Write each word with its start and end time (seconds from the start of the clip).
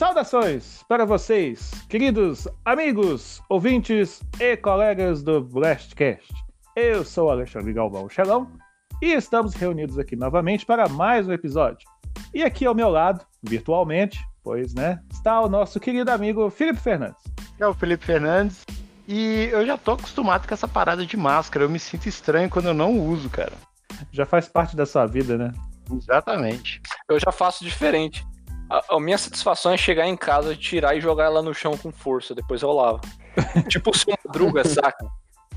Saudações 0.00 0.82
para 0.88 1.04
vocês, 1.04 1.72
queridos 1.86 2.48
amigos, 2.64 3.42
ouvintes 3.50 4.22
e 4.40 4.56
colegas 4.56 5.22
do 5.22 5.42
Blastcast. 5.42 6.32
Eu 6.74 7.04
sou 7.04 7.30
Alexandre 7.30 7.74
Galvão 7.74 8.08
Xelão 8.08 8.50
e 9.02 9.12
estamos 9.12 9.52
reunidos 9.52 9.98
aqui 9.98 10.16
novamente 10.16 10.64
para 10.64 10.88
mais 10.88 11.28
um 11.28 11.34
episódio. 11.34 11.86
E 12.32 12.42
aqui 12.42 12.64
ao 12.64 12.74
meu 12.74 12.88
lado, 12.88 13.26
virtualmente, 13.42 14.18
pois 14.42 14.72
né, 14.72 15.02
está 15.12 15.38
o 15.38 15.50
nosso 15.50 15.78
querido 15.78 16.10
amigo 16.10 16.48
Felipe 16.48 16.80
Fernandes. 16.80 17.22
É 17.58 17.66
o 17.66 17.74
Felipe 17.74 18.02
Fernandes. 18.02 18.64
E 19.06 19.50
eu 19.52 19.66
já 19.66 19.76
tô 19.76 19.92
acostumado 19.92 20.48
com 20.48 20.54
essa 20.54 20.66
parada 20.66 21.04
de 21.04 21.18
máscara. 21.18 21.66
Eu 21.66 21.68
me 21.68 21.78
sinto 21.78 22.08
estranho 22.08 22.48
quando 22.48 22.68
eu 22.68 22.74
não 22.74 22.98
uso, 22.98 23.28
cara. 23.28 23.52
Já 24.10 24.24
faz 24.24 24.48
parte 24.48 24.74
da 24.74 24.86
sua 24.86 25.04
vida, 25.04 25.36
né? 25.36 25.52
Exatamente. 25.92 26.80
Eu 27.06 27.20
já 27.20 27.30
faço 27.30 27.62
diferente. 27.62 28.24
A, 28.70 28.96
a 28.96 29.00
minha 29.00 29.18
satisfação 29.18 29.72
é 29.72 29.76
chegar 29.76 30.06
em 30.06 30.16
casa, 30.16 30.54
tirar 30.54 30.96
e 30.96 31.00
jogar 31.00 31.24
ela 31.24 31.42
no 31.42 31.52
chão 31.52 31.76
com 31.76 31.90
força, 31.90 32.34
depois 32.34 32.62
eu 32.62 32.70
lavo. 32.70 33.00
tipo 33.68 33.90
o 33.90 33.96
seu 33.96 34.14
madruga, 34.24 34.64
saca? 34.64 35.06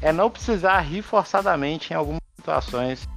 É 0.02 0.12
não 0.12 0.30
precisar 0.30 0.80
rir 0.80 1.04
forçadamente 1.04 1.94
em 1.94 1.96
algumas 1.96 2.22
situações. 2.36 3.08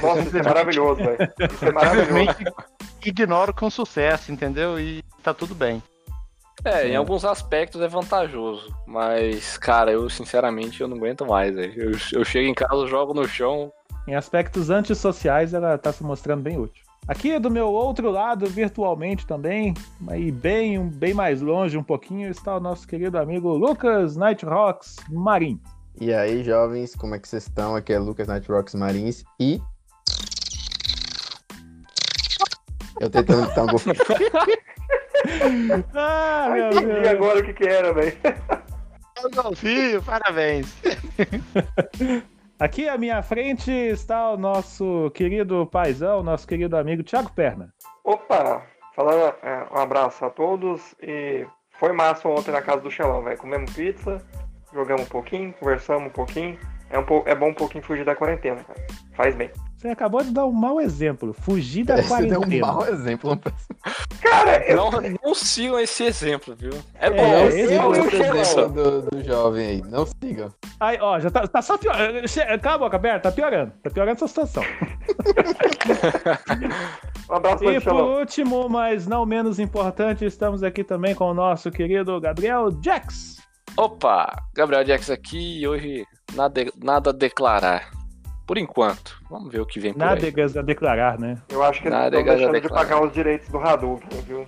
Nossa, 0.00 0.20
isso 0.20 0.38
é 0.38 0.42
maravilhoso, 0.42 0.96
velho. 0.96 1.32
Isso 1.52 1.64
é 1.64 1.72
maravilhoso. 1.72 2.38
Ignoro 3.04 3.52
com 3.52 3.68
sucesso, 3.68 4.30
entendeu? 4.30 4.78
E 4.78 5.02
tá 5.22 5.34
tudo 5.34 5.54
bem. 5.54 5.82
É, 6.64 6.88
em 6.88 6.96
alguns 6.96 7.24
aspectos 7.24 7.80
é 7.80 7.88
vantajoso. 7.88 8.74
Mas, 8.86 9.58
cara, 9.58 9.90
eu 9.90 10.08
sinceramente 10.08 10.80
eu 10.80 10.88
não 10.88 10.96
aguento 10.96 11.26
mais, 11.26 11.54
velho. 11.54 11.90
Eu, 11.90 11.98
eu 12.12 12.24
chego 12.24 12.48
em 12.48 12.54
casa, 12.54 12.86
jogo 12.86 13.12
no 13.12 13.28
chão. 13.28 13.72
Em 14.06 14.14
aspectos 14.14 14.70
antissociais, 14.70 15.52
ela 15.52 15.74
está 15.74 15.92
se 15.92 16.04
mostrando 16.04 16.42
bem 16.42 16.58
útil. 16.58 16.83
Aqui 17.06 17.38
do 17.38 17.50
meu 17.50 17.68
outro 17.68 18.10
lado, 18.10 18.46
virtualmente 18.46 19.26
também, 19.26 19.74
e 20.16 20.32
bem, 20.32 20.88
bem 20.88 21.12
mais 21.12 21.42
longe 21.42 21.76
um 21.76 21.82
pouquinho, 21.82 22.30
está 22.30 22.56
o 22.56 22.60
nosso 22.60 22.88
querido 22.88 23.18
amigo 23.18 23.50
Lucas 23.50 24.16
Nightrocks 24.16 24.96
Marim. 25.10 25.60
E 26.00 26.14
aí, 26.14 26.42
jovens, 26.42 26.94
como 26.94 27.14
é 27.14 27.18
que 27.18 27.28
vocês 27.28 27.42
estão? 27.42 27.76
Aqui 27.76 27.92
é 27.92 27.98
Lucas 27.98 28.26
Nightrocks 28.26 28.74
Marins 28.74 29.22
e. 29.38 29.60
Eu 32.98 33.10
tentando 33.10 33.54
dar 33.54 33.64
um 33.64 33.66
golfinho. 33.66 33.94
ah, 35.94 36.48
meu 36.54 36.70
Deus. 36.70 37.08
agora 37.08 37.40
o 37.40 37.44
que 37.44 37.52
que 37.52 37.64
era, 37.64 37.92
velho. 37.92 38.16
Golfinho, 39.34 40.02
parabéns. 40.02 40.74
Aqui 42.58 42.88
à 42.88 42.96
minha 42.96 43.20
frente 43.22 43.70
está 43.70 44.30
o 44.30 44.36
nosso 44.36 45.10
querido 45.14 45.66
paizão, 45.66 46.22
nosso 46.22 46.46
querido 46.46 46.76
amigo 46.76 47.02
Thiago 47.02 47.30
Perna. 47.32 47.72
Opa, 48.04 48.62
falando 48.94 49.34
é, 49.42 49.66
um 49.72 49.78
abraço 49.78 50.24
a 50.24 50.30
todos 50.30 50.94
e 51.02 51.46
foi 51.78 51.92
massa 51.92 52.28
ontem 52.28 52.52
na 52.52 52.62
casa 52.62 52.80
do 52.80 52.90
Xelão, 52.90 53.22
velho. 53.22 53.38
Comemos 53.38 53.72
pizza, 53.74 54.22
jogamos 54.72 55.02
um 55.02 55.08
pouquinho, 55.08 55.52
conversamos 55.54 56.06
um 56.06 56.10
pouquinho. 56.10 56.58
É, 56.90 56.98
um 56.98 57.04
po- 57.04 57.24
é 57.26 57.34
bom 57.34 57.48
um 57.48 57.54
pouquinho 57.54 57.82
fugir 57.82 58.04
da 58.04 58.14
quarentena, 58.14 58.62
cara. 58.62 58.80
Faz 59.14 59.34
bem. 59.34 59.50
Você 59.84 59.90
acabou 59.90 60.24
de 60.24 60.30
dar 60.30 60.46
um 60.46 60.50
mau 60.50 60.80
exemplo. 60.80 61.34
Fugir 61.34 61.84
da 61.84 61.98
Esse 61.98 62.08
deu 62.08 62.38
um 62.38 62.40
quarentena. 62.40 62.66
mau 62.66 62.86
exemplo. 62.86 63.38
Cara, 64.22 64.66
eu, 64.66 64.78
Não, 64.78 64.90
não 65.22 65.34
sigam 65.34 65.78
esse 65.78 66.04
exemplo, 66.04 66.56
viu? 66.56 66.72
É 66.94 67.10
bom. 67.10 67.22
É, 67.22 67.40
Não 67.40 67.48
esse 67.48 67.68
sigam 67.68 67.84
é 67.84 67.86
o 67.86 67.94
exemplo 67.94 68.68
do, 68.70 69.02
do 69.02 69.22
jovem 69.22 69.66
aí. 69.66 69.82
Não 69.82 70.06
sigam. 70.06 70.48
Aí, 70.80 70.96
ó, 70.98 71.20
já 71.20 71.30
tá, 71.30 71.46
tá 71.46 71.60
só 71.60 71.76
piorando. 71.76 72.18
Cala 72.62 72.76
a 72.76 72.78
boca 72.78 72.96
aberta, 72.96 73.28
tá 73.28 73.30
piorando. 73.30 73.74
Tá 73.82 73.90
piorando 73.90 74.16
essa 74.16 74.26
situação. 74.26 74.64
um 77.28 77.34
abraço 77.34 77.58
pra 77.58 77.72
E 77.74 77.80
por 77.82 77.92
último, 77.92 78.66
mas 78.70 79.06
não 79.06 79.26
menos 79.26 79.58
importante, 79.58 80.24
estamos 80.24 80.62
aqui 80.62 80.82
também 80.82 81.14
com 81.14 81.30
o 81.30 81.34
nosso 81.34 81.70
querido 81.70 82.18
Gabriel 82.22 82.70
Jax. 82.82 83.36
Opa, 83.76 84.34
Gabriel 84.54 84.86
Jax 84.86 85.10
aqui 85.10 85.60
e 85.60 85.68
hoje 85.68 86.06
nada, 86.34 86.64
nada 86.82 87.10
a 87.10 87.12
declarar. 87.12 87.90
Por 88.46 88.58
enquanto. 88.58 89.16
Vamos 89.30 89.50
ver 89.50 89.60
o 89.60 89.66
que 89.66 89.80
vem 89.80 89.92
por 89.92 90.02
aí. 90.02 90.08
Nádegas 90.08 90.56
a 90.56 90.62
declarar, 90.62 91.18
né? 91.18 91.38
Eu 91.48 91.62
acho 91.62 91.80
que 91.80 91.88
eles 91.88 91.98
Nada, 91.98 92.18
estão 92.18 92.36
deixando 92.36 92.60
de 92.60 92.68
pagar 92.68 93.02
os 93.02 93.12
direitos 93.12 93.48
do 93.48 93.58
Hadouken, 93.58 94.20
viu? 94.22 94.46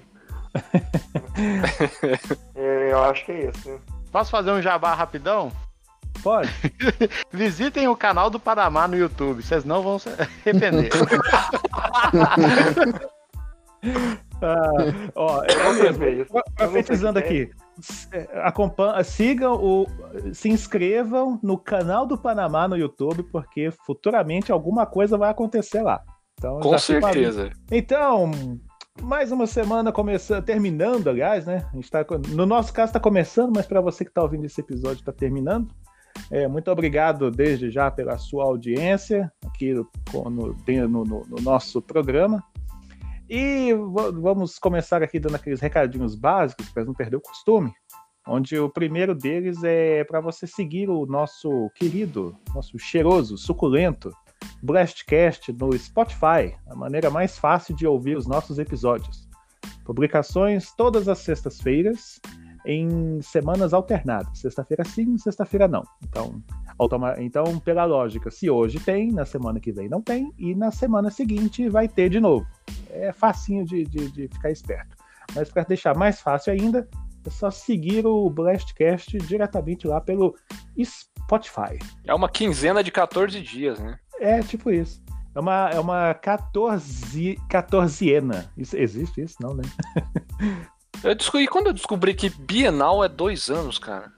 É, 2.55 2.93
eu 2.93 3.03
acho 3.05 3.27
que 3.27 3.33
é 3.33 3.51
isso, 3.51 3.69
né? 3.69 3.79
Posso 4.11 4.31
fazer 4.31 4.51
um 4.51 4.63
jabá 4.63 4.95
rapidão? 4.95 5.53
Pode. 6.23 6.49
Visitem 7.31 7.89
o 7.89 7.97
canal 7.97 8.31
do 8.31 8.41
Panamá 8.41 8.89
no 8.89 8.97
YouTube. 8.97 9.43
Vocês 9.43 9.67
não 9.67 9.83
vão 9.83 9.99
se 9.99 10.09
arrepender. 10.09 10.91
Ah, 14.43 14.69
ó, 15.15 15.43
Profetizando 16.57 17.19
Eu 17.19 17.23
não 17.23 17.29
sei 17.29 17.43
aqui. 17.43 17.53
É, 17.53 17.66
acompan- 18.43 19.03
sigam 19.05 19.55
o. 19.55 19.87
Se 20.33 20.49
inscrevam 20.49 21.39
no 21.43 21.59
canal 21.59 22.07
do 22.07 22.17
Panamá 22.19 22.67
no 22.69 22.77
YouTube, 22.77 23.23
porque 23.25 23.71
futuramente 23.85 24.51
alguma 24.53 24.87
coisa 24.87 25.17
vai 25.19 25.31
acontecer 25.31 25.83
lá. 25.83 26.03
Então, 26.39 26.61
Com 26.61 26.71
certeza. 26.79 27.51
Então, 27.71 28.31
mais 29.03 29.33
uma 29.33 29.47
semana 29.47 29.91
começando, 29.93 30.45
terminando, 30.45 31.09
aliás, 31.09 31.47
né? 31.47 31.67
A 31.73 31.77
gente 31.77 31.91
tá, 31.91 32.05
no 32.29 32.45
nosso 32.47 32.73
caso 32.73 32.91
está 32.91 33.01
começando, 33.01 33.53
mas 33.55 33.67
para 33.67 33.81
você 33.81 34.05
que 34.05 34.11
está 34.11 34.23
ouvindo 34.23 34.45
esse 34.45 34.61
episódio 34.61 35.01
está 35.01 35.13
terminando. 35.13 35.69
É, 36.31 36.49
muito 36.49 36.71
obrigado 36.71 37.31
desde 37.31 37.71
já 37.71 37.91
pela 37.91 38.17
sua 38.17 38.45
audiência 38.45 39.31
aqui 39.47 39.75
no, 39.75 39.87
no- 40.31 41.05
no- 41.05 41.05
no 41.29 41.43
nosso 41.43 41.83
programa. 41.83 42.43
E 43.29 43.73
va- 43.75 44.11
vamos 44.11 44.59
começar 44.59 45.03
aqui 45.03 45.19
dando 45.19 45.35
aqueles 45.37 45.61
recadinhos 45.61 46.15
básicos 46.15 46.69
para 46.71 46.85
não 46.85 46.95
perder 46.95 47.17
o 47.17 47.21
costume. 47.21 47.73
Onde 48.29 48.59
o 48.59 48.69
primeiro 48.69 49.15
deles 49.15 49.63
é 49.63 50.03
para 50.05 50.21
você 50.21 50.47
seguir 50.47 50.89
o 50.89 51.07
nosso 51.07 51.71
querido, 51.77 52.37
nosso 52.55 52.79
cheiroso, 52.79 53.37
suculento 53.39 54.11
Blastcast 54.63 55.53
no 55.53 55.77
Spotify, 55.79 56.57
a 56.69 56.75
maneira 56.75 57.09
mais 57.11 57.39
fácil 57.39 57.75
de 57.77 57.87
ouvir 57.87 58.17
os 58.17 58.27
nossos 58.27 58.59
episódios. 58.59 59.29
Publicações 59.85 60.73
todas 60.77 61.09
as 61.09 61.19
sextas-feiras, 61.19 62.21
em 62.67 63.23
semanas 63.23 63.73
alternadas. 63.73 64.39
Sexta-feira 64.39 64.85
sim, 64.85 65.17
sexta-feira 65.17 65.69
não. 65.69 65.85
Então, 66.05 66.43
então, 67.19 67.59
pela 67.61 67.85
lógica, 67.85 68.31
se 68.31 68.51
hoje 68.51 68.81
tem, 68.81 69.13
na 69.13 69.25
semana 69.25 69.61
que 69.61 69.73
vem 69.73 69.89
não 69.89 70.03
tem, 70.03 70.33
e 70.37 70.55
na 70.55 70.71
semana 70.71 71.11
seguinte 71.11 71.69
vai 71.69 71.89
ter 71.89 72.11
de 72.11 72.21
novo. 72.21 72.47
É 72.91 73.13
facinho 73.13 73.65
de, 73.65 73.85
de, 73.85 74.11
de 74.11 74.29
ficar 74.29 74.51
esperto. 74.51 74.97
Mas 75.35 75.51
para 75.51 75.63
deixar 75.63 75.97
mais 75.97 76.21
fácil 76.21 76.53
ainda, 76.53 76.89
é 77.25 77.31
só 77.31 77.51
seguir 77.51 78.07
o 78.07 78.29
Blastcast 78.29 79.17
diretamente 79.19 79.87
lá 79.87 80.01
pelo 80.01 80.35
Spotify. 80.83 81.79
É 82.05 82.15
uma 82.15 82.29
quinzena 82.29 82.83
de 82.83 82.91
14 82.91 83.41
dias, 83.41 83.79
né? 83.79 83.99
É 84.21 84.41
tipo 84.41 84.71
isso. 84.71 85.03
É 85.35 85.41
uma, 85.41 85.71
é 85.71 85.79
uma 85.79 86.15
14, 86.15 87.37
14ena. 87.51 88.49
Isso, 88.57 88.77
existe 88.77 89.23
isso? 89.23 89.37
Não, 89.41 89.55
né? 89.55 89.63
Eu 91.07 91.15
descobri, 91.15 91.47
quando 91.47 91.69
eu 91.69 91.73
descobri 91.73 92.15
que 92.15 92.29
Bienal 92.29 93.05
é 93.05 93.09
dois 93.09 93.49
anos, 93.49 93.79
cara. 93.79 94.11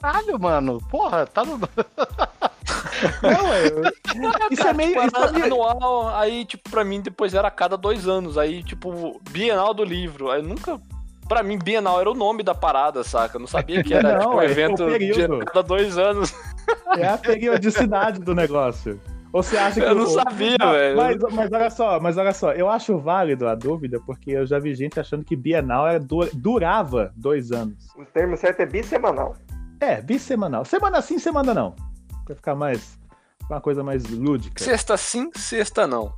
Caralho, 0.00 0.38
mano. 0.38 0.82
Porra, 0.90 1.24
tá 1.26 1.44
no. 1.44 1.58
Não, 3.22 3.52
é, 3.52 4.50
isso 4.50 4.66
é 4.66 4.72
meio. 4.72 5.00
Tipo, 5.00 5.06
Isso 5.06 5.36
é 5.36 5.42
anual, 5.42 6.08
aí, 6.08 6.44
tipo, 6.44 6.68
pra 6.70 6.84
mim 6.84 7.00
depois 7.00 7.34
era 7.34 7.46
a 7.46 7.52
cada 7.52 7.76
dois 7.76 8.08
anos. 8.08 8.36
Aí, 8.36 8.64
tipo, 8.64 9.20
Bienal 9.30 9.72
do 9.72 9.84
livro. 9.84 10.30
Aí 10.30 10.42
nunca. 10.42 10.80
Pra 11.28 11.42
mim, 11.42 11.56
Bienal 11.56 12.00
era 12.00 12.10
o 12.10 12.14
nome 12.14 12.42
da 12.42 12.54
parada, 12.54 13.04
saca? 13.04 13.36
Eu 13.36 13.40
não 13.40 13.46
sabia 13.46 13.82
que 13.82 13.94
era 13.94 14.14
Não, 14.14 14.18
tipo, 14.18 14.34
um 14.34 14.42
é 14.42 14.46
o 14.46 14.50
evento 14.50 14.98
de 14.98 15.44
cada 15.46 15.62
dois 15.62 15.96
anos. 15.96 16.34
é 16.98 17.06
a 17.06 17.16
periodicidade 17.16 18.18
do 18.20 18.34
negócio. 18.34 19.00
Ou 19.34 19.42
você 19.42 19.56
acha 19.58 19.80
que 19.80 19.86
Eu 19.86 19.96
não 19.96 20.04
o- 20.04 20.06
sabia, 20.06 20.56
Não, 20.60 20.70
velho. 20.70 20.96
Mas, 20.96 21.16
mas 21.34 21.52
olha 21.52 21.68
só, 21.68 21.98
mas 21.98 22.16
olha 22.16 22.32
só, 22.32 22.52
eu 22.52 22.68
acho 22.70 22.96
válido 22.98 23.48
a 23.48 23.56
dúvida, 23.56 24.00
porque 24.06 24.30
eu 24.30 24.46
já 24.46 24.60
vi 24.60 24.72
gente 24.76 25.00
achando 25.00 25.24
que 25.24 25.34
Bienal 25.34 25.88
era, 25.88 25.98
du- 25.98 26.30
durava 26.32 27.12
dois 27.16 27.50
anos. 27.50 27.88
O 27.96 28.04
termo 28.04 28.36
certo 28.36 28.60
é 28.60 28.66
bissemanal. 28.66 29.34
É, 29.80 30.00
bissemanal. 30.00 30.64
Semana 30.64 31.02
sim, 31.02 31.18
semana 31.18 31.52
não. 31.52 31.74
Pra 32.24 32.36
ficar 32.36 32.54
mais. 32.54 32.96
Uma 33.50 33.60
coisa 33.60 33.82
mais 33.82 34.04
lúdica. 34.08 34.62
Sexta 34.62 34.96
sim, 34.96 35.28
sexta 35.34 35.84
não. 35.84 36.12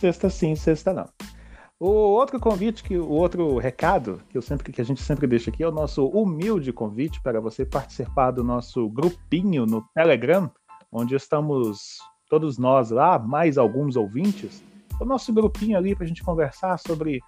Sexta 0.00 0.28
sim, 0.28 0.56
sexta 0.56 0.92
não. 0.92 1.08
O 1.78 1.88
outro 1.88 2.40
convite, 2.40 2.82
que, 2.82 2.98
o 2.98 3.08
outro 3.08 3.56
recado 3.58 4.20
que, 4.28 4.36
eu 4.36 4.42
sempre, 4.42 4.72
que 4.72 4.80
a 4.80 4.84
gente 4.84 5.00
sempre 5.00 5.28
deixa 5.28 5.48
aqui 5.48 5.62
é 5.62 5.68
o 5.68 5.72
nosso 5.72 6.08
humilde 6.08 6.72
convite 6.72 7.22
para 7.22 7.40
você 7.40 7.64
participar 7.64 8.32
do 8.32 8.42
nosso 8.42 8.88
grupinho 8.88 9.64
no 9.64 9.80
Telegram, 9.94 10.50
onde 10.90 11.14
estamos 11.14 11.98
todos 12.28 12.58
nós 12.58 12.90
lá, 12.90 13.18
mais 13.18 13.58
alguns 13.58 13.96
ouvintes. 13.96 14.62
O 15.00 15.04
nosso 15.04 15.32
grupinho 15.32 15.76
ali 15.76 15.94
para 15.94 16.04
a 16.04 16.08
gente 16.08 16.22
conversar 16.22 16.78
sobre, 16.78 17.20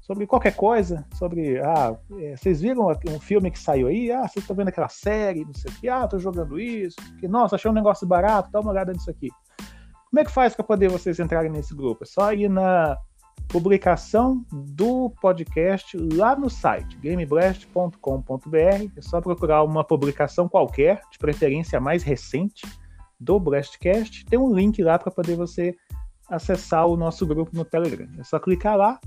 sobre 0.00 0.26
qualquer 0.26 0.54
coisa, 0.54 1.06
sobre. 1.14 1.58
Ah, 1.60 1.96
é, 2.18 2.36
vocês 2.36 2.60
viram 2.60 2.88
um 2.88 3.20
filme 3.20 3.50
que 3.50 3.58
saiu 3.58 3.88
aí? 3.88 4.10
Ah, 4.10 4.22
vocês 4.22 4.42
estão 4.42 4.56
vendo 4.56 4.68
aquela 4.68 4.88
série, 4.88 5.44
não 5.44 5.54
sei 5.54 5.70
o 5.70 5.74
que. 5.74 5.88
Ah, 5.88 6.08
tô 6.08 6.18
jogando 6.18 6.58
isso. 6.58 6.96
Que, 7.20 7.28
nossa, 7.28 7.56
achei 7.56 7.70
um 7.70 7.74
negócio 7.74 8.06
barato, 8.06 8.50
dá 8.50 8.60
uma 8.60 8.70
olhada 8.70 8.92
nisso 8.92 9.10
aqui. 9.10 9.28
Como 10.10 10.20
é 10.20 10.24
que 10.24 10.30
faz 10.30 10.54
para 10.54 10.64
poder 10.64 10.88
vocês 10.88 11.18
entrarem 11.18 11.50
nesse 11.50 11.74
grupo? 11.74 12.04
É 12.04 12.06
só 12.06 12.32
ir 12.32 12.48
na 12.48 12.96
publicação 13.48 14.44
do 14.52 15.10
podcast 15.20 15.96
lá 16.14 16.34
no 16.34 16.48
site 16.50 16.96
gameblast.com.br. 16.98 18.92
É 18.96 19.00
só 19.00 19.20
procurar 19.20 19.62
uma 19.64 19.84
publicação 19.84 20.48
qualquer, 20.48 21.02
de 21.10 21.18
preferência 21.18 21.78
mais 21.78 22.02
recente, 22.02 22.66
do 23.18 23.38
Blastcast. 23.38 24.24
Tem 24.26 24.38
um 24.38 24.54
link 24.54 24.82
lá 24.82 24.98
para 24.98 25.10
poder 25.10 25.36
você 25.36 25.74
acessar 26.28 26.86
o 26.86 26.96
nosso 26.96 27.26
grupo 27.26 27.50
no 27.54 27.64
Telegram. 27.64 28.08
É 28.18 28.24
só 28.24 28.38
clicar 28.38 28.76
lá 28.76 29.00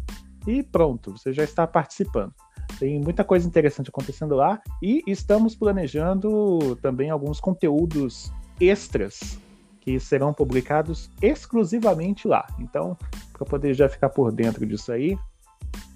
e 0.47 0.63
pronto, 0.63 1.11
você 1.17 1.31
já 1.31 1.43
está 1.43 1.67
participando. 1.67 2.33
Tem 2.79 2.99
muita 2.99 3.23
coisa 3.23 3.47
interessante 3.47 3.89
acontecendo 3.89 4.35
lá 4.35 4.59
e 4.81 5.03
estamos 5.05 5.55
planejando 5.55 6.75
também 6.81 7.09
alguns 7.09 7.39
conteúdos 7.39 8.31
extras 8.59 9.39
que 9.81 9.99
serão 9.99 10.33
publicados 10.33 11.09
exclusivamente 11.21 12.27
lá. 12.27 12.45
Então, 12.59 12.97
para 13.33 13.45
poder 13.45 13.73
já 13.73 13.89
ficar 13.89 14.09
por 14.09 14.31
dentro 14.31 14.65
disso 14.65 14.91
aí, 14.91 15.17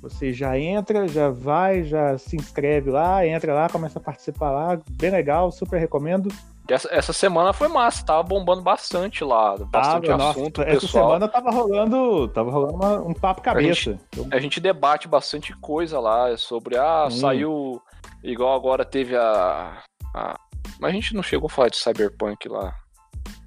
você 0.01 0.33
já 0.33 0.59
entra, 0.59 1.07
já 1.07 1.29
vai, 1.29 1.83
já 1.83 2.17
se 2.17 2.35
inscreve 2.35 2.89
lá, 2.89 3.25
entra 3.25 3.53
lá, 3.53 3.69
começa 3.69 3.99
a 3.99 4.01
participar 4.01 4.51
lá, 4.51 4.79
bem 4.91 5.11
legal, 5.11 5.51
super 5.51 5.79
recomendo. 5.79 6.29
Essa, 6.69 6.87
essa 6.91 7.13
semana 7.13 7.53
foi 7.53 7.67
massa, 7.67 8.03
tava 8.05 8.23
bombando 8.23 8.61
bastante 8.61 9.23
lá, 9.23 9.55
bastante 9.57 10.07
Tava, 10.07 10.29
assunto, 10.31 10.61
nossa, 10.61 10.69
essa 10.71 10.87
semana 10.87 11.27
tava 11.27 11.51
rolando, 11.51 12.27
tava 12.29 12.49
rolando 12.51 12.73
uma- 12.75 13.01
um 13.01 13.13
papo 13.13 13.41
cabeça. 13.41 13.99
Eu- 14.17 14.27
A 14.31 14.39
gente 14.39 14.59
debate 14.59 15.07
bastante 15.07 15.55
coisa 15.57 15.99
lá 15.99 16.35
sobre, 16.37 16.75
ah, 16.77 17.05
Hum. 17.07 17.11
saiu 17.11 17.81
igual 18.23 18.55
agora 18.55 18.83
teve 18.83 19.15
a, 19.15 19.77
a- 20.15 20.39
Mas 20.79 20.89
a 20.89 20.93
gente 20.93 21.13
não 21.15 21.21
chegou 21.21 21.45
a 21.45 21.49
falar 21.49 21.69
de 21.69 21.77
Cyberpunk 21.77 22.49
lá 22.49 22.73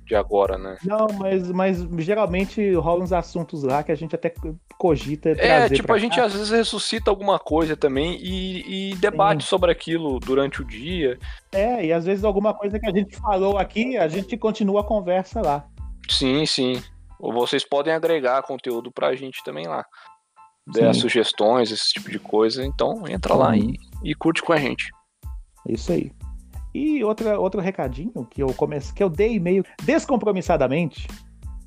de 0.08 0.16
agora, 0.16 0.56
né? 0.56 0.76
Não, 0.82 1.06
mas, 1.19 1.50
mas 1.52 1.87
geralmente 1.99 2.72
rolam 2.75 3.05
uns 3.05 3.12
assuntos 3.12 3.62
lá 3.62 3.82
que 3.82 3.93
a 3.93 3.94
gente 3.94 4.14
até 4.14 4.32
cogita 4.78 5.31
É, 5.31 5.69
tipo, 5.69 5.93
a 5.93 5.99
gente 5.99 6.16
cá. 6.16 6.25
às 6.25 6.32
vezes 6.32 6.50
ressuscita 6.50 7.10
alguma 7.10 7.38
coisa 7.38 7.76
também 7.76 8.19
e, 8.20 8.93
e 8.93 8.94
debate 8.96 9.44
sobre 9.44 9.70
aquilo 9.70 10.19
durante 10.19 10.62
o 10.62 10.64
dia. 10.64 11.19
É, 11.52 11.84
e 11.84 11.93
às 11.93 12.06
vezes 12.06 12.25
alguma 12.25 12.55
coisa 12.55 12.81
que 12.81 12.87
a 12.87 12.93
gente 12.93 13.16
falou 13.16 13.58
aqui, 13.58 13.96
a 13.96 14.08
gente 14.08 14.37
continua 14.37 14.81
a 14.81 14.84
conversa 14.84 15.43
lá. 15.43 15.66
Sim, 16.08 16.46
sim. 16.46 16.82
Ou 17.20 17.32
vocês 17.32 17.64
podem 17.64 17.93
agregar 17.93 18.43
conteúdo 18.43 18.90
pra 18.90 19.14
gente 19.14 19.44
também 19.44 19.66
lá. 19.66 19.84
Sim. 20.75 20.93
sugestões, 20.93 21.70
esse 21.70 21.93
tipo 21.93 22.10
de 22.10 22.19
coisa. 22.19 22.64
Então 22.64 23.06
entra 23.08 23.34
lá 23.34 23.56
e, 23.56 23.75
e 24.02 24.14
curte 24.14 24.43
com 24.43 24.52
a 24.52 24.56
gente. 24.58 24.90
Isso 25.66 25.93
aí. 25.93 26.12
E 26.79 27.03
outra, 27.03 27.41
outro 27.41 27.61
recadinho 27.61 28.25
que 28.31 28.41
eu 28.41 28.55
comece, 28.55 28.95
que 28.95 29.03
eu 29.03 29.11
dei 29.11 29.41
meio 29.41 29.65
descompromissadamente 29.83 31.09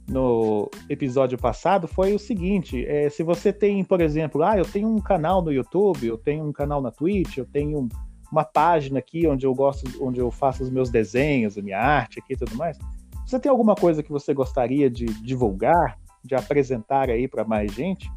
no 0.08 0.70
episódio 0.90 1.38
passado 1.38 1.86
foi 1.86 2.14
o 2.14 2.20
seguinte: 2.20 2.86
é, 2.86 3.10
se 3.10 3.22
você 3.22 3.52
tem, 3.52 3.84
por 3.84 4.00
exemplo, 4.00 4.42
ah, 4.42 4.58
eu 4.58 4.64
tenho 4.64 4.88
um 4.88 5.02
canal 5.02 5.42
no 5.42 5.52
YouTube, 5.52 6.08
eu 6.08 6.18
tenho 6.18 6.46
um 6.46 6.54
canal 6.54 6.82
na 6.82 6.92
Twitch, 6.92 7.38
eu 7.38 7.46
tenho 7.46 7.90
uma 8.32 8.46
página 8.46 9.00
aqui 9.00 9.28
onde 9.28 9.46
eu 9.46 9.54
gosto, 9.54 9.86
onde 10.02 10.22
eu 10.22 10.32
faço 10.32 10.64
os 10.64 10.70
meus 10.70 10.90
desenhos, 10.90 11.58
a 11.58 11.62
minha 11.62 11.78
arte 11.78 12.20
aqui 12.20 12.32
e 12.34 12.38
tudo 12.38 12.56
mais. 12.56 12.78
Você 13.26 13.38
tem 13.38 13.50
alguma 13.50 13.76
coisa 13.76 14.02
que 14.02 14.12
você 14.12 14.34
gostaria 14.34 14.90
de 14.90 15.06
divulgar, 15.22 15.98
de 16.24 16.36
apresentar 16.36 17.10
aí 17.10 17.28
para 17.28 17.44
mais 17.44 17.74
gente? 17.74 18.10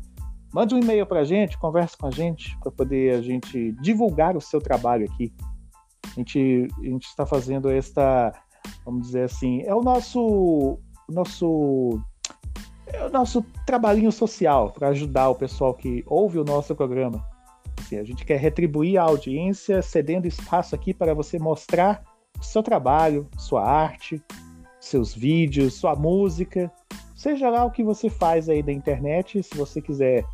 Mande 0.53 0.77
um 0.77 0.79
e-mail 0.79 1.05
para 1.05 1.21
a 1.21 1.25
gente, 1.25 1.59
converse 1.59 1.99
com 1.99 2.07
a 2.07 2.13
gente, 2.13 2.57
para 2.61 2.71
poder 2.71 3.17
a 3.17 3.21
gente 3.21 3.73
divulgar 3.83 4.37
o 4.37 4.41
seu 4.41 4.61
trabalho 4.61 5.05
aqui. 5.05 5.33
A 6.05 6.21
gente, 6.21 6.69
a 6.79 6.85
gente 6.85 7.07
está 7.07 7.27
fazendo 7.27 7.71
esta, 7.71 8.33
vamos 8.85 9.07
dizer 9.07 9.25
assim, 9.25 9.63
é 9.63 9.75
o 9.75 9.83
nosso, 9.83 10.79
nosso, 11.09 12.01
é 12.87 13.05
o 13.05 13.11
nosso 13.11 13.43
trabalhinho 13.67 14.13
social 14.13 14.71
para 14.71 14.89
ajudar 14.89 15.29
o 15.31 15.35
pessoal 15.35 15.75
que 15.75 16.05
ouve 16.07 16.39
o 16.39 16.45
nosso 16.45 16.75
programa. 16.75 17.25
Assim, 17.81 17.99
a 17.99 18.05
gente 18.05 18.25
quer 18.25 18.39
retribuir 18.39 18.99
a 18.99 19.05
audiência, 19.05 19.83
cedendo 19.83 20.27
espaço 20.27 20.75
aqui 20.75 20.95
para 20.95 21.15
você 21.15 21.39
mostrar 21.39 22.03
o 22.39 22.45
seu 22.45 22.63
trabalho, 22.63 23.29
sua 23.37 23.65
arte, 23.65 24.23
seus 24.81 25.15
vídeos, 25.15 25.75
sua 25.75 25.95
música, 25.95 26.71
seja 27.17 27.49
lá 27.49 27.65
o 27.65 27.71
que 27.71 27.83
você 27.83 28.11
faz 28.11 28.49
aí 28.49 28.63
da 28.63 28.73
internet. 28.73 29.43
Se 29.43 29.57
você 29.57 29.81
quiser 29.81 30.25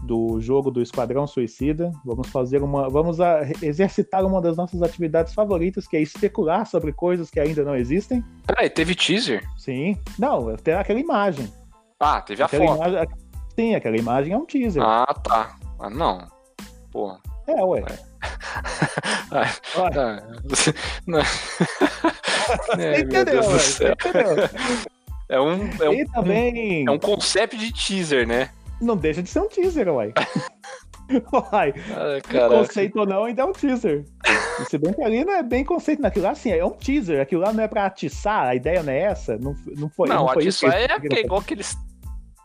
do 0.05 0.41
jogo 0.41 0.71
do 0.71 0.83
Esquadrão 0.83 1.27
Suicida. 1.27 1.93
Vamos 2.05 2.29
fazer 2.29 2.63
uma, 2.63 2.89
vamos 2.89 3.21
a- 3.21 3.43
exercitar 3.63 4.25
uma 4.25 4.41
das 4.41 4.57
nossas 4.57 4.83
atividades 4.83 5.33
favoritas, 5.35 5.87
que 5.87 5.97
é 5.97 6.01
especular 6.03 6.67
sobre 6.67 6.93
coisas 6.93 7.31
que 7.31 7.39
ainda 7.39 7.63
não 7.65 7.77
existem. 7.77 8.25
Peraí, 8.47 8.69
teve 8.69 8.95
teaser? 8.95 9.45
Sim, 9.57 9.97
não, 10.19 10.57
tem 10.57 10.75
aquela 10.75 10.99
imagem. 11.01 11.49
Ah, 12.01 12.21
teve 12.21 12.43
a 12.43 12.47
Aquela 12.47 12.67
foto. 12.67 12.77
imagem- 12.79 13.09
sim, 13.55 13.75
aquela 13.77 13.97
imagem 13.97 14.33
é 14.33 14.37
um 14.39 14.45
teaser. 14.47 14.83
Ah, 14.83 15.15
tá. 15.23 15.57
Ah, 15.79 15.89
não. 15.91 16.27
Porra. 16.91 17.21
É, 17.47 17.65
ué. 17.65 17.85
Ah, 19.31 19.51
Olha, 19.77 20.19
ah, 20.19 20.39
não. 21.07 21.21
É, 22.79 23.01
entendeu, 23.01 23.41
entendeu? 23.41 24.51
É 25.29 25.41
um, 25.41 25.71
é 25.81 25.89
um, 25.89 26.07
também 26.09 26.85
é 26.87 26.91
um 26.91 26.99
concept 26.99 27.57
de 27.57 27.73
teaser, 27.73 28.27
né? 28.27 28.51
não 28.83 28.97
deixa 28.97 29.23
de 29.23 29.31
ser 29.31 29.41
um 29.41 29.49
teaser, 29.49 29.89
uai. 29.89 30.13
uai. 31.33 31.75
Ah. 31.91 32.49
Conceito 32.49 32.99
ou 32.99 33.07
não, 33.07 33.25
ainda 33.25 33.43
é 33.43 33.45
um 33.45 33.53
teaser. 33.53 34.05
E 34.61 34.65
Se 34.65 34.77
bem 34.77 34.93
que 34.93 35.03
ali 35.03 35.25
não 35.25 35.33
é 35.33 35.43
bem 35.43 35.65
conceito 35.65 36.03
naquilo 36.03 36.25
lá, 36.25 36.33
assim, 36.33 36.51
é 36.51 36.65
um 36.65 36.73
teaser. 36.73 37.21
Aquilo 37.21 37.43
lá 37.43 37.53
não 37.53 37.63
é 37.63 37.69
pra 37.69 37.87
atiçar, 37.87 38.49
a 38.49 38.55
ideia 38.55 38.83
não 38.83 38.93
é 38.93 38.99
essa. 38.99 39.39
Não, 39.39 39.55
não 39.77 39.89
foi. 39.89 40.09
Não, 40.09 40.29
foi 40.29 40.45
a 40.45 40.47
isso 40.47 40.61
que 40.61 40.75
é, 40.75 40.89
é 41.13 41.21
igual 41.21 41.41
aqueles 41.41 41.77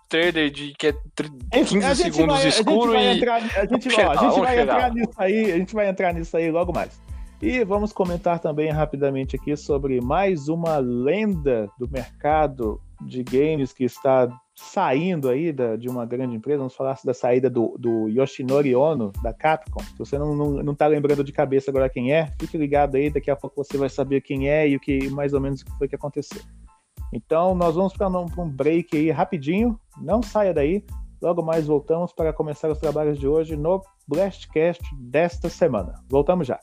trailer 0.08 0.50
de 0.50 0.74
que 0.78 0.88
é 0.88 0.92
tr- 1.16 1.28
Enfim, 1.54 1.80
15 1.80 1.96
segundos 2.04 2.38
vai, 2.38 2.48
escuro 2.48 2.94
a 2.94 3.00
gente 3.02 3.04
vai 3.04 3.14
e. 3.14 3.18
entrar, 3.18 3.36
a 3.36 3.66
gente, 3.66 3.88
ó, 3.88 4.12
a 4.12 4.16
chegar, 4.16 4.18
gente 4.18 4.40
vai 4.40 4.58
chegar. 4.58 4.62
entrar 4.76 4.94
nisso 4.94 5.14
aí, 5.18 5.52
a 5.52 5.58
gente 5.58 5.74
vai 5.76 5.90
entrar 5.90 6.14
nisso 6.14 6.38
aí 6.38 6.52
logo 6.52 6.74
mais. 6.74 7.00
E 7.42 7.64
vamos 7.64 7.94
comentar 7.94 8.40
também 8.40 8.72
rapidamente 8.72 9.36
aqui 9.36 9.56
sobre 9.56 10.02
mais 10.02 10.48
uma 10.50 10.78
lenda 10.78 11.70
do 11.78 11.88
mercado 11.90 12.82
de 13.06 13.22
games 13.22 13.72
que 13.72 13.84
está 13.84 14.28
saindo 14.56 15.30
aí 15.30 15.54
da- 15.54 15.76
de 15.76 15.88
uma 15.88 16.04
grande 16.04 16.36
empresa. 16.36 16.58
Vamos 16.58 16.74
falar 16.76 16.98
da 17.06 17.14
saída 17.14 17.48
do, 17.48 17.76
do 17.78 18.08
Yoshinori 18.10 18.76
Ono, 18.76 19.12
da 19.22 19.32
Capcom. 19.32 19.84
Se 19.84 20.00
você 20.00 20.18
não, 20.18 20.36
não, 20.36 20.50
não 20.64 20.74
tá 20.74 20.88
lembrando 20.88 21.24
de 21.24 21.32
cabeça 21.32 21.70
agora 21.70 21.88
quem 21.90 22.12
é, 22.12 22.34
fique 22.42 22.58
ligado 22.58 22.96
aí, 22.96 23.12
daqui 23.12 23.30
a 23.30 23.36
pouco 23.36 23.64
você 23.64 23.78
vai 23.78 23.88
saber 23.90 24.22
quem 24.22 24.50
é 24.50 24.68
e 24.68 24.76
o 24.76 24.80
que 24.80 25.08
mais 25.12 25.32
ou 25.34 25.40
menos 25.40 25.62
o 25.62 25.66
que 25.66 25.78
foi 25.78 25.88
que 25.88 25.94
aconteceu. 25.96 26.42
Então, 27.12 27.56
nós 27.56 27.76
vamos 27.76 27.94
para 27.94 28.10
um, 28.10 28.50
break 28.50 28.98
aí 28.98 29.12
rapidinho. 29.12 29.80
Não 30.02 30.22
saia 30.22 30.54
daí. 30.54 30.84
Logo 31.22 31.42
mais 31.42 31.66
voltamos 31.66 32.14
para 32.14 32.34
começar 32.34 32.70
os 32.70 32.78
trabalhos 32.78 33.18
de 33.18 33.28
hoje 33.28 33.56
no 33.56 33.82
Blastcast 34.08 34.84
desta 34.96 35.50
semana. 35.50 35.96
Voltamos 36.10 36.48
já. 36.48 36.60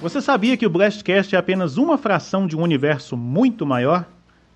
Você 0.00 0.20
sabia 0.20 0.56
que 0.56 0.66
o 0.66 0.70
Blastcast 0.70 1.34
é 1.34 1.38
apenas 1.38 1.76
uma 1.76 1.98
fração 1.98 2.46
de 2.46 2.56
um 2.56 2.62
universo 2.62 3.16
muito 3.16 3.66
maior? 3.66 4.06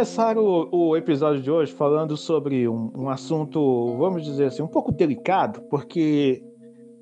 Começar 0.00 0.38
o, 0.38 0.66
o 0.72 0.96
episódio 0.96 1.42
de 1.42 1.50
hoje 1.50 1.72
falando 1.72 2.16
sobre 2.16 2.66
um, 2.66 2.90
um 2.96 3.10
assunto, 3.10 3.98
vamos 3.98 4.24
dizer 4.24 4.46
assim, 4.46 4.62
um 4.62 4.66
pouco 4.66 4.90
delicado, 4.90 5.60
porque 5.68 6.42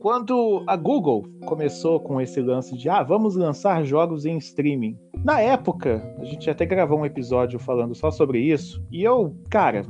quando 0.01 0.65
a 0.67 0.75
Google 0.75 1.25
começou 1.47 2.01
com 2.01 2.21
esse 2.21 2.41
lance 2.41 2.77
de 2.77 2.89
ah, 2.89 3.05
vamos 3.05 3.37
lançar 3.37 3.85
jogos 3.85 4.27
em 4.27 4.37
streaming. 4.39 4.99
Na 5.25 5.41
época, 5.41 6.13
a 6.19 6.25
gente 6.25 6.51
até 6.51 6.67
gravou 6.67 6.99
um 6.99 7.07
episódio 7.07 7.57
falando 7.61 7.95
só 7.95 8.11
sobre 8.11 8.41
isso, 8.41 8.85
e 8.91 9.05
eu, 9.05 9.33
cara, 9.49 9.87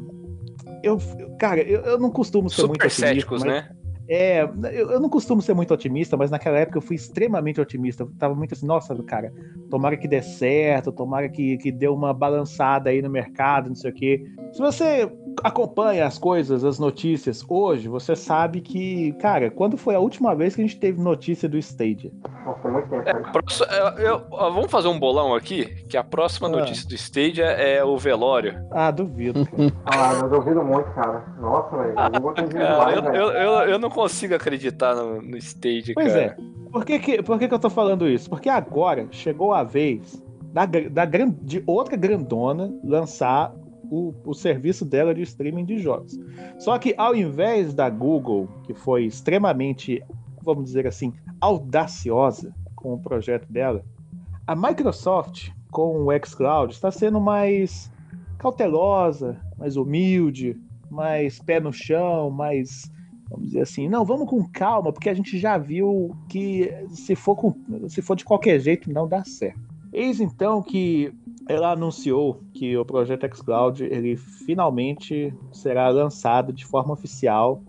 eu, 0.82 0.98
cara, 1.38 1.62
eu, 1.62 1.80
eu 1.80 1.98
não 1.98 2.10
costumo 2.10 2.50
ser 2.50 2.66
muito 2.66 2.82
Super 2.82 2.86
otimista, 2.88 3.06
céticos, 3.06 3.42
mas- 3.42 3.50
né? 3.50 3.70
É, 4.08 4.42
eu, 4.72 4.90
eu 4.92 5.00
não 5.00 5.08
costumo 5.08 5.42
ser 5.42 5.54
muito 5.54 5.72
otimista, 5.74 6.16
mas 6.16 6.30
naquela 6.30 6.58
época 6.58 6.78
eu 6.78 6.82
fui 6.82 6.96
extremamente 6.96 7.60
otimista. 7.60 8.04
Eu 8.04 8.10
tava 8.18 8.34
muito 8.34 8.54
assim, 8.54 8.66
nossa, 8.66 8.94
cara, 9.04 9.32
tomara 9.70 9.96
que 9.96 10.08
dê 10.08 10.22
certo, 10.22 10.90
tomara 10.90 11.28
que, 11.28 11.58
que 11.58 11.70
dê 11.70 11.88
uma 11.88 12.14
balançada 12.14 12.90
aí 12.90 13.02
no 13.02 13.10
mercado, 13.10 13.68
não 13.68 13.76
sei 13.76 13.90
o 13.90 13.94
quê. 13.94 14.24
Se 14.52 14.60
você 14.60 15.10
acompanha 15.44 16.06
as 16.06 16.18
coisas, 16.18 16.64
as 16.64 16.78
notícias 16.78 17.44
hoje, 17.48 17.86
você 17.88 18.16
sabe 18.16 18.60
que, 18.60 19.12
cara, 19.20 19.50
quando 19.50 19.76
foi 19.76 19.94
a 19.94 20.00
última 20.00 20.34
vez 20.34 20.54
que 20.54 20.62
a 20.62 20.64
gente 20.66 20.78
teve 20.80 21.00
notícia 21.00 21.48
do 21.48 21.58
Stadia? 21.58 22.10
Nossa, 22.44 22.68
muito 22.68 22.88
tempo. 22.88 23.08
É, 23.08 24.10
ó, 24.30 24.50
vamos 24.50 24.70
fazer 24.70 24.88
um 24.88 24.98
bolão 24.98 25.34
aqui, 25.34 25.66
que 25.88 25.96
a 25.96 26.02
próxima 26.02 26.48
Ah. 26.48 26.50
notícia 26.52 26.88
do 26.88 26.94
Stadia 26.94 27.44
é 27.44 27.84
o 27.84 27.96
velório. 27.98 28.58
Ah, 28.72 28.90
duvido. 28.90 29.46
cara. 29.46 29.72
Ah, 29.86 30.12
eu 30.22 30.28
duvido 30.30 30.64
muito, 30.64 30.90
cara. 30.94 31.22
Nossa, 31.38 31.76
velho. 31.76 31.94
Eu 32.14 32.20
vou 32.22 32.32
ter 32.32 32.48
Cara, 32.48 32.92
demais, 32.92 32.96
eu, 32.96 33.02
velho. 33.02 33.16
eu, 33.16 33.30
eu, 33.32 33.52
eu 33.72 33.78
não 33.78 33.90
consigo 33.98 34.32
acreditar 34.32 34.94
no, 34.94 35.20
no 35.20 35.36
Stadia, 35.36 35.92
Pois 35.92 36.12
cara. 36.12 36.20
é. 36.20 36.36
Por 36.70 36.84
que, 36.84 36.98
que, 37.00 37.20
por 37.20 37.36
que, 37.36 37.48
que 37.48 37.54
eu 37.54 37.58
tô 37.58 37.68
falando 37.68 38.08
isso? 38.08 38.30
Porque 38.30 38.48
agora 38.48 39.08
chegou 39.10 39.52
a 39.52 39.64
vez 39.64 40.22
da, 40.52 40.66
da, 40.66 41.04
de 41.04 41.64
outra 41.66 41.96
grandona 41.96 42.72
lançar 42.84 43.52
o, 43.90 44.14
o 44.24 44.34
serviço 44.34 44.84
dela 44.84 45.12
de 45.12 45.22
streaming 45.22 45.64
de 45.64 45.78
jogos. 45.78 46.16
Só 46.60 46.78
que 46.78 46.94
ao 46.96 47.12
invés 47.16 47.74
da 47.74 47.90
Google, 47.90 48.48
que 48.62 48.72
foi 48.72 49.04
extremamente, 49.04 50.00
vamos 50.44 50.66
dizer 50.66 50.86
assim, 50.86 51.12
audaciosa 51.40 52.54
com 52.76 52.94
o 52.94 53.00
projeto 53.00 53.50
dela, 53.50 53.84
a 54.46 54.54
Microsoft 54.54 55.50
com 55.72 56.06
o 56.06 56.10
xCloud 56.24 56.72
está 56.72 56.92
sendo 56.92 57.20
mais 57.20 57.90
cautelosa, 58.38 59.40
mais 59.58 59.76
humilde, 59.76 60.56
mais 60.88 61.40
pé 61.40 61.58
no 61.58 61.72
chão, 61.72 62.30
mais 62.30 62.88
vamos 63.30 63.46
dizer 63.46 63.60
assim, 63.60 63.88
não, 63.88 64.04
vamos 64.04 64.28
com 64.28 64.42
calma, 64.48 64.92
porque 64.92 65.08
a 65.08 65.14
gente 65.14 65.38
já 65.38 65.58
viu 65.58 66.16
que 66.28 66.72
se 66.88 67.14
for, 67.14 67.36
com, 67.36 67.54
se 67.88 68.00
for 68.02 68.16
de 68.16 68.24
qualquer 68.24 68.58
jeito 68.60 68.92
não 68.92 69.06
dá 69.06 69.24
certo. 69.24 69.60
Eis 69.92 70.20
então 70.20 70.62
que 70.62 71.12
ela 71.48 71.72
anunciou 71.72 72.40
que 72.52 72.76
o 72.76 72.84
projeto 72.84 73.26
xCloud 73.34 73.82
ele 73.82 74.16
finalmente 74.16 75.32
será 75.50 75.88
lançado 75.88 76.52
de 76.52 76.64
forma 76.64 76.92
oficial 76.92 77.62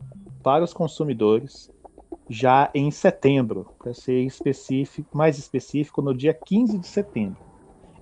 para 0.44 0.64
os 0.64 0.74
consumidores 0.74 1.72
já 2.30 2.70
em 2.76 2.92
setembro, 2.92 3.68
para 3.80 3.94
ser 3.94 4.22
específico, 4.22 5.18
mais 5.18 5.38
específico 5.38 6.02
no 6.02 6.14
dia 6.14 6.34
15 6.34 6.78
de 6.78 6.88
setembro. 6.88 7.38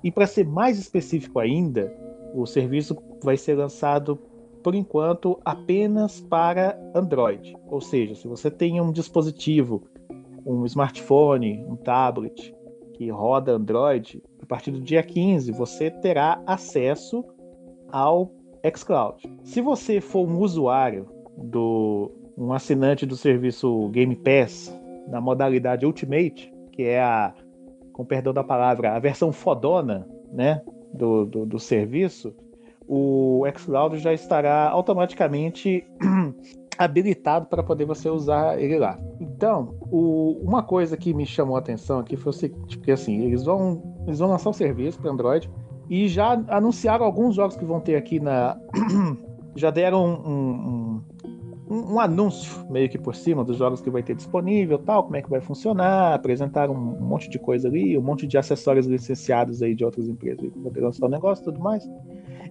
E 0.03 0.11
para 0.11 0.27
ser 0.27 0.45
mais 0.45 0.77
específico 0.77 1.39
ainda, 1.39 1.95
o 2.33 2.45
serviço 2.45 2.97
vai 3.23 3.37
ser 3.37 3.55
lançado 3.55 4.19
por 4.67 4.75
enquanto, 4.75 5.39
apenas 5.45 6.19
para 6.19 6.77
Android. 6.93 7.55
Ou 7.67 7.79
seja, 7.79 8.15
se 8.15 8.27
você 8.27 8.51
tem 8.51 8.81
um 8.81 8.91
dispositivo, 8.91 9.87
um 10.45 10.65
smartphone, 10.65 11.63
um 11.65 11.77
tablet 11.77 12.53
que 12.93 13.09
roda 13.09 13.53
Android, 13.53 14.21
a 14.43 14.45
partir 14.45 14.71
do 14.71 14.81
dia 14.81 15.01
15 15.01 15.53
você 15.53 15.89
terá 15.89 16.43
acesso 16.45 17.23
ao 17.89 18.29
xCloud. 18.75 19.23
Se 19.41 19.61
você 19.61 20.01
for 20.01 20.27
um 20.27 20.37
usuário 20.39 21.07
do 21.37 22.11
um 22.37 22.51
assinante 22.51 23.05
do 23.05 23.15
serviço 23.15 23.87
Game 23.93 24.17
Pass 24.17 24.69
na 25.07 25.21
modalidade 25.21 25.85
Ultimate, 25.85 26.53
que 26.73 26.83
é 26.83 27.01
a, 27.01 27.33
com 27.93 28.03
perdão 28.03 28.33
da 28.33 28.43
palavra, 28.43 28.97
a 28.97 28.99
versão 28.99 29.31
fodona, 29.31 30.05
né, 30.29 30.61
do, 30.93 31.23
do, 31.25 31.45
do 31.45 31.57
serviço, 31.57 32.35
o 32.87 33.43
xCloud 33.55 33.97
já 33.97 34.13
estará 34.13 34.69
automaticamente 34.69 35.85
habilitado 36.77 37.47
para 37.47 37.63
poder 37.63 37.85
você 37.85 38.09
usar 38.09 38.61
ele 38.61 38.77
lá. 38.77 38.99
Então, 39.19 39.75
o- 39.91 40.39
uma 40.43 40.61
coisa 40.63 40.95
que 40.95 41.13
me 41.13 41.25
chamou 41.25 41.55
a 41.55 41.59
atenção 41.59 41.99
aqui 41.99 42.15
foi 42.15 42.29
o 42.29 42.33
seguinte, 42.33 42.77
porque 42.77 42.91
assim, 42.91 43.23
eles 43.25 43.43
vão, 43.43 43.81
eles 44.05 44.19
vão 44.19 44.29
lançar 44.29 44.49
o 44.49 44.53
serviço 44.53 44.99
para 44.99 45.11
Android 45.11 45.49
e 45.89 46.07
já 46.07 46.33
anunciaram 46.47 47.05
alguns 47.05 47.35
jogos 47.35 47.55
que 47.57 47.65
vão 47.65 47.79
ter 47.79 47.95
aqui 47.95 48.19
na... 48.19 48.57
já 49.55 49.71
deram 49.71 50.05
um, 50.05 50.29
um- 50.29 51.01
um- 51.69 51.93
um 51.95 51.99
anúncio 51.99 52.65
meio 52.69 52.87
que 52.87 52.97
por 52.97 53.13
cima 53.15 53.43
dos 53.43 53.57
jogos 53.57 53.81
que 53.81 53.89
vai 53.89 54.01
ter 54.03 54.15
disponível, 54.15 54.77
tal, 54.79 55.03
como 55.03 55.15
é 55.17 55.21
que 55.21 55.29
vai 55.29 55.41
funcionar, 55.41 56.13
apresentaram 56.13 56.73
um 56.73 56.77
monte 57.01 57.29
de 57.29 57.37
coisa 57.39 57.67
ali, 57.67 57.97
um 57.97 58.01
monte 58.01 58.25
de 58.27 58.37
acessórios 58.37 58.85
licenciados 58.85 59.61
aí 59.61 59.73
de 59.75 59.83
outras 59.83 60.07
empresas 60.07 60.43
aí 60.43 60.49
para 60.51 60.61
poder 60.61 60.79
lançar 60.81 61.07
o 61.07 61.09
negócio 61.09 61.41
e 61.41 61.45
tudo 61.45 61.59
mais. 61.59 61.83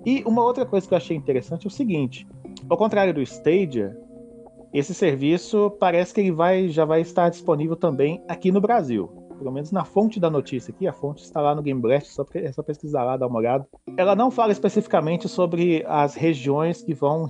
E 0.06 0.22
uma 0.24 0.44
outra 0.44 0.64
coisa 0.64 0.86
que 0.86 0.94
eu 0.94 0.98
achei 0.98 1.16
interessante 1.16 1.66
é 1.66 1.68
o 1.68 1.70
seguinte: 1.70 2.24
ao 2.70 2.76
contrário 2.76 3.12
do 3.12 3.20
Stadia, 3.20 3.98
esse 4.72 4.94
serviço 4.94 5.68
parece 5.80 6.14
que 6.14 6.20
ele 6.20 6.30
vai, 6.30 6.68
já 6.68 6.84
vai 6.84 7.00
estar 7.00 7.28
disponível 7.28 7.74
também 7.74 8.22
aqui 8.28 8.52
no 8.52 8.60
Brasil. 8.60 9.08
Pelo 9.36 9.50
menos 9.50 9.72
na 9.72 9.84
fonte 9.84 10.20
da 10.20 10.30
notícia 10.30 10.72
aqui, 10.72 10.86
a 10.86 10.92
fonte 10.92 11.22
está 11.22 11.40
lá 11.40 11.54
no 11.54 11.60
Game 11.60 11.80
Blast, 11.80 12.10
só 12.10 12.24
é 12.34 12.52
só 12.52 12.62
pesquisar 12.62 13.02
lá, 13.02 13.16
dar 13.16 13.26
uma 13.26 13.38
olhada. 13.38 13.66
Ela 13.96 14.14
não 14.14 14.30
fala 14.30 14.52
especificamente 14.52 15.28
sobre 15.28 15.84
as 15.86 16.14
regiões 16.14 16.82
que 16.82 16.94
vão 16.94 17.28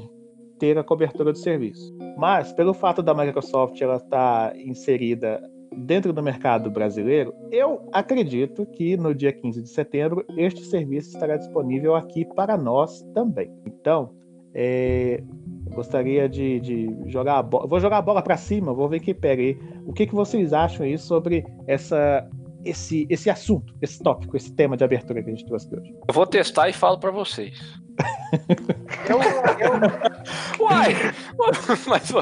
ter 0.58 0.78
a 0.78 0.84
cobertura 0.84 1.32
do 1.32 1.38
serviço. 1.38 1.96
Mas, 2.16 2.52
pelo 2.52 2.74
fato 2.74 3.02
da 3.02 3.14
Microsoft 3.14 3.80
ela 3.80 3.96
estar 3.96 4.56
inserida 4.56 5.42
dentro 5.76 6.12
do 6.12 6.22
mercado 6.22 6.70
brasileiro, 6.70 7.34
eu 7.50 7.88
acredito 7.92 8.64
que 8.66 8.96
no 8.96 9.14
dia 9.14 9.32
15 9.32 9.62
de 9.62 9.68
setembro 9.68 10.24
este 10.36 10.64
serviço 10.64 11.10
estará 11.10 11.36
disponível 11.36 11.94
aqui 11.94 12.24
para 12.24 12.56
nós 12.56 13.02
também. 13.14 13.50
Então, 13.66 14.10
é, 14.54 15.22
gostaria 15.74 16.28
de, 16.28 16.60
de 16.60 16.88
jogar 17.06 17.38
a 17.38 17.42
bola. 17.42 17.66
Vou 17.66 17.78
jogar 17.78 17.98
a 17.98 18.02
bola 18.02 18.22
para 18.22 18.36
cima, 18.36 18.72
vou 18.72 18.88
ver 18.88 19.00
quem 19.00 19.14
pega 19.14 19.42
aí. 19.42 19.58
O 19.84 19.92
que, 19.92 20.06
que 20.06 20.14
vocês 20.14 20.52
acham 20.52 20.86
aí 20.86 20.96
sobre 20.96 21.44
essa, 21.66 22.26
esse, 22.64 23.06
esse 23.10 23.28
assunto, 23.28 23.74
esse 23.82 24.02
tópico, 24.02 24.36
esse 24.36 24.52
tema 24.52 24.76
de 24.76 24.84
abertura 24.84 25.22
que 25.22 25.28
a 25.28 25.32
gente 25.32 25.44
trouxe 25.44 25.66
aqui 25.66 25.76
hoje? 25.78 25.94
Eu 26.08 26.14
vou 26.14 26.26
testar 26.26 26.68
e 26.68 26.72
falo 26.72 26.98
pra 26.98 27.10
vocês. 27.10 27.58
Eu, 29.08 29.18
eu, 29.60 29.72
Uai! 30.64 30.94
Mas 31.86 32.12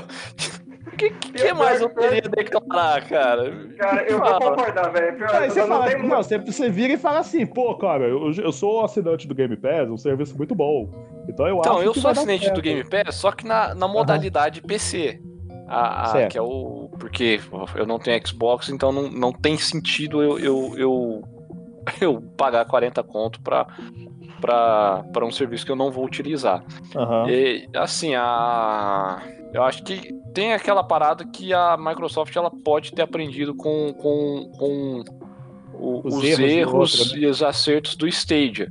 o 0.95 0.97
que, 0.97 1.11
que, 1.11 1.33
que 1.33 1.53
mais 1.53 1.81
eu 1.81 1.89
teria 1.91 2.23
declarar, 2.23 3.07
cara? 3.09 3.53
cara, 3.77 4.03
eu 4.09 4.19
vou 4.19 4.39
concordar, 4.39 4.93
velho. 4.93 5.17
Pior, 5.17 5.35
Aí 5.35 5.51
você, 5.51 5.61
não 5.61 5.69
fala, 5.69 5.87
tenho 5.87 6.03
não, 6.03 6.17
você, 6.23 6.39
você 6.39 6.71
vira 6.71 6.93
e 6.93 6.97
fala 6.99 7.19
assim, 7.19 7.45
pô, 7.45 7.75
cara, 7.77 8.05
eu, 8.05 8.33
eu 8.33 8.53
sou 8.53 8.85
assinante 8.85 9.27
do 9.29 9.35
Game 9.35 9.57
Pass, 9.57 9.89
um 9.91 9.97
serviço 9.97 10.37
muito 10.37 10.55
bom. 10.55 10.89
Então 11.29 11.47
eu 11.47 11.59
Então, 11.59 11.77
acho 11.77 11.85
eu 11.85 11.93
que 11.93 12.01
sou 12.01 12.11
assinante 12.11 12.51
do 12.53 12.63
Game 12.63 12.85
Pass, 12.85 13.17
só 13.17 13.33
que 13.33 13.47
na, 13.47 13.75
na 13.75 13.89
modalidade 13.89 14.61
PC. 14.63 15.21
A, 15.67 16.25
a- 16.25 16.27
que 16.27 16.37
é 16.37 16.43
o. 16.43 16.91
Porque 17.01 17.41
eu 17.75 17.87
não 17.87 17.99
tenho 17.99 18.27
Xbox, 18.27 18.69
então 18.69 18.93
não, 18.93 19.11
não 19.11 19.33
tem 19.33 19.57
sentido 19.57 20.23
eu, 20.23 20.39
eu, 20.39 20.75
eu, 20.77 21.23
eu 22.01 22.21
pagar 22.37 22.67
40 22.67 23.03
conto 23.03 23.41
pra, 23.41 23.67
para 24.45 25.25
um 25.25 25.31
serviço 25.31 25.65
que 25.65 25.73
eu 25.73 25.77
não 25.77 25.91
vou 25.91 26.05
utilizar. 26.05 26.63
Aham. 26.95 27.29
E, 27.31 27.67
assim, 27.75 28.15
a. 28.15 29.23
Eu 29.53 29.63
acho 29.63 29.83
que 29.85 30.13
tem 30.35 30.53
aquela 30.53 30.83
parada 30.83 31.25
que 31.25 31.53
a 31.55 31.77
Microsoft 31.79 32.35
ela 32.35 32.51
pode 32.51 32.93
ter 32.93 33.03
aprendido 33.03 33.55
com, 33.55 33.93
com, 33.95 34.51
com 34.59 35.05
o- 35.73 36.01
Os 36.07 36.15
os, 36.17 36.25
erros 36.25 36.41
erros, 36.51 36.99
outro, 37.01 37.15
né? 37.15 37.23
e 37.23 37.27
os 37.27 37.43
acertos 37.43 37.95
do 37.97 38.07
Stadia. 38.09 38.71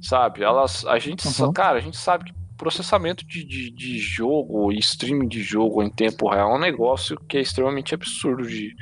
Sabe? 0.00 0.42
Elas, 0.42 0.84
a 0.86 0.98
gente, 0.98 1.26
Uhum. 1.42 1.52
cara, 1.52 1.78
a 1.78 1.80
gente 1.80 1.96
sabe 1.96 2.24
que 2.24 2.32
processamento 2.56 3.26
de, 3.26 3.44
de, 3.44 3.70
de 3.72 3.98
jogo 3.98 4.70
e 4.72 4.78
streaming 4.78 5.26
de 5.26 5.42
jogo 5.42 5.82
em 5.82 5.90
tempo 5.90 6.28
real 6.30 6.52
é 6.52 6.54
um 6.56 6.60
negócio 6.60 7.18
que 7.28 7.36
é 7.36 7.40
extremamente 7.40 7.92
absurdo 7.92 8.46
de, 8.46 8.72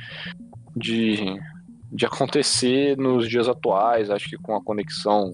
de, 0.75 1.35
de 1.91 2.05
acontecer 2.05 2.95
nos 2.97 3.27
dias 3.27 3.47
atuais. 3.49 4.11
Acho 4.11 4.29
que 4.29 4.37
com 4.37 4.55
a 4.55 4.63
conexão 4.63 5.31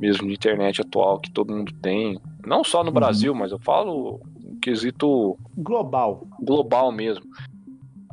mesmo 0.00 0.26
de 0.26 0.34
internet 0.34 0.80
atual 0.80 1.20
que 1.20 1.30
todo 1.30 1.52
mundo 1.54 1.72
tem. 1.82 2.18
Não 2.44 2.64
só 2.64 2.82
no 2.82 2.88
Uhum. 2.88 2.94
Brasil, 2.94 3.34
mas 3.34 3.52
eu 3.52 3.58
falo 3.58 4.20
no 4.42 4.58
quesito 4.60 5.36
Global. 5.58 6.26
global 6.40 6.90
mesmo. 6.90 7.24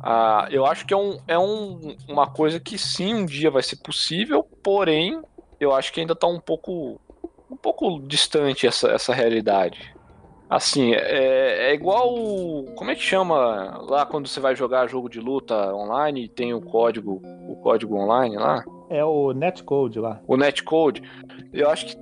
Ah, 0.00 0.46
eu 0.50 0.64
acho 0.64 0.86
que 0.86 0.94
é, 0.94 0.96
um, 0.96 1.18
é 1.26 1.38
um, 1.38 1.96
uma 2.08 2.26
coisa 2.26 2.60
que 2.60 2.78
sim, 2.78 3.14
um 3.14 3.26
dia 3.26 3.50
vai 3.50 3.62
ser 3.62 3.76
possível, 3.76 4.46
porém, 4.62 5.20
eu 5.58 5.74
acho 5.74 5.92
que 5.92 6.00
ainda 6.00 6.12
está 6.12 6.26
um 6.28 6.38
pouco, 6.38 7.00
um 7.50 7.56
pouco 7.56 7.98
distante 8.06 8.66
essa, 8.66 8.88
essa 8.90 9.12
realidade. 9.12 9.92
Assim, 10.48 10.92
é, 10.94 11.70
é 11.70 11.74
igual. 11.74 12.14
Como 12.76 12.90
é 12.90 12.94
que 12.94 13.02
chama 13.02 13.82
lá 13.82 14.06
quando 14.06 14.28
você 14.28 14.40
vai 14.40 14.56
jogar 14.56 14.86
jogo 14.88 15.08
de 15.08 15.20
luta 15.20 15.74
online 15.74 16.24
e 16.24 16.28
tem 16.28 16.54
o 16.54 16.60
código, 16.60 17.20
o 17.46 17.56
código 17.56 17.96
online 17.96 18.36
lá? 18.36 18.64
É 18.90 19.04
o 19.04 19.32
netcode 19.32 19.98
lá. 19.98 20.20
o 20.26 20.36
netcode, 20.36 21.02
eu 21.52 21.68
acho 21.70 21.86
que 21.86 21.96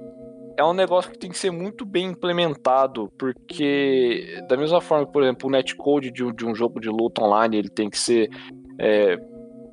é 0.59 0.65
um 0.65 0.73
negócio 0.73 1.11
que 1.11 1.19
tem 1.19 1.31
que 1.31 1.37
ser 1.39 1.51
muito 1.51 1.85
bem 1.85 2.07
implementado, 2.07 3.13
porque 3.19 4.39
da 4.49 4.57
mesma 4.57 4.81
forma, 4.81 5.07
por 5.07 5.23
exemplo, 5.23 5.49
o 5.49 5.53
netcode 5.53 6.11
de, 6.11 6.25
um- 6.25 6.33
de 6.33 6.47
um 6.47 6.55
jogo 6.55 6.81
de 6.81 6.89
luta 6.89 7.23
online, 7.23 7.57
ele 7.59 7.69
tem 7.69 7.91
que 7.91 7.99
ser 7.99 8.31
é, 8.79 9.17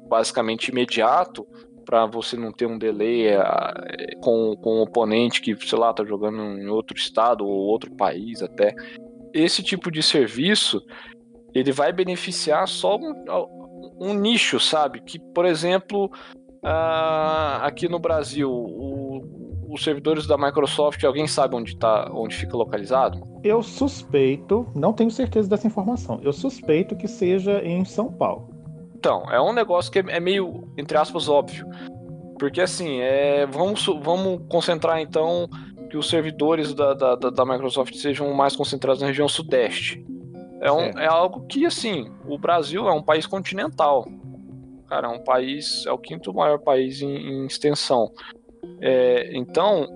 basicamente 0.10 0.68
imediato 0.70 1.48
para 1.86 2.06
você 2.06 2.36
não 2.38 2.52
ter 2.52 2.66
um 2.66 2.78
delay 2.78 3.28
é, 3.28 3.38
com, 4.22 4.56
com 4.58 4.80
o 4.80 4.84
oponente 4.84 5.42
que, 5.42 5.56
sei 5.68 5.78
lá, 5.80 5.94
tá 5.94 6.04
jogando 6.04 6.42
em 6.42 6.68
outro 6.68 6.98
estado 6.98 7.46
ou 7.46 7.52
outro 7.52 7.92
país 7.96 8.42
até. 8.42 8.74
Esse 9.34 9.64
tipo 9.64 9.90
de 9.92 10.02
serviço, 10.04 10.82
ele 11.54 11.72
vai 11.72 11.92
beneficiar 11.94 12.68
só 12.68 12.98
um, 12.98 13.14
um 14.00 14.14
nicho, 14.14 14.60
sabe? 14.60 15.02
Que, 15.02 15.18
por 15.20 15.46
exemplo, 15.46 16.10
ah, 16.64 17.60
aqui 17.64 17.88
no 17.90 18.00
Brasil, 18.00 18.50
o- 18.52 19.44
os 19.70 19.84
servidores 19.84 20.28
da 20.28 20.38
Microsoft, 20.38 21.04
alguém 21.04 21.28
sabe 21.28 21.56
onde 21.56 21.76
tá, 21.76 22.10
onde 22.14 22.36
fica 22.36 22.56
localizado? 22.56 23.22
Eu 23.44 23.62
suspeito, 23.64 24.68
não 24.76 24.94
tenho 24.94 25.10
certeza 25.12 25.50
dessa 25.50 25.68
informação, 25.68 26.20
eu 26.24 26.32
suspeito 26.32 26.96
que 26.96 27.08
seja 27.08 27.62
em 27.64 27.84
São 27.84 28.12
Paulo. 28.12 28.50
Então, 28.96 29.24
é 29.32 29.42
um 29.42 29.52
negócio 29.52 29.92
que 29.92 30.00
é 30.00 30.04
é 30.08 30.20
meio, 30.20 30.68
entre 30.78 30.98
aspas, 30.98 31.28
óbvio. 31.28 31.68
Porque 32.40 32.62
assim, 32.62 33.00
é, 33.00 33.46
vamos, 33.46 33.86
vamos 34.02 34.42
concentrar 34.50 35.00
então 35.00 35.48
que 35.90 35.98
os 35.98 36.10
servidores 36.10 36.74
da, 36.74 36.94
da, 36.94 37.16
da- 37.16 37.46
Microsoft 37.46 37.94
sejam 37.96 38.34
mais 38.34 38.56
concentrados 38.56 39.02
na 39.02 39.08
região 39.08 39.28
sudeste. 39.28 40.04
É, 40.62 40.72
um, 40.72 40.80
é 40.98 41.06
algo 41.06 41.46
que, 41.48 41.66
assim, 41.66 42.10
o 42.28 42.38
Brasil 42.38 42.88
é 42.88 42.92
um 42.94 43.02
país 43.04 43.26
continental. 43.28 44.06
Cara, 44.94 45.08
é 45.08 45.10
um 45.10 45.24
país, 45.24 45.86
é 45.88 45.92
o 45.92 45.98
quinto 45.98 46.32
maior 46.32 46.60
país 46.60 47.02
em, 47.02 47.08
em 47.16 47.46
extensão. 47.48 48.12
É, 48.80 49.36
então, 49.36 49.88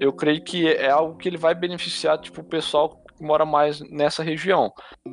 eu 0.00 0.12
creio 0.12 0.42
que 0.42 0.66
é 0.66 0.90
algo 0.90 1.16
que 1.16 1.28
ele 1.28 1.36
vai 1.36 1.54
beneficiar, 1.54 2.18
tipo, 2.18 2.40
o 2.40 2.44
pessoal 2.44 3.00
que 3.16 3.22
mora 3.24 3.44
mais 3.46 3.80
nessa 3.92 4.24
região. 4.24 4.72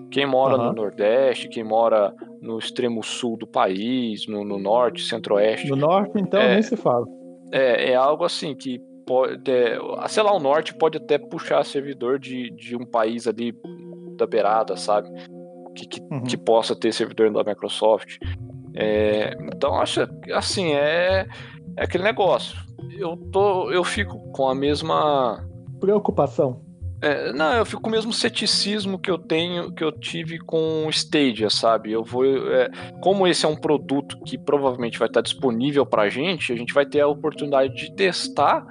Quem 0.09 0.25
mora 0.25 0.55
Aham. 0.55 0.69
no 0.69 0.73
Nordeste, 0.73 1.49
quem 1.49 1.63
mora 1.63 2.11
no 2.41 2.57
extremo 2.57 3.03
sul 3.03 3.37
do 3.37 3.45
país, 3.45 4.25
no, 4.27 4.43
no 4.43 4.57
norte, 4.57 5.03
centro-oeste. 5.03 5.69
No 5.69 5.75
norte, 5.75 6.13
então, 6.19 6.41
É. 6.41 6.53
nem 6.55 6.63
se 6.63 6.75
fala. 6.75 7.05
É, 7.51 7.91
é 7.91 7.95
algo 7.95 8.23
assim 8.23 8.55
que 8.55 8.79
pode. 9.05 9.39
É, 9.51 9.77
sei 10.07 10.23
lá, 10.23 10.33
o 10.35 10.39
norte 10.39 10.73
pode 10.73 10.97
até 10.97 11.19
puxar 11.19 11.63
servidor 11.63 12.17
de, 12.17 12.49
de 12.55 12.75
um 12.75 12.85
país 12.87 13.27
ali 13.27 13.53
da 14.17 14.25
beirada, 14.25 14.75
sabe? 14.75 15.07
Que, 15.75 15.85
que, 15.85 16.01
Uhum. 16.11 16.23
que 16.23 16.35
possa 16.35 16.75
ter 16.75 16.91
servidor 16.91 17.31
da 17.31 17.43
Microsoft. 17.43 18.17
É, 18.79 19.35
então, 19.41 19.81
acho 19.81 20.07
assim, 20.35 20.73
é, 20.73 21.25
é 21.75 21.83
aquele 21.83 22.03
negócio. 22.03 22.55
Eu, 22.95 23.17
tô, 23.17 23.71
eu 23.71 23.83
fico 23.83 24.19
com 24.31 24.47
a 24.47 24.53
mesma. 24.53 25.43
Preocupação. 25.79 26.61
É, 27.01 27.33
não, 27.33 27.53
eu 27.53 27.65
fico 27.65 27.81
com 27.81 27.89
o 27.89 27.91
mesmo 27.91 28.13
ceticismo 28.13 28.99
que 28.99 29.09
eu 29.09 29.17
tenho, 29.17 29.71
que 29.71 29.83
eu 29.83 29.91
tive 29.91 30.37
com 30.39 30.85
o 30.85 30.89
Stadia, 30.89 31.49
sabe? 31.49 31.91
Eu 31.91 32.03
vou, 32.03 32.25
é, 32.25 32.69
como 33.01 33.27
esse 33.27 33.45
é 33.45 33.49
um 33.49 33.55
produto 33.55 34.19
que 34.23 34.37
provavelmente 34.37 34.99
vai 34.99 35.07
estar 35.07 35.21
disponível 35.21 35.85
pra 35.85 36.09
gente, 36.09 36.53
a 36.53 36.55
gente 36.55 36.73
vai 36.73 36.85
ter 36.85 37.01
a 37.01 37.07
oportunidade 37.07 37.75
de 37.75 37.95
testar 37.95 38.65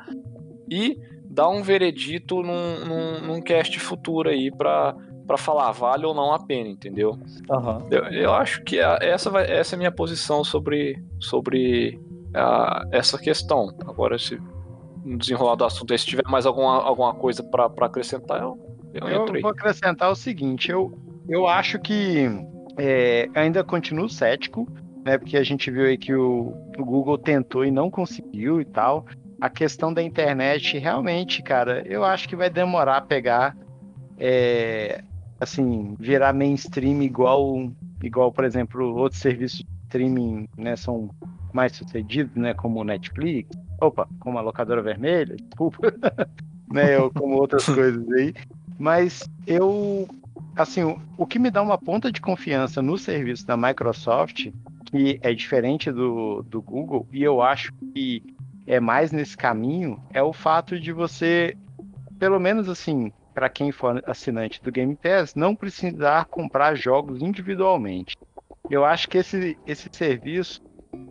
e 0.71 0.97
dar 1.25 1.49
um 1.49 1.62
veredito 1.62 2.42
num, 2.42 2.85
num, 2.85 3.21
num 3.27 3.42
cast 3.42 3.79
futuro 3.79 4.29
aí 4.29 4.51
pra, 4.51 4.97
pra 5.26 5.36
falar 5.36 5.70
vale 5.72 6.04
ou 6.06 6.14
não 6.14 6.32
a 6.32 6.38
pena, 6.38 6.68
entendeu? 6.68 7.18
Aham. 7.50 7.86
Eu, 7.90 8.04
eu 8.04 8.32
acho 8.34 8.62
que 8.64 8.80
a- 8.80 8.98
essa, 9.00 9.28
vai, 9.30 9.50
essa 9.50 9.74
é 9.74 9.76
a 9.76 9.78
minha 9.78 9.92
posição 9.92 10.44
sobre, 10.44 10.96
sobre 11.20 11.98
a- 12.34 12.84
essa 12.92 13.18
questão. 13.18 13.68
Agora, 13.86 14.18
se 14.18 14.38
no 15.04 15.16
desenrolar 15.18 15.54
do 15.56 15.64
assunto 15.64 15.92
aí, 15.92 15.98
se 15.98 16.06
tiver 16.06 16.24
mais 16.28 16.46
alguma, 16.46 16.82
alguma 16.82 17.14
coisa 17.14 17.42
pra 17.42 17.68
pra 17.70 17.86
acrescentar, 17.86 18.40
eu, 18.42 18.58
eu 18.94 19.08
Eu 19.08 19.22
entro 19.22 19.36
aí. 19.36 19.42
vou 19.42 19.50
acrescentar 19.50 20.10
o 20.10 20.16
seguinte, 20.16 20.70
eu, 20.70 20.92
eu 21.28 21.46
acho 21.46 21.78
que 21.78 22.28
é, 22.78 23.28
ainda 23.34 23.62
continuo 23.64 24.08
cético, 24.08 24.66
né? 25.04 25.16
Porque 25.18 25.36
a 25.36 25.42
gente 25.44 25.70
viu 25.70 25.84
aí 25.86 25.96
que 25.96 26.12
o, 26.14 26.52
o 26.78 26.84
Google 26.84 27.16
tentou 27.18 27.64
e 27.64 27.70
não 27.70 27.90
conseguiu 27.90 28.60
e 28.60 28.64
tal. 28.64 29.06
A 29.40 29.48
questão 29.50 29.92
da 29.92 30.02
internet, 30.02 30.78
realmente, 30.78 31.42
cara, 31.42 31.82
eu 31.86 32.02
acho 32.04 32.28
que 32.28 32.34
vai 32.34 32.48
demorar 32.50 32.96
a 32.96 33.00
pegar, 33.02 33.54
é, 34.18 35.02
assim, 35.40 35.94
virar 35.99 36.33
mainstream 36.33 37.03
igual, 37.03 37.70
igual, 38.03 38.33
por 38.33 38.44
exemplo, 38.44 38.94
outros 38.94 39.20
serviços 39.20 39.61
de 39.61 39.66
streaming, 39.85 40.49
né? 40.57 40.77
São 40.77 41.11
mais 41.53 41.72
sucedidos, 41.72 42.35
né? 42.37 42.55
Como 42.55 42.81
o 42.81 42.85
Netflix, 42.85 43.51
opa, 43.81 44.09
como 44.20 44.38
a 44.38 44.42
locadora 44.42 44.83
vermelha, 44.83 45.37
desculpa, 45.37 45.92
né? 46.72 46.99
Ou 46.99 47.11
como 47.11 47.37
outras 47.37 47.64
coisas 47.68 48.11
aí. 48.12 48.35
Mas 48.79 49.22
eu, 49.46 50.09
assim, 50.55 50.83
o, 50.83 51.01
o 51.16 51.27
que 51.27 51.38
me 51.38 51.51
dá 51.51 51.62
uma 51.62 51.79
ponta 51.79 52.12
de 52.12 52.20
confiança 52.20 52.83
no 52.83 52.99
serviço 52.99 53.46
da 53.46 53.57
Microsoft, 53.57 54.51
que 54.87 55.18
é 55.22 55.35
diferente 55.35 55.90
do, 55.90 56.42
do 56.42 56.61
Google, 56.61 57.07
e 57.12 57.22
eu 57.22 57.42
acho 57.42 57.72
que 57.94 58.22
é 58.66 58.81
mais 58.81 59.12
nesse 59.12 59.37
caminho, 59.37 60.01
é 60.12 60.22
o 60.22 60.33
fato 60.33 60.79
de 60.79 60.92
você, 60.92 61.57
pelo 62.18 62.38
menos 62.38 62.68
assim, 62.68 63.12
para 63.37 63.51
quem 63.51 63.70
for 63.70 64.03
assinante 64.07 64.62
do 64.62 64.72
Game 64.72 64.96
Pass, 64.96 65.35
não 65.35 65.55
precisar 65.55 66.25
comprar 66.25 66.75
jogos 66.75 67.20
individualmente. 67.20 68.16
Eu 68.70 68.83
acho 68.83 69.07
que 69.11 69.18
esse, 69.18 69.59
esse 69.66 69.90
serviço, 69.92 70.62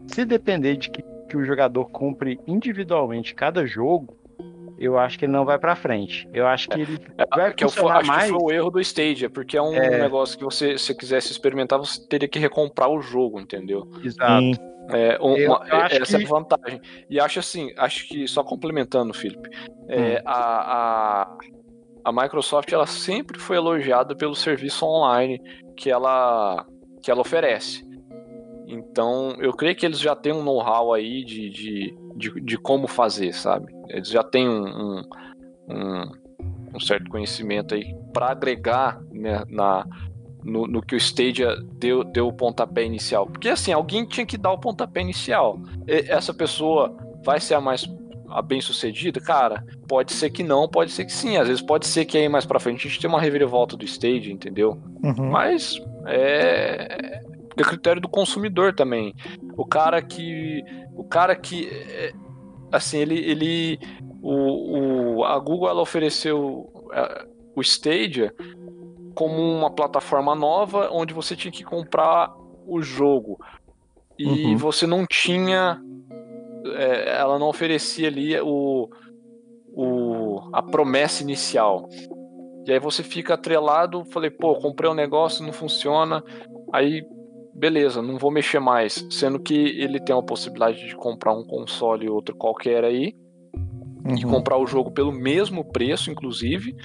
se 0.08 0.26
depender 0.26 0.76
de 0.76 0.90
que, 0.90 1.04
que 1.30 1.38
o 1.38 1.46
jogador 1.46 1.86
compre 1.92 2.40
individualmente 2.48 3.36
cada 3.36 3.64
jogo, 3.68 4.18
eu 4.80 4.98
acho 4.98 5.20
que 5.20 5.26
ele 5.26 5.34
não 5.34 5.46
vai 5.46 5.60
para 5.60 5.76
frente. 5.76 6.28
Eu 6.34 6.48
acho 6.48 6.68
que 6.68 6.82
ele 6.82 6.98
vai 7.38 7.52
É, 7.52 7.54
que 7.54 7.64
eu 7.64 7.70
funcionar 7.70 8.00
acho 8.00 8.08
mais. 8.08 8.24
que 8.24 8.30
foi 8.32 8.40
o 8.44 8.52
erro 8.52 8.72
do 8.72 8.82
Stadia, 8.82 9.30
porque 9.30 9.56
é 9.56 9.62
um 9.62 9.76
É. 9.76 10.00
negócio 10.00 10.36
que 10.36 10.44
você, 10.44 10.80
se 10.80 10.96
quisesse 10.96 11.32
experimentar, 11.32 11.78
você 11.78 12.06
teria 12.08 12.28
que 12.28 12.40
recomprar 12.40 12.90
o 12.90 13.00
jogo, 13.02 13.40
entendeu? 13.40 13.88
Exato. 14.04 14.42
Sim. 14.42 14.54
É, 14.90 15.18
um- 15.22 15.38
Eu- 15.38 15.52
uma- 15.52 15.68
eu 15.68 15.76
acho 15.78 16.02
essa 16.02 16.16
é 16.18 16.20
que- 16.20 16.26
a 16.26 16.28
vantagem. 16.28 16.82
E 17.08 17.20
acho 17.20 17.38
assim, 17.40 17.72
acho 17.78 18.08
que, 18.08 18.28
só 18.28 18.44
complementando, 18.44 19.14
Felipe, 19.14 19.48
é, 19.88 20.16
Hum. 20.18 20.22
a, 20.26 21.22
a, 21.22 21.38
a 22.06 22.12
Microsoft 22.12 22.72
ela 22.72 22.86
sempre 22.86 23.40
foi 23.40 23.58
elogiada 23.58 24.16
pelo 24.16 24.36
serviço 24.36 24.86
online 24.86 25.42
que 25.76 25.90
ela, 25.90 26.64
que 27.02 27.10
ela 27.10 27.22
oferece. 27.22 27.84
Então, 28.68 29.36
eu 29.40 29.52
creio 29.54 29.76
que 29.76 29.86
eles 29.86 30.00
já 30.00 30.16
têm 30.16 30.32
um 30.32 30.44
know-how 30.44 30.94
aí 30.94 31.24
de, 31.24 31.50
de, 31.50 31.98
de, 32.16 32.42
de 32.42 32.58
como 32.58 32.88
fazer, 32.88 33.34
sabe? 33.34 33.74
Eles 33.90 34.10
já 34.10 34.24
têm 34.24 34.48
um, 34.48 35.02
um, 35.68 36.12
um- 36.74 36.80
certo 36.80 37.10
conhecimento 37.10 37.74
aí 37.74 37.96
para 38.14 38.32
agregar 38.32 39.00
né, 39.12 39.44
na, 39.50 39.86
no, 40.44 40.68
no 40.68 40.82
que 40.82 40.94
o 40.94 40.98
Stadia 40.98 41.56
deu, 41.80 42.04
deu 42.04 42.28
o 42.28 42.34
pontapé 42.34 42.84
inicial. 42.84 43.26
Porque 43.26 43.50
assim, 43.50 43.72
alguém 43.72 44.06
tinha 44.06 44.26
que 44.26 44.38
dar 44.38 44.52
o 44.52 44.60
pontapé 44.60 45.02
inicial. 45.02 45.58
E- 45.88 46.06
essa 46.12 46.34
pessoa 46.34 46.96
vai 47.24 47.40
ser 47.40 47.56
a 47.56 47.62
mais 47.62 47.86
a 48.36 48.42
bem 48.42 48.60
sucedida? 48.60 49.22
Cara, 49.22 49.66
pode 49.88 50.12
ser 50.12 50.30
que 50.30 50.44
não, 50.44 50.68
pode 50.68 50.92
ser 50.92 51.06
que 51.06 51.14
sim. 51.14 51.38
Às 51.38 51.48
vezes 51.48 51.62
pode 51.62 51.88
ser 51.88 52.04
que 52.04 52.18
aí 52.18 52.28
mais 52.28 52.46
pra 52.46 52.60
frente 52.60 52.86
a 52.86 52.90
gente 52.90 53.00
tenha 53.00 53.12
uma 53.14 53.22
reviravolta 53.22 53.78
do 53.78 53.86
Stadia, 53.86 54.32
entendeu? 54.32 54.78
Uhum. 55.02 55.30
Mas 55.32 55.80
é, 56.06 57.22
é 57.56 57.64
critério 57.64 58.02
do 58.02 58.10
consumidor 58.10 58.74
também. 58.74 59.14
O 59.56 59.66
cara 59.66 60.02
que. 60.02 60.62
O 60.96 61.04
cara 61.04 61.36
que. 61.36 61.70
é, 61.70 62.14
assim, 62.72 62.98
ele, 62.98 63.18
ele 63.20 63.80
o, 64.22 65.20
o, 65.20 65.24
a 65.24 65.40
Google 65.40 65.70
ela 65.70 65.82
ofereceu 65.82 66.70
é, 66.92 67.26
o 67.56 67.62
Stadia 67.62 68.34
como 69.14 69.42
uma 69.42 69.70
plataforma 69.70 70.36
nova 70.36 70.90
onde 70.92 71.14
você 71.14 71.38
tinha 71.38 71.52
que 71.52 71.64
comprar 71.64 72.34
o 72.68 72.82
jogo 72.82 73.40
e 74.18 74.46
Uhum. 74.46 74.58
você 74.58 74.88
não 74.88 75.06
tinha 75.06 75.82
é, 76.74 77.18
ela 77.18 77.38
não 77.38 77.48
oferecia 77.48 78.08
ali 78.08 78.40
o, 78.40 78.90
o 79.74 80.42
a 80.54 80.62
promessa 80.62 81.24
inicial 81.24 81.88
e 82.66 82.72
aí 82.72 82.80
você 82.80 83.04
fica 83.04 83.34
atrelado 83.36 84.06
falei 84.06 84.30
pô 84.30 84.56
comprei 84.56 84.90
um 84.90 84.96
negócio 84.96 85.46
não 85.46 85.54
funciona 85.54 86.24
aí 86.74 87.04
beleza 87.54 88.02
não 88.02 88.18
vou 88.18 88.32
mexer 88.32 88.60
mais 88.60 89.08
sendo 89.12 89.40
que 89.40 89.54
ele 89.54 90.00
tem 90.00 90.18
a 90.18 90.22
possibilidade 90.22 90.88
de 90.88 90.96
comprar 90.96 91.34
um 91.34 91.46
console 91.46 92.06
e 92.06 92.10
outro 92.10 92.36
qualquer 92.36 92.84
aí 92.84 93.14
e 94.08 94.24
Uhum. 94.24 94.32
comprar 94.32 94.58
o 94.58 94.68
jogo 94.68 94.92
pelo 94.92 95.12
mesmo 95.12 95.66
preço, 95.66 96.12
inclusive, 96.12 96.76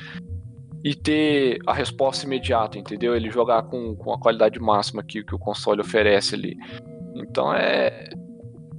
e 0.83 0.95
ter 0.95 1.59
a 1.67 1.75
resposta 1.75 2.25
imediata, 2.25 2.79
entendeu? 2.79 3.15
Ele 3.15 3.31
jogar 3.31 3.65
com, 3.65 3.95
com 3.95 4.13
a 4.15 4.19
qualidade 4.19 4.59
máxima 4.59 5.03
que, 5.03 5.23
que 5.23 5.35
o 5.35 5.39
console 5.39 5.83
oferece 5.83 6.35
ali. 6.35 6.57
Então 7.15 7.53
é, 7.53 8.09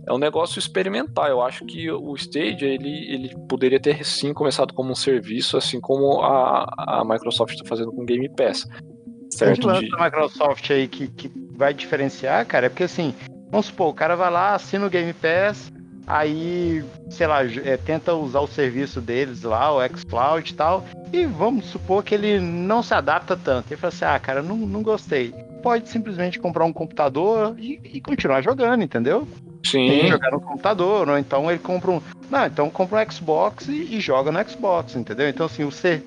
é 0.07 0.13
um 0.13 0.17
negócio 0.17 0.59
experimental. 0.59 1.27
Eu 1.27 1.41
acho 1.41 1.65
que 1.65 1.89
o 1.91 2.15
Stadia 2.15 2.67
ele, 2.67 3.13
ele 3.13 3.35
poderia 3.47 3.79
ter 3.79 4.03
sim 4.05 4.33
começado 4.33 4.73
como 4.73 4.91
um 4.91 4.95
serviço, 4.95 5.57
assim 5.57 5.79
como 5.79 6.21
a, 6.21 6.65
a 6.77 7.05
Microsoft 7.05 7.53
está 7.53 7.65
fazendo 7.67 7.91
com 7.91 8.01
o 8.01 8.05
Game 8.05 8.27
Pass. 8.29 8.63
O 8.63 9.33
Certo? 9.37 9.71
De- 9.73 9.89
da 9.89 10.03
Microsoft 10.03 10.69
aí 10.71 10.87
que, 10.87 11.07
que 11.07 11.31
vai 11.55 11.73
diferenciar, 11.73 12.45
cara, 12.45 12.65
é 12.65 12.69
porque 12.69 12.83
assim, 12.83 13.13
vamos 13.49 13.67
supor, 13.67 13.89
o 13.89 13.93
cara 13.93 14.15
vai 14.15 14.29
lá, 14.31 14.55
assina 14.55 14.85
o 14.85 14.89
Game 14.89 15.13
Pass, 15.13 15.71
aí, 16.05 16.83
sei 17.09 17.27
lá, 17.27 17.43
é, 17.45 17.77
tenta 17.77 18.13
usar 18.13 18.41
o 18.41 18.47
serviço 18.47 18.99
deles 18.99 19.43
lá, 19.43 19.73
o 19.73 19.79
xCloud 19.97 20.51
e 20.51 20.53
tal, 20.55 20.83
e 21.13 21.25
vamos 21.25 21.65
supor 21.67 22.03
que 22.03 22.13
ele 22.15 22.39
não 22.39 22.83
se 22.83 22.93
adapta 22.93 23.37
tanto. 23.37 23.71
Ele 23.71 23.79
fala 23.79 23.93
assim, 23.93 24.05
ah, 24.05 24.19
cara, 24.19 24.41
não, 24.41 24.57
não 24.57 24.81
gostei. 24.83 25.33
Pode 25.61 25.89
simplesmente 25.89 26.39
comprar 26.39 26.65
um 26.65 26.73
computador 26.73 27.55
e, 27.57 27.79
e 27.83 28.01
continuar 28.01 28.41
jogando, 28.41 28.83
entendeu? 28.83 29.27
Sim, 29.63 29.87
Tem 29.87 29.99
que 30.01 30.07
jogar 30.07 30.31
no 30.31 30.41
computador, 30.41 31.07
ou 31.07 31.17
então 31.17 31.49
ele 31.49 31.59
compra 31.59 31.91
um. 31.91 32.01
Não, 32.29 32.45
então 32.45 32.69
compra 32.69 33.05
um 33.05 33.11
Xbox 33.11 33.67
e, 33.67 33.95
e 33.95 33.99
joga 33.99 34.31
no 34.31 34.49
Xbox, 34.49 34.95
entendeu? 34.95 35.29
Então, 35.29 35.45
assim, 35.45 35.69
ser, 35.69 36.03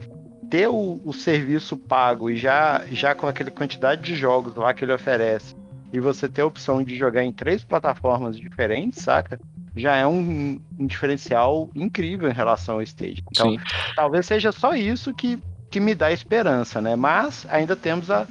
ter 0.51 0.69
o, 0.69 1.01
o 1.05 1.13
serviço 1.13 1.77
pago 1.77 2.31
e 2.31 2.37
já, 2.37 2.83
já 2.91 3.15
com 3.15 3.27
aquela 3.27 3.51
quantidade 3.51 4.03
de 4.03 4.15
jogos 4.15 4.55
lá 4.57 4.75
que 4.75 4.85
ele 4.85 4.93
oferece, 4.93 5.55
e 5.93 6.01
você 6.01 6.29
ter 6.29 6.43
a 6.43 6.47
opção 6.47 6.83
de 6.83 6.97
jogar 6.97 7.23
em 7.23 7.33
três 7.33 7.63
plataformas 7.63 8.37
diferentes, 8.37 9.03
saca? 9.03 9.41
Já 9.77 9.97
é 9.97 10.07
um, 10.07 10.61
um 10.79 10.87
diferencial 10.87 11.71
incrível 11.75 12.29
em 12.29 12.35
relação 12.35 12.77
ao 12.77 12.83
Stage. 12.83 13.23
Então, 13.31 13.51
sim. 13.51 13.61
talvez 13.95 14.27
seja 14.27 14.51
só 14.51 14.75
isso 14.75 15.15
que, 15.15 15.39
que 15.71 15.79
me 15.79 15.95
dá 15.95 16.13
esperança, 16.13 16.81
né? 16.81 16.97
Mas 16.97 17.47
ainda 17.49 17.77
temos 17.77 18.11
a, 18.11 18.27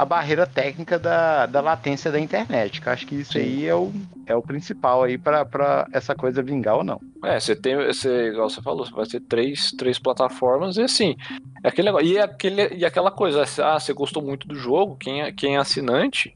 a 0.00 0.04
barreira 0.06 0.46
técnica 0.46 0.98
da, 0.98 1.44
da 1.44 1.60
latência 1.60 2.10
da 2.10 2.18
internet, 2.18 2.80
que 2.80 2.88
eu 2.88 2.92
acho 2.92 3.06
que 3.06 3.16
isso 3.16 3.34
Sim. 3.34 3.40
aí 3.40 3.66
é 3.66 3.74
o, 3.74 3.92
é 4.24 4.34
o 4.34 4.40
principal 4.40 5.02
aí 5.02 5.18
para 5.18 5.86
essa 5.92 6.14
coisa 6.14 6.42
vingar 6.42 6.78
ou 6.78 6.82
não. 6.82 6.98
É, 7.22 7.38
você 7.38 7.54
tem, 7.54 7.76
você, 7.76 8.28
igual 8.28 8.48
você 8.48 8.62
falou, 8.62 8.86
você 8.86 8.94
vai 8.94 9.04
ter 9.04 9.20
três, 9.20 9.72
três 9.72 9.98
plataformas 9.98 10.78
e 10.78 10.82
assim, 10.82 11.16
é 11.62 11.68
aquele 11.68 11.88
negócio. 11.88 12.08
E, 12.08 12.16
é 12.16 12.22
aquele, 12.22 12.74
e 12.76 12.84
aquela 12.86 13.10
coisa, 13.10 13.42
ah, 13.62 13.78
você 13.78 13.92
gostou 13.92 14.22
muito 14.22 14.48
do 14.48 14.54
jogo, 14.54 14.96
quem 14.96 15.20
é, 15.20 15.32
quem 15.32 15.56
é 15.56 15.58
assinante 15.58 16.34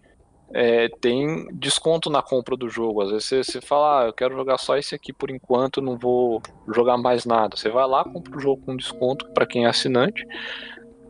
é, 0.53 0.91
tem 1.01 1.47
desconto 1.55 2.11
na 2.11 2.21
compra 2.21 2.59
do 2.59 2.69
jogo. 2.69 3.01
Às 3.01 3.13
vezes 3.13 3.25
você, 3.25 3.45
você 3.45 3.61
fala, 3.63 4.03
ah, 4.03 4.07
eu 4.09 4.13
quero 4.13 4.37
jogar 4.37 4.59
só 4.59 4.77
esse 4.77 4.95
aqui 4.95 5.11
por 5.11 5.31
enquanto, 5.31 5.81
não 5.81 5.97
vou 5.97 6.43
jogar 6.75 6.99
mais 6.99 7.25
nada. 7.25 7.57
Você 7.57 7.71
vai 7.71 7.89
lá, 7.89 8.05
compra 8.05 8.37
o 8.37 8.41
jogo 8.41 8.61
com 8.67 8.77
desconto 8.77 9.27
para 9.33 9.47
quem 9.47 9.65
é 9.65 9.69
assinante. 9.71 10.23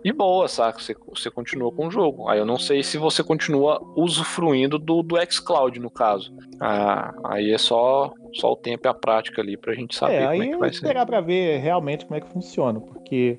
E 0.05 0.13
boa, 0.13 0.47
saca? 0.47 0.79
Você, 0.81 0.95
você 1.09 1.31
continua 1.31 1.73
com 1.73 1.87
o 1.87 1.91
jogo. 1.91 2.29
Aí 2.29 2.39
eu 2.39 2.45
não 2.45 2.59
sei 2.59 2.83
se 2.83 2.99
você 2.99 3.25
continua 3.25 3.81
usufruindo 3.97 4.79
do, 4.79 5.03
do 5.03 5.17
xCloud, 5.33 5.81
no 5.81 5.91
caso. 5.91 6.37
Ah, 6.61 7.15
aí 7.25 7.51
é 7.51 7.57
só, 7.59 8.13
só 8.35 8.53
o 8.53 8.57
tempo 8.57 8.87
e 8.87 8.89
a 8.89 8.93
prática 8.95 9.41
ali 9.41 9.57
pra 9.57 9.73
gente 9.75 9.97
saber 9.97 10.15
É, 10.15 10.19
como 10.21 10.31
aí 10.33 10.41
é 10.41 10.49
que 10.53 10.57
vai 10.59 10.69
ser. 10.69 10.75
esperar 10.75 11.07
pra 11.07 11.23
ver 11.23 11.59
realmente 11.59 12.05
como 12.05 12.17
é 12.17 12.21
que 12.21 12.29
funciona, 12.29 12.79
porque 12.81 13.39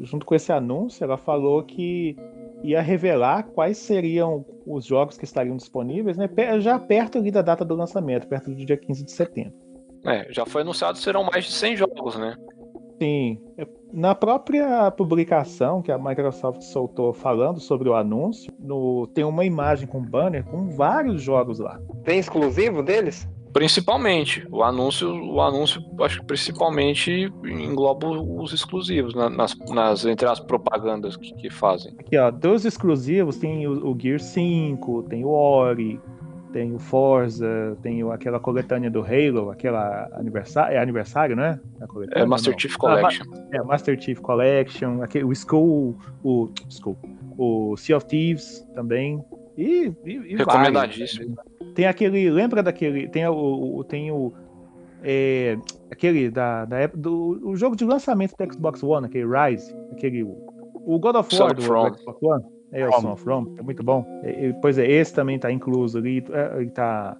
junto 0.00 0.26
com 0.26 0.34
esse 0.34 0.52
anúncio, 0.52 1.02
ela 1.02 1.16
falou 1.16 1.62
que 1.62 2.14
ia 2.62 2.82
revelar 2.82 3.44
quais 3.44 3.78
seriam 3.78 4.44
os 4.66 4.84
jogos 4.84 5.16
que 5.16 5.24
estariam 5.24 5.56
disponíveis, 5.56 6.16
né, 6.18 6.28
já 6.60 6.78
perto 6.78 7.18
ali 7.18 7.30
da 7.30 7.42
data 7.42 7.64
do 7.64 7.74
lançamento, 7.74 8.28
perto 8.28 8.50
do 8.50 8.64
dia 8.64 8.76
15 8.76 9.04
de 9.04 9.12
setembro. 9.12 9.54
É, 10.04 10.26
já 10.30 10.44
foi 10.44 10.62
anunciado 10.62 10.98
que 10.98 11.04
serão 11.04 11.24
mais 11.24 11.44
de 11.46 11.52
100 11.52 11.76
jogos, 11.76 12.16
né? 12.18 12.36
Sim, 13.00 13.40
é, 13.56 13.66
na 13.92 14.14
própria 14.14 14.90
publicação 14.90 15.82
que 15.82 15.92
a 15.92 15.98
Microsoft 15.98 16.62
soltou 16.62 17.12
falando 17.12 17.60
sobre 17.60 17.88
o 17.88 17.94
anúncio, 17.94 18.52
no- 18.58 19.06
tem 19.08 19.24
uma 19.24 19.44
imagem 19.44 19.86
com 19.86 20.00
banner 20.00 20.44
com 20.44 20.68
vários 20.70 21.20
jogos 21.22 21.58
lá. 21.58 21.78
Tem 22.04 22.18
exclusivo 22.18 22.82
deles? 22.82 23.28
Principalmente, 23.52 24.46
o 24.50 24.62
anúncio, 24.62 25.08
o 25.10 25.38
anúncio, 25.40 25.82
acho 26.00 26.20
que 26.20 26.26
principalmente 26.26 27.30
engloba 27.44 28.08
os 28.08 28.52
exclusivos 28.52 29.14
na- 29.14 29.28
nas, 29.28 29.54
nas 29.68 30.06
entre 30.06 30.26
as 30.26 30.40
propagandas 30.40 31.16
que, 31.16 31.34
que 31.34 31.50
fazem. 31.50 31.92
Aqui, 31.98 32.16
ó, 32.16 32.30
dos 32.30 32.64
exclusivos 32.64 33.36
tem 33.36 33.66
o, 33.68 33.90
o 33.92 33.98
Gear 34.00 34.18
5, 34.18 35.02
tem 35.04 35.22
o 35.24 35.28
Ori, 35.28 36.00
tem 36.52 36.74
o 36.74 36.78
Forza, 36.78 37.76
tem 37.82 38.02
o- 38.04 38.12
aquela 38.12 38.38
coletânea 38.38 38.90
do 38.90 39.00
Halo, 39.00 39.50
aquela 39.50 40.08
aniversário, 40.12 40.74
é 40.76 40.78
aniversário, 40.78 41.34
né? 41.34 41.58
A 41.80 41.86
coletânea, 41.86 42.22
É 42.22 42.26
Master 42.26 42.52
não. 42.52 42.58
Chief 42.58 42.74
Ah, 42.74 42.78
Collection. 42.78 43.26
ma- 43.30 43.36
é, 43.52 43.62
Master 43.62 44.00
Chief 44.00 44.20
Collection, 44.20 45.02
aquele, 45.02 45.24
o 45.24 45.32
Skull, 45.32 45.96
o 46.22 46.48
Skull, 46.68 46.96
o 47.38 47.76
Sea 47.76 47.96
of 47.96 48.06
Thieves 48.06 48.66
também. 48.74 49.22
E, 49.56 49.92
e, 50.04 50.12
e 50.12 50.36
Recomendadíssimo. 50.36 51.34
vários. 51.34 51.74
Tem 51.74 51.86
aquele, 51.86 52.30
lembra 52.30 52.62
daquele, 52.62 53.08
tem 53.08 53.26
o, 53.26 53.84
tem 53.84 54.10
o 54.10 54.32
é, 55.02 55.56
aquele 55.90 56.30
da, 56.30 56.64
da 56.64 56.78
época 56.78 57.00
do 57.02 57.40
o 57.48 57.56
jogo 57.56 57.74
de 57.74 57.84
lançamento 57.84 58.34
do 58.36 58.52
Xbox 58.52 58.82
One, 58.82 59.06
aquele 59.06 59.26
Rise, 59.26 59.74
aquele 59.90 60.22
o, 60.22 60.98
God 60.98 61.16
of 61.16 61.34
War 61.36 61.54
do. 61.54 61.62
Xbox 61.62 62.22
One. 62.22 62.44
É, 62.72 62.88
o. 62.88 62.92
Son 63.00 63.12
of 63.12 63.24
Rome, 63.24 63.54
é 63.58 63.62
muito 63.62 63.82
bom. 63.82 64.04
É, 64.22 64.52
pois 64.60 64.78
é, 64.78 64.90
esse 64.90 65.12
também 65.14 65.38
tá 65.38 65.52
incluso 65.52 65.98
ali. 65.98 66.24
é, 66.30 66.60
Ele 66.60 66.70
tá, 66.70 67.16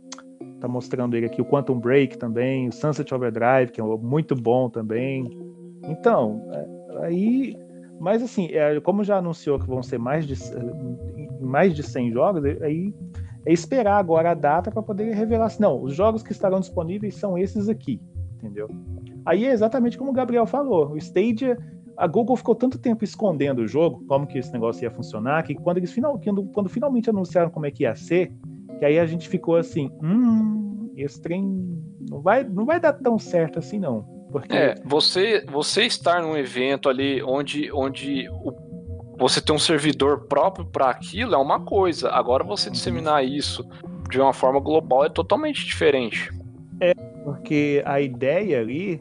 tá 0.60 0.66
mostrando 0.66 1.16
ele 1.16 1.26
aqui, 1.26 1.40
o 1.40 1.44
Quantum 1.44 1.78
Break 1.78 2.16
também, 2.18 2.68
o 2.68 2.72
Sunset 2.72 3.12
Overdrive, 3.14 3.70
que 3.70 3.80
é 3.80 3.84
muito 3.84 4.34
bom 4.34 4.68
também. 4.68 5.28
Então, 5.84 6.48
é, 6.52 7.06
aí. 7.06 7.56
Mas 8.00 8.20
assim, 8.20 8.48
é, 8.50 8.80
como 8.80 9.04
já 9.04 9.18
anunciou 9.18 9.60
que 9.60 9.66
vão 9.66 9.80
ser 9.80 9.96
mais 9.96 10.26
de, 10.26 10.34
mais 11.40 11.72
de 11.72 11.84
100 11.84 12.10
jogos, 12.10 12.44
aí 12.60 12.92
é 13.46 13.52
esperar 13.52 13.98
agora 13.98 14.32
a 14.32 14.34
data 14.34 14.72
para 14.72 14.82
poder 14.82 15.14
revelar 15.14 15.46
assim, 15.46 15.62
não, 15.62 15.80
os 15.80 15.94
jogos 15.94 16.22
que 16.22 16.32
estarão 16.32 16.58
disponíveis 16.58 17.14
são 17.14 17.38
esses 17.38 17.68
aqui, 17.68 18.00
entendeu? 18.34 18.68
Aí 19.24 19.44
é 19.44 19.52
exatamente 19.52 19.96
como 19.96 20.10
o 20.10 20.14
Gabriel 20.14 20.46
falou, 20.46 20.90
o 20.90 20.96
Stadia, 20.96 21.56
a 21.96 22.07
Google 22.07 22.37
ficou 22.37 22.55
tanto 22.55 22.78
tempo 22.78 23.05
escondendo 23.05 23.61
o 23.62 23.66
jogo, 23.68 24.05
como 24.09 24.26
que 24.26 24.38
esse 24.38 24.52
negócio 24.52 24.85
ia 24.85 24.90
funcionar, 24.90 25.42
que 25.44 25.55
quando 25.55 25.76
eles 25.78 25.92
final, 25.92 26.18
quando, 26.18 26.44
quando 26.44 26.68
finalmente 26.68 27.11
anunciaram 27.11 27.50
como 27.50 27.66
é 27.66 27.70
que 27.70 27.83
ia 27.85 27.94
ser, 27.94 28.33
que 28.78 28.85
aí 28.85 28.98
a 28.98 29.07
gente 29.07 29.28
ficou 29.28 29.57
assim, 29.57 29.90
hum, 30.02 30.90
esse 30.96 31.20
trem 31.20 31.44
não 32.11 32.20
vai, 32.20 32.44
não 32.44 32.64
vai 32.64 32.81
dar 32.81 32.92
tão 32.92 33.18
certo 33.18 33.59
assim 33.59 33.78
não, 33.78 34.02
porque 34.31 34.55
É, 34.55 34.74
você, 34.85 35.44
você 35.50 35.85
estar 35.85 36.22
num 36.22 36.37
evento 36.37 36.88
ali 36.88 37.22
onde, 37.22 37.70
onde 37.72 38.28
o- 38.31 38.52
você 39.18 39.40
tem 39.40 39.55
um 39.55 39.59
servidor 39.59 40.26
próprio 40.26 40.64
para 40.66 40.88
aquilo 40.90 41.35
é 41.35 41.38
uma 41.38 41.61
coisa. 41.61 42.11
Agora 42.11 42.42
você 42.42 42.70
disseminar 42.70 43.24
isso 43.24 43.64
de 44.11 44.18
uma 44.18 44.33
forma 44.33 44.59
global 44.59 45.05
é 45.05 45.09
totalmente 45.09 45.64
diferente. 45.64 46.31
Porque 47.24 47.83
a 47.87 48.00
ideia 48.00 48.59
ali 48.61 49.00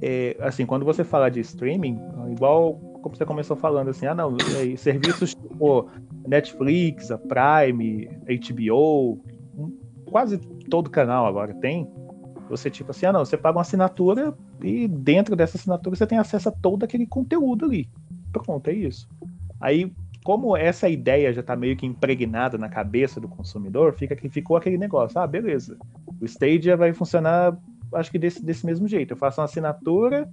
é, 0.00 0.36
assim, 0.40 0.66
quando 0.66 0.84
você 0.84 1.04
fala 1.04 1.30
de 1.30 1.40
streaming, 1.40 1.98
igual 2.30 2.74
como 3.02 3.16
você 3.16 3.24
começou 3.24 3.56
falando 3.56 3.90
assim, 3.90 4.06
ah 4.06 4.14
não, 4.14 4.36
é, 4.60 4.76
serviços 4.76 5.34
tipo 5.34 5.88
Netflix, 6.26 7.10
a 7.10 7.18
Prime, 7.18 8.08
HBO, 8.26 9.20
quase 10.06 10.38
todo 10.68 10.90
canal 10.90 11.26
agora 11.26 11.54
tem. 11.54 11.88
Você 12.48 12.70
tipo 12.70 12.90
assim, 12.90 13.06
ah 13.06 13.12
não, 13.12 13.24
você 13.24 13.36
paga 13.36 13.58
uma 13.58 13.62
assinatura 13.62 14.36
e 14.62 14.88
dentro 14.88 15.36
dessa 15.36 15.56
assinatura 15.56 15.96
você 15.96 16.06
tem 16.06 16.18
acesso 16.18 16.48
a 16.48 16.52
todo 16.52 16.84
aquele 16.84 17.06
conteúdo 17.06 17.64
ali. 17.64 17.88
Pronto, 18.32 18.68
é 18.68 18.72
isso. 18.72 19.08
Aí, 19.60 19.92
como 20.24 20.56
essa 20.56 20.88
ideia 20.88 21.32
já 21.32 21.40
está 21.40 21.54
meio 21.54 21.76
que 21.76 21.86
impregnada 21.86 22.58
na 22.58 22.68
cabeça 22.68 23.20
do 23.20 23.28
consumidor, 23.28 23.94
fica 23.94 24.16
que 24.16 24.28
ficou 24.28 24.56
aquele 24.56 24.76
negócio, 24.76 25.18
ah, 25.20 25.26
beleza. 25.26 25.78
O 26.20 26.24
Stadia 26.24 26.76
vai 26.76 26.92
funcionar, 26.92 27.56
acho 27.92 28.10
que 28.10 28.18
desse, 28.18 28.44
desse 28.44 28.64
mesmo 28.64 28.88
jeito. 28.88 29.12
Eu 29.12 29.16
faço 29.16 29.40
uma 29.40 29.44
assinatura 29.44 30.28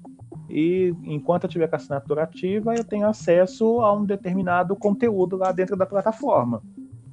e 0.50 0.94
enquanto 1.04 1.46
eu 1.46 1.50
tiver 1.50 1.68
com 1.68 1.76
a 1.76 1.78
assinatura 1.78 2.24
ativa, 2.24 2.76
eu 2.76 2.84
tenho 2.84 3.08
acesso 3.08 3.82
a 3.82 3.94
um 3.94 4.06
determinado 4.06 4.76
conteúdo 4.76 5.38
lá 5.38 5.52
dentro 5.52 5.76
da 5.76 5.86
plataforma. 5.86 6.62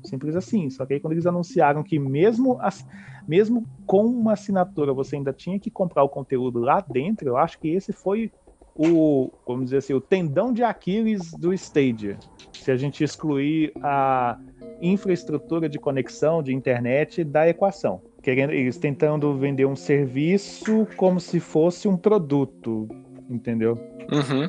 Simples 0.05 0.35
assim. 0.35 0.71
Só 0.71 0.87
que 0.87 0.95
aí 0.95 1.01
quando 1.01 1.13
eles 1.13 1.27
anunciaram 1.27 1.83
que 1.83 1.99
mesmo, 1.99 2.59
as, 2.61 2.87
mesmo 3.29 3.67
com 3.87 4.05
uma 4.05 4.33
assinatura 4.33 4.93
você 4.93 5.17
ainda 5.17 5.33
tinha 5.33 5.59
que 5.59 5.71
comprar 5.71 6.03
o 6.03 6.09
conteúdo 6.09 6.59
lá 6.59 6.81
dentro, 6.81 7.29
eu 7.29 7.37
acho 7.37 7.59
que 7.59 7.69
esse 7.69 7.93
foi 7.93 8.33
o, 8.75 9.31
vamos 9.47 9.65
dizer 9.65 9.79
assim, 9.79 9.93
o 9.93 10.01
tendão 10.01 10.53
de 10.53 10.63
Aquiles 10.63 11.33
do 11.33 11.53
Stadia. 11.53 12.19
Se 12.53 12.71
a 12.71 12.77
gente 12.77 13.05
excluir 13.05 13.73
a 13.83 14.39
infraestrutura 14.81 15.69
de 15.69 15.79
conexão 15.79 16.43
de 16.43 16.55
internet 16.55 17.23
da 17.23 17.49
equação. 17.49 18.01
Querendo, 18.23 18.53
eles 18.53 18.77
tentando 18.79 19.35
vender 19.37 19.67
um 19.67 19.77
serviço 19.77 20.87
como 20.97 21.19
se 21.21 21.41
fosse 21.41 21.89
um 21.89 21.97
produto, 21.97 22.87
entendeu? 23.31 23.75
Uhum. 24.13 24.49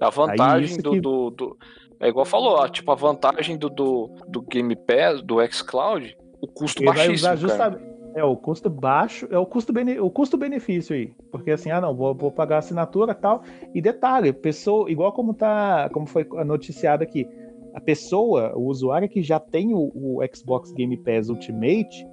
A 0.00 0.10
vantagem 0.10 0.76
do, 0.78 0.90
que- 0.92 1.00
do, 1.00 1.30
do- 1.30 1.56
É 2.00 2.08
igual 2.08 2.26
falou, 2.26 2.56
ó, 2.58 2.68
tipo, 2.68 2.90
a 2.90 2.94
vantagem 2.94 3.56
do, 3.56 3.70
do, 3.70 4.10
do 4.28 4.42
Game 4.42 4.74
Pass, 4.76 5.22
do 5.22 5.36
xCloud, 5.50 6.16
o 6.40 6.46
custo 6.48 6.82
Ele 6.82 6.86
vai 6.92 7.06
baixíssimo. 7.06 7.36
justamente. 7.36 7.92
É, 8.14 8.22
o 8.22 8.36
custo 8.36 8.68
baixo, 8.68 9.26
é 9.30 9.38
o 9.38 9.46
custo 9.46 9.72
bene- 9.72 9.98
o 9.98 10.10
custo-benefício 10.10 10.94
aí. 10.94 11.14
Porque 11.30 11.50
assim, 11.50 11.70
ah 11.70 11.80
não, 11.80 11.94
vou, 11.96 12.14
vou 12.14 12.30
pagar 12.30 12.56
a 12.56 12.58
assinatura 12.58 13.12
e 13.12 13.14
tal. 13.14 13.42
E 13.74 13.80
detalhe, 13.80 14.34
pessoa, 14.34 14.90
igual 14.90 15.12
como 15.12 15.32
tá, 15.32 15.88
como 15.94 16.04
foi 16.06 16.26
noticiado 16.44 17.02
aqui, 17.02 17.26
a 17.72 17.80
pessoa, 17.80 18.52
o 18.54 18.66
usuário 18.66 19.08
que 19.08 19.22
já 19.22 19.40
tem 19.40 19.72
o, 19.72 19.90
o 19.94 20.20
Xbox 20.34 20.72
Game 20.72 20.94
Pass 20.98 21.30
Ultimate, 21.30 22.06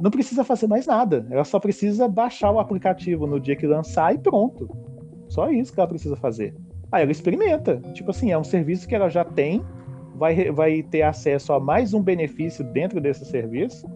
não 0.00 0.10
precisa 0.10 0.44
fazer 0.44 0.66
mais 0.66 0.86
nada. 0.86 1.26
Ela 1.30 1.44
só 1.44 1.58
precisa 1.58 2.08
baixar 2.08 2.50
o 2.50 2.58
aplicativo 2.58 3.26
no 3.26 3.40
dia 3.40 3.56
que 3.56 3.66
lançar 3.66 4.14
e 4.14 4.18
pronto. 4.18 4.68
Só 5.28 5.50
isso 5.50 5.72
que 5.72 5.80
ela 5.80 5.88
precisa 5.88 6.16
fazer. 6.16 6.54
Aí 6.90 7.02
ela 7.02 7.12
experimenta. 7.12 7.80
Tipo 7.92 8.10
assim, 8.10 8.30
é 8.30 8.38
um 8.38 8.44
serviço 8.44 8.88
que 8.88 8.94
ela 8.94 9.08
já 9.08 9.24
tem, 9.24 9.62
vai, 10.14 10.50
vai 10.50 10.82
ter 10.82 11.02
acesso 11.02 11.52
a 11.52 11.60
mais 11.60 11.92
um 11.92 12.02
benefício 12.02 12.64
dentro 12.64 13.00
desse 13.00 13.24
serviço. 13.24 13.86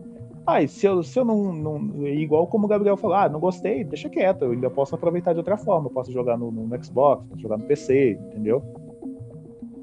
E 0.61 0.67
se 0.67 0.87
eu, 0.87 1.03
se 1.03 1.19
eu 1.19 1.25
não, 1.25 1.53
não. 1.53 2.07
Igual 2.07 2.49
como 2.49 2.67
o 2.67 2.69
Gabriel 2.69 2.97
falou, 2.97 3.17
ah, 3.17 3.29
não 3.29 3.39
gostei, 3.39 3.85
deixa 3.85 4.09
quieto. 4.09 4.45
Eu 4.45 4.53
ainda 4.53 4.69
posso 4.69 4.95
aproveitar 4.95 5.33
de 5.33 5.39
outra 5.39 5.57
forma. 5.57 5.87
Eu 5.87 5.93
posso 5.93 6.13
jogar 6.13 6.37
no, 6.37 6.51
no 6.51 6.85
Xbox, 6.85 7.25
posso 7.29 7.41
jogar 7.41 7.59
no 7.59 7.65
PC, 7.65 8.19
entendeu? 8.29 8.63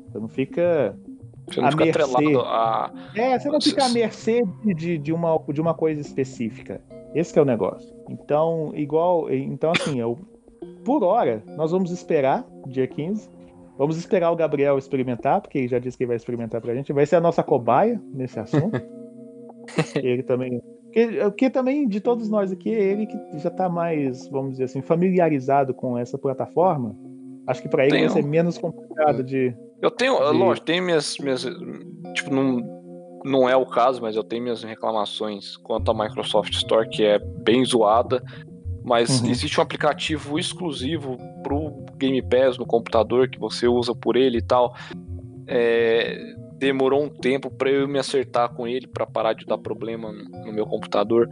Você 0.08 0.20
não 0.20 0.28
fica. 0.28 0.98
Você 1.50 1.62
não 1.62 1.68
a 1.68 1.72
fica 1.72 1.86
mercê. 1.86 2.02
atrelado 2.02 2.40
a. 2.42 2.92
É, 3.16 3.40
você 3.40 3.50
não 3.50 3.62
fica 3.62 3.86
à 3.86 3.90
mercê 3.90 4.44
de, 4.64 4.98
de, 4.98 5.14
uma, 5.14 5.40
de 5.52 5.62
uma 5.62 5.74
coisa 5.74 6.02
específica. 6.02 6.82
Esse 7.14 7.34
que 7.34 7.40
é 7.40 7.42
o 7.42 7.46
negócio. 7.46 7.94
Então, 8.10 8.72
igual. 8.76 9.32
Então, 9.32 9.72
assim, 9.72 10.00
eu, 10.00 10.18
por 10.84 11.04
hora, 11.04 11.44
nós 11.58 11.72
vamos 11.72 11.92
esperar, 11.92 12.46
dia 12.68 12.88
15. 12.88 13.30
Vamos 13.78 13.98
esperar 13.98 14.30
o 14.32 14.36
Gabriel 14.36 14.78
experimentar, 14.78 15.40
porque 15.40 15.58
ele 15.58 15.68
já 15.70 15.80
disse 15.80 15.98
que 15.98 16.06
vai 16.06 16.18
experimentar 16.18 16.60
pra 16.60 16.76
gente. 16.76 16.92
Vai 16.92 17.06
ser 17.06 17.16
a 17.16 17.22
nossa 17.22 17.42
cobaia 17.42 18.02
nesse 18.14 18.40
assunto. 18.40 18.80
ele 19.96 20.24
também. 20.24 20.62
Porque, 20.84 21.08
porque 21.08 21.50
também, 21.50 21.88
de 21.88 22.02
todos 22.02 22.30
nós 22.30 22.52
aqui, 22.52 22.74
é 22.74 22.82
ele 22.82 23.06
que 23.06 23.18
já 23.40 23.50
tá 23.50 23.70
mais, 23.70 24.28
vamos 24.30 24.52
dizer 24.52 24.66
assim, 24.66 24.82
familiarizado 24.82 25.74
com 25.74 25.98
essa 25.98 26.18
plataforma. 26.18 26.96
Acho 27.48 27.62
que 27.62 27.70
pra 27.70 27.86
ele 27.86 28.00
vai 28.00 28.10
ser 28.10 28.24
menos 28.24 28.58
complicado 28.58 29.24
de. 29.24 29.56
Eu 29.82 29.92
tenho, 29.92 30.18
De- 30.18 30.38
lógico, 30.38 30.66
tenho 30.66 30.84
minhas, 30.84 31.18
minhas. 31.20 31.44
Tipo, 32.14 32.34
não, 32.34 33.22
não 33.24 33.50
é 33.50 33.56
o 33.56 33.66
caso, 33.66 34.02
mas 34.02 34.16
eu 34.16 34.24
tenho 34.24 34.44
minhas 34.44 34.64
reclamações 34.64 35.56
quanto 35.58 35.90
à 35.92 35.94
Microsoft 35.94 36.54
Store, 36.54 36.88
que 36.90 37.04
é 37.04 37.20
bem 37.20 37.64
zoada. 37.64 38.22
Mas 38.84 39.22
Uhum. 39.22 39.30
existe 39.30 39.60
um 39.60 39.64
aplicativo 39.64 40.40
exclusivo 40.40 41.18
pro 41.44 41.84
Game 41.98 42.22
Pass 42.22 42.58
no 42.58 42.66
computador 42.66 43.30
que 43.30 43.38
você 43.40 43.68
usa 43.68 43.94
por 43.94 44.16
ele 44.16 44.38
e 44.38 44.42
tal. 44.42 44.74
É, 45.48 46.18
demorou 46.58 47.04
um 47.04 47.10
tempo 47.10 47.50
para 47.52 47.70
eu 47.70 47.88
me 47.88 48.00
acertar 48.00 48.54
com 48.54 48.68
ele 48.68 48.88
para 48.88 49.06
parar 49.06 49.34
de 49.34 49.46
dar 49.46 49.58
problema 49.58 50.12
no, 50.12 50.46
no 50.46 50.54
meu 50.54 50.66
computador. 50.66 51.28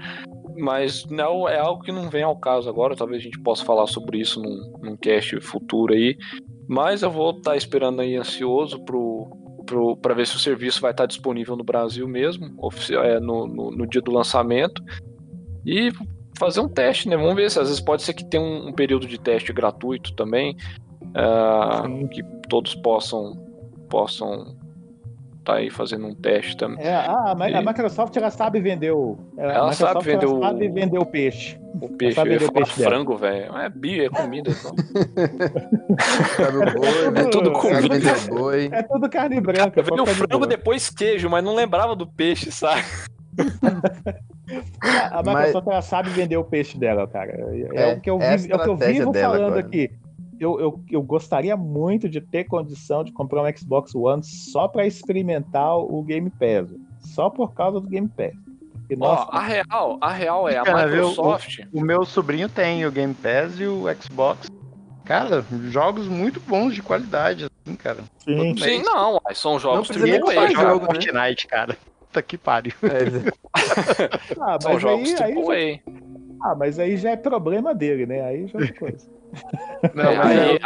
Mas 0.58 1.06
não 1.06 1.48
é 1.48 1.58
algo 1.60 1.84
que 1.84 1.92
não 1.92 2.10
vem 2.10 2.24
ao 2.24 2.36
caso 2.38 2.68
agora. 2.70 2.96
Talvez 2.96 3.22
a 3.22 3.24
gente 3.26 3.40
possa 3.40 3.64
falar 3.64 3.88
sobre 3.88 4.20
isso 4.20 4.42
num, 4.42 4.74
num 4.82 4.98
cast 4.98 5.40
futuro 5.42 5.94
aí. 5.94 6.18
Mas 6.68 7.02
eu 7.02 7.12
vou 7.12 7.32
estar 7.32 7.56
esperando 7.56 8.02
aí 8.02 8.16
ansioso 8.16 8.80
pro, 8.84 9.98
para 10.02 10.14
ver 10.14 10.28
se 10.28 10.36
o 10.36 10.40
serviço 10.40 10.82
vai 10.82 10.92
estar 10.92 11.06
disponível 11.06 11.56
no 11.56 11.64
Brasil 11.64 12.08
mesmo, 12.08 12.54
é, 13.04 13.20
no, 13.20 13.48
no, 13.48 13.72
no 13.72 13.88
dia 13.88 14.02
do 14.02 14.12
lançamento. 14.12 14.84
E 15.66 15.92
fazer 16.38 16.60
um 16.60 16.70
teste, 16.70 17.10
né? 17.10 17.18
Vamos 17.18 17.36
ver 17.36 17.50
se 17.50 17.60
às 17.60 17.68
vezes 17.68 17.82
pode 17.82 18.04
ser 18.04 18.14
que 18.14 18.24
tenha 18.26 18.44
um, 18.44 18.68
um 18.68 18.74
período 18.74 19.08
de 19.08 19.20
teste 19.20 19.52
gratuito 19.52 20.14
também. 20.14 20.56
Sim. 21.86 22.08
que 22.08 22.24
todos 22.50 22.76
possam 22.76 23.36
possam 23.90 24.56
estar 25.48 25.56
aí 25.56 25.70
fazendo 25.70 26.06
um 26.08 26.14
teste 26.14 26.58
também. 26.58 26.86
É, 26.86 26.94
a, 26.94 27.32
a 27.32 27.36
Mi- 27.36 27.54
a 27.54 27.62
E- 27.62 27.66
Microsoft 27.66 28.16
ela 28.18 28.30
sabe 28.30 28.60
vender 28.60 28.92
o. 28.92 29.18
Ela 29.38 29.70
a 29.70 29.74
sabe 29.74 30.00
Microsoft, 30.00 30.06
vender 30.06 30.26
ela 30.26 30.36
o- 30.36 30.42
sabe 30.42 30.68
vender 30.70 30.98
o 31.00 31.06
peixe. 31.06 31.60
O 31.82 31.90
peixe, 31.90 32.16
sabe 32.16 32.30
eu 32.36 32.42
ia 32.42 32.66
frango, 32.66 33.16
velho. 33.18 33.58
É 33.58 33.70
bio, 33.70 34.06
é 34.06 34.10
comida. 34.10 34.52
Então. 34.52 34.76
Sabe 36.36 36.58
boi, 36.74 37.12
né? 37.12 37.22
É 37.22 37.24
tudo 37.26 37.54
Sabe 37.54 37.88
comida. 37.88 38.76
É 38.76 38.84
tudo 38.84 39.10
carne 39.10 39.40
branca. 39.42 39.84
Eu 39.86 40.04
o 40.04 40.06
frango 40.08 40.38
boa. 40.40 40.48
depois 40.48 40.90
queijo, 40.90 41.30
mas 41.30 41.44
não 41.44 41.56
lembrava 41.56 41.96
do 41.96 42.06
peixe, 42.08 42.52
sabe? 42.52 42.84
A 45.12 45.22
Microsoft 45.22 45.68
ela 45.68 45.82
sabe 45.82 46.10
vender 46.10 46.38
o 46.38 46.44
peixe 46.44 46.78
dela, 46.78 47.06
cara. 47.08 47.32
É, 47.74 47.92
É, 47.92 47.94
o 47.94 48.00
que 48.02 48.10
eu, 48.10 48.22
é 48.22 48.38
vivo, 48.38 48.54
é 48.54 48.56
o 48.56 48.60
que 48.64 48.70
eu 48.70 48.78
vivo 48.78 49.14
falando 49.14 49.44
agora. 49.46 49.60
aqui. 49.60 49.92
Eu, 50.40 50.60
eu, 50.60 50.84
eu 50.92 51.02
gostaria 51.02 51.58
muito 51.58 52.08
de 52.08 52.22
ter 52.22 52.44
condição 52.44 53.04
de 53.04 53.12
comprar 53.12 53.42
um 53.44 53.58
Xbox 53.58 53.96
One 53.96 54.24
só 54.24 54.68
para 54.68 54.86
experimentar 54.86 55.78
o 55.78 56.04
Game 56.04 56.30
Pass. 56.30 56.74
Só 57.00 57.30
por 57.30 57.54
causa 57.54 57.80
do 57.80 57.88
Game 57.88 58.08
Pass. 58.08 58.34
Porque, 58.74 58.96
Ó, 58.96 59.08
nossa, 59.08 59.32
a 59.32 59.42
real, 59.42 59.98
a 60.00 60.12
real 60.12 60.48
é 60.48 60.58
a 60.58 60.64
Cara, 60.64 60.88
viu? 60.88 61.10
Microsoft. 61.10 61.60
O 61.74 61.82
meu 61.82 62.06
sobrinho 62.06 62.48
tem 62.48 62.86
o 62.86 62.92
Game 62.92 63.14
Pass 63.14 63.60
e 63.60 63.66
o 63.66 63.84
Xbox. 64.02 64.48
Cara, 65.04 65.44
jogos 65.70 66.08
muito 66.08 66.40
bons 66.40 66.76
de 66.76 66.82
qualidade, 66.82 67.46
assim, 67.46 67.76
cara. 67.76 68.00
sim. 68.20 68.58
Sim, 68.58 68.84
não, 68.84 69.20
são 69.34 69.58
jogos 69.58 69.88
precisa 69.88 70.08
E 70.08 70.12
nem 70.12 70.56
jogo, 70.56 70.82
né? 70.82 71.02
Fortnite, 71.02 71.48
cara. 71.48 71.78
Puta 72.00 72.22
que 72.22 72.38
pariu. 72.38 72.74
É, 72.84 74.10
Ah, 74.40 74.58
São 74.62 74.80
jogos 74.80 75.14
aí, 75.22 75.34
aí, 75.34 75.82
AAA. 75.84 75.94
ah, 76.44 76.56
mas 76.56 76.78
aí 76.78 76.96
já 76.98 77.12
é 77.12 77.16
problema 77.16 77.74
dele, 77.74 78.06
né? 78.06 78.22
Aí 78.22 78.48
já 78.48 78.60
é 78.60 78.68
coisa. 78.68 79.17
Não, 79.94 80.12
É, 80.12 80.18
mas 80.18 80.40
aí, 80.40 80.56
é- 80.56 80.60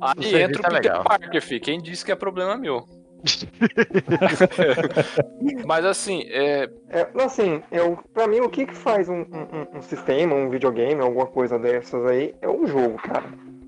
aí 0.00 0.42
entra 0.42 0.44
o 0.44 0.44
é 0.44 0.48
Peter 0.48 0.72
legal. 0.72 1.04
Parker, 1.04 1.42
fi. 1.42 1.60
Quem 1.60 1.80
disse 1.80 2.04
que 2.04 2.12
é 2.12 2.16
problema 2.16 2.56
meu? 2.56 2.84
Mas 5.64 5.84
assim, 5.84 6.24
é, 6.28 6.68
É, 6.90 7.08
assim, 7.24 7.62
eu, 7.72 7.98
pra 8.14 8.26
mim, 8.28 8.40
o 8.40 8.48
que 8.48 8.66
que 8.66 8.74
faz 8.74 9.08
um, 9.08 9.20
um- 9.22 9.78
um 9.78 9.82
sistema, 9.82 10.34
um 10.34 10.48
videogame, 10.50 11.00
alguma 11.00 11.26
coisa 11.26 11.58
dessas 11.58 12.04
aí, 12.06 12.34
é 12.40 12.48
o 12.48 12.66
jogo, 12.66 12.96
cara. 12.98 13.24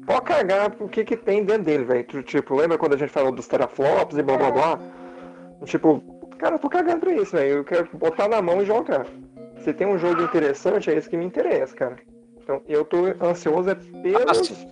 Pode 0.06 0.22
cagar 0.22 0.74
o 0.80 0.88
que 0.88 1.04
que 1.04 1.16
tem 1.16 1.44
dentro 1.44 1.64
dele, 1.64 1.84
velho. 1.84 2.04
Tipo, 2.22 2.54
lembra 2.54 2.78
quando 2.78 2.94
a 2.94 2.98
gente 2.98 3.10
falou 3.10 3.32
dos 3.32 3.46
teraflops 3.48 4.16
e 4.16 4.22
blá 4.22 4.36
blá 4.36 4.50
blá? 4.50 4.78
Tipo, 5.64 6.00
cara, 6.38 6.54
eu 6.54 6.58
tô 6.58 6.68
cagando 6.68 7.00
pra 7.00 7.12
isso, 7.12 7.32
velho. 7.36 7.58
Eu 7.58 7.64
quero 7.64 7.88
botar 7.94 8.28
na 8.28 8.40
mão 8.40 8.62
e 8.62 8.66
jogar. 8.66 9.06
Se 9.58 9.72
tem 9.74 9.86
um 9.86 9.98
jogo 9.98 10.22
interessante, 10.22 10.90
é 10.90 10.96
isso 10.96 11.10
que 11.10 11.16
me 11.16 11.24
interessa, 11.26 11.74
cara. 11.74 11.96
Então, 12.48 12.62
eu 12.66 12.82
tô 12.82 13.04
ansioso 13.22 13.68
é 13.68 13.74
pelos, 13.74 14.66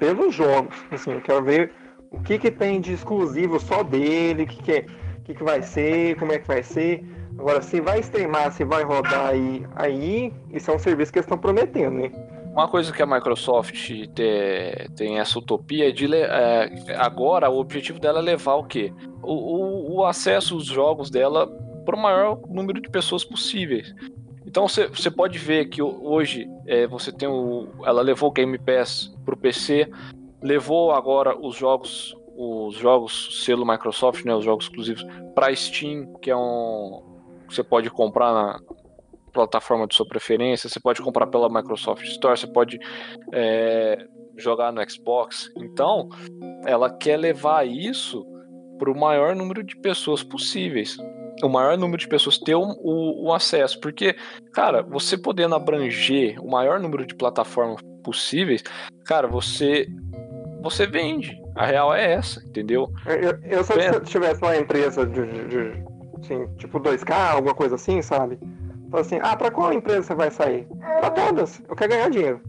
pelos 0.00 0.34
jogos. 0.34 0.74
Assim, 0.90 1.12
eu 1.12 1.20
quero 1.20 1.44
ver 1.44 1.70
o 2.10 2.22
que 2.22 2.38
que 2.38 2.50
tem 2.50 2.80
de 2.80 2.94
exclusivo 2.94 3.60
só 3.60 3.82
dele, 3.82 4.44
o 4.44 4.46
que 4.46 4.62
que, 4.62 4.72
é- 4.72 4.86
que 5.22 5.34
que 5.34 5.44
vai 5.44 5.60
ser, 5.62 6.16
como 6.18 6.32
é 6.32 6.38
que 6.38 6.48
vai 6.48 6.62
ser. 6.62 7.04
Agora, 7.38 7.60
se 7.60 7.82
vai 7.82 7.98
streamar, 8.00 8.50
se 8.50 8.64
vai 8.64 8.82
rodar 8.82 9.26
aí, 9.26 9.66
aí 9.74 10.32
isso 10.50 10.70
é 10.70 10.74
um 10.74 10.78
serviço 10.78 11.12
que 11.12 11.18
eles 11.18 11.26
estão 11.26 11.36
prometendo, 11.36 11.96
né? 11.98 12.10
uma 12.54 12.66
coisa 12.66 12.90
que 12.90 13.02
a 13.02 13.06
Microsoft 13.06 13.74
te- 14.14 14.88
tem 14.96 15.18
essa 15.18 15.38
utopia 15.38 15.90
é 15.90 15.92
de 15.92 16.06
é, 16.14 16.70
agora 16.96 17.50
o 17.50 17.58
objetivo 17.58 18.00
dela 18.00 18.20
é 18.20 18.22
levar 18.22 18.54
o 18.54 18.64
quê? 18.64 18.90
O, 19.22 19.34
o- 19.34 19.96
o 19.96 20.06
acesso 20.06 20.54
aos 20.54 20.64
jogos 20.64 21.10
dela 21.10 21.46
para 21.84 21.94
o 21.94 22.00
maior 22.00 22.40
número 22.48 22.80
de 22.80 22.88
pessoas 22.88 23.22
possíveis. 23.22 23.94
Então 24.56 24.66
você 24.66 25.10
pode 25.10 25.36
ver 25.38 25.66
que 25.66 25.82
ho- 25.82 26.00
hoje 26.02 26.48
é, 26.66 26.86
você 26.86 27.12
tem 27.12 27.28
o. 27.28 27.68
Ela 27.84 28.00
levou 28.00 28.30
o 28.30 28.32
Game 28.32 28.56
Pass 28.56 29.14
pro 29.22 29.36
PC, 29.36 29.86
levou 30.42 30.92
agora 30.92 31.38
os 31.38 31.54
jogos, 31.54 32.16
os 32.34 32.74
jogos 32.74 33.44
selo 33.44 33.66
Microsoft, 33.66 34.24
né, 34.24 34.34
os 34.34 34.46
jogos 34.46 34.64
exclusivos 34.64 35.04
para 35.34 35.54
Steam, 35.54 36.10
que 36.22 36.30
é 36.30 36.36
um 36.36 37.02
você 37.46 37.62
pode 37.62 37.90
comprar 37.90 38.32
na 38.32 38.58
plataforma 39.30 39.86
de 39.86 39.94
sua 39.94 40.08
preferência, 40.08 40.70
você 40.70 40.80
pode 40.80 41.02
comprar 41.02 41.26
pela 41.26 41.50
Microsoft 41.50 42.04
Store, 42.04 42.38
você 42.38 42.46
pode 42.46 42.78
é, 43.34 44.06
jogar 44.38 44.72
no 44.72 44.80
Xbox. 44.90 45.52
Então, 45.54 46.08
ela 46.64 46.88
quer 46.88 47.18
levar 47.18 47.68
isso 47.68 48.26
para 48.78 48.90
o 48.90 48.98
maior 48.98 49.36
número 49.36 49.62
de 49.62 49.76
pessoas 49.76 50.22
possíveis. 50.22 50.96
O 51.42 51.48
maior 51.48 51.76
número 51.76 51.98
de 51.98 52.08
pessoas 52.08 52.38
ter 52.38 52.54
o, 52.54 52.62
o- 52.62 53.26
o 53.26 53.32
acesso. 53.34 53.78
Porque, 53.80 54.16
cara, 54.52 54.82
você 54.82 55.16
podendo 55.18 55.54
abranger 55.54 56.38
o 56.42 56.50
maior 56.50 56.80
número 56.80 57.04
de 57.06 57.14
plataformas 57.14 57.80
possíveis, 58.02 58.62
cara, 59.04 59.26
você 59.26 59.86
você 60.62 60.86
vende. 60.86 61.40
A 61.54 61.64
real 61.66 61.94
é 61.94 62.12
essa, 62.12 62.42
entendeu? 62.44 62.90
Eu, 63.06 63.14
eu- 63.14 63.38
eu 63.44 63.64
só 63.64 63.74
se 63.74 64.00
tivesse 64.00 64.42
uma 64.42 64.56
empresa 64.56 65.06
de, 65.06 65.24
de- 65.26 65.48
de 65.48 65.84
assim, 66.20 66.46
tipo 66.56 66.80
2K, 66.80 67.12
alguma 67.34 67.54
coisa 67.54 67.76
assim, 67.76 68.02
sabe? 68.02 68.38
Fala 68.90 69.00
assim, 69.02 69.18
ah, 69.22 69.36
pra 69.36 69.50
qual 69.50 69.72
empresa 69.72 70.02
você 70.02 70.14
vai 70.14 70.30
sair? 70.30 70.66
Pra 71.00 71.10
todas, 71.10 71.60
eu 71.68 71.76
quero 71.76 71.90
ganhar 71.90 72.10
dinheiro. 72.10 72.40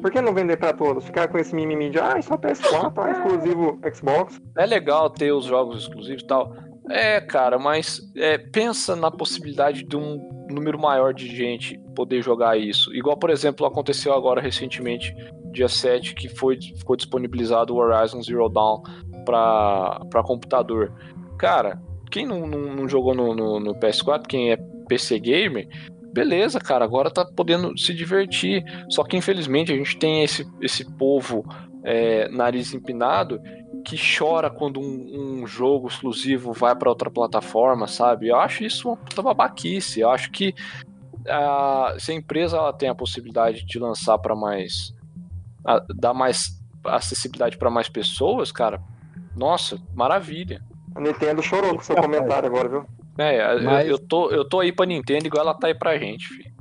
Por 0.00 0.10
que 0.10 0.20
não 0.20 0.34
vender 0.34 0.58
pra 0.58 0.72
todas? 0.74 1.04
Ficar 1.04 1.26
com 1.28 1.38
esse 1.38 1.54
mimimi 1.54 1.88
de, 1.90 1.98
ah, 1.98 2.20
só 2.22 2.36
PS4, 2.36 2.92
ah, 2.98 3.10
exclusivo 3.10 3.80
Xbox. 3.94 4.40
É 4.56 4.66
legal 4.66 5.08
ter 5.10 5.32
os 5.32 5.44
jogos 5.46 5.82
exclusivos 5.82 6.22
e 6.22 6.26
tal. 6.26 6.54
É, 6.88 7.20
cara, 7.20 7.58
mas 7.58 8.00
é, 8.14 8.38
pensa 8.38 8.94
na 8.94 9.10
possibilidade 9.10 9.82
de 9.82 9.96
um 9.96 10.46
número 10.48 10.78
maior 10.78 11.12
de 11.12 11.26
gente 11.28 11.78
poder 11.94 12.22
jogar 12.22 12.56
isso. 12.58 12.94
Igual, 12.94 13.16
por 13.16 13.30
exemplo, 13.30 13.66
aconteceu 13.66 14.14
agora 14.14 14.40
recentemente, 14.40 15.14
dia 15.52 15.68
7, 15.68 16.14
que 16.14 16.28
foi, 16.28 16.58
ficou 16.60 16.96
disponibilizado 16.96 17.74
o 17.74 17.78
Horizon 17.78 18.22
Zero 18.22 18.48
Dawn 18.48 18.82
para 19.24 20.22
computador. 20.24 20.92
Cara, 21.38 21.80
quem 22.10 22.24
não, 22.24 22.46
não, 22.46 22.76
não 22.76 22.88
jogou 22.88 23.14
no, 23.14 23.34
no, 23.34 23.58
no, 23.58 23.74
PS4, 23.74 24.26
quem 24.26 24.52
é 24.52 24.56
PC 24.88 25.18
Gamer, 25.18 25.68
beleza, 26.12 26.60
cara, 26.60 26.84
agora 26.84 27.10
tá 27.10 27.24
podendo 27.24 27.76
se 27.76 27.92
divertir. 27.92 28.62
Só 28.90 29.02
que 29.02 29.16
infelizmente 29.16 29.72
a 29.72 29.76
gente 29.76 29.98
tem 29.98 30.22
esse, 30.22 30.46
esse 30.60 30.84
povo 30.96 31.44
é, 31.86 32.28
nariz 32.30 32.74
empinado 32.74 33.40
que 33.84 33.96
chora 33.96 34.50
quando 34.50 34.80
um, 34.80 35.42
um 35.42 35.46
jogo 35.46 35.86
exclusivo 35.86 36.52
vai 36.52 36.74
para 36.74 36.88
outra 36.88 37.08
plataforma, 37.08 37.86
sabe? 37.86 38.26
Eu 38.26 38.36
acho 38.36 38.64
isso 38.64 38.88
uma 38.88 38.96
puta 38.96 39.22
babaquice. 39.22 40.00
Eu 40.00 40.10
acho 40.10 40.32
que 40.32 40.52
a, 41.28 41.94
se 41.96 42.10
a 42.10 42.14
empresa 42.14 42.56
ela 42.56 42.72
tem 42.72 42.88
a 42.88 42.94
possibilidade 42.94 43.64
de 43.64 43.78
lançar 43.78 44.18
para 44.18 44.34
mais. 44.34 44.92
A, 45.64 45.80
dar 45.94 46.12
mais 46.12 46.60
acessibilidade 46.84 47.56
para 47.56 47.70
mais 47.70 47.88
pessoas, 47.88 48.50
cara, 48.50 48.82
nossa, 49.36 49.78
maravilha. 49.94 50.60
A 50.92 51.00
Nintendo 51.00 51.40
chorou 51.40 51.76
com 51.76 51.82
seu 51.82 51.94
comentário 51.94 52.48
agora, 52.48 52.68
viu? 52.68 52.86
É, 53.18 53.60
Mas... 53.60 53.86
eu, 53.86 53.92
eu, 53.92 53.98
tô, 53.98 54.30
eu 54.30 54.48
tô 54.48 54.60
aí 54.60 54.72
pra 54.72 54.86
Nintendo 54.86 55.26
igual 55.26 55.44
ela 55.44 55.54
tá 55.54 55.68
aí 55.68 55.74
pra 55.74 55.98
gente, 55.98 56.26
filho. 56.26 56.56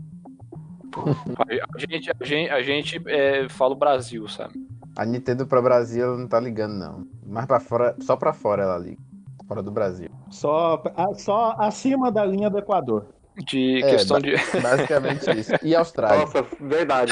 a 1.75 1.79
gente, 1.79 2.11
a 2.11 2.25
gente, 2.25 2.49
a 2.49 2.61
gente 2.61 3.01
é, 3.07 3.49
fala 3.49 3.73
o 3.73 3.77
Brasil, 3.77 4.27
sabe? 4.27 4.53
A 4.97 5.05
Nintendo 5.05 5.45
pra 5.45 5.61
Brasil 5.61 6.03
ela 6.03 6.17
não 6.17 6.27
tá 6.27 6.39
ligando, 6.39 6.73
não. 6.73 7.07
Mas 7.25 7.45
pra 7.45 7.59
fora, 7.59 7.95
só 7.99 8.15
pra 8.15 8.31
fora 8.31 8.63
ela 8.63 8.77
liga. 8.77 9.01
Fora 9.47 9.61
do 9.61 9.71
Brasil. 9.71 10.09
Só, 10.29 10.81
só 11.15 11.55
acima 11.59 12.11
da 12.11 12.25
linha 12.25 12.49
do 12.49 12.57
Equador. 12.57 13.07
De 13.45 13.83
é, 13.83 13.91
questão 13.91 14.19
de. 14.19 14.31
Basicamente 14.61 15.29
isso. 15.37 15.51
E 15.61 15.75
Austrália. 15.75 16.21
Nossa, 16.21 16.45
verdade. 16.61 17.11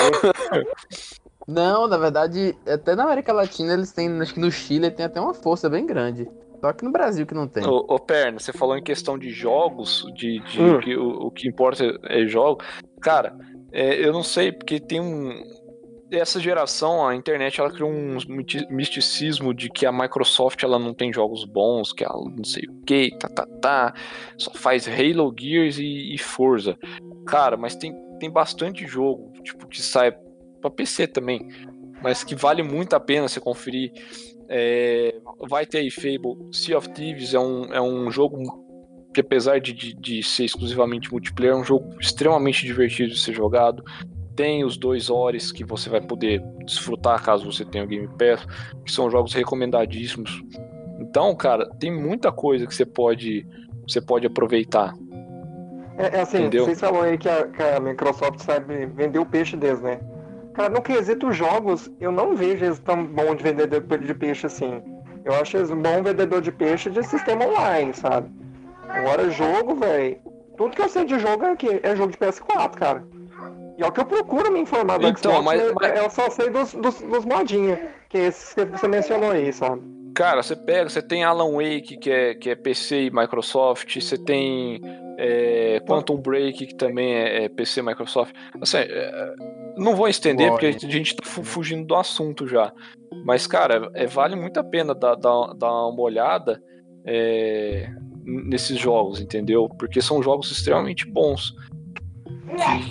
não, 1.48 1.88
na 1.88 1.98
verdade, 1.98 2.58
até 2.66 2.96
na 2.96 3.04
América 3.04 3.34
Latina 3.34 3.74
eles 3.74 3.92
têm. 3.92 4.10
Acho 4.22 4.34
que 4.34 4.40
no 4.40 4.50
Chile 4.50 4.90
tem 4.90 5.06
até 5.06 5.20
uma 5.20 5.34
força 5.34 5.70
bem 5.70 5.86
grande. 5.86 6.28
Só 6.62 6.72
que 6.72 6.86
no 6.86 6.94
Brasil 6.94 7.26
que 7.26 7.34
não 7.34 7.46
tem. 7.46 7.68
Ô, 7.68 7.86
ô 7.90 8.00
Perna, 8.00 8.40
você 8.40 8.54
falou 8.54 8.78
em 8.78 8.84
questão 8.84 9.20
de 9.20 9.30
jogos, 9.32 10.06
de, 10.16 10.40
de 10.40 10.62
hum. 10.62 10.80
que, 10.80 10.96
o, 10.96 11.28
o, 11.28 11.32
que 11.32 11.50
importa 11.50 11.84
é 12.04 12.26
jogo. 12.26 12.64
Cara, 13.02 13.36
é, 13.70 13.96
eu 13.96 14.14
não 14.14 14.24
sei, 14.24 14.54
porque 14.54 14.80
tem 14.80 15.02
um 15.02 15.44
essa 16.18 16.40
geração, 16.40 17.08
a 17.08 17.16
internet 17.16 17.60
ela 17.60 17.72
criou 17.72 17.90
um 17.90 18.18
misticismo 18.70 19.54
de 19.54 19.70
que 19.70 19.86
a 19.86 19.92
Microsoft 19.92 20.62
ela 20.64 20.78
não 20.78 20.94
tem 20.94 21.12
jogos 21.12 21.46
bons, 21.46 21.94
que 21.94 22.04
ela 22.04 22.24
não 22.36 22.44
sei 22.44 22.64
o 22.68 22.84
que, 22.86 23.12
tá, 23.18 23.28
tá, 23.28 23.46
tá, 23.62 23.94
só 24.38 24.52
faz 24.52 24.88
Halo, 24.88 25.34
Gears 25.38 25.78
e, 25.78 26.14
e 26.14 26.18
Forza. 26.18 26.78
Cara, 27.26 27.58
mas 27.58 27.76
tem, 27.76 27.94
tem 28.20 28.30
bastante 28.30 28.86
jogo, 28.86 29.32
tipo, 29.44 29.68
que 29.68 29.82
sai 29.82 30.12
para 30.62 30.70
PC 30.70 31.08
também, 31.08 31.48
mas 32.02 32.24
que 32.24 32.36
vale 32.36 32.64
muito 32.64 32.94
a 32.94 33.00
pena 33.00 33.28
você 33.28 33.40
conferir. 33.40 33.92
É, 34.50 35.16
vai 35.48 35.66
ter 35.66 35.80
aí 35.80 35.90
Fable, 35.90 36.50
Sea 36.52 36.78
of 36.78 36.90
Thieves 36.90 37.34
é 37.34 37.40
um, 37.40 37.74
é 37.74 37.82
um 37.82 38.12
jogo 38.12 38.64
que 39.14 39.22
apesar 39.22 39.62
de, 39.62 39.72
de, 39.72 39.94
de, 39.94 40.24
ser 40.24 40.46
exclusivamente 40.46 41.12
multiplayer, 41.12 41.54
é 41.54 41.58
um 41.58 41.64
jogo 41.64 41.96
extremamente 42.00 42.66
divertido 42.66 43.14
de 43.14 43.20
ser 43.20 43.34
jogado. 43.34 43.84
Tem 44.36 44.64
os 44.64 44.78
dois 44.78 45.10
Ores 45.10 45.52
que 45.52 45.64
você 45.64 45.90
vai 45.90 46.02
poder 46.02 46.42
desfrutar 46.66 47.22
caso 47.24 47.52
você 47.52 47.64
tenha 47.64 47.84
o 47.84 47.88
Game 47.88 48.08
Pass, 48.08 48.46
que 48.84 48.92
são 48.92 49.10
jogos 49.10 49.34
recomendadíssimos. 49.34 50.44
Então, 51.00 51.36
cara, 51.36 51.70
tem 51.80 51.92
muita 51.92 52.32
coisa 52.32 52.66
que 52.66 52.74
você 52.74 52.86
pode, 52.86 53.46
você 53.88 54.02
pode 54.02 54.26
aproveitar. 54.26 54.94
É, 55.98 56.18
é 56.18 56.22
assim, 56.22 56.38
Entendeu? 56.38 56.66
vocês 56.66 56.80
falaram 56.80 57.06
aí 57.06 57.18
que 57.18 57.30
a, 57.30 57.48
que 57.48 57.62
a, 57.62 57.80
Microsoft 57.80 58.40
sabe 58.40 58.88
vender 58.88 59.20
o 59.20 59.26
peixe 59.26 59.56
deles, 59.56 59.82
né? 59.82 60.00
Cara, 60.54 60.70
no 60.70 60.82
quesito 60.82 61.32
jogos, 61.32 61.92
eu 62.00 62.12
não 62.12 62.36
vejo 62.36 62.66
eles 62.66 62.80
tão 62.80 63.06
bom 63.06 63.36
de 63.36 63.44
vendedor 63.44 63.82
de 63.82 64.14
peixe 64.14 64.46
assim. 64.46 64.82
Eu 65.26 65.34
acho 65.36 65.58
eles 65.58 65.72
um 65.72 65.82
bom 65.82 66.02
vendedor 66.04 66.42
de 66.42 66.52
peixe 66.52 66.90
de 66.90 67.04
sistema 67.04 67.46
online, 67.46 67.94
sabe? 67.94 68.30
Agora, 68.90 69.30
jogo, 69.30 69.76
velho. 69.76 70.18
Tudo 70.58 70.76
que 70.76 70.82
eu 70.82 70.90
sei 70.90 71.06
de 71.06 71.18
jogo 71.18 71.46
é, 71.46 71.56
que 71.56 71.80
é 71.82 71.96
jogo 71.96 72.12
de 72.12 72.18
PS4, 72.18 72.72
cara. 72.72 73.04
E 73.78 73.84
é 73.84 73.88
o 73.88 73.92
que 73.92 74.00
eu 74.00 74.06
procuro 74.06 74.52
me 74.52 74.60
informar 74.60 75.00
do 75.00 75.08
então, 75.08 75.32
Xbox, 75.32 75.46
mas, 75.46 75.74
mas... 75.74 76.00
eu 76.00 76.10
só 76.10 76.30
sei 76.30 76.50
dos, 76.50 76.74
dos, 76.74 77.02
dos 77.02 77.26
modinhos, 77.26 77.80
que 78.10 78.18
é 78.18 78.28
esses 78.28 78.54
que 78.54 78.66
você 78.66 78.88
mencionou 78.88 79.32
aí, 79.32 79.52
sabe? 79.52 79.82
Cara, 80.14 80.44
você 80.44 80.56
pega, 80.56 80.90
você 80.90 81.02
tem 81.02 81.24
Alan 81.24 81.52
Wake, 81.54 81.98
que 81.98 82.12
é, 82.12 82.36
que 82.36 82.50
é 82.52 82.56
PC 82.56 83.06
e 83.06 83.12
Microsoft, 83.12 83.96
você 83.96 84.16
tem 84.16 84.80
é, 85.18 85.82
Quantum 85.88 86.18
Break, 86.18 86.68
que 86.68 86.76
também 86.76 87.16
é, 87.16 87.46
é 87.46 87.50
PC 87.50 87.80
e 87.80 87.84
Microsoft. 87.84 88.36
Assim, 88.62 88.78
é, 88.78 89.34
não 89.76 89.96
vou 89.96 90.08
estender, 90.08 90.52
porque 90.52 90.68
a 90.68 90.72
gente 90.72 91.16
tá 91.16 91.24
fugindo 91.26 91.88
do 91.88 91.96
assunto 91.96 92.48
já. 92.48 92.72
Mas, 93.26 93.48
cara, 93.48 93.90
é, 93.96 94.06
vale 94.06 94.36
muito 94.36 94.60
a 94.60 94.64
pena 94.64 94.94
dar, 94.94 95.16
dar, 95.16 95.54
dar 95.56 95.88
uma 95.88 96.02
olhada 96.02 96.62
é, 97.06 97.90
nesses 98.24 98.78
jogos, 98.78 99.20
entendeu? 99.20 99.68
Porque 99.68 100.00
são 100.00 100.22
jogos 100.22 100.52
extremamente 100.52 101.08
bons. 101.08 101.56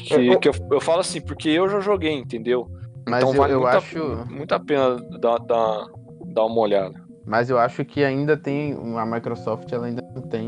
Que, 0.07 0.37
que 0.39 0.49
eu, 0.49 0.55
eu, 0.71 0.81
falo 0.81 1.01
assim, 1.01 1.21
porque 1.21 1.49
eu 1.49 1.69
já 1.69 1.81
joguei, 1.81 2.13
entendeu? 2.13 2.69
Mas 3.09 3.23
então 3.23 3.35
eu, 3.35 3.41
vale 3.41 3.53
eu 3.53 3.61
muito, 3.61 3.77
acho. 3.77 4.03
A, 4.03 4.25
muito 4.25 4.53
a 4.53 4.61
pena 4.61 4.97
dar, 5.19 5.39
dar, 5.39 5.87
dar 6.27 6.45
uma 6.45 6.61
olhada. 6.61 6.95
Mas 7.25 7.51
eu 7.51 7.59
acho 7.59 7.85
que 7.85 8.03
ainda 8.03 8.37
tem. 8.37 8.77
A 8.99 9.07
Microsoft 9.07 9.71
ela 9.73 9.87
ainda 9.87 10.03
não 10.15 10.23
tem 10.23 10.45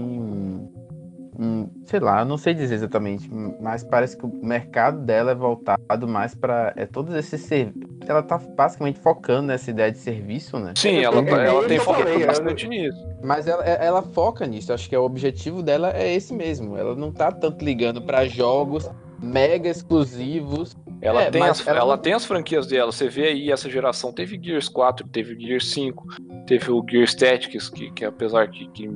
sei 1.87 2.01
lá, 2.01 2.25
não 2.25 2.37
sei 2.37 2.55
dizer 2.55 2.75
exatamente, 2.75 3.31
mas 3.61 3.83
parece 3.83 4.17
que 4.17 4.25
o 4.25 4.33
mercado 4.45 5.01
dela 5.01 5.33
é 5.33 5.35
voltado 5.35 6.07
mais 6.07 6.35
para 6.35 6.73
é 6.77 6.87
todos 6.87 7.15
esses 7.15 7.41
serviços. 7.43 7.83
Ela 8.07 8.23
tá 8.23 8.39
basicamente 8.39 8.99
focando 9.01 9.49
nessa 9.49 9.71
ideia 9.71 9.91
de 9.91 9.99
serviço, 9.99 10.59
né? 10.59 10.73
Sim, 10.77 10.99
ela, 10.99 11.25
tá, 11.25 11.43
ela 11.43 11.67
tem 11.67 11.79
focado 11.79 12.27
bastante 12.27 12.69
nisso. 12.69 12.99
Mas 13.23 13.47
ela, 13.47 13.65
é, 13.67 13.85
ela 13.85 14.03
foca 14.03 14.47
nisso. 14.47 14.73
Acho 14.73 14.89
que 14.89 14.97
o 14.97 15.03
objetivo 15.03 15.63
dela 15.63 15.91
é 15.95 16.15
esse 16.15 16.33
mesmo. 16.35 16.77
Ela 16.77 16.95
não 16.95 17.11
tá 17.11 17.33
tanto 17.33 17.65
ligando 17.65 18.03
para 18.03 18.27
jogos 18.27 18.89
mega 19.25 19.69
exclusivos. 19.69 20.77
Ela, 21.01 21.23
é, 21.23 21.31
tem 21.31 21.43
as, 21.43 21.67
ela... 21.67 21.79
ela... 21.79 21.99
tem 21.99 22.13
as 22.13 22.25
franquias 22.25 22.67
dela. 22.67 22.93
Você 22.93 23.09
vê 23.09 23.29
aí, 23.29 23.51
essa 23.51 23.69
geração 23.69 24.13
teve 24.13 24.39
Gears 24.43 24.69
4, 24.69 25.09
teve 25.09 25.39
Gears 25.39 25.71
5, 25.73 26.07
teve 26.47 26.71
o 26.71 26.85
Gears 26.89 27.15
Tactics, 27.15 27.69
que, 27.69 27.91
que 27.91 28.05
apesar 28.05 28.47
de 28.47 28.69
que 28.69 28.91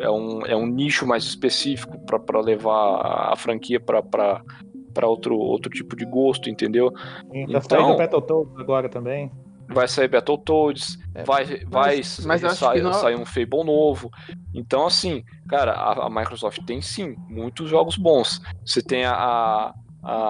é 0.00 0.10
um, 0.10 0.46
é 0.46 0.56
um 0.56 0.66
nicho 0.66 1.06
mais 1.06 1.24
específico 1.24 1.98
para 2.00 2.40
levar 2.40 3.32
a 3.32 3.36
franquia 3.36 3.78
para 3.80 5.06
outro, 5.06 5.36
outro 5.36 5.70
tipo 5.70 5.94
de 5.94 6.04
gosto, 6.04 6.48
entendeu? 6.48 6.92
Sim, 7.30 7.46
tá 7.46 7.58
então, 7.58 7.60
saindo 7.62 7.96
Battletoads 7.96 8.58
agora 8.58 8.88
também. 8.88 9.30
Vai 9.72 9.86
sair 9.86 10.08
Battletoads, 10.08 10.98
é, 11.14 11.22
vai, 11.22 11.44
vai 11.66 11.96
mas, 11.98 12.26
mas 12.26 12.40
sair, 12.58 12.82
não... 12.82 12.92
sair 12.92 13.14
um 13.14 13.24
Fable 13.24 13.62
novo. 13.64 14.10
Então, 14.52 14.84
assim, 14.84 15.22
cara, 15.48 15.72
a, 15.72 16.06
a, 16.06 16.10
Microsoft 16.10 16.64
tem 16.64 16.82
sim 16.82 17.14
muitos 17.28 17.70
jogos 17.70 17.96
bons. 17.96 18.40
Você 18.64 18.82
tem 18.82 19.04
a, 19.04 19.14
a 19.14 19.74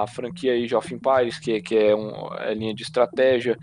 franquia 0.09 0.55
Age 0.55 0.75
of 0.75 0.95
Empires, 0.95 1.39
que, 1.39 1.61
que 1.61 1.77
é, 1.77 1.95
um, 1.95 2.35
é 2.35 2.55
linha 2.55 2.75
de 2.75 2.83
estratégia. 2.83 3.59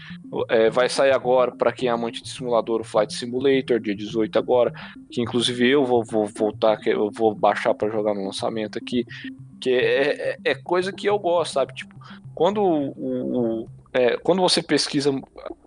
É, 0.50 0.70
vai 0.70 0.89
sair 0.89 1.12
agora, 1.12 1.52
para 1.52 1.72
quem 1.72 1.89
é 1.89 1.91
amante 1.91 2.24
de 2.24 2.30
simulador, 2.30 2.82
o 2.82 2.84
Flight 2.84 3.13
Simulator, 3.13 3.80
dia 3.80 3.96
18 3.96 4.38
agora, 4.39 4.72
que 5.12 5.22
inclusive 5.22 5.67
eu 5.67 5.86
vou, 5.86 6.04
vou 6.04 6.26
voltar, 6.26 6.78
que 6.78 6.89
eu 6.89 7.12
vou 7.12 7.36
baixar 7.36 7.74
para 7.74 7.89
jogar 7.89 8.13
no 8.13 8.26
lançamento 8.26 8.78
aqui, 8.78 9.06
que 9.60 9.72
é, 9.72 10.31
é, 10.31 10.38
é, 10.46 10.56
coisa 10.56 10.94
que 10.94 11.08
eu 11.08 11.19
gosto, 11.19 11.54
sabe? 11.54 11.73
Tipo, 11.73 11.96
quando 12.34 12.62
o, 12.62 13.63
o 13.63 13.69
é, 13.94 14.15
quando 14.17 14.42
você 14.42 14.62
pesquisa 14.62 15.12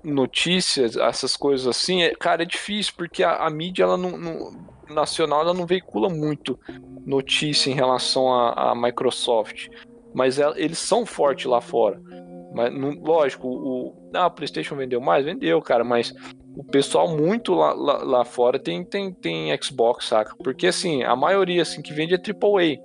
notícias, 0.05 0.97
essas 0.97 1.37
coisas 1.37 1.67
assim, 1.67 2.03
é, 2.03 2.14
cara, 2.14 2.43
é 2.43 2.47
difícil, 2.47 2.93
porque 2.97 3.25
a, 3.25 3.37
a 3.37 3.51
mídia 3.51 3.83
ela 3.83 3.97
não, 3.97 4.17
não, 4.17 4.53
nacional 4.89 5.41
ela 5.41 5.55
não 5.55 5.67
veicula 5.67 6.09
muito 6.09 6.59
notícia 7.05 7.71
em 7.71 7.75
relação 7.75 8.33
à 8.33 8.75
Microsoft 8.77 9.69
mas 10.15 10.39
eles 10.39 10.79
são 10.79 11.07
fortes 11.07 11.47
lá 11.47 11.61
fora. 11.61 12.01
Mas, 12.53 12.73
lógico, 13.01 13.49
o, 13.49 13.95
ah, 14.13 14.29
PlayStation 14.29 14.75
vendeu 14.75 15.01
mais? 15.01 15.25
Vendeu, 15.25 15.61
cara, 15.63 15.85
mas 15.85 16.13
o 16.57 16.65
pessoal 16.65 17.17
muito 17.17 17.55
lá, 17.55 17.73
lá, 17.73 18.03
lá, 18.03 18.25
fora 18.25 18.59
tem, 18.59 18.85
tem, 18.85 19.13
tem 19.13 19.57
Xbox, 19.63 20.07
saca? 20.07 20.35
Porque, 20.43 20.67
assim, 20.67 21.03
a 21.03 21.15
maioria 21.15 21.63
assim, 21.63 21.81
que 21.81 21.93
vende 21.93 22.15
é 22.15 22.19
AAA. 22.19 22.83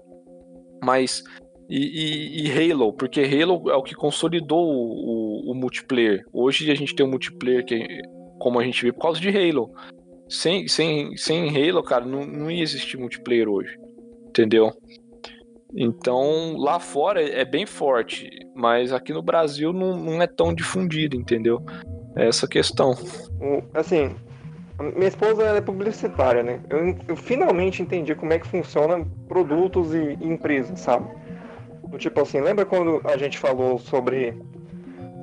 Mas. 0.84 1.24
E, 1.68 1.80
e, 1.80 2.48
e 2.48 2.72
Halo, 2.72 2.94
porque 2.94 3.22
Halo 3.22 3.72
é 3.72 3.76
o 3.76 3.82
que 3.82 3.96
consolidou 3.96 4.68
o, 4.68 5.48
o, 5.48 5.52
o, 5.52 5.56
multiplayer. 5.56 6.24
Hoje 6.32 6.70
a 6.70 6.76
gente 6.76 6.96
tem 6.96 7.04
um 7.04 7.10
multiplayer 7.10 7.66
que, 7.66 8.02
como 8.38 8.60
a 8.60 8.64
gente 8.64 8.84
vê, 8.84 8.94
por 8.94 9.02
causa 9.02 9.20
de 9.20 9.30
Halo. 9.30 9.72
Sem, 10.30 10.68
sem, 10.68 11.18
sem 11.18 11.50
Halo, 11.50 11.82
cara, 11.82 12.06
não, 12.06 12.24
não 12.24 12.52
ia 12.52 12.62
existir 12.62 12.98
multiplayer 12.98 13.50
hoje. 13.50 13.80
entendeu? 14.28 14.72
Então, 15.78 16.56
lá 16.58 16.80
fora 16.80 17.22
é 17.22 17.44
bem 17.44 17.66
forte, 17.66 18.30
mas 18.56 18.94
aqui 18.94 19.12
no 19.12 19.22
Brasil 19.22 19.74
não, 19.74 19.98
não 19.98 20.22
é 20.22 20.28
tão 20.28 20.54
difundido, 20.54 21.18
entendeu? 21.18 21.62
É 22.16 22.28
essa 22.28 22.48
questão. 22.48 22.96
Assim, 23.74 24.16
minha 24.80 25.08
esposa 25.08 25.44
é 25.44 25.60
publicitária, 25.60 26.44
né? 26.44 26.62
Eu, 26.70 26.96
eu 27.10 27.16
finalmente 27.16 27.82
entendi 27.82 28.16
como 28.16 28.32
é 28.32 28.40
que 28.40 28.48
funciona 28.48 29.06
produtos 29.28 29.94
e, 29.94 30.18
e 30.22 30.28
empresas, 30.28 30.80
sabe? 30.80 31.08
Tipo 31.98 32.22
assim, 32.22 32.40
lembra 32.40 32.66
quando 32.66 33.02
a 33.04 33.18
gente 33.18 33.38
falou 33.38 33.78
sobre 33.78 34.34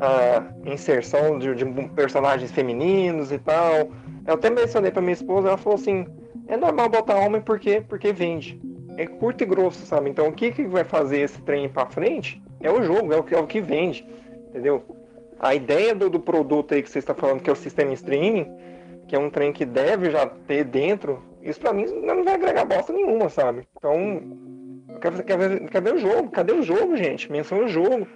a 0.01 0.71
inserção 0.71 1.39
de, 1.39 1.55
de 1.55 1.65
personagens 1.91 2.51
femininos 2.51 3.33
e 3.33 3.39
tal? 3.39 3.91
Eu 4.27 4.35
até 4.35 4.51
mencionei 4.51 4.91
pra 4.91 5.03
minha 5.03 5.13
esposa, 5.13 5.49
ela 5.49 5.59
falou 5.59 5.79
assim, 5.79 6.07
é 6.47 6.57
normal 6.57 6.89
botar 6.89 7.17
homem 7.17 7.41
porque, 7.41 7.83
porque 7.83 8.13
vende. 8.13 8.61
É 8.97 9.07
curto 9.07 9.43
e 9.43 9.47
grosso, 9.47 9.85
sabe? 9.87 10.11
Então 10.11 10.29
o 10.29 10.33
que, 10.33 10.53
que 10.53 10.65
vai 10.65 10.85
fazer 10.85 11.21
esse 11.21 11.41
trem 11.43 11.69
pra 11.69 11.87
frente 11.87 12.43
é 12.61 12.71
o 12.71 12.83
jogo, 12.83 13.13
é 13.13 13.17
o 13.17 13.23
que, 13.23 13.35
é 13.35 13.39
o 13.39 13.47
que 13.47 13.61
vende, 13.61 14.07
entendeu? 14.49 14.85
A 15.41 15.55
ideia 15.55 15.95
do, 15.95 16.09
do 16.09 16.21
produto 16.21 16.75
aí 16.75 16.83
que 16.83 16.91
você 16.91 16.99
está 16.99 17.15
falando, 17.15 17.43
que 17.43 17.51
é 17.51 17.53
o 17.53 17.57
sistema 17.57 17.93
streaming, 17.95 18.47
que 19.09 19.17
é 19.17 19.19
um 19.19 19.31
trem 19.31 19.53
que 19.53 19.65
deve 19.65 20.11
já 20.11 20.27
ter 20.27 20.65
dentro, 20.65 21.23
isso 21.43 21.59
pra 21.59 21.73
mim 21.73 21.87
não 21.87 22.23
vai 22.23 22.35
agregar 22.35 22.65
bosta 22.65 22.93
nenhuma, 22.93 23.29
sabe? 23.29 23.67
Então, 23.77 24.23
eu 24.89 25.01
quero, 25.01 25.25
quero 25.25 25.41
ver, 25.41 25.83
ver 25.83 25.95
o 25.95 25.99
jogo. 25.99 26.31
Cadê 26.31 26.53
o 26.53 26.63
jogo, 26.63 26.97
gente? 26.97 27.31
Menção 27.31 27.65
o 27.65 27.69
jogo. 27.69 28.07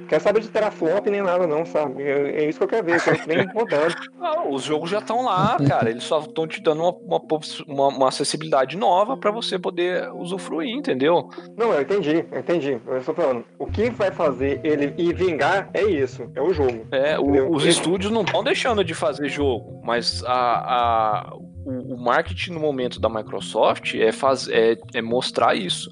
Não 0.00 0.06
quero 0.06 0.22
saber 0.22 0.40
de 0.40 0.48
teraflop 0.48 1.06
nem 1.08 1.22
nada, 1.22 1.46
não, 1.46 1.64
sabe? 1.64 2.02
É, 2.02 2.44
é 2.44 2.48
isso 2.48 2.58
que 2.58 2.64
eu 2.64 2.68
quero 2.68 2.86
ver, 2.86 2.96
eu 2.96 3.00
que 3.18 3.26
vem 3.26 3.46
rodando. 3.46 3.94
Não, 4.18 4.50
os 4.52 4.62
jogos 4.62 4.90
já 4.90 4.98
estão 4.98 5.24
lá, 5.24 5.56
cara. 5.68 5.88
Eles 5.90 6.02
só 6.04 6.18
estão 6.20 6.46
te 6.48 6.60
dando 6.60 6.82
uma, 6.82 7.20
uma, 7.68 7.88
uma- 7.88 8.08
acessibilidade 8.08 8.76
nova 8.76 9.16
pra 9.16 9.30
você 9.30 9.58
poder 9.58 10.10
usufruir, 10.12 10.74
entendeu? 10.74 11.28
Não, 11.56 11.72
eu 11.72 11.80
entendi, 11.82 12.24
eu 12.32 12.38
entendi. 12.40 12.80
Eu 12.86 12.98
estou 12.98 13.14
falando, 13.14 13.44
o 13.58 13.66
que 13.66 13.90
vai 13.90 14.10
fazer 14.10 14.60
ele 14.64 14.92
ir 14.98 15.14
vingar 15.14 15.70
é 15.72 15.82
isso, 15.84 16.28
é 16.34 16.40
o 16.42 16.52
jogo. 16.52 16.86
É, 16.90 17.18
o- 17.18 17.52
os 17.52 17.64
estúdios 17.64 18.10
não 18.12 18.22
estão 18.22 18.42
deixando 18.42 18.82
de 18.84 18.94
fazer 18.94 19.28
jogo, 19.28 19.80
mas 19.84 20.24
a, 20.24 20.32
a- 20.32 21.36
o, 21.64 21.94
o 21.94 22.00
marketing 22.04 22.52
no 22.52 22.60
momento 22.60 22.98
da 23.00 23.08
Microsoft 23.08 23.94
é, 23.94 24.10
faz, 24.12 24.48
é, 24.48 24.76
é 24.94 25.02
mostrar 25.02 25.54
isso, 25.54 25.90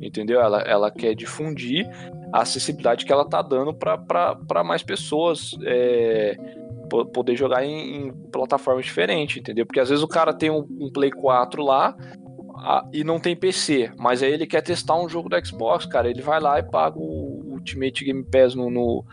entendeu? 0.00 0.40
Ela, 0.40 0.60
ela 0.62 0.90
quer 0.90 1.14
difundir 1.14 1.88
a 2.32 2.42
acessibilidade 2.42 3.04
que 3.04 3.12
ela 3.12 3.28
tá 3.28 3.40
dando 3.42 3.72
para 3.74 4.64
mais 4.64 4.82
pessoas 4.82 5.56
é, 5.64 6.36
po- 6.90 7.06
poder 7.06 7.36
jogar 7.36 7.64
em, 7.64 8.06
em 8.08 8.12
plataformas 8.32 8.84
diferentes, 8.84 9.36
entendeu? 9.36 9.64
Porque 9.66 9.80
às 9.80 9.88
vezes 9.88 10.02
o 10.02 10.08
cara 10.08 10.32
tem 10.32 10.50
um, 10.50 10.66
um 10.80 10.90
Play 10.92 11.10
4 11.10 11.62
lá 11.62 11.96
a- 12.56 12.88
e 12.92 13.04
não 13.04 13.18
tem 13.20 13.36
PC, 13.36 13.92
mas 13.98 14.22
aí 14.22 14.32
ele 14.32 14.46
quer 14.46 14.62
testar 14.62 14.96
um 15.00 15.08
jogo 15.08 15.28
do 15.28 15.46
Xbox, 15.46 15.86
cara, 15.86 16.08
ele 16.10 16.22
vai 16.22 16.40
lá 16.40 16.58
e 16.58 16.62
paga 16.62 16.98
o 16.98 17.42
Ultimate 17.52 18.04
Game 18.04 18.24
Pass 18.24 18.54
no, 18.54 18.70
no, 18.70 19.04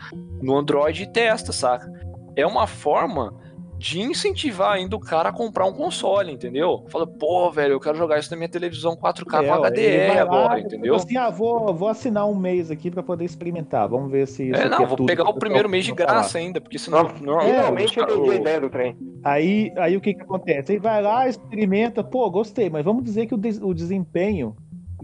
no 0.42 0.56
Android 0.56 1.02
e 1.02 1.06
testa, 1.12 1.52
saca? 1.52 1.90
É 2.36 2.46
uma 2.46 2.66
forma 2.66 3.34
de 3.82 4.00
incentivar 4.00 4.72
ainda 4.72 4.94
o 4.94 5.00
cara 5.00 5.30
a 5.30 5.32
comprar 5.32 5.66
um 5.66 5.72
console, 5.72 6.32
entendeu? 6.32 6.84
Fala, 6.88 7.04
pô, 7.06 7.50
velho, 7.50 7.72
eu 7.72 7.80
quero 7.80 7.98
jogar 7.98 8.18
isso 8.18 8.30
na 8.30 8.36
minha 8.36 8.48
televisão 8.48 8.96
4K 8.96 9.42
É, 9.42 9.46
com 9.48 9.54
HDR 9.54 10.14
lá, 10.14 10.22
agora, 10.22 10.60
entendeu? 10.60 10.94
Assim, 10.94 11.16
ah, 11.16 11.28
vou, 11.28 11.74
vou 11.74 11.88
assinar 11.88 12.28
um 12.28 12.34
mês 12.36 12.70
aqui 12.70 12.90
pra 12.90 13.02
poder 13.02 13.24
experimentar. 13.24 13.88
Vamos 13.88 14.10
ver 14.10 14.28
se 14.28 14.50
isso 14.50 14.60
É, 14.60 14.68
não, 14.68 14.82
é 14.82 14.86
vou 14.86 15.04
pegar 15.04 15.28
o 15.28 15.34
primeiro 15.34 15.68
mês 15.68 15.84
de 15.84 15.92
graça 15.92 16.30
falar. 16.30 16.44
ainda, 16.44 16.60
porque 16.60 16.78
senão. 16.78 17.02
Não, 17.02 17.20
normalmente 17.20 17.94
Finalmente 17.94 18.00
os 18.00 18.06
eu 18.08 18.30
a 18.30 18.34
ideia 18.36 18.60
do 18.60 18.70
trem. 18.70 18.96
Aí, 19.24 19.72
aí 19.76 19.96
o 19.96 20.00
que 20.00 20.14
que 20.14 20.22
acontece? 20.22 20.72
Aí 20.72 20.78
vai 20.78 21.02
lá, 21.02 21.28
experimenta, 21.28 22.04
pô, 22.04 22.30
gostei, 22.30 22.70
mas 22.70 22.84
vamos 22.84 23.02
dizer 23.04 23.26
que 23.26 23.34
o, 23.34 23.38
des- 23.38 23.60
o 23.60 23.74
desempenho 23.74 24.56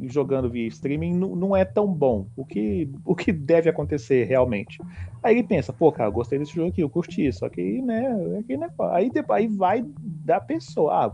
jogando 0.04 0.50
via 0.50 0.66
streaming 0.68 1.14
não 1.14 1.56
é 1.56 1.64
tão 1.64 1.86
bom. 1.86 2.26
O 2.36 2.44
que, 2.44 2.90
o 3.04 3.14
que 3.14 3.32
deve 3.32 3.68
acontecer 3.68 4.24
realmente? 4.24 4.78
Aí 5.22 5.36
ele 5.36 5.46
pensa, 5.46 5.72
pô, 5.72 5.90
cara, 5.90 6.08
eu 6.08 6.12
gostei 6.12 6.38
desse 6.38 6.54
jogo 6.54 6.68
aqui, 6.68 6.80
eu 6.80 6.90
curti, 6.90 7.32
só 7.32 7.48
que, 7.48 7.82
né, 7.82 8.04
é 8.34 8.38
aquele 8.38 8.60
negócio. 8.60 8.94
aí, 8.94 9.10
depois, 9.10 9.40
aí 9.40 9.48
vai 9.48 9.84
da 9.98 10.40
pessoa, 10.40 11.06
ah, 11.06 11.12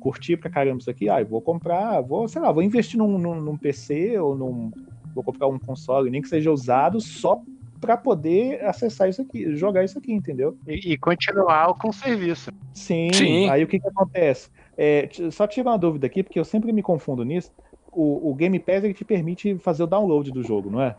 curti 0.00 0.36
pra 0.36 0.50
caramba 0.50 0.78
isso 0.78 0.90
aqui, 0.90 1.08
ah, 1.08 1.20
eu 1.20 1.26
vou 1.26 1.40
comprar, 1.40 2.00
vou, 2.00 2.28
sei 2.28 2.40
lá, 2.40 2.50
vou 2.52 2.62
investir 2.62 2.98
num, 2.98 3.18
num, 3.18 3.40
num 3.40 3.56
PC 3.56 4.18
ou 4.18 4.36
num. 4.36 4.70
Vou 5.14 5.24
comprar 5.24 5.48
um 5.48 5.58
console, 5.58 6.10
nem 6.10 6.22
que 6.22 6.28
seja 6.28 6.52
usado, 6.52 7.00
só 7.00 7.42
pra 7.80 7.96
poder 7.96 8.64
acessar 8.64 9.08
isso 9.08 9.22
aqui, 9.22 9.56
jogar 9.56 9.82
isso 9.82 9.98
aqui, 9.98 10.12
entendeu? 10.12 10.56
E, 10.66 10.92
e 10.92 10.98
continuar 10.98 11.74
com 11.74 11.88
o 11.88 11.92
serviço. 11.92 12.52
Sim, 12.74 13.12
Sim. 13.12 13.48
aí 13.48 13.64
o 13.64 13.66
que 13.66 13.80
que 13.80 13.88
acontece? 13.88 14.50
É, 14.76 15.08
só 15.30 15.46
tirar 15.46 15.72
uma 15.72 15.78
dúvida 15.78 16.06
aqui, 16.06 16.22
porque 16.22 16.38
eu 16.38 16.44
sempre 16.44 16.72
me 16.72 16.82
confundo 16.82 17.24
nisso. 17.24 17.50
O, 17.92 18.30
o 18.30 18.34
Game 18.34 18.58
Pass 18.58 18.84
ele 18.84 18.94
te 18.94 19.04
permite 19.04 19.56
fazer 19.58 19.82
o 19.82 19.86
download 19.86 20.30
do 20.30 20.42
jogo, 20.42 20.70
não 20.70 20.80
é? 20.80 20.94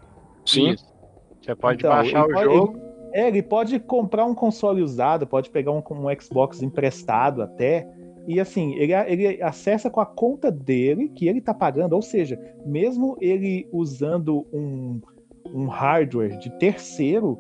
Sim. 0.46 0.76
Você 1.42 1.56
pode 1.56 1.80
Então, 1.80 1.90
baixar 1.92 2.24
ele 2.24 2.32
o 2.32 2.36
pode- 2.36 2.54
jogo. 2.54 2.80
É, 3.14 3.28
ele 3.28 3.42
pode 3.44 3.78
comprar 3.80 4.26
um 4.26 4.34
console 4.34 4.82
usado, 4.82 5.28
pode 5.28 5.50
pegar 5.50 5.72
um, 5.72 5.84
um 5.90 6.22
Xbox 6.22 6.62
emprestado 6.62 7.42
até. 7.42 7.86
E 8.28 8.40
assim, 8.40 8.74
ele, 8.76 8.94
ele 8.94 9.42
acessa 9.44 9.90
com 9.90 10.00
a 10.00 10.06
conta 10.06 10.50
dele, 10.52 11.10
que 11.10 11.28
ele 11.28 11.42
tá 11.42 11.54
pagando, 11.54 11.94
ou 11.94 12.02
seja, 12.02 12.40
mesmo 12.66 13.18
ele 13.20 13.68
usando 13.72 14.46
um, 14.54 15.02
um 15.54 15.66
hardware 15.68 16.38
de 16.38 16.50
terceiro, 16.58 17.38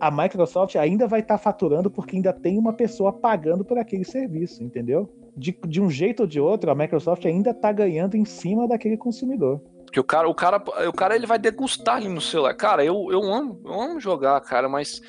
a 0.00 0.10
Microsoft 0.10 0.76
ainda 0.76 1.06
vai 1.06 1.20
estar 1.20 1.36
faturando 1.36 1.90
porque 1.90 2.16
ainda 2.16 2.32
tem 2.32 2.56
uma 2.58 2.72
pessoa 2.72 3.12
pagando 3.12 3.64
por 3.64 3.76
aquele 3.76 4.04
serviço, 4.04 4.62
entendeu? 4.62 5.10
De, 5.38 5.56
de 5.66 5.80
um 5.80 5.88
jeito 5.90 6.20
ou 6.20 6.26
de 6.26 6.40
outro, 6.40 6.70
a 6.70 6.74
Microsoft 6.74 7.24
ainda 7.24 7.54
tá 7.54 7.70
ganhando 7.72 8.16
em 8.16 8.24
cima 8.24 8.66
daquele 8.66 8.96
consumidor. 8.96 9.60
Porque 9.84 10.00
o 10.00 10.04
cara, 10.04 10.28
o 10.28 10.34
cara, 10.34 10.62
o 10.88 10.92
cara 10.92 11.16
ele 11.16 11.26
vai 11.26 11.38
degustar 11.38 11.96
ali 11.96 12.08
no 12.08 12.20
celular. 12.20 12.52
Cara, 12.54 12.84
eu, 12.84 13.08
eu, 13.10 13.22
amo, 13.22 13.60
eu 13.64 13.80
amo 13.80 14.00
jogar, 14.00 14.38
cara, 14.42 14.68
mas 14.68 15.00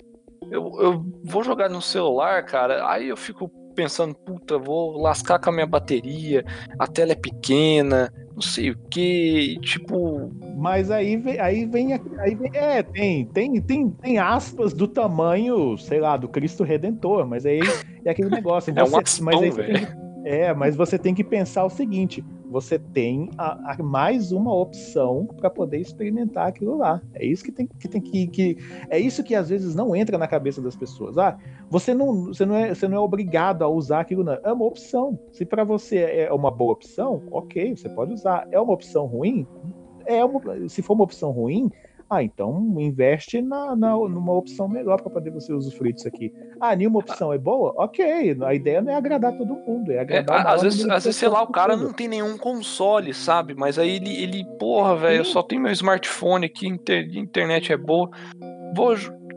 eu, 0.49 0.71
eu 0.80 1.05
vou 1.23 1.43
jogar 1.43 1.69
no 1.69 1.82
celular, 1.82 2.45
cara, 2.45 2.89
aí 2.89 3.09
eu 3.09 3.17
fico 3.17 3.49
pensando, 3.75 4.13
puta, 4.13 4.57
vou 4.57 5.01
lascar 5.01 5.39
com 5.39 5.49
a 5.49 5.53
minha 5.53 5.65
bateria, 5.65 6.43
a 6.77 6.86
tela 6.88 7.13
é 7.13 7.15
pequena, 7.15 8.11
não 8.34 8.41
sei 8.41 8.71
o 8.71 8.77
que, 8.89 9.57
tipo, 9.61 10.32
Mas 10.57 10.91
aí 10.91 11.15
vem, 11.17 11.39
aí 11.39 11.65
vem, 11.65 11.93
aí 11.93 12.36
vem- 12.36 12.51
é, 12.53 12.84
tem, 12.84 13.25
tem, 13.25 13.61
tem, 13.61 13.89
tem 13.89 14.17
aspas 14.19 14.73
do 14.73 14.88
tamanho, 14.88 15.77
sei 15.77 15.99
lá, 16.01 16.17
do 16.17 16.27
Cristo 16.27 16.63
Redentor, 16.63 17.25
mas 17.25 17.45
aí 17.45 17.61
é 18.03 18.09
aquele 18.09 18.30
negócio. 18.30 18.73
É 18.75 18.84
um 18.84 18.88
você- 18.88 19.21
mas 19.21 19.41
aí 19.41 19.49
velho. 19.49 20.09
É, 20.24 20.53
mas 20.53 20.76
você 20.76 20.97
tem 20.97 21.13
que 21.15 21.24
pensar 21.24 21.63
o 21.65 21.70
seguinte: 21.70 22.24
você 22.49 22.78
tem 22.80 23.30
a- 23.38 23.74
a- 23.74 23.84
mais 23.84 24.32
uma 24.32 24.53
opção 24.53 25.26
para 25.26 25.49
poder 25.49 25.80
experimentar 25.80 26.47
aquilo 26.47 26.78
lá. 26.78 27.01
É 27.13 27.26
isso 27.26 27.43
que 27.43 27.51
tem 27.51 27.67
que, 27.67 27.88
tem 27.88 28.01
que, 28.01 28.28
que- 28.28 28.57
é 28.89 28.99
isso 28.99 29.24
que 29.24 29.36
às 29.36 29.49
vezes 29.49 29.76
não 29.76 29.95
entra 29.95 30.17
na 30.17 30.28
cabeça 30.28 30.61
das 30.61 30.76
pessoas. 30.76 31.17
Ah, 31.17 31.38
você 31.70 31.93
não, 31.93 32.26
você 32.26 32.45
não 32.45 32.55
é, 32.55 32.74
você 32.74 32.88
não 32.88 32.97
é 32.97 32.99
obrigado 32.99 33.63
a 33.63 33.67
usar 33.67 34.01
aquilo, 34.01 34.24
não. 34.24 34.38
É 34.43 34.51
uma 34.51 34.65
opção. 34.65 35.17
Se 35.32 35.45
para 35.45 35.63
você 35.63 35.97
é 35.97 36.34
uma 36.34 36.51
boa 36.51 36.74
opção, 36.74 37.22
ok, 37.32 37.76
você 37.76 37.88
pode 37.89 38.13
usar. 38.13 38.47
É 38.51 38.59
uma 38.59 38.74
opção 38.74 39.05
ruim, 39.05 39.45
é 40.05 40.24
uma- 40.26 40.41
se 40.67 40.82
for 40.82 40.93
uma 40.93 41.03
opção 41.03 41.32
ruim, 41.32 41.72
ah, 42.10 42.24
então 42.24 42.74
investe 42.80 43.41
na, 43.41 43.76
na- 43.76 43.95
numa 43.95 44.34
opção 44.34 44.68
melhor 44.68 45.01
para 45.01 45.12
poder 45.12 45.30
você 45.32 45.53
usufruir 45.53 45.93
disso 45.93 46.07
aqui. 46.07 46.34
Ah, 46.60 46.76
nenhuma 46.76 46.99
opção 46.99 47.32
é 47.32 47.38
boa? 47.38 47.74
Ok, 47.78 48.36
a 48.43 48.53
ideia 48.53 48.82
não 48.82 48.91
é 48.91 48.95
agradar 48.95 49.38
todo 49.38 49.53
mundo, 49.55 49.91
é 49.91 49.95
É, 49.95 49.99
agradar 49.99 50.45
o 50.45 50.49
às 50.49 50.62
vezes, 50.64 50.89
às 50.89 51.03
vezes, 51.03 51.16
sei 51.20 51.30
lá, 51.30 51.43
o 51.43 51.47
cara 51.47 51.70
possível. 51.74 51.88
não 51.88 51.93
tem 51.93 52.07
nenhum 52.07 52.38
console, 52.38 53.14
sabe? 53.14 53.53
Mas 53.53 53.78
aí 53.78 53.95
ele, 53.97 54.16
ele 54.24 54.45
porra, 54.57 54.95
velho, 54.95 55.18
eu 55.20 55.26
só 55.26 55.43
tenho 55.43 55.62
meu 55.62 55.72
smartphone 55.72 56.45
aqui, 56.47 56.68
inter- 56.68 57.07
internet 57.16 57.72
é 57.72 57.78
boa. 57.78 58.10
Vou, 58.76 58.95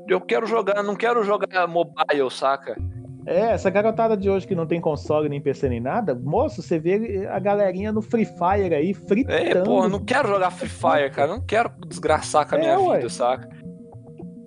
eu 0.09 0.21
quero 0.21 0.47
jogar, 0.47 0.83
não 0.83 0.95
quero 0.97 1.23
jogar 1.25 1.67
mobile, 1.67 2.31
saca? 2.31 2.77
É, 3.25 3.53
essa 3.53 3.71
garotada 3.71 4.17
de 4.17 4.29
hoje 4.29 4.47
que 4.47 4.55
não 4.55 4.67
tem 4.67 4.81
console, 4.81 5.29
nem 5.29 5.41
PC, 5.41 5.69
nem 5.69 5.81
nada, 5.81 6.15
moço, 6.15 6.61
você 6.61 6.79
vê 6.79 7.27
a 7.31 7.39
galerinha 7.39 7.93
no 7.93 8.03
Free 8.03 8.25
Fire 8.25 8.75
aí, 8.75 8.93
fritando. 8.95 9.37
É, 9.37 9.63
porra, 9.63 9.87
eu 9.87 9.91
não 9.91 10.01
quero 10.05 10.29
jogar 10.29 10.51
Free 10.51 10.69
Fire, 10.69 11.11
cara. 11.11 11.31
Eu 11.31 11.37
não 11.37 11.41
quero 11.45 11.71
desgraçar 11.87 12.49
com 12.49 12.57
a 12.57 12.59
É, 12.59 12.61
minha 12.61 12.81
ué. 12.81 12.97
vida, 12.99 13.09
saca? 13.09 13.49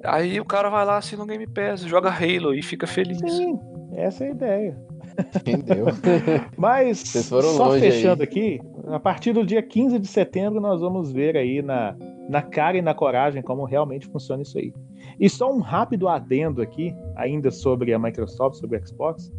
Aí 0.03 0.39
o 0.39 0.45
cara 0.45 0.69
vai 0.69 0.85
lá, 0.85 0.97
assina 0.97 1.23
o 1.23 1.25
Game 1.25 1.47
Pass, 1.47 1.81
joga 1.81 2.09
Halo 2.09 2.53
e 2.53 2.61
fica 2.61 2.85
feliz. 2.85 3.17
Sim, 3.19 3.57
essa 3.95 4.23
é 4.23 4.27
a 4.27 4.31
ideia. 4.31 4.77
Entendeu? 5.35 5.85
Mas, 6.57 6.99
Vocês 6.99 7.29
foram 7.29 7.49
só 7.53 7.67
longe 7.69 7.79
fechando 7.79 8.21
aqui, 8.21 8.59
a 8.87 8.99
partir 8.99 9.33
do 9.33 9.45
dia 9.45 9.61
15 9.61 9.99
de 9.99 10.07
setembro 10.07 10.59
nós 10.59 10.81
vamos 10.81 11.11
ver 11.11 11.35
aí 11.35 11.61
na, 11.61 11.95
na 12.29 12.41
cara 12.41 12.77
e 12.77 12.81
na 12.81 12.93
coragem 12.93 13.41
como 13.41 13.65
realmente 13.65 14.07
funciona 14.07 14.41
isso 14.41 14.57
aí. 14.57 14.73
E 15.19 15.29
só 15.29 15.51
um 15.51 15.59
rápido 15.59 16.07
adendo 16.07 16.61
aqui, 16.61 16.93
ainda 17.15 17.51
sobre 17.51 17.93
a 17.93 17.99
Microsoft, 17.99 18.59
sobre 18.59 18.77
o 18.77 18.87
Xbox. 18.87 19.31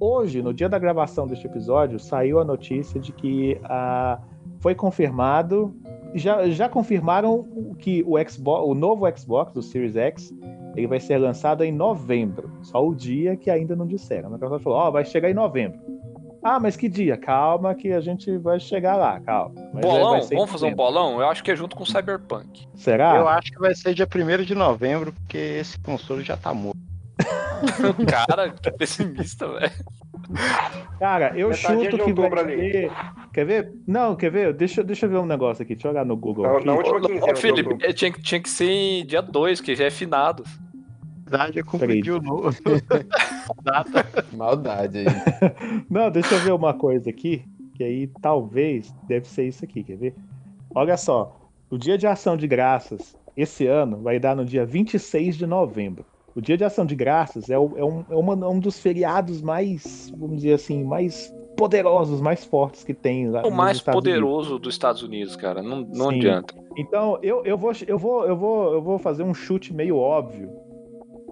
Hoje, 0.00 0.42
no 0.42 0.54
dia 0.54 0.68
da 0.68 0.78
gravação 0.78 1.26
deste 1.26 1.46
episódio, 1.46 1.98
saiu 1.98 2.38
a 2.38 2.44
notícia 2.44 3.00
de 3.00 3.12
que 3.12 3.58
ah, 3.64 4.20
foi 4.60 4.74
confirmado, 4.74 5.74
já, 6.14 6.48
já 6.48 6.68
confirmaram 6.68 7.74
que 7.78 8.04
o, 8.06 8.16
Xbox, 8.28 8.66
o 8.66 8.74
novo 8.74 9.04
Xbox, 9.16 9.56
o 9.56 9.62
Series 9.62 9.96
X, 9.96 10.32
ele 10.76 10.86
vai 10.86 11.00
ser 11.00 11.18
lançado 11.18 11.64
em 11.64 11.72
novembro. 11.72 12.50
Só 12.62 12.86
o 12.86 12.94
dia 12.94 13.36
que 13.36 13.50
ainda 13.50 13.74
não 13.74 13.86
disseram. 13.86 14.28
A 14.28 14.32
Microsoft 14.32 14.62
falou, 14.62 14.78
ó, 14.78 14.90
vai 14.90 15.04
chegar 15.04 15.30
em 15.30 15.34
novembro. 15.34 15.78
Ah, 16.42 16.58
mas 16.60 16.76
que 16.76 16.88
dia? 16.88 17.16
Calma 17.16 17.74
que 17.74 17.92
a 17.92 18.00
gente 18.00 18.36
vai 18.38 18.60
chegar 18.60 18.96
lá, 18.96 19.18
calma. 19.20 19.54
Mas 19.74 19.84
é- 19.84 19.88
bolão? 19.88 20.10
vai 20.12 20.22
ser 20.22 20.34
em 20.34 20.36
Vamos 20.36 20.52
fazer 20.52 20.66
um 20.66 20.74
bolão? 20.74 21.20
Eu 21.20 21.28
acho 21.28 21.42
que 21.42 21.50
é 21.50 21.56
junto 21.56 21.74
com 21.76 21.82
o 21.82 21.86
Cyberpunk. 21.86 22.66
Será? 22.76 23.16
Eu 23.16 23.28
acho 23.28 23.50
que 23.52 23.58
vai 23.58 23.74
ser 23.74 23.92
dia 23.94 24.06
1 24.06 24.44
de 24.44 24.54
novembro, 24.54 25.12
porque 25.12 25.36
esse 25.36 25.78
console 25.80 26.22
já 26.22 26.36
tá 26.36 26.54
morto. 26.54 26.78
Cara, 28.08 28.50
que 28.50 28.70
pessimista, 28.72 29.48
velho. 29.48 29.72
Cara, 30.98 31.32
eu 31.36 31.48
Metadinha 31.48 31.90
chuto 31.90 32.04
que 32.04 32.12
vai 32.12 32.44
ser... 32.44 32.90
Quer 33.32 33.44
ver? 33.44 33.72
Não, 33.86 34.14
quer 34.14 34.30
ver? 34.30 34.52
Deixa, 34.52 34.84
deixa 34.84 35.06
eu 35.06 35.10
ver 35.10 35.16
um 35.18 35.26
negócio 35.26 35.62
aqui. 35.62 35.74
Deixa 35.74 35.88
eu 35.88 35.92
olhar 35.92 36.04
no 36.04 36.16
Google. 36.16 36.44
Na- 36.44 36.56
aqui. 36.56 36.66
na 36.66 36.74
última 36.74 37.00
quinzena 37.00 37.36
Felipe, 37.36 37.76
eh, 37.84 37.92
tinha, 37.92 38.12
que- 38.12 38.22
tinha 38.22 38.40
que 38.40 38.48
ser 38.48 38.70
em 38.70 39.06
dia 39.06 39.20
2, 39.22 39.60
que 39.60 39.74
já 39.74 39.84
é 39.86 39.90
finados. 39.90 40.48
Na 41.30 41.36
verdade, 41.38 41.58
é 41.58 41.62
confundir 41.62 42.12
o 42.12 42.20
novo. 42.20 42.50
Maldade 44.32 44.98
aí. 44.98 45.06
Não, 45.90 46.10
deixa 46.10 46.34
eu 46.34 46.40
ver 46.40 46.52
uma 46.52 46.72
coisa 46.74 47.10
aqui, 47.10 47.44
que 47.74 47.84
aí 47.84 48.06
talvez 48.20 48.92
deve 49.06 49.26
ser 49.28 49.46
isso 49.46 49.64
aqui, 49.64 49.82
quer 49.84 49.96
ver? 49.96 50.14
Olha 50.74 50.96
só, 50.96 51.36
o 51.70 51.76
Dia 51.76 51.98
de 51.98 52.06
Ação 52.06 52.36
de 52.36 52.46
Graças 52.46 53.16
esse 53.36 53.66
ano 53.66 53.98
vai 54.02 54.18
dar 54.18 54.34
no 54.34 54.44
dia 54.44 54.64
26 54.66 55.36
de 55.36 55.46
novembro. 55.46 56.04
O 56.34 56.40
Dia 56.40 56.56
de 56.56 56.64
Ação 56.64 56.84
de 56.86 56.94
Graças 56.94 57.50
é, 57.50 57.58
o- 57.58 57.76
é 57.76 57.84
um, 57.84 58.04
é 58.10 58.16
uma- 58.16 58.46
é 58.46 58.48
um 58.48 58.58
dos 58.58 58.78
feriados 58.78 59.40
mais, 59.42 60.12
vamos 60.16 60.36
dizer 60.36 60.54
assim, 60.54 60.82
mais 60.84 61.32
poderosos, 61.56 62.20
mais 62.20 62.44
fortes 62.44 62.84
que 62.84 62.94
tem 62.94 63.28
lá 63.28 63.40
O 63.42 63.48
nos 63.50 63.56
mais 63.56 63.76
Estados 63.78 64.00
Unidos. 64.00 64.20
poderoso 64.20 64.58
dos 64.58 64.74
Estados 64.74 65.02
Unidos, 65.02 65.36
cara. 65.36 65.62
Não, 65.62 65.80
não 65.80 66.10
Sim. 66.10 66.16
adianta. 66.16 66.54
Então, 66.76 67.18
eu, 67.22 67.44
eu, 67.44 67.58
vou, 67.58 67.72
eu, 67.86 67.98
vou, 67.98 68.24
eu, 68.26 68.36
vou, 68.36 68.72
eu 68.74 68.82
vou 68.82 68.98
fazer 68.98 69.22
um 69.24 69.34
chute 69.34 69.74
meio 69.74 69.96
óbvio. 69.96 70.50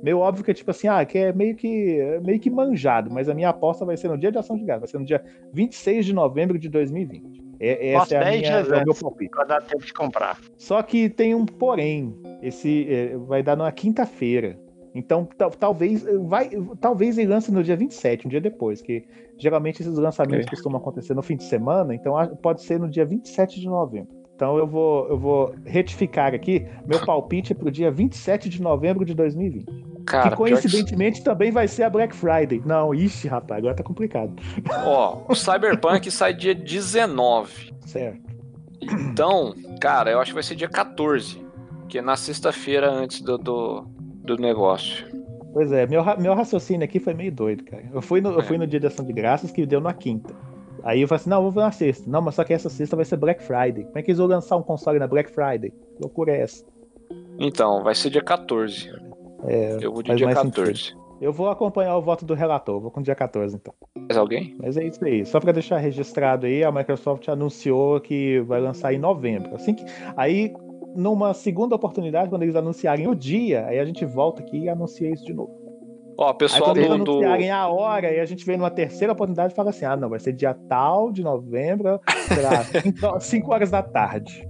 Meio 0.02 0.18
óbvio 0.18 0.44
que 0.44 0.50
é 0.50 0.54
tipo 0.54 0.70
assim, 0.70 0.88
ah, 0.88 1.04
que 1.04 1.18
é 1.18 1.32
meio 1.32 1.54
que, 1.56 1.98
é 1.98 2.20
meio 2.20 2.38
que 2.38 2.50
manjado, 2.50 3.10
mas 3.10 3.28
a 3.28 3.34
minha 3.34 3.48
aposta 3.48 3.84
vai 3.84 3.96
ser 3.96 4.08
no 4.08 4.18
dia 4.18 4.30
de 4.30 4.38
ação 4.38 4.56
de 4.56 4.64
graças, 4.64 4.82
vai 4.82 4.88
ser 4.88 4.98
no 4.98 5.04
dia 5.04 5.24
26 5.52 6.06
de 6.06 6.12
novembro 6.12 6.58
de 6.58 6.68
2020. 6.68 7.42
É, 7.58 7.94
essa 7.94 8.14
é, 8.14 8.18
a 8.18 8.24
10 8.24 8.40
minha, 8.40 8.58
é 8.58 8.82
o 8.82 8.84
meu 8.84 8.94
palpite. 8.94 9.30
Dar 9.48 9.62
tempo 9.62 9.84
de 9.84 9.92
comprar. 9.92 10.38
Só 10.56 10.82
que 10.82 11.08
tem 11.08 11.34
um 11.34 11.46
porém. 11.46 12.14
Esse 12.42 12.86
é, 12.88 13.16
vai 13.16 13.42
dar 13.42 13.56
na 13.56 13.70
quinta-feira. 13.72 14.58
Então, 14.94 15.28
tal- 15.36 15.50
talvez 15.50 16.04
vai, 16.24 16.50
talvez 16.80 17.18
ele 17.18 17.28
lance 17.28 17.52
no 17.52 17.62
dia 17.62 17.76
27, 17.76 18.26
um 18.26 18.30
dia 18.30 18.40
depois, 18.40 18.80
que 18.80 19.04
geralmente 19.38 19.82
esses 19.82 19.94
lançamentos 19.96 20.46
Ok. 20.46 20.50
costumam 20.50 20.80
acontecer 20.80 21.14
no 21.14 21.22
fim 21.22 21.36
de 21.36 21.44
semana, 21.44 21.94
então 21.94 22.14
pode 22.42 22.62
ser 22.62 22.80
no 22.80 22.88
dia 22.88 23.04
27 23.04 23.60
de 23.60 23.66
novembro. 23.66 24.08
Então 24.36 24.58
eu 24.58 24.66
vou, 24.66 25.08
eu 25.08 25.18
vou 25.18 25.54
retificar 25.64 26.34
aqui, 26.34 26.66
meu 26.86 27.04
palpite 27.04 27.52
é 27.52 27.54
pro 27.56 27.70
dia 27.70 27.90
27 27.90 28.50
de 28.50 28.60
novembro 28.60 29.02
de 29.02 29.14
2020. 29.14 29.64
Cara, 30.04 30.28
que 30.30 30.36
pior 30.36 30.46
que- 30.46 30.52
coincidentemente 30.52 31.24
também 31.24 31.50
vai 31.50 31.66
ser 31.66 31.84
a 31.84 31.90
Black 31.90 32.14
Friday. 32.14 32.62
Não, 32.64 32.94
ixi, 32.94 33.26
rapaz, 33.28 33.58
agora 33.58 33.74
tá 33.74 33.82
complicado. 33.82 34.34
Ó, 34.84 35.22
o 35.26 35.34
Cyberpunk 35.34 36.08
sai 36.12 36.34
dia 36.34 36.54
19. 36.54 37.72
Certo. 37.86 38.20
Então, 38.82 39.54
cara, 39.80 40.10
eu 40.10 40.20
acho 40.20 40.30
que 40.32 40.34
vai 40.34 40.42
ser 40.42 40.54
dia 40.54 40.68
14. 40.68 41.44
Que 41.88 41.98
é 41.98 42.02
na 42.02 42.14
sexta-feira 42.16 42.90
antes 42.90 43.22
do, 43.22 43.38
do, 43.38 43.86
do 44.22 44.36
negócio. 44.36 45.06
Pois 45.52 45.72
é, 45.72 45.86
meu, 45.86 46.04
meu 46.18 46.34
raciocínio 46.34 46.84
aqui 46.84 47.00
foi 47.00 47.14
meio 47.14 47.32
doido, 47.32 47.64
cara. 47.64 47.84
Eu 47.92 48.02
fui, 48.02 48.20
no, 48.20 48.30
eu 48.32 48.42
fui 48.42 48.58
no 48.58 48.66
dia 48.66 48.78
de 48.78 48.86
ação 48.86 49.04
de 49.06 49.12
graças 49.14 49.50
que 49.50 49.64
deu 49.64 49.80
na 49.80 49.94
quinta. 49.94 50.34
Aí 50.82 51.02
eu 51.02 51.08
falei 51.08 51.20
assim, 51.20 51.30
não, 51.30 51.50
vou 51.50 51.62
na 51.62 51.72
sexta. 51.72 52.08
Não, 52.08 52.20
mas 52.20 52.34
só 52.34 52.44
que 52.44 52.52
essa 52.52 52.68
sexta 52.68 52.96
vai 52.96 53.04
ser 53.04 53.16
Black 53.16 53.42
Friday. 53.42 53.84
Como 53.84 53.98
é 53.98 54.02
que 54.02 54.10
eles 54.10 54.18
vão 54.18 54.26
lançar 54.26 54.56
um 54.56 54.62
console 54.62 54.98
na 54.98 55.06
Black 55.06 55.30
Friday? 55.30 55.70
Que 55.70 56.02
loucura 56.02 56.32
é 56.32 56.42
essa? 56.42 56.64
Então, 57.38 57.82
vai 57.82 57.94
ser 57.94 58.10
dia 58.10 58.22
14. 58.22 58.90
É, 59.44 59.78
Eu 59.80 59.92
vou 59.92 60.02
de 60.02 60.14
dia 60.14 60.26
mais 60.26 60.38
14. 60.38 60.94
eu 61.20 61.32
vou 61.32 61.48
acompanhar 61.48 61.96
o 61.96 62.02
voto 62.02 62.24
do 62.24 62.34
relator, 62.34 62.80
vou 62.80 62.90
com 62.90 63.00
o 63.00 63.02
dia 63.02 63.14
14 63.14 63.54
então. 63.54 63.74
Mais 63.96 64.16
alguém? 64.16 64.56
Mas 64.58 64.76
é 64.76 64.84
isso 64.84 65.04
aí. 65.04 65.24
Só 65.24 65.38
para 65.38 65.52
deixar 65.52 65.78
registrado 65.78 66.46
aí, 66.46 66.64
a 66.64 66.72
Microsoft 66.72 67.28
anunciou 67.28 68.00
que 68.00 68.40
vai 68.40 68.60
lançar 68.60 68.92
em 68.92 68.98
novembro. 68.98 69.54
Assim 69.54 69.74
que 69.74 69.84
aí 70.16 70.52
numa 70.96 71.34
segunda 71.34 71.74
oportunidade, 71.76 72.30
quando 72.30 72.42
eles 72.42 72.56
anunciarem 72.56 73.06
o 73.06 73.14
dia, 73.14 73.66
aí 73.66 73.78
a 73.78 73.84
gente 73.84 74.04
volta 74.04 74.42
aqui 74.42 74.60
e 74.60 74.68
anuncia 74.68 75.10
isso 75.10 75.24
de 75.24 75.34
novo. 75.34 75.65
Ó, 76.18 76.28
Aí 76.30 76.34
pessoal 76.38 76.70
quando 76.70 76.76
eles 76.78 76.88
do, 76.98 77.04
do- 77.04 77.24
a 77.24 77.68
hora, 77.68 78.08
aí 78.08 78.20
a 78.20 78.24
gente 78.24 78.44
vem 78.46 78.56
numa 78.56 78.70
terceira 78.70 79.12
oportunidade 79.12 79.52
e 79.52 79.56
fala 79.56 79.70
assim: 79.70 79.84
ah, 79.84 79.96
não, 79.96 80.08
vai 80.08 80.18
ser 80.18 80.32
dia 80.32 80.54
tal 80.68 81.12
de 81.12 81.22
novembro, 81.22 82.00
sei 82.28 82.42
lá, 82.42 83.20
5 83.20 83.52
horas 83.52 83.70
da 83.70 83.82
tarde. 83.82 84.48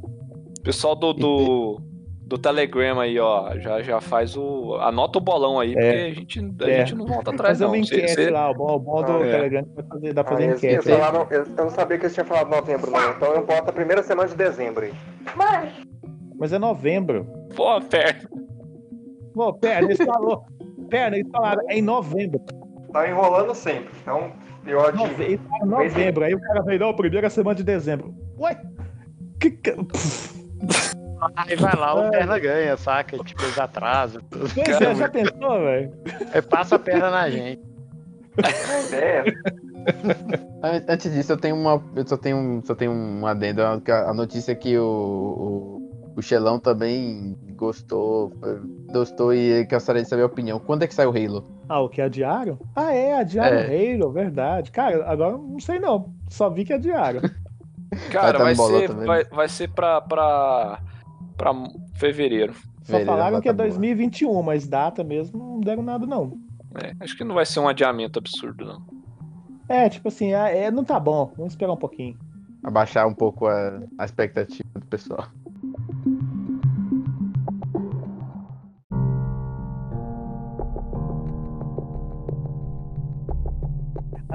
pessoal 0.62 0.95
do, 0.95 1.12
do, 1.12 1.81
do 2.23 2.39
Telegram 2.39 3.01
aí, 3.01 3.19
ó, 3.19 3.59
já, 3.59 3.83
já 3.83 4.01
faz 4.01 4.37
o. 4.37 4.75
Anota 4.81 5.19
o 5.19 5.21
bolão 5.21 5.59
aí, 5.59 5.73
É. 5.73 5.75
porque 5.75 5.89
a 5.89 6.14
gente, 6.14 6.41
a 6.62 6.69
É. 6.71 6.79
gente 6.87 6.95
não 6.95 7.05
volta 7.07 7.31
atrás, 7.33 7.59
Fazer 7.59 7.64
não. 7.64 7.71
uma 7.73 7.79
enquete 7.79 8.14
cê- 8.14 8.31
lá, 8.31 8.49
o 8.51 8.55
bom, 8.55 8.75
o 8.77 8.79
bom 8.79 9.03
do 9.03 9.12
Ah, 9.12 9.27
é. 9.27 9.31
Telegram 9.33 9.67
vai 9.75 9.85
fazer, 9.87 10.12
dá 10.12 10.23
pra 10.23 10.35
Ah, 10.35 10.37
fazer 10.37 10.49
eles, 10.51 10.62
eles 10.62 10.75
enquete. 10.77 10.93
aí. 10.93 11.01
falaram, 11.01 11.27
eles- 11.33 11.49
eu 11.59 11.64
não 11.64 11.71
sabia 11.71 11.99
que 11.99 12.05
eles 12.05 12.14
tinham 12.14 12.27
falado 12.27 12.49
novembro, 12.49 12.91
não. 12.93 13.11
Então 13.11 13.33
eu 13.35 13.45
boto 13.45 13.71
a 13.71 13.73
primeira 13.73 14.03
semana 14.05 14.29
de 14.29 14.37
dezembro 14.37 14.85
aí. 14.85 14.93
Mas 16.39 16.53
é 16.53 16.59
novembro. 16.59 17.27
Pô, 17.57 17.81
perto. 17.81 18.29
Pô, 19.35 19.53
perna, 19.55 19.89
eles 19.89 19.99
falaram. 19.99 20.43
Perna, 20.89 21.16
eles 21.16 21.30
falaram, 21.30 21.62
é 21.68 21.78
em 21.78 21.82
novembro. 21.82 22.41
Tá 22.93 23.09
enrolando 23.09 23.55
sempre. 23.55 23.91
Então, 24.03 24.32
eu 24.66 24.78
Nove- 24.93 25.05
adivinho. 25.05 25.22
eles 25.28 25.41
falaram 25.49 25.66
novembro. 25.66 26.24
Aí 26.24 26.34
o 26.34 26.41
cara 26.41 26.62
veio, 26.62 26.80
não, 26.80 26.95
primeira 26.95 27.28
semana 27.30 27.55
de 27.57 27.62
dezembro. 27.64 28.14
Ué? 28.39 28.61
Que. 29.41 29.51
que- 29.51 29.76
Aí 31.37 31.57
vai 31.57 31.74
lá, 31.74 31.95
o 31.95 32.11
perna 32.11 32.39
ganha, 32.39 32.76
saca? 32.76 33.16
Tipo, 33.24 33.43
eles 33.43 33.59
atrasam. 33.59 34.20
Pois 34.30 34.80
é, 34.80 34.95
já 34.95 35.09
pensou, 35.09 35.61
velho? 35.61 35.93
Aí 36.32 36.43
passa 36.43 36.76
a 36.76 36.78
perna 36.78 37.11
na 37.11 37.28
gente. 37.30 37.62
É, 38.93 39.22
An- 40.62 40.84
Antes 40.89 41.12
disso, 41.12 41.32
eu 41.32 41.37
tenho 41.39 41.57
uma. 41.57 41.82
Eu 41.95 42.07
só 42.07 42.16
tenho, 42.18 42.37
um- 42.37 42.62
só 42.64 42.74
tenho 42.74 42.93
um 42.93 43.26
adendo. 43.26 43.62
A 43.62 43.80
a 44.11 44.12
notícia 44.14 44.53
é 44.53 44.55
que 44.55 44.76
o, 44.78 45.80
o, 46.17 46.23
Xelão 46.23 46.59
também 46.59 47.37
gostou. 47.57 48.33
Gostou 48.93 49.35
e 49.35 49.64
gostaria 49.64 50.03
de 50.03 50.09
saber 50.09 50.23
a 50.23 50.27
opinião. 50.27 50.59
Quando 50.59 50.83
é 50.83 50.87
que 50.87 50.95
sai 50.95 51.07
o 51.07 51.11
Halo? 51.11 51.45
Ah, 51.69 51.81
o 51.81 51.89
que 51.89 52.01
adiaram? 52.01 52.59
Ah, 52.75 52.93
é, 52.93 53.14
adiaram 53.14 53.57
É. 53.59 53.95
Halo, 53.95 54.11
verdade. 54.11 54.71
Cara, 54.71 55.09
agora 55.11 55.35
eu 55.35 55.39
não 55.39 55.61
sei 55.61 55.79
não. 55.79 56.12
Só 56.29 56.49
vi 56.49 56.64
que 56.64 56.73
adiaram. 56.73 57.21
Cara, 58.11 58.39
tá 58.39 58.45
vai, 58.45 58.55
bolão 58.55 58.81
ser, 58.81 58.93
vai, 58.93 59.25
vai 59.25 59.49
ser 59.49 59.71
pra, 59.71 60.01
pra, 60.01 60.81
pra 61.37 61.53
fevereiro. 61.95 62.53
Só 62.53 62.93
Fevereiro, 62.93 63.07
falaram 63.07 63.41
que 63.41 63.49
é 63.49 63.53
data 63.53 63.69
boa. 63.69 63.79
2021, 63.79 64.43
mas 64.43 64.67
data 64.67 65.05
mesmo 65.05 65.39
não 65.39 65.61
deram 65.61 65.83
nada, 65.83 66.07
não. 66.07 66.39
É, 66.83 66.93
acho 67.01 67.17
que 67.17 67.25
não 67.25 67.35
vai 67.35 67.47
ser 67.47 67.61
um 67.61 67.69
adiamento 67.69 68.19
absurdo, 68.19 68.64
não. 68.64 68.83
É, 69.69 69.89
tipo 69.89 70.09
assim, 70.09 70.33
é, 70.33 70.64
é, 70.64 70.71
não 70.71 70.85
tá 70.85 70.99
bom. 71.01 71.33
Vamos 71.37 71.53
esperar 71.53 71.73
um 71.73 71.77
pouquinho. 71.77 72.17
Abaixar 72.62 73.07
um 73.07 73.14
pouco 73.14 73.47
a, 73.47 73.81
a 73.99 74.05
expectativa 74.05 74.69
do 74.75 74.87
pessoal. 74.87 75.27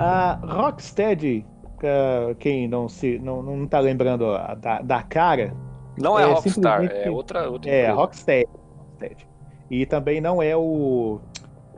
A 0.01 0.39
Rocksteady, 0.43 1.45
que- 1.79 2.35
quem 2.39 2.67
não 2.67 2.89
se 2.89 3.19
não, 3.19 3.43
não 3.43 3.67
tá 3.67 3.79
lembrando 3.79 4.25
da, 4.59 4.81
da 4.81 5.03
cara, 5.03 5.53
Não 5.97 6.17
é, 6.17 6.23
É, 6.23 6.25
Rockstar, 6.25 6.81
simplesmente- 6.81 7.07
é 7.07 7.11
outra, 7.11 7.49
outra 7.49 7.69
é 7.71 7.81
empresa. 7.81 7.93
Rocksteady. 7.99 8.47
Rocksteady. 8.89 9.27
E 9.69 9.85
também 9.85 10.21
não 10.21 10.41
é 10.41 10.55
o. 10.55 11.19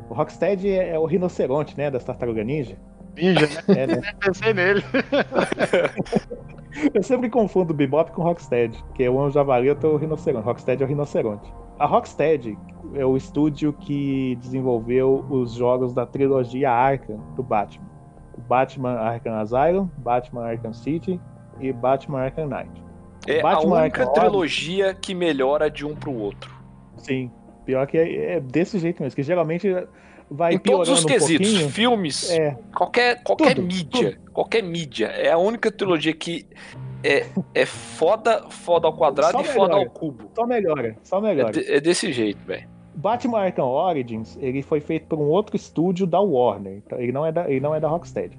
O 0.10 0.14
Rocksteady 0.14 0.70
é, 0.70 0.90
é 0.96 1.00
o 1.00 1.06
rinoceronte, 1.06 1.78
né? 1.78 1.90
Das 1.90 2.04
Tartaruga 2.04 2.44
Ninja. 2.44 2.76
Ninja, 3.16 3.48
né? 3.68 3.84
É, 3.84 3.88
né? 3.88 4.02
Pensei 4.20 4.54
nele. 4.54 4.84
Eu 6.94 7.04
sempre 7.04 7.30
confundo 7.30 7.72
o 7.72 7.76
Bebop 7.76 8.12
com 8.12 8.22
o 8.22 8.26
Rocksteady, 8.26 8.84
que 8.96 9.04
é 9.04 9.12
um 9.12 9.30
javali 9.30 9.68
e 9.68 9.72
o 9.72 9.98
rinoceronte. 9.98 10.46
Rocksteady 10.46 10.82
é 10.82 10.86
o 10.86 10.90
rinoceronte. 10.90 11.54
A 11.80 11.86
Rocksteady 11.86 12.58
é 12.96 13.06
o 13.06 13.16
estúdio 13.16 13.74
que 13.74 14.36
desenvolveu 14.42 15.24
os 15.30 15.54
jogos 15.54 15.94
da 15.94 16.06
trilogia 16.06 16.72
Arkham 16.72 17.18
do 17.36 17.44
Batman. 17.44 17.86
Batman 18.48 18.94
Arkham 19.00 19.36
Asylum, 19.36 19.90
Batman 19.98 20.46
Arkham 20.46 20.74
City 20.74 21.20
e 21.60 21.72
Batman 21.72 22.22
Arkham 22.22 22.48
Knight. 22.48 22.72
É 23.28 23.42
Batman 23.42 23.78
a 23.80 23.82
única 23.84 24.02
Arkham 24.04 24.14
trilogia 24.14 24.94
que 24.94 25.14
melhora 25.16 25.70
de 25.70 25.86
um 25.86 25.96
pro 25.96 26.14
outro. 26.14 26.52
Sim, 26.98 27.32
pior 27.66 27.88
que 27.88 27.98
é, 27.98 28.36
é 28.36 28.40
desse 28.40 28.78
jeito 28.80 29.02
mesmo, 29.02 29.16
que 29.16 29.24
geralmente 29.24 29.68
vai 30.30 30.54
em 30.56 30.58
todos 30.58 30.90
os 30.90 31.04
um 31.04 31.08
quesitos, 31.08 31.48
pouquinho. 31.50 31.70
filmes, 31.70 32.30
É, 32.32 32.58
qualquer, 32.76 33.24
qualquer 33.24 33.56
Tudo, 33.56 33.68
mídia, 33.68 34.20
qualquer 34.34 34.62
mídia. 34.64 35.08
É 35.08 35.32
a 35.32 35.38
única 35.38 35.72
trilogia 35.72 36.14
que 36.14 36.46
é, 37.04 37.26
é 37.54 37.66
foda, 37.66 38.44
foda 38.50 38.88
ao 38.88 38.94
quadrado 38.94 39.34
Só 39.34 39.42
e 39.42 39.44
foda 39.46 39.74
melhora. 39.74 39.84
ao 39.90 39.90
cubo. 39.90 40.30
só 40.36 40.46
melhora, 40.48 40.96
só 41.04 41.18
É, 41.20 41.22
melhora. 41.22 41.52
de- 41.52 41.72
é 41.72 41.80
desse 41.80 42.12
jeito, 42.12 42.40
velho. 42.46 42.68
Batman 42.96 43.40
Arkham 43.40 43.66
Origins, 43.66 44.38
ele 44.40 44.62
foi 44.62 44.80
feito 44.80 45.08
por 45.08 45.20
um 45.20 45.30
outro 45.30 45.56
estúdio 45.56 46.06
da 46.06 46.20
Warner. 46.20 46.82
Então, 46.86 47.00
ele 47.00 47.12
não 47.12 47.26
é 47.26 47.32
da, 47.32 47.50
ele 47.50 47.60
não 47.60 47.74
é 47.74 47.80
da 47.80 47.88
Rocksteady. 47.88 48.38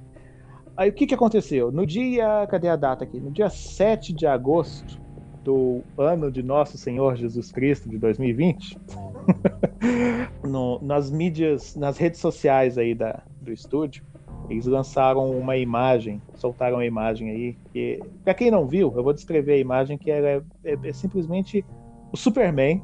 Aí 0.77 0.91
o 0.91 0.93
que 0.93 1.07
que 1.07 1.15
aconteceu? 1.15 1.71
No 1.71 1.87
dia, 1.87 2.47
cadê 2.49 2.69
a 2.69 2.77
data 2.77 3.05
aqui? 3.05 3.21
No 3.21 3.31
dia 3.31 3.49
7 3.49 4.13
de 4.13 4.27
agosto 4.27 5.01
do 5.45 5.83
ano 5.97 6.31
de 6.33 6.43
Nosso 6.43 6.77
Senhor 6.79 7.17
Jesus 7.17 7.53
Cristo 7.53 7.89
de 7.89 7.99
2020, 7.99 8.79
no- 10.43 10.81
nas 10.83 11.11
mídias, 11.11 11.77
nas 11.77 11.99
redes 11.99 12.21
sociais 12.21 12.79
aí 12.79 12.95
da, 12.95 13.23
do 13.41 13.53
estúdio, 13.53 14.05
eles 14.49 14.67
lançaram 14.67 15.31
uma 15.31 15.57
imagem, 15.57 16.21
soltaram 16.35 16.77
uma 16.77 16.85
imagem 16.87 17.31
aí, 17.31 17.57
que, 17.73 18.01
pra 18.25 18.35
quem 18.35 18.51
não 18.51 18.67
viu, 18.67 18.93
eu 18.97 19.03
vou 19.03 19.13
descrever 19.13 19.55
a 19.55 19.59
imagem, 19.59 19.97
que 19.97 20.11
é, 20.11 20.43
é, 20.65 20.79
é 20.83 20.93
simplesmente 20.93 21.65
o 22.13 22.17
Superman, 22.17 22.83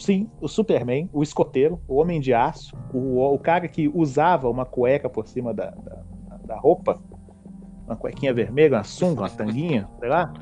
sim, 0.00 0.28
o 0.40 0.48
Superman, 0.48 1.08
o 1.12 1.22
escoteiro, 1.22 1.80
o 1.86 1.96
homem 1.96 2.20
de 2.20 2.34
aço, 2.34 2.74
o, 2.92 3.22
o 3.34 3.38
cara 3.38 3.68
que 3.68 3.88
usava 3.88 4.48
uma 4.48 4.64
cueca 4.64 5.08
por 5.08 5.26
cima 5.28 5.54
da, 5.54 5.70
da, 5.70 6.02
da 6.44 6.56
roupa, 6.58 7.00
uma 7.86 7.96
cuequinha 7.96 8.32
vermelha, 8.32 8.78
uma 8.78 8.84
sunga, 8.84 9.22
uma 9.22 9.30
tanguinha, 9.30 9.88
sei 9.98 10.08
lá, 10.08 10.32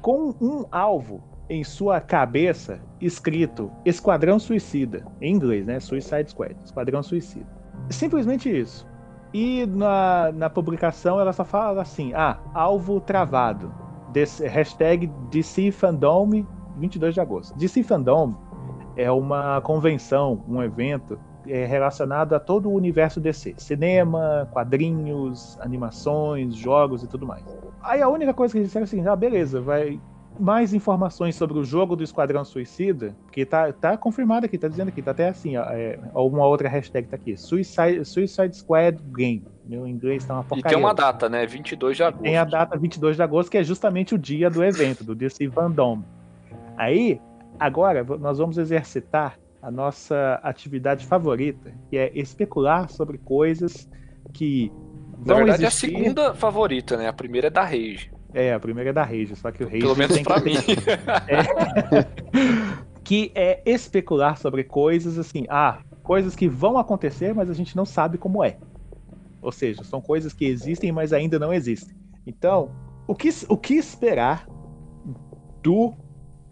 com 0.00 0.34
um 0.40 0.64
alvo 0.70 1.22
em 1.48 1.62
sua 1.62 2.00
cabeça 2.00 2.80
escrito 3.00 3.70
Esquadrão 3.84 4.38
Suicida, 4.38 5.04
em 5.20 5.34
inglês, 5.34 5.66
né? 5.66 5.78
Suicide 5.80 6.30
Squad, 6.30 6.56
Esquadrão 6.64 7.02
Suicida. 7.02 7.46
Simplesmente 7.90 8.48
isso. 8.48 8.86
E 9.34 9.66
na, 9.66 10.32
na 10.32 10.50
publicação 10.50 11.20
ela 11.20 11.32
só 11.32 11.44
fala 11.44 11.82
assim: 11.82 12.12
ah, 12.14 12.38
alvo 12.54 13.00
travado. 13.00 13.72
Des, 14.12 14.40
hashtag 14.40 15.06
DC 15.30 15.70
Fandom 15.70 16.44
22 16.76 17.14
de 17.14 17.20
agosto. 17.20 17.56
DC 17.58 17.82
Fandom 17.82 18.34
é 18.96 19.10
uma 19.10 19.60
convenção, 19.60 20.44
um 20.48 20.62
evento 20.62 21.18
é, 21.46 21.64
relacionado 21.64 22.34
a 22.34 22.40
todo 22.40 22.68
o 22.68 22.74
universo 22.74 23.20
DC: 23.20 23.54
cinema, 23.56 24.48
quadrinhos, 24.52 25.58
animações, 25.60 26.54
jogos 26.54 27.02
e 27.02 27.08
tudo 27.08 27.26
mais. 27.26 27.44
Aí 27.82 28.00
a 28.00 28.08
única 28.08 28.32
coisa 28.32 28.52
que 28.52 28.58
eles 28.58 28.68
disseram 28.68 28.84
é 28.84 28.86
assim: 28.86 29.06
ah, 29.06 29.16
beleza, 29.16 29.60
vai 29.60 30.00
mais 30.38 30.72
informações 30.72 31.36
sobre 31.36 31.58
o 31.58 31.64
jogo 31.64 31.94
do 31.94 32.02
Esquadrão 32.02 32.44
Suicida, 32.44 33.14
que 33.30 33.44
tá, 33.44 33.72
tá 33.72 33.96
confirmado 33.96 34.46
aqui, 34.46 34.56
tá 34.56 34.68
dizendo 34.68 34.88
aqui, 34.88 35.02
tá 35.02 35.10
até 35.10 35.28
assim, 35.28 35.56
ó, 35.56 35.62
é, 35.64 35.98
alguma 36.14 36.46
outra 36.46 36.68
hashtag 36.68 37.06
tá 37.08 37.16
aqui, 37.16 37.36
Suicide, 37.36 38.04
Suicide 38.04 38.56
Squad 38.56 38.98
Game. 39.14 39.44
Meu 39.64 39.86
inglês 39.86 40.24
tá 40.24 40.34
uma 40.34 40.42
porcaria. 40.42 40.70
E 40.70 40.74
tem 40.74 40.78
uma 40.78 40.94
data, 40.94 41.28
né? 41.28 41.46
22 41.46 41.96
de 41.96 42.02
agosto. 42.02 42.22
Tem 42.22 42.36
a 42.36 42.44
data 42.44 42.76
22 42.76 43.16
de 43.16 43.22
agosto, 43.22 43.50
que 43.50 43.58
é 43.58 43.62
justamente 43.62 44.14
o 44.14 44.18
dia 44.18 44.50
do 44.50 44.64
evento, 44.64 45.04
do 45.04 45.14
DC 45.14 45.46
Vandom. 45.48 46.02
Aí, 46.76 47.20
agora, 47.58 48.04
nós 48.18 48.38
vamos 48.38 48.58
exercitar 48.58 49.38
a 49.60 49.70
nossa 49.70 50.40
atividade 50.42 51.06
favorita, 51.06 51.72
que 51.88 51.96
é 51.96 52.10
especular 52.18 52.90
sobre 52.90 53.18
coisas 53.18 53.88
que 54.32 54.72
Na 55.24 55.34
verdade, 55.34 55.64
existir... 55.64 55.86
é 55.86 55.96
a 55.96 55.98
segunda 55.98 56.34
favorita, 56.34 56.96
né? 56.96 57.08
A 57.08 57.12
primeira 57.12 57.46
é 57.46 57.50
da 57.50 57.64
Rage. 57.64 58.10
É, 58.34 58.52
a 58.52 58.58
primeira 58.58 58.90
é 58.90 58.92
da 58.92 59.04
Rage, 59.04 59.36
só 59.36 59.52
que 59.52 59.62
o 59.62 59.66
Rage. 59.66 59.80
Pelo 59.80 59.96
menos 59.96 60.20
pra 60.22 60.40
que... 60.40 60.50
mim. 60.50 60.56
É... 61.28 62.62
que 63.04 63.30
é 63.34 63.62
especular 63.64 64.36
sobre 64.38 64.64
coisas 64.64 65.18
assim, 65.18 65.44
ah, 65.48 65.80
coisas 66.02 66.34
que 66.34 66.48
vão 66.48 66.78
acontecer, 66.78 67.34
mas 67.34 67.50
a 67.50 67.54
gente 67.54 67.76
não 67.76 67.84
sabe 67.84 68.18
como 68.18 68.42
é. 68.42 68.58
Ou 69.40 69.52
seja, 69.52 69.84
são 69.84 70.00
coisas 70.00 70.32
que 70.32 70.44
existem, 70.44 70.92
mas 70.92 71.12
ainda 71.12 71.38
não 71.38 71.52
existem. 71.52 71.96
Então, 72.26 72.70
o 73.06 73.14
que, 73.14 73.28
o 73.48 73.56
que 73.56 73.74
esperar 73.74 74.46
do 75.62 75.94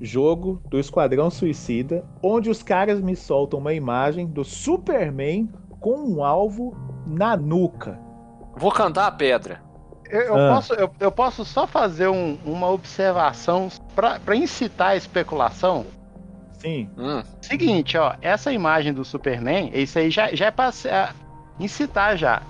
jogo 0.01 0.63
do 0.69 0.79
Esquadrão 0.79 1.31
Suicida, 1.31 2.05
onde 2.23 2.49
os 2.49 2.63
caras 2.63 3.01
me 3.01 3.15
soltam 3.15 3.61
uma 3.61 3.75
imagem 3.75 4.27
do 4.27 4.45
Superman 4.45 5.49
com 5.79 5.97
um 5.97 6.25
alvo 6.25 6.75
na 7.07 7.37
nuca? 7.37 7.99
Vou 8.57 8.73
cantar 8.73 9.07
a 9.07 9.13
pedra. 9.13 9.61
Eu, 10.09 10.21
eu 10.23 10.37
ah. 10.37 10.55
posso, 10.55 10.75
eu, 10.75 10.91
eu, 10.99 11.13
posso 11.13 11.45
só 11.45 11.67
fazer 11.67 12.09
um, 12.09 12.37
uma 12.45 12.69
observação 12.69 13.69
para 13.95 14.35
incitar 14.35 14.89
a 14.89 14.97
especulação? 14.97 15.87
Sim. 16.59 16.91
Hum. 16.99 17.23
Seguinte, 17.41 17.97
ó, 17.97 18.15
essa 18.21 18.53
imagem 18.53 18.93
do 18.93 19.05
Superman, 19.05 19.71
isso 19.73 19.99
aí 19.99 20.11
já, 20.11 20.35
já 20.35 20.47
é 20.47 20.51
para 20.51 20.71
incitar 21.59 22.17
já. 22.17 22.43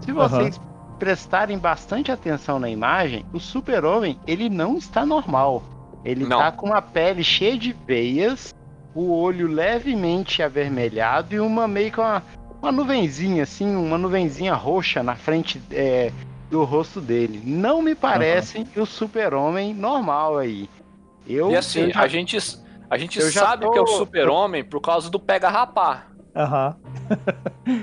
Se 0.00 0.12
vocês 0.12 0.58
uhum. 0.58 0.64
prestarem 0.98 1.58
bastante 1.58 2.10
atenção 2.10 2.58
na 2.58 2.68
imagem, 2.68 3.24
o 3.32 3.38
Super-Homem, 3.38 4.18
ele 4.26 4.48
não 4.50 4.76
está 4.76 5.06
normal. 5.06 5.62
Ele 6.06 6.24
não. 6.24 6.38
tá 6.38 6.52
com 6.52 6.72
a 6.72 6.80
pele 6.80 7.24
cheia 7.24 7.58
de 7.58 7.72
veias, 7.86 8.54
o 8.94 9.12
olho 9.12 9.48
levemente 9.48 10.42
avermelhado 10.42 11.34
e 11.34 11.40
uma 11.40 11.66
meio 11.66 11.90
que 11.90 12.00
uma, 12.00 12.22
uma 12.62 12.70
nuvenzinha, 12.70 13.42
assim, 13.42 13.74
uma 13.74 13.98
nuvenzinha 13.98 14.54
roxa 14.54 15.02
na 15.02 15.16
frente 15.16 15.60
é, 15.70 16.12
do 16.50 16.62
rosto 16.64 17.00
dele. 17.00 17.42
Não 17.44 17.82
me 17.82 17.94
parece 17.94 18.58
uhum. 18.58 18.82
o 18.82 18.86
super-homem 18.86 19.74
normal 19.74 20.38
aí. 20.38 20.70
Eu, 21.26 21.50
e 21.50 21.56
assim, 21.56 21.90
já... 21.90 22.00
a 22.00 22.08
gente, 22.08 22.38
a 22.88 22.96
gente 22.96 23.20
sabe 23.32 23.66
tô... 23.66 23.72
que 23.72 23.78
é 23.78 23.82
o 23.82 23.86
super-homem 23.86 24.62
por 24.62 24.80
causa 24.80 25.10
do 25.10 25.18
pega-rapar. 25.18 26.12
Aham. 26.36 26.76
Uhum. 27.66 27.82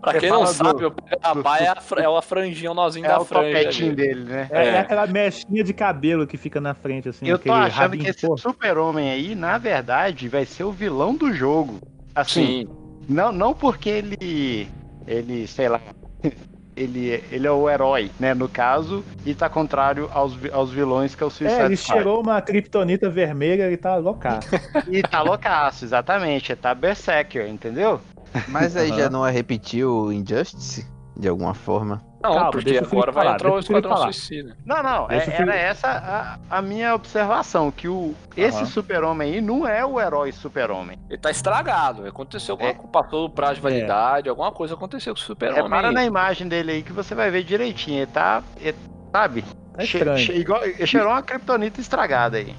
pra 0.00 0.18
quem 0.18 0.28
não 0.28 0.44
sabe, 0.46 0.80
do, 0.80 0.88
o 0.88 0.90
pega-rapar 0.90 1.58
do... 1.58 1.64
é, 1.64 1.68
a, 1.68 2.02
é 2.02 2.18
a 2.18 2.22
franjinha, 2.22 2.72
o 2.72 2.74
nozinho 2.74 3.06
é 3.06 3.08
da 3.08 3.20
o 3.20 3.24
franja. 3.24 3.92
dele, 3.92 4.24
né? 4.24 4.48
É, 4.50 4.66
é, 4.66 4.78
aquela 4.80 5.06
mechinha 5.06 5.62
de 5.62 5.72
cabelo 5.72 6.26
que 6.26 6.36
fica 6.36 6.60
na 6.60 6.74
frente, 6.74 7.08
assim. 7.08 7.28
Eu 7.28 7.38
tô 7.38 7.52
achando 7.52 7.96
que 7.96 8.08
esse 8.08 8.26
super-homem 8.38 9.08
aí, 9.08 9.34
na 9.36 9.56
verdade, 9.56 10.28
vai 10.28 10.44
ser 10.44 10.64
o 10.64 10.72
vilão 10.72 11.14
do 11.14 11.32
jogo. 11.32 11.78
Assim, 12.12 12.66
Sim. 12.66 12.68
Não, 13.08 13.30
não 13.30 13.54
porque 13.54 13.88
ele. 13.88 14.68
Ele, 15.06 15.46
sei 15.46 15.68
lá, 15.68 15.80
ele, 16.80 17.22
ele 17.30 17.46
é 17.46 17.50
o 17.50 17.68
herói, 17.68 18.10
né, 18.18 18.32
no 18.32 18.48
caso, 18.48 19.04
e 19.24 19.34
tá 19.34 19.48
contrário 19.48 20.08
aos, 20.12 20.36
aos 20.52 20.70
vilões 20.70 21.14
que 21.14 21.22
é 21.22 21.26
o 21.26 21.30
Suicide 21.30 21.60
É, 21.60 21.64
ele 21.66 21.76
cheirou 21.76 22.22
uma 22.22 22.40
kriptonita 22.40 23.10
vermelha 23.10 23.70
e 23.70 23.76
tá 23.76 23.96
loucaço. 23.96 24.48
e 24.90 25.02
tá 25.02 25.22
loucaço, 25.22 25.84
exatamente, 25.84 26.54
tá 26.56 26.74
berserker, 26.74 27.48
entendeu? 27.48 28.00
Mas 28.48 28.76
aí 28.76 28.90
uhum. 28.90 28.96
já 28.96 29.10
não 29.10 29.26
é 29.26 29.30
repetir 29.30 29.84
o 29.84 30.12
Injustice, 30.12 30.86
de 31.20 31.28
alguma 31.28 31.54
forma? 31.54 32.02
Não, 32.22 32.34
Calma, 32.34 32.50
porque 32.50 32.76
agora 32.76 33.12
vai 33.12 33.28
entrar 33.28 33.52
o 33.52 33.58
Esquadrão 33.58 33.96
Suicida. 33.96 34.56
Não, 34.64 34.82
não, 34.82 35.10
é, 35.10 35.24
era 35.26 35.54
essa 35.54 35.88
a, 35.88 36.58
a, 36.58 36.62
minha 36.62 36.94
observação, 36.94 37.70
que 37.70 37.88
o, 37.88 38.14
esse 38.36 38.66
super-homem 38.66 39.34
aí 39.34 39.40
não 39.40 39.66
é 39.66 39.84
o 39.84 39.98
herói 39.98 40.30
super-homem. 40.32 40.98
Ele 41.08 41.18
tá 41.18 41.30
estragado, 41.30 42.06
aconteceu 42.06 42.54
alguma 42.54 42.70
é. 42.70 42.74
coisa, 42.74 42.88
passou 42.88 43.26
o 43.26 43.30
prazo 43.30 43.54
de 43.54 43.60
validade, 43.60 44.28
é. 44.28 44.30
alguma 44.30 44.52
coisa 44.52 44.74
aconteceu 44.74 45.14
com 45.14 45.20
o 45.20 45.22
super-homem 45.22 45.62
Repara 45.62 45.92
na 45.92 46.04
imagem 46.04 46.46
dele 46.46 46.72
aí 46.72 46.82
que 46.82 46.92
você 46.92 47.14
vai 47.14 47.30
ver 47.30 47.42
direitinho, 47.42 47.98
ele 47.98 48.06
tá, 48.06 48.42
ele, 48.60 48.76
sabe? 49.12 49.44
Tá 49.74 49.82
estranho. 49.82 50.18
Che, 50.18 50.32
che, 50.32 50.38
igual, 50.38 50.60
cheirou 50.84 51.12
uma 51.12 51.22
criptonita 51.22 51.80
estragada 51.80 52.36
aí. 52.36 52.54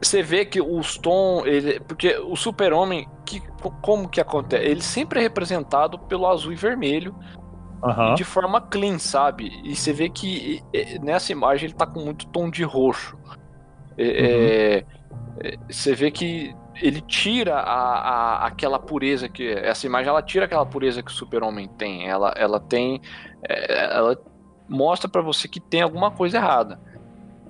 Você 0.00 0.22
vê 0.22 0.44
que 0.44 0.60
o 0.60 0.82
Stone, 0.82 1.48
ele, 1.48 1.80
porque 1.80 2.16
o 2.16 2.36
super-homem, 2.36 3.08
que, 3.24 3.40
como 3.80 4.08
que 4.08 4.20
acontece? 4.20 4.64
Ele 4.64 4.82
sempre 4.82 5.20
é 5.20 5.22
representado 5.22 5.98
pelo 5.98 6.26
azul 6.26 6.52
e 6.52 6.56
vermelho, 6.56 7.14
Uhum. 7.84 8.14
de 8.14 8.24
forma 8.24 8.62
clean, 8.62 8.98
sabe? 8.98 9.60
E 9.62 9.76
você 9.76 9.92
vê 9.92 10.08
que 10.08 10.62
nessa 11.02 11.32
imagem 11.32 11.66
ele 11.66 11.74
tá 11.74 11.86
com 11.86 12.00
muito 12.00 12.26
tom 12.28 12.48
de 12.48 12.64
roxo. 12.64 13.16
É, 13.98 14.84
uhum. 15.10 15.28
é, 15.40 15.56
você 15.70 15.94
vê 15.94 16.10
que 16.10 16.54
ele 16.80 17.00
tira 17.02 17.56
a, 17.56 17.98
a, 18.42 18.46
aquela 18.46 18.78
pureza 18.78 19.28
que. 19.28 19.46
Essa 19.48 19.86
imagem 19.86 20.08
ela 20.08 20.22
tira 20.22 20.46
aquela 20.46 20.64
pureza 20.64 21.02
que 21.02 21.10
o 21.10 21.14
super-homem 21.14 21.68
tem. 21.68 22.08
Ela, 22.08 22.32
ela 22.36 22.58
tem. 22.58 23.00
É, 23.46 23.96
ela 23.96 24.18
mostra 24.68 25.08
para 25.08 25.20
você 25.20 25.46
que 25.46 25.60
tem 25.60 25.82
alguma 25.82 26.10
coisa 26.10 26.38
errada. 26.38 26.80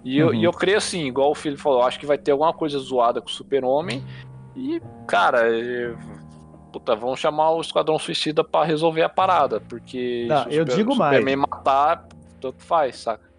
E, 0.04 0.20
uhum. 0.20 0.30
eu, 0.30 0.34
e 0.34 0.44
eu 0.44 0.52
creio 0.52 0.78
assim, 0.78 1.06
igual 1.06 1.30
o 1.30 1.34
filho 1.34 1.56
falou, 1.56 1.82
acho 1.82 1.98
que 1.98 2.06
vai 2.06 2.18
ter 2.18 2.32
alguma 2.32 2.52
coisa 2.52 2.78
zoada 2.78 3.20
com 3.20 3.28
o 3.28 3.32
super-homem. 3.32 4.04
E, 4.54 4.80
cara, 5.06 5.40
puta, 6.74 6.96
vão 6.96 7.14
chamar 7.14 7.50
o 7.52 7.60
Esquadrão 7.60 7.98
Suicida 7.98 8.42
para 8.42 8.66
resolver 8.66 9.02
a 9.02 9.08
parada, 9.08 9.60
porque 9.60 10.26
não, 10.28 10.42
eu 10.44 10.64
super, 10.64 10.76
digo 10.76 10.96
mais. 10.96 11.18
Superman 11.18 11.36
matar, 11.36 12.08
tanto 12.40 12.62
faz, 12.64 12.98
saca? 12.98 13.32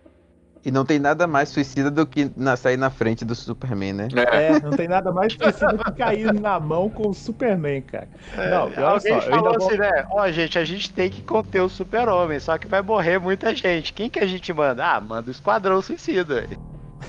E 0.64 0.72
não 0.72 0.84
tem 0.84 0.98
nada 0.98 1.28
mais 1.28 1.50
suicida 1.50 1.92
do 1.92 2.08
que 2.08 2.32
na, 2.36 2.56
sair 2.56 2.78
na 2.78 2.90
frente 2.90 3.24
do 3.24 3.36
Superman, 3.36 3.94
né? 3.94 4.08
É, 4.16 4.48
é 4.48 4.60
não 4.60 4.72
tem 4.72 4.88
nada 4.88 5.12
mais 5.12 5.34
suicida 5.34 5.74
do 5.74 5.84
que 5.84 5.92
cair 5.92 6.34
na 6.34 6.60
mão 6.60 6.90
com 6.90 7.10
o 7.10 7.14
Superman, 7.14 7.82
cara. 7.82 8.08
É, 8.36 8.50
não, 8.50 8.64
olha 8.64 9.00
só, 9.00 9.22
falou 9.22 9.58
assim, 9.58 9.68
vou... 9.68 9.78
né? 9.78 10.08
Ó, 10.10 10.32
gente, 10.32 10.58
a 10.58 10.66
gente 10.66 10.92
tem 10.92 11.10
que 11.10 11.22
conter 11.22 11.62
o 11.62 11.70
Super-Homem, 11.70 12.40
só 12.40 12.58
que 12.58 12.68
vai 12.68 12.82
morrer 12.82 13.20
muita 13.20 13.54
gente. 13.54 13.94
Quem 13.94 14.10
que 14.10 14.18
a 14.18 14.26
gente 14.26 14.52
manda? 14.54 14.84
Ah, 14.84 15.00
manda 15.00 15.28
o 15.28 15.32
Esquadrão 15.32 15.82
Suicida. 15.84 16.48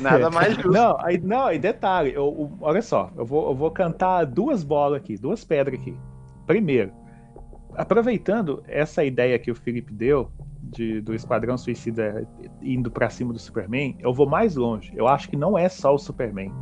Nada 0.00 0.28
mais 0.28 0.52
justo. 0.56 0.72
Não, 0.72 0.98
aí, 1.00 1.18
não, 1.18 1.46
aí 1.46 1.58
detalhe, 1.58 2.12
eu, 2.12 2.24
eu, 2.24 2.52
olha 2.60 2.82
só, 2.82 3.10
eu 3.16 3.24
vou, 3.24 3.48
eu 3.48 3.54
vou 3.54 3.70
cantar 3.70 4.26
duas 4.26 4.62
bolas 4.62 5.00
aqui, 5.00 5.16
duas 5.16 5.44
pedras 5.44 5.80
aqui. 5.80 5.96
Primeiro, 6.46 6.92
aproveitando 7.74 8.62
essa 8.66 9.04
ideia 9.04 9.38
que 9.38 9.50
o 9.50 9.54
Felipe 9.54 9.92
deu 9.92 10.30
de, 10.62 11.00
do 11.00 11.14
Esquadrão 11.14 11.56
Suicida 11.56 12.26
indo 12.62 12.90
para 12.90 13.08
cima 13.10 13.32
do 13.32 13.38
Superman, 13.38 13.96
eu 14.00 14.12
vou 14.12 14.28
mais 14.28 14.56
longe. 14.56 14.92
Eu 14.94 15.06
acho 15.06 15.28
que 15.28 15.36
não 15.36 15.56
é 15.56 15.68
só 15.68 15.94
o 15.94 15.98
Superman. 15.98 16.52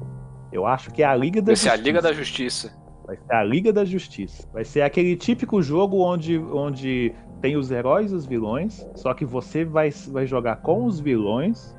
Eu 0.53 0.67
acho 0.67 0.91
que 0.91 1.03
é 1.03 1.07
a 1.07 1.15
Liga 1.15 1.41
da 1.41 1.47
Vai 1.47 1.57
Justiça. 1.57 1.71
Vai 1.71 1.77
ser 1.77 1.81
a 1.81 1.85
Liga 1.85 2.03
da 2.03 2.13
Justiça. 2.13 2.85
Vai 3.07 3.17
ser 3.17 3.35
a 3.35 3.45
Liga 3.45 3.73
da 3.73 3.85
Justiça. 3.85 4.49
Vai 4.53 4.65
ser 4.65 4.83
aquele 4.83 5.17
típico 5.17 5.63
jogo 5.63 5.99
onde, 5.99 6.39
onde 6.39 7.15
tem 7.41 7.57
os 7.57 7.71
heróis 7.71 8.13
e 8.13 8.15
os 8.15 8.25
vilões, 8.25 8.87
só 8.95 9.13
que 9.13 9.25
você 9.25 9.65
vai, 9.65 9.91
vai 9.91 10.27
jogar 10.27 10.57
com 10.57 10.87
os 10.87 11.01
vilões 11.01 11.77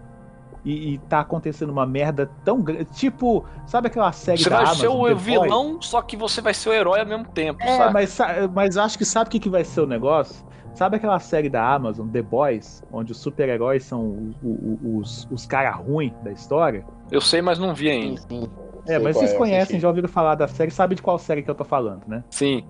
e, 0.66 0.94
e 0.94 0.98
tá 0.98 1.20
acontecendo 1.20 1.70
uma 1.70 1.86
merda 1.86 2.30
tão 2.44 2.62
grande. 2.62 2.86
Tipo, 2.86 3.46
sabe 3.68 3.88
aquela 3.88 4.12
série 4.12 4.40
você 4.40 4.50
da 4.50 4.58
vai 4.58 4.66
Amazon? 4.66 4.82
ser 4.82 4.88
o 4.88 5.16
vilão, 5.16 5.82
só 5.82 6.02
que 6.02 6.18
você 6.18 6.42
vai 6.42 6.54
ser 6.54 6.70
o 6.70 6.74
herói 6.74 7.00
ao 7.00 7.06
mesmo 7.06 7.26
tempo, 7.26 7.62
é, 7.62 7.78
sabe? 7.78 7.94
Mas, 7.94 8.18
mas 8.54 8.78
acho 8.78 8.98
que 8.98 9.06
sabe 9.06 9.28
o 9.28 9.32
que, 9.32 9.40
que 9.40 9.50
vai 9.50 9.64
ser 9.64 9.82
o 9.82 9.88
negócio? 9.88 10.44
Sabe 10.74 10.98
aquela 10.98 11.20
série 11.20 11.50
da 11.50 11.74
Amazon, 11.74 12.10
The 12.10 12.22
Boys, 12.22 12.84
onde 12.92 13.14
os 13.14 13.18
super-heróis 13.20 13.86
são 13.86 14.34
os, 14.44 15.26
os, 15.26 15.28
os 15.32 15.46
caras 15.46 15.78
ruins 15.78 16.12
da 16.22 16.32
história? 16.32 16.86
Eu 17.10 17.22
sei, 17.22 17.42
mas 17.42 17.58
não 17.58 17.74
vi 17.74 17.90
ainda. 17.90 18.20
Sim, 18.22 18.28
sim. 18.28 18.50
É, 18.86 18.96
Sei 18.96 19.00
mas 19.00 19.16
vocês 19.16 19.34
é, 19.34 19.38
conhecem, 19.38 19.80
já 19.80 19.88
ouviram 19.88 20.08
falar 20.10 20.36
da 20.36 20.48
série, 20.48 20.70
sabe 20.72 20.96
de 20.96 21.02
qual 21.02 21.18
série 21.18 21.42
que 21.42 21.50
eu 21.50 21.56
tô 21.56 21.64
falando, 21.64 22.04
né? 22.08 22.24
Sim. 22.30 22.64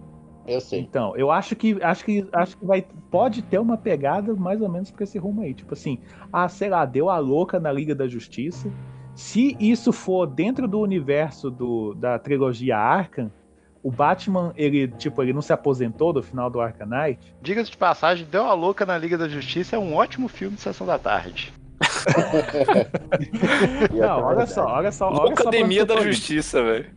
Eu 0.48 0.62
sei. 0.62 0.80
Então, 0.80 1.16
eu 1.18 1.32
acho 1.32 1.56
que 1.56 1.78
acho 1.82 2.06
que 2.06 2.28
acho 2.32 2.58
que 2.58 2.66
vai 2.66 2.86
pode 3.10 3.42
ter 3.42 3.60
uma 3.60 3.78
pegada 3.78 4.34
mais 4.36 4.62
ou 4.62 4.70
menos 4.70 4.92
pra 4.92 5.04
esse 5.04 5.18
rumo 5.18 5.42
aí, 5.42 5.54
tipo 5.54 5.74
assim, 5.74 6.00
ah, 6.32 6.48
sei 6.48 6.70
lá, 6.70 6.86
deu 6.86 7.10
a 7.10 7.18
louca 7.18 7.60
na 7.60 7.72
Liga 7.72 7.96
da 7.96 8.08
Justiça. 8.08 8.72
Se 9.16 9.56
isso 9.60 9.94
for 9.94 10.28
dentro 10.28 10.68
do 10.68 10.80
universo 10.80 11.50
do, 11.50 11.94
da 11.96 12.20
trilogia 12.20 12.78
Arkham, 12.78 13.32
o 13.82 13.90
Batman, 13.90 14.52
ele 14.58 14.88
tipo, 14.88 15.22
ele 15.22 15.32
não 15.32 15.42
se 15.42 15.54
aposentou 15.54 16.12
do 16.12 16.22
final 16.22 16.50
do 16.50 16.60
Arkham 16.60 16.88
Knight. 16.88 17.34
Diga-se 17.42 17.72
de 17.72 17.78
passagem, 17.78 18.28
Deu 18.30 18.44
a 18.44 18.54
Louca 18.54 18.86
na 18.86 18.98
Liga 18.98 19.18
da 19.18 19.30
Justiça 19.30 19.76
é 19.76 19.80
um 19.80 19.96
ótimo 19.96 20.28
filme 20.28 20.56
de 20.56 20.62
sessão 20.62 20.86
da 20.86 21.00
tarde. 21.00 21.54
Não, 23.94 24.24
olha 24.24 24.48
só, 24.48 24.66
olha 24.66 24.92
só, 24.92 25.10
olha 25.10 25.36
só 25.36 25.44
Academia 25.44 25.86
da. 25.86 26.02
Justiça, 26.02 26.64
velho. 26.64 26.90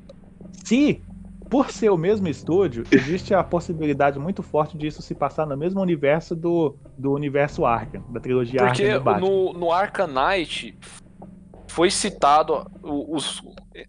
Se, 0.64 1.02
por 1.48 1.70
ser 1.70 1.90
o 1.90 1.96
mesmo 1.96 2.28
estúdio, 2.28 2.84
existe 2.92 3.34
a 3.34 3.42
possibilidade 3.42 4.18
muito 4.18 4.42
forte 4.42 4.76
disso 4.76 5.02
se 5.02 5.14
passar 5.14 5.46
no 5.46 5.56
mesmo 5.56 5.80
universo 5.80 6.34
do, 6.34 6.76
do 6.96 7.12
universo 7.12 7.64
Arkham, 7.64 8.02
da 8.10 8.20
trilogia 8.20 8.64
Porque 8.64 8.84
Arkham 8.84 9.02
Batman. 9.02 9.28
no, 9.28 9.52
no 9.52 9.72
Arcanite 9.72 10.78
foi 11.68 11.90
citado 11.90 12.66
os, 12.82 13.42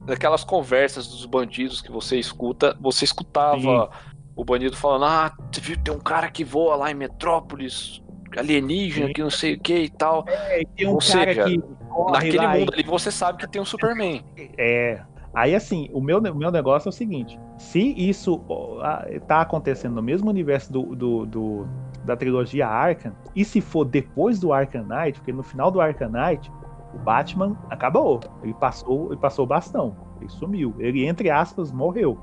aquelas 0.07 0.43
conversas 0.43 1.07
dos 1.07 1.25
bandidos 1.25 1.81
que 1.81 1.91
você 1.91 2.17
escuta, 2.17 2.77
você 2.79 3.05
escutava 3.05 3.59
Sim. 3.59 3.89
o 4.35 4.43
bandido 4.43 4.75
falando, 4.75 5.05
ah, 5.05 5.33
você 5.51 5.61
viu, 5.61 5.77
tem 5.77 5.93
um 5.93 5.99
cara 5.99 6.29
que 6.29 6.43
voa 6.43 6.75
lá 6.75 6.91
em 6.91 6.95
Metrópolis, 6.95 8.01
alienígena, 8.37 9.07
Sim. 9.07 9.13
que 9.13 9.21
não 9.23 9.29
sei 9.29 9.55
o 9.55 9.59
que 9.59 9.75
e 9.75 9.89
tal. 9.89 10.25
É, 10.27 10.61
tem 10.75 10.87
um 10.87 10.93
Ou 10.93 10.99
cara 10.99 11.33
seja, 11.33 11.43
que 11.45 11.79
Naquele 12.11 12.47
mundo 12.47 12.73
ali 12.73 12.83
você 12.83 13.11
sabe 13.11 13.39
que 13.39 13.47
tem 13.47 13.61
um 13.61 13.65
Superman. 13.65 14.23
É. 14.57 15.01
Aí, 15.33 15.53
assim, 15.53 15.89
o 15.93 16.01
meu, 16.01 16.17
o 16.19 16.35
meu 16.35 16.51
negócio 16.51 16.87
é 16.87 16.91
o 16.91 16.93
seguinte: 16.93 17.39
se 17.57 17.79
isso 17.97 18.41
tá 19.27 19.41
acontecendo 19.41 19.95
no 19.95 20.01
mesmo 20.01 20.29
universo 20.29 20.71
do, 20.73 20.95
do- 20.95 21.25
do- 21.25 21.67
da 22.03 22.15
trilogia 22.15 22.67
Arkham, 22.67 23.13
e 23.35 23.45
se 23.45 23.61
for 23.61 23.85
depois 23.85 24.39
do 24.39 24.51
Arkham 24.51 24.85
Knight, 24.85 25.19
porque 25.19 25.31
no 25.33 25.43
final 25.43 25.69
do 25.69 25.79
Arkham 25.79 26.09
Knight, 26.09 26.51
o 26.93 26.97
Batman 26.97 27.55
acabou. 27.69 28.19
Ele 28.41 28.53
passou, 28.53 29.07
ele 29.11 29.17
passou 29.21 29.45
o 29.45 29.47
bastão. 29.47 29.95
Ele 30.19 30.29
sumiu. 30.29 30.73
Ele, 30.79 31.05
entre 31.05 31.29
aspas, 31.29 31.71
morreu. 31.71 32.17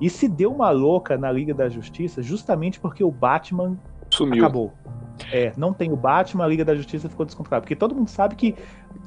E 0.00 0.08
se 0.08 0.26
deu 0.26 0.50
uma 0.50 0.70
louca 0.70 1.18
na 1.18 1.30
Liga 1.30 1.52
da 1.52 1.68
Justiça 1.68 2.22
justamente 2.22 2.80
porque 2.80 3.04
o 3.04 3.10
Batman 3.10 3.76
Sumiu. 4.08 4.42
acabou. 4.42 4.72
É, 5.30 5.52
não 5.58 5.74
tem 5.74 5.92
o 5.92 5.96
Batman, 5.96 6.44
a 6.44 6.48
Liga 6.48 6.64
da 6.64 6.74
Justiça 6.74 7.06
ficou 7.10 7.26
descontrolada. 7.26 7.60
Porque 7.60 7.76
todo 7.76 7.94
mundo 7.94 8.08
sabe 8.08 8.34
que 8.34 8.56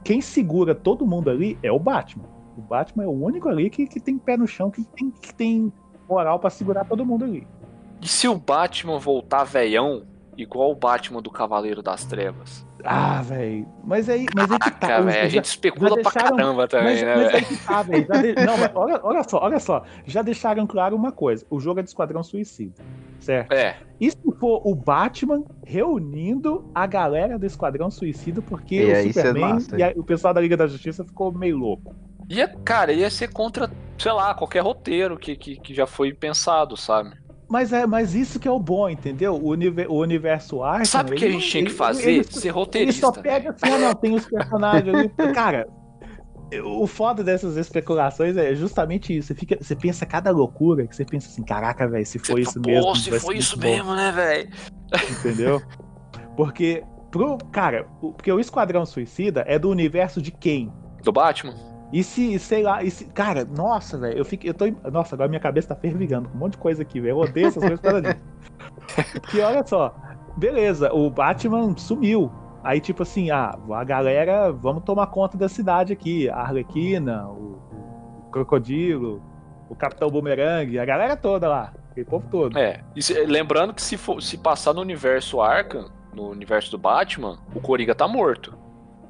quem 0.03 0.21
segura 0.21 0.75
todo 0.75 1.07
mundo 1.07 1.31
ali 1.31 1.57
é 1.63 1.71
o 1.71 1.79
Batman. 1.79 2.25
O 2.57 2.61
Batman 2.61 3.03
é 3.03 3.07
o 3.07 3.11
único 3.11 3.49
ali 3.49 3.69
que, 3.69 3.85
que 3.87 3.99
tem 3.99 4.17
pé 4.17 4.37
no 4.37 4.47
chão, 4.47 4.69
que 4.69 4.83
tem, 4.83 5.09
que 5.11 5.33
tem 5.33 5.71
moral 6.09 6.39
pra 6.39 6.49
segurar 6.49 6.85
todo 6.85 7.05
mundo 7.05 7.25
ali. 7.25 7.47
E 8.01 8.07
se 8.07 8.27
o 8.27 8.35
Batman 8.35 8.99
voltar 8.99 9.43
veião, 9.43 10.03
igual 10.37 10.71
o 10.71 10.75
Batman 10.75 11.21
do 11.21 11.31
Cavaleiro 11.31 11.81
das 11.81 12.03
Trevas? 12.05 12.65
Ah, 12.85 13.21
velho. 13.21 13.65
Mas 13.81 14.09
aí, 14.09 14.25
mas 14.35 14.51
aí 14.51 14.59
que 14.59 14.71
tá. 14.71 14.87
Caraca, 14.87 14.99
os- 14.99 15.05
velho, 15.05 15.19
a 15.19 15.23
já- 15.23 15.29
gente 15.29 15.45
especula 15.45 15.91
pra 15.93 16.11
deixaram- 16.11 16.35
caramba 16.35 16.67
também, 16.67 16.85
mas, 16.95 17.01
né, 17.03 17.15
mas 17.15 17.33
aí 17.33 17.45
que 17.45 17.55
tá, 17.65 17.81
velho. 17.81 18.05
Já 18.05 18.21
de- 18.21 18.35
Não, 18.45 18.57
mas 18.57 18.71
olha, 18.75 18.99
olha 19.03 19.23
só, 19.23 19.39
olha 19.41 19.59
só. 19.59 19.83
Já 20.05 20.21
deixaram 20.21 20.67
claro 20.67 20.93
uma 20.93 21.11
coisa: 21.13 21.45
o 21.49 21.61
jogo 21.61 21.79
é 21.79 21.83
de 21.83 21.87
Esquadrão 21.89 22.21
Suicida. 22.21 22.73
Certo? 23.21 23.53
É, 23.53 23.77
E 24.01 24.11
se 24.11 24.17
for 24.37 24.61
o 24.65 24.75
Batman 24.75 25.45
reunindo 25.65 26.65
a 26.75 26.85
galera 26.85 27.39
do 27.39 27.45
Esquadrão 27.45 27.89
Suicida, 27.89 28.41
porque 28.41 28.75
E 28.75 28.85
o 28.85 29.07
isso 29.07 29.19
é 29.19 29.23
Superman 29.23 29.53
massa, 29.53 29.79
e 29.79 29.83
a- 29.83 29.93
o 29.95 30.03
pessoal 30.03 30.33
da 30.33 30.41
Liga 30.41 30.57
da 30.57 30.67
Justiça 30.67 31.05
ficou 31.05 31.31
meio 31.31 31.55
louco. 31.57 31.95
Ia, 32.29 32.47
cara, 32.63 32.91
ia 32.93 33.09
ser 33.09 33.29
contra, 33.31 33.69
sei 33.97 34.11
lá, 34.11 34.33
qualquer 34.33 34.61
roteiro 34.61 35.17
que, 35.17 35.35
que, 35.35 35.55
que 35.57 35.73
já 35.73 35.85
foi 35.87 36.13
pensado, 36.13 36.75
sabe? 36.77 37.11
Mas 37.49 37.71
é, 37.71 37.85
mas 37.85 38.15
isso 38.15 38.39
que 38.39 38.47
é 38.47 38.51
o 38.51 38.59
bom, 38.59 38.89
entendeu? 38.89 39.35
O, 39.35 39.49
univer- 39.49 39.89
o 39.91 39.95
universo 39.99 40.63
Arkham. 40.63 40.85
Sabe 40.85 41.11
o 41.11 41.15
que 41.15 41.23
a 41.23 41.27
ele 41.27 41.39
gente 41.39 41.49
tinha 41.51 41.63
que 41.63 41.69
ele- 41.69 41.77
fazer? 41.77 42.11
ele- 42.11 42.23
Ser 42.23 42.47
Ele 42.47 42.49
roteirista. 42.51 43.01
só 43.05 43.11
pega 43.11 43.51
assim, 43.51 43.73
ah, 43.73 43.77
não, 43.77 43.93
tem 43.93 44.15
os 44.15 44.25
personagens 44.25 44.95
ali. 44.95 45.09
Cara, 45.35 45.67
o 46.65 46.87
foda 46.87 47.23
dessas 47.23 47.55
especulações 47.57 48.37
é 48.37 48.55
justamente 48.55 49.15
isso. 49.15 49.27
Você, 49.27 49.35
fica, 49.35 49.57
você 49.61 49.75
pensa 49.75 50.03
cada 50.05 50.31
loucura 50.31 50.87
que 50.87 50.95
você 50.95 51.05
pensa 51.05 51.27
assim, 51.27 51.43
caraca, 51.43 51.87
velho, 51.87 52.05
se 52.05 52.17
foi 52.17 52.41
isso 52.41 52.59
Pô, 52.59 52.69
mesmo. 52.69 52.95
se 52.95 53.09
foi 53.11 53.19
ser 53.19 53.39
isso 53.39 53.55
muito 53.57 53.67
bom", 53.69 53.75
mesmo, 53.75 53.95
né, 53.95 54.11
velho? 54.11 54.49
Entendeu? 55.19 55.61
Porque, 56.35 56.83
pro, 57.11 57.37
cara, 57.51 57.83
porque 57.99 58.31
o 58.31 58.39
Esquadrão 58.39 58.85
Suicida 58.85 59.43
é 59.47 59.59
do 59.59 59.69
universo 59.69 60.19
de 60.21 60.31
quem? 60.31 60.71
Do 61.03 61.11
Batman? 61.11 61.53
E 61.93 62.03
se, 62.03 62.39
sei 62.39 62.63
lá, 62.63 62.83
e 62.83 62.89
se, 62.89 63.05
cara, 63.05 63.45
nossa, 63.45 63.99
velho, 63.99 64.17
eu 64.17 64.25
fico, 64.25 64.47
eu 64.47 64.53
tô, 64.55 64.65
nossa, 64.91 65.15
agora 65.15 65.29
minha 65.29 65.39
cabeça 65.39 65.67
tá 65.67 65.75
fervilhando 65.75 66.27
com 66.27 66.35
um 66.35 66.39
monte 66.39 66.53
de 66.53 66.57
coisa 66.57 66.81
aqui, 66.81 66.99
velho, 66.99 67.11
eu 67.11 67.17
odeio 67.19 67.47
essas 67.47 67.61
coisas 67.63 67.79
causa 67.79 68.01
disso. 68.01 68.23
Porque 69.21 69.39
olha 69.39 69.63
só, 69.63 69.93
beleza, 70.35 70.91
o 70.91 71.07
Batman 71.11 71.77
sumiu, 71.77 72.31
aí 72.63 72.81
tipo 72.81 73.03
assim, 73.03 73.29
ah, 73.29 73.55
a 73.71 73.83
galera, 73.83 74.51
vamos 74.51 74.83
tomar 74.83 75.05
conta 75.07 75.37
da 75.37 75.47
cidade 75.47 75.93
aqui, 75.93 76.27
a 76.29 76.37
Arlequina, 76.37 77.27
o, 77.27 77.59
o 78.25 78.29
Crocodilo, 78.31 79.21
o 79.69 79.75
Capitão 79.75 80.09
Boomerang, 80.09 80.79
a 80.79 80.85
galera 80.85 81.15
toda 81.15 81.47
lá, 81.47 81.73
aquele 81.91 82.07
povo 82.07 82.25
todo. 82.31 82.57
É. 82.57 82.81
Se- 82.97 83.23
lembrando 83.25 83.71
que 83.71 83.81
se, 83.83 83.97
for, 83.97 84.19
se 84.19 84.35
passar 84.39 84.73
no 84.73 84.81
universo 84.81 85.39
Arkham, 85.39 85.91
no 86.11 86.29
universo 86.29 86.71
do 86.71 86.79
Batman, 86.79 87.37
o 87.53 87.59
Coringa 87.59 87.93
tá 87.93 88.07
morto. 88.07 88.57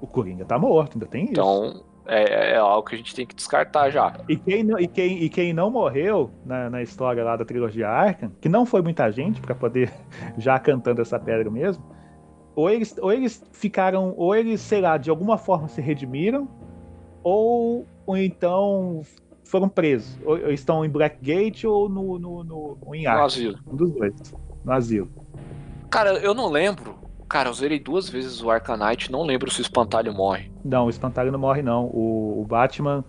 O 0.01 0.07
Coringa 0.07 0.43
tá 0.43 0.59
morto, 0.59 0.95
ainda 0.95 1.05
tem 1.05 1.23
isso. 1.23 1.31
Então, 1.31 1.83
é, 2.05 2.51
é 2.53 2.57
algo 2.57 2.87
que 2.87 2.95
a 2.95 2.97
gente 2.97 3.15
tem 3.15 3.25
que 3.25 3.35
descartar 3.35 3.89
já. 3.89 4.13
E 4.27 4.35
quem, 4.35 4.63
não- 4.63 4.79
e, 4.79 4.87
quem, 4.87 5.23
e 5.23 5.29
quem 5.29 5.53
não 5.53 5.69
morreu 5.69 6.29
na, 6.45 6.69
na 6.69 6.81
história 6.81 7.23
lá 7.23 7.35
da 7.37 7.45
trilogia 7.45 7.87
Arkham, 7.87 8.31
que 8.41 8.49
não 8.49 8.65
foi 8.65 8.81
muita 8.81 9.09
gente 9.11 9.39
pra 9.41 9.55
poder 9.55 9.91
já 10.37 10.59
cantando 10.59 11.01
essa 11.01 11.19
pedra 11.19 11.49
mesmo, 11.49 11.83
ou 12.55 12.69
eles, 12.69 12.95
ou 13.01 13.11
eles 13.11 13.43
ficaram, 13.51 14.13
ou 14.17 14.35
eles, 14.35 14.61
sei 14.61 14.79
lá, 14.81 14.97
de 14.97 15.09
alguma 15.09 15.37
forma 15.37 15.67
se 15.67 15.81
redimiram, 15.81 16.47
ou, 17.23 17.85
ou 18.05 18.17
então 18.17 19.01
foram 19.45 19.67
presos. 19.69 20.19
Ou, 20.25 20.33
ou 20.39 20.51
estão 20.51 20.83
em 20.85 20.89
Blackgate 20.89 21.65
ou 21.65 21.87
no, 21.89 22.19
no, 22.19 22.43
no, 22.43 22.77
ou 22.81 22.93
em 22.95 23.03
No 23.03 23.09
Arkham. 23.09 23.25
asilo. 23.25 23.57
Um 23.71 23.75
dos 23.75 23.91
dois. 23.91 24.13
No 24.63 24.71
asilo. 24.71 25.09
Cara, 25.89 26.13
eu 26.19 26.33
não 26.33 26.49
lembro. 26.49 26.95
Cara, 27.33 27.49
eu 27.49 27.53
zerei 27.53 27.79
duas 27.79 28.07
vezes 28.07 28.43
o 28.43 28.51
Arcanite, 28.51 29.11
não 29.11 29.23
lembro 29.23 29.49
se 29.49 29.59
o 29.59 29.63
espantalho 29.63 30.13
morre. 30.13 30.51
Não, 30.63 30.85
o 30.85 30.89
espantalho 30.91 31.31
não 31.31 31.39
morre, 31.39 31.63
não. 31.63 31.85
O, 31.85 32.41
o 32.41 32.45
Batman. 32.45 33.03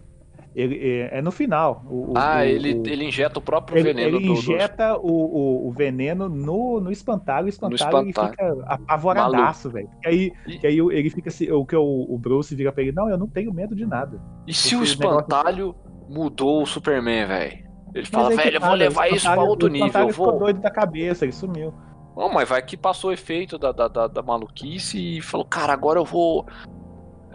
Ele, 0.56 0.78
é, 0.82 1.18
é 1.18 1.20
no 1.20 1.30
final. 1.30 1.84
O- 1.90 2.14
ah, 2.16 2.36
o- 2.38 2.42
ele, 2.44 2.70
ele 2.88 3.04
injeta 3.04 3.38
o 3.38 3.42
próprio 3.42 3.76
Ele, 3.76 3.92
veneno 3.92 4.16
ele 4.16 4.26
do- 4.26 4.32
injeta 4.32 4.96
o, 4.96 5.10
o, 5.10 5.68
o 5.68 5.72
veneno 5.72 6.26
no, 6.28 6.80
no 6.80 6.90
espantalho, 6.90 7.46
o 7.46 7.48
espantalho, 7.50 8.08
espantalho. 8.08 8.30
ele 8.52 8.60
fica 8.62 8.74
apavoradaço, 8.74 9.68
velho. 9.70 9.90
E 10.04 10.08
aí, 10.08 10.32
E- 10.46 10.66
aí 10.66 10.78
ele 10.78 11.10
fica 11.10 11.28
assim, 11.28 11.50
o 11.50 11.66
que 11.66 11.76
o, 11.76 12.06
o 12.08 12.16
Bruce 12.16 12.54
vira 12.54 12.72
pra 12.72 12.82
ele, 12.82 12.92
não, 12.92 13.10
eu 13.10 13.18
não 13.18 13.26
tenho 13.28 13.52
medo 13.52 13.74
de 13.76 13.84
nada. 13.84 14.18
E 14.46 14.54
se 14.54 14.74
o 14.76 14.82
Esse 14.84 14.98
negócio- 14.98 15.20
espantalho 15.20 15.74
mudou 16.08 16.62
o 16.62 16.66
Superman, 16.66 17.26
velho? 17.26 17.52
Ele 17.52 17.64
Mas 17.94 18.08
fala, 18.08 18.30
velho, 18.34 18.56
eu 18.56 18.60
vou 18.60 18.74
levar 18.74 19.02
isso 19.08 19.10
pra 19.10 19.16
espantalho- 19.32 19.48
outro 19.50 19.68
o 19.68 19.70
nível. 19.70 19.86
espantalho 19.88 20.08
Eu 20.08 20.12
ficou 20.14 20.30
vou. 20.30 20.38
doido 20.38 20.60
da 20.60 20.70
cabeça, 20.70 21.24
ele 21.24 21.32
sumiu. 21.32 21.74
Não, 22.16 22.32
mas 22.32 22.48
vai 22.48 22.62
que 22.62 22.76
passou 22.76 23.10
o 23.10 23.12
efeito 23.12 23.58
da, 23.58 23.72
da, 23.72 23.88
da, 23.88 24.06
da 24.06 24.22
maluquice 24.22 25.18
e 25.18 25.20
falou, 25.20 25.44
cara, 25.44 25.72
agora 25.72 25.98
eu 25.98 26.04
vou. 26.04 26.46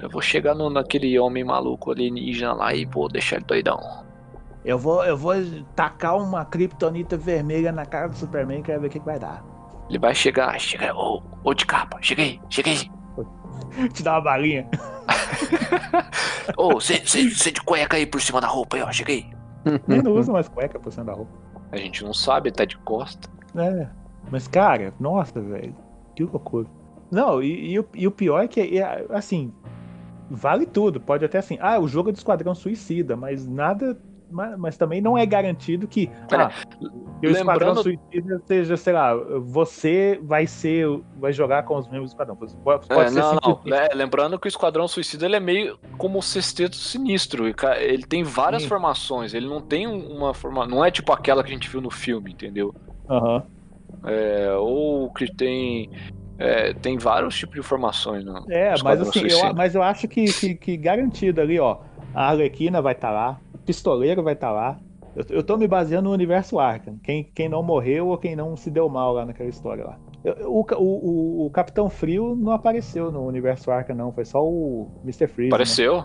Eu 0.02 0.10
vou 0.10 0.22
chegar 0.22 0.56
no, 0.56 0.70
naquele 0.70 1.20
homem 1.20 1.44
maluco 1.44 1.92
alienígena 1.92 2.54
lá 2.54 2.74
e 2.74 2.86
vou 2.86 3.10
deixar 3.10 3.36
ele 3.36 3.46
doidão. 3.46 4.06
Eu 4.64 4.78
vou, 4.78 5.04
eu 5.04 5.18
vou 5.18 5.34
tacar 5.76 6.18
uma 6.18 6.46
kryptonita 6.46 7.18
vermelha 7.18 7.72
na 7.72 7.86
cara 7.86 8.08
do 8.08 8.16
Superman 8.16 8.60
e 8.60 8.64
quero 8.64 8.82
ver 8.82 8.88
o 8.88 8.90
que, 8.90 9.00
que 9.00 9.06
vai 9.06 9.20
dar. 9.20 9.44
Ele 9.90 10.00
vai 10.00 10.16
chegar, 10.16 10.58
chega, 10.60 10.96
ô, 10.96 11.22
ô 11.44 11.54
de 11.54 11.66
capa, 11.66 11.98
chega 12.02 12.22
aí, 12.22 12.40
chega 12.50 12.70
aí. 12.70 12.90
Te 13.92 14.04
dá 14.04 14.14
uma 14.14 14.22
balinha. 14.22 14.70
Ô, 16.58 16.74
você 16.76 17.00
de 17.52 17.62
cueca 17.62 17.98
aí 17.98 18.06
por 18.06 18.22
cima 18.22 18.42
da 18.42 18.48
roupa 18.48 18.78
aí, 18.78 18.84
ó, 18.84 18.92
chega 18.92 19.14
aí. 19.14 19.30
Nem 19.88 20.02
não 20.02 20.14
usa 20.14 20.32
mais 20.32 20.48
cueca 20.48 20.80
por 20.80 20.92
cima 20.92 21.06
da 21.06 21.14
roupa. 21.14 21.32
A 21.72 21.78
gente 21.78 22.04
não 22.04 22.14
sabe, 22.14 22.50
ele 22.50 22.56
tá 22.56 22.66
de 22.66 22.78
costa. 22.80 23.30
É. 23.56 23.88
Mas, 24.32 24.48
cara, 24.48 24.94
nossa, 25.00 25.40
velho. 25.42 25.76
Que 26.16 26.24
loucura. 26.24 26.68
Não, 27.12 27.42
e, 27.42 27.72
e 27.74 27.80
o, 27.80 27.86
e 27.96 28.08
o 28.08 28.12
pior 28.12 28.44
é 28.44 28.48
que, 28.48 28.78
é, 28.80 29.06
assim, 29.10 29.52
vale 30.30 30.66
tudo. 30.66 31.00
Pode 31.00 31.26
até 31.26 31.40
assim, 31.40 31.58
ah, 31.60 31.80
o 31.80 31.88
jogo 31.88 32.10
é 32.10 32.12
do 32.12 32.18
Esquadrão 32.18 32.54
Suicida, 32.54 33.16
mas 33.16 33.48
nada. 33.48 33.98
Mas, 34.32 34.60
mas 34.60 34.78
também 34.78 35.02
não 35.02 35.18
é 35.18 35.26
garantido 35.26 35.88
que, 35.88 36.08
ah, 36.32 36.52
que 37.20 37.26
o 37.26 37.32
Esquadrão 37.32 37.76
Suicida 37.78 38.40
seja, 38.46 38.78
sei 38.78 38.94
lá, 38.94 39.16
você 39.40 40.20
vai 40.22 40.46
ser. 40.46 40.86
Vai 41.18 41.34
jogar 41.34 41.64
com 41.64 41.76
os 41.76 41.88
membros 41.88 42.12
do 42.12 42.14
Esquadrão. 42.14 42.36
Pode, 42.36 42.54
pode 42.64 42.92
É, 42.92 43.08
ser 43.10 43.20
não, 43.20 43.34
não. 43.34 43.56
simplesmente- 43.56 43.92
É, 43.92 43.96
lembrando 43.96 44.38
que 44.38 44.46
o 44.46 44.50
Esquadrão 44.50 44.88
Suicida 44.88 45.26
ele 45.26 45.36
é 45.36 45.40
meio 45.40 45.80
como 45.98 46.20
o 46.20 46.22
Sexteto 46.22 46.76
Sinistro. 46.76 47.46
Ele 47.80 48.04
tem 48.04 48.22
várias 48.22 48.62
Sim. 48.62 48.68
formações. 48.68 49.34
Ele 49.34 49.48
não 49.48 49.62
tem 49.62 49.88
um- 49.88 50.16
uma 50.16 50.32
forma. 50.36 50.68
Não 50.68 50.86
é 50.86 50.92
tipo 50.92 51.12
aquela 51.12 51.44
que 51.44 51.50
a 51.50 51.54
gente 51.54 51.68
viu 51.68 51.82
no 51.82 51.90
filme, 51.90 52.32
entendeu? 52.32 52.72
Aham. 53.10 53.44
É, 54.06 54.52
ou 54.58 55.12
que 55.12 55.34
tem. 55.36 55.90
é, 56.38 56.74
tem 56.74 56.98
vários 56.98 57.38
tipos 57.38 57.54
de 57.56 57.60
informações. 57.60 58.24
No, 58.24 58.44
É, 58.52 58.74
mas 58.84 59.02
assim, 59.02 59.28
eu, 59.28 59.54
mas 59.54 59.76
eu 59.76 59.84
acho 59.84 60.08
que, 60.08 60.26
que, 60.26 60.56
que 60.56 60.78
garantido 60.78 61.42
ali, 61.42 61.60
ó. 61.60 61.78
A 62.14 62.30
Arlequina 62.30 62.82
vai 62.82 62.94
estar 62.94 63.12
lá, 63.12 63.40
o 63.54 63.58
Pistoleiro 63.60 64.24
vai 64.24 64.34
estar 64.34 64.52
lá. 64.52 64.78
Eu, 65.16 65.26
eu 65.38 65.44
tô 65.44 65.58
me 65.58 65.68
baseando 65.68 66.08
no 66.10 66.14
universo 66.16 66.60
Arkham. 66.60 66.98
Quem, 67.04 67.24
quem 67.36 67.50
não 67.50 67.62
morreu 67.62 68.08
ou 68.08 68.18
quem 68.18 68.36
não 68.36 68.56
se 68.56 68.70
deu 68.72 68.88
mal 68.90 69.14
lá 69.14 69.26
naquela 69.26 69.50
história 69.50 69.84
lá. 69.86 69.98
Eu- 70.24 70.52
o, 70.52 70.66
o, 70.76 70.84
o, 70.84 71.46
o 71.46 71.50
Capitão 71.52 71.90
Frio 71.90 72.36
não 72.36 72.52
apareceu 72.52 73.12
no 73.12 73.26
universo 73.26 73.70
Arkham, 73.72 73.96
não. 73.96 74.12
Foi 74.12 74.24
só 74.26 74.40
o 74.44 74.90
Mr. 75.04 75.28
Freeze. 75.28 75.50
né? 75.50 75.56
Apareceu? 75.56 76.04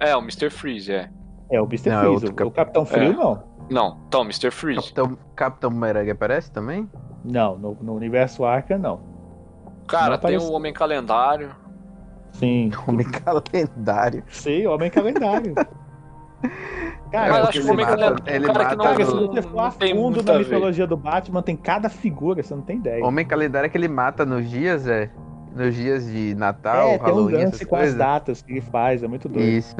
É, 0.00 0.10
é, 0.10 0.16
o 0.16 0.20
Mr. 0.20 0.50
Freeze, 0.50 0.92
é. 0.92 1.08
É, 1.50 1.60
o 1.60 1.64
Mr. 1.66 1.88
Não, 1.90 1.96
é 1.96 2.00
Freeze. 2.00 2.14
outro 2.26 2.30
o, 2.32 2.34
Cap- 2.34 2.48
o 2.48 2.50
Capitão 2.52 2.84
Frio, 2.86 3.12
É. 3.12 3.16
não. 3.16 3.42
Não, 3.70 3.98
então, 4.08 4.22
Mr. 4.22 4.50
Freeze. 4.50 4.80
Capitão, 4.80 5.18
Capitão 5.36 5.70
Bumerangue 5.70 6.10
aparece 6.10 6.50
também? 6.50 6.88
Não, 7.24 7.56
no, 7.58 7.76
no 7.80 7.94
universo 7.94 8.44
Arkham, 8.44 8.78
não. 8.78 9.00
Cara, 9.86 10.12
não 10.12 10.18
tem 10.18 10.36
o 10.38 10.50
Homem 10.52 10.72
Calendário. 10.72 11.50
Sim. 12.32 12.70
Homem 12.86 13.06
calendário. 13.10 14.22
Sim, 14.28 14.66
Homem 14.66 14.90
Calendário. 14.90 15.54
Cara, 17.10 17.32
Mas 17.32 17.36
É, 17.36 17.40
acho 17.48 17.52
que 17.52 17.66
o 17.66 17.72
Homem 17.72 17.86
Calendário 17.86 18.16
é 18.26 18.36
ele 18.36 18.44
um 18.44 18.52
cara 18.52 18.58
que 18.68 18.76
mata 18.76 18.76
não, 18.76 18.84
Cara, 18.84 19.04
se 19.06 19.14
no- 19.14 19.26
você 19.32 19.42
for 19.42 19.58
a 19.60 19.70
fundo 19.70 20.22
da 20.22 20.38
mitologia 20.38 20.86
do 20.86 20.96
Batman, 20.96 21.42
tem 21.42 21.56
cada 21.56 21.88
figura, 21.88 22.42
você 22.42 22.54
não 22.54 22.62
tem 22.62 22.76
ideia. 22.76 23.04
Homem 23.04 23.26
calendário 23.26 23.66
é 23.66 23.70
que 23.70 23.76
ele 23.78 23.88
mata 23.88 24.24
nos 24.26 24.48
dias, 24.48 24.86
é? 24.86 25.10
Nos 25.56 25.74
dias 25.74 26.06
de 26.06 26.34
Natal, 26.36 26.88
é, 26.88 26.98
tem 26.98 27.00
um 27.00 27.02
Halloween, 27.06 27.44
lance 27.44 27.64
com 27.64 27.76
as 27.76 27.94
datas 27.94 28.42
que 28.42 28.52
ele 28.52 28.60
faz, 28.60 29.02
é 29.02 29.08
muito 29.08 29.28
doido. 29.28 29.48
Isso. 29.48 29.74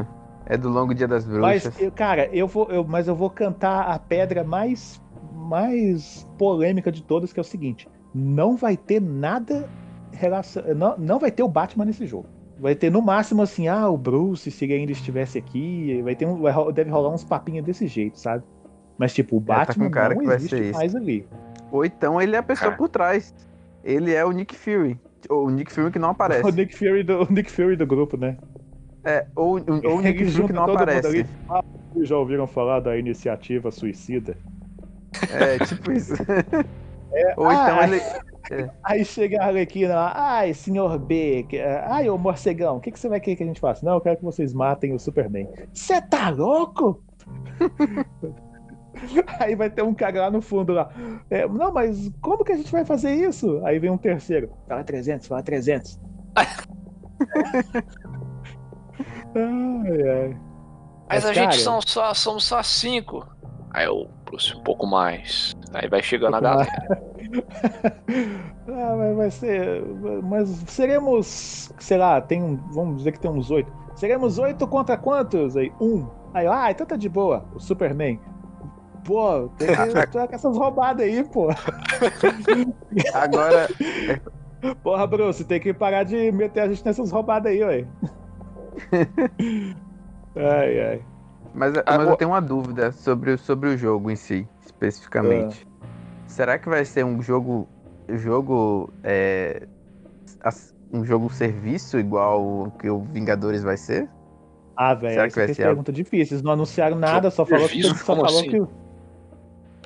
É 0.51 0.57
do 0.57 0.69
longo 0.71 0.95
dia 0.95 1.07
das 1.07 1.27
Mas, 1.27 1.63
bruxas. 1.65 1.81
eu- 1.83 1.93
cara, 1.93 2.27
eu 2.33 2.47
vou, 2.49 2.69
eu- 2.71 2.83
mas 2.85 3.07
eu 3.07 3.15
vou 3.15 3.29
cantar 3.29 3.83
a 3.83 3.99
pedra 3.99 4.43
mais, 4.43 5.01
mais 5.35 6.27
polêmica 6.39 6.91
de 6.91 7.03
todas, 7.03 7.33
que 7.33 7.39
é 7.39 7.43
o 7.43 7.45
seguinte: 7.45 7.87
não 8.15 8.57
vai 8.57 8.77
ter 8.77 9.01
nada 9.01 9.69
relação, 10.13 10.63
não, 10.75 10.97
não 10.99 11.19
vai 11.19 11.31
ter 11.31 11.43
o 11.43 11.49
Batman 11.49 11.85
nesse 11.85 12.07
jogo. 12.07 12.27
Vai 12.59 12.75
ter 12.75 12.91
no 12.91 13.01
máximo 13.01 13.43
assim, 13.43 13.69
ah, 13.69 13.89
o 13.89 13.97
Bruce, 13.97 14.51
se 14.51 14.65
ele 14.65 14.75
ainda 14.75 14.91
estivesse 14.91 15.39
aqui, 15.39 16.01
vai 16.03 16.17
ter 16.17 16.27
um, 16.27 16.41
vai 16.41 16.53
deve 16.73 16.91
rolar 16.91 17.11
uns 17.11 17.23
papinhos 17.23 17.65
desse 17.65 17.87
jeito, 17.87 18.19
sabe? 18.19 18.43
Mas 18.99 19.15
tipo, 19.15 19.37
o 19.37 19.41
tá 19.41 19.47
com 19.47 19.59
Batman 19.61 19.91
cara 19.91 20.15
não 20.15 20.21
que 20.23 20.27
vai 20.27 20.37
existe 20.37 20.57
ser 20.57 20.65
isso. 20.65 20.73
mais 20.79 20.97
ali. 20.97 21.29
Ou 21.71 21.85
então 21.85 22.21
ele 22.21 22.35
é 22.35 22.39
a 22.39 22.43
pessoa 22.43 22.71
Cara. 22.71 22.77
por 22.79 22.89
trás. 22.89 23.33
Ele 23.85 24.13
é 24.13 24.25
o 24.25 24.33
Nick 24.33 24.57
Fury. 24.57 24.99
Ou 25.29 25.47
o 25.47 25.51
Nick 25.51 25.71
Fury 25.73 25.93
que 25.93 25.99
não 26.01 26.09
O 26.11 26.13
aparece. 26.13 26.51
Nick 26.51 26.75
Fury 26.77 27.05
do, 27.05 27.23
o 27.23 27.27
Nick 27.33 27.49
Fury 27.51 27.77
do 27.77 27.87
grupo, 27.87 28.17
né? 28.17 28.37
É, 29.09 29.27
ou, 29.35 29.53
ou 29.53 29.97
o 29.97 30.01
Nick 30.03 30.27
junta 30.27 30.53
não 30.53 30.65
aparece. 30.65 31.25
Ah, 31.49 31.65
vocês 31.93 32.09
já 32.09 32.19
ouviram 32.19 32.47
falar 32.47 32.81
da 32.81 32.99
iniciativa 32.99 33.71
suicida? 33.71 34.37
É, 35.33 35.59
tipo 35.65 35.93
isso. 35.93 36.13
Ou 37.39 37.49
ah, 37.49 37.55
então 37.55 37.83
ele. 37.83 38.03
Aí 38.85 39.05
chega 39.05 39.43
a 39.43 39.47
Arlequina 39.47 39.95
lá, 39.95 40.13
ai, 40.15 40.53
senhor 40.53 40.99
B, 40.99 41.47
que- 41.49 41.61
ai, 41.61 42.09
ô 42.11 42.19
morcegão, 42.19 42.77
o 42.77 42.81
que, 42.81 42.93
que 42.93 42.99
você 42.99 43.09
vai 43.09 43.19
querer 43.19 43.37
que 43.37 43.43
a 43.43 43.47
gente 43.47 43.61
faça? 43.61 43.85
Não, 43.85 43.95
eu 43.95 44.01
quero 44.01 44.19
que 44.19 44.25
vocês 44.25 44.53
matem 44.53 44.95
o 44.95 44.99
Superman. 44.99 45.49
Você 45.73 46.01
tá 46.03 46.29
louco? 46.29 47.03
Aí 49.41 49.55
vai 49.55 49.71
ter 49.71 49.83
um 49.83 49.95
cara 49.95 50.21
lá 50.21 50.31
no 50.31 50.43
fundo 50.43 50.75
lá. 50.75 50.91
"É, 51.31 51.49
não, 51.49 51.73
mas 51.73 52.11
como 52.21 52.45
que 52.45 52.53
a 52.53 52.57
gente 52.57 52.71
vai 52.71 52.85
fazer 52.85 53.15
isso? 53.15 53.61
Aí 53.65 53.79
vem 53.79 53.91
um 53.91 53.99
terceiro. 53.99 54.51
Fala 54.69 54.85
300, 54.85 55.27
fala 55.27 55.43
300. 55.43 55.99
ai, 59.35 60.09
ai. 60.09 60.37
Mas 61.09 61.25
a 61.25 61.35
cara, 61.35 61.51
gente 61.51 61.63
são 61.63 61.81
só, 61.81 62.13
somos 62.13 62.45
só 62.45 62.63
cinco. 62.63 63.27
Aí 63.71 63.87
eu 63.87 64.09
trouxe 64.27 64.55
um 64.55 64.63
pouco 64.63 64.87
mais. 64.87 65.55
Aí 65.73 65.89
vai 65.89 66.03
chegando 66.03 66.37
a 66.37 66.41
galera. 66.41 66.71
Ah, 68.71 68.95
mas 68.97 69.17
vai 69.17 69.31
ser. 69.31 69.83
Mas 70.25 70.49
seremos. 70.67 71.73
Sei 71.79 71.97
lá, 71.97 72.21
tem 72.21 72.43
um. 72.43 72.57
Vamos 72.73 72.99
dizer 72.99 73.13
que 73.13 73.21
tem 73.21 73.31
uns 73.31 73.51
oito. 73.51 73.73
Seremos 73.97 74.39
oito 74.39 74.67
contra 74.67 74.97
quantos? 74.97 75.57
Aí, 75.57 75.73
um. 75.81 76.07
Aí, 76.35 76.45
eu, 76.45 76.53
ah, 76.53 76.71
então 76.71 76.87
tá 76.87 76.97
de 76.97 77.09
boa. 77.09 77.47
O 77.55 77.61
Superman. 77.61 78.21
Pô, 79.05 79.49
tem 79.57 79.69
que 79.69 79.75
trocar 80.13 80.35
essas 80.35 80.57
roubadas 80.57 81.07
aí, 81.07 81.25
pô. 81.25 81.49
Agora, 83.15 83.69
Porra, 84.83 85.07
Bruce, 85.07 85.45
tem 85.45 85.61
que 85.61 85.73
parar 85.73 86.03
de 86.03 86.33
meter 86.33 86.61
a 86.61 86.69
gente 86.69 86.85
nessas 86.85 87.11
roubadas 87.11 87.53
aí, 87.53 87.63
ué. 87.63 87.87
Ai, 90.37 90.81
ai. 90.81 91.03
mas, 91.55 91.73
mas 91.73 91.83
Agora- 91.87 92.11
eu 92.11 92.17
tenho 92.17 92.31
uma 92.31 92.41
dúvida 92.41 92.93
sobre, 92.93 93.33
o- 93.33 93.39
sobre 93.39 93.71
o 93.71 93.77
jogo 93.77 94.11
em 94.11 94.17
si, 94.17 94.47
especificamente. 94.65 95.67
Ah. 95.83 95.87
Será 96.27 96.59
que 96.59 96.69
vai 96.69 96.85
ser 96.85 97.05
um 97.05 97.21
jogo. 97.23 97.69
Jogo. 98.09 98.91
é, 99.03 99.67
um 100.93 101.05
jogo 101.05 101.29
serviço 101.31 101.99
igual 101.99 102.43
o 102.43 102.71
que 102.79 102.89
o 102.89 103.01
Vingadores 103.01 103.63
vai 103.63 103.77
ser? 103.77 104.09
Ah, 104.77 104.95
velho, 104.95 105.13
Será 105.13 105.25
aí 105.25 105.29
que 105.31 105.37
vai 105.37 105.47
fez 105.47 105.57
ser 105.57 105.63
a- 105.65 105.67
pergunta 105.67 105.93
difícil. 105.93 106.35
Eles 106.37 106.43
não 106.43 106.53
anunciaram 106.53 106.97
nada, 106.97 107.31
só 107.31 107.45
falou 107.45 107.69
que, 107.69 107.83
só 107.83 108.05
Como 108.15 108.25
falou 108.25 108.41
assim? 108.41 108.49
que 108.51 108.61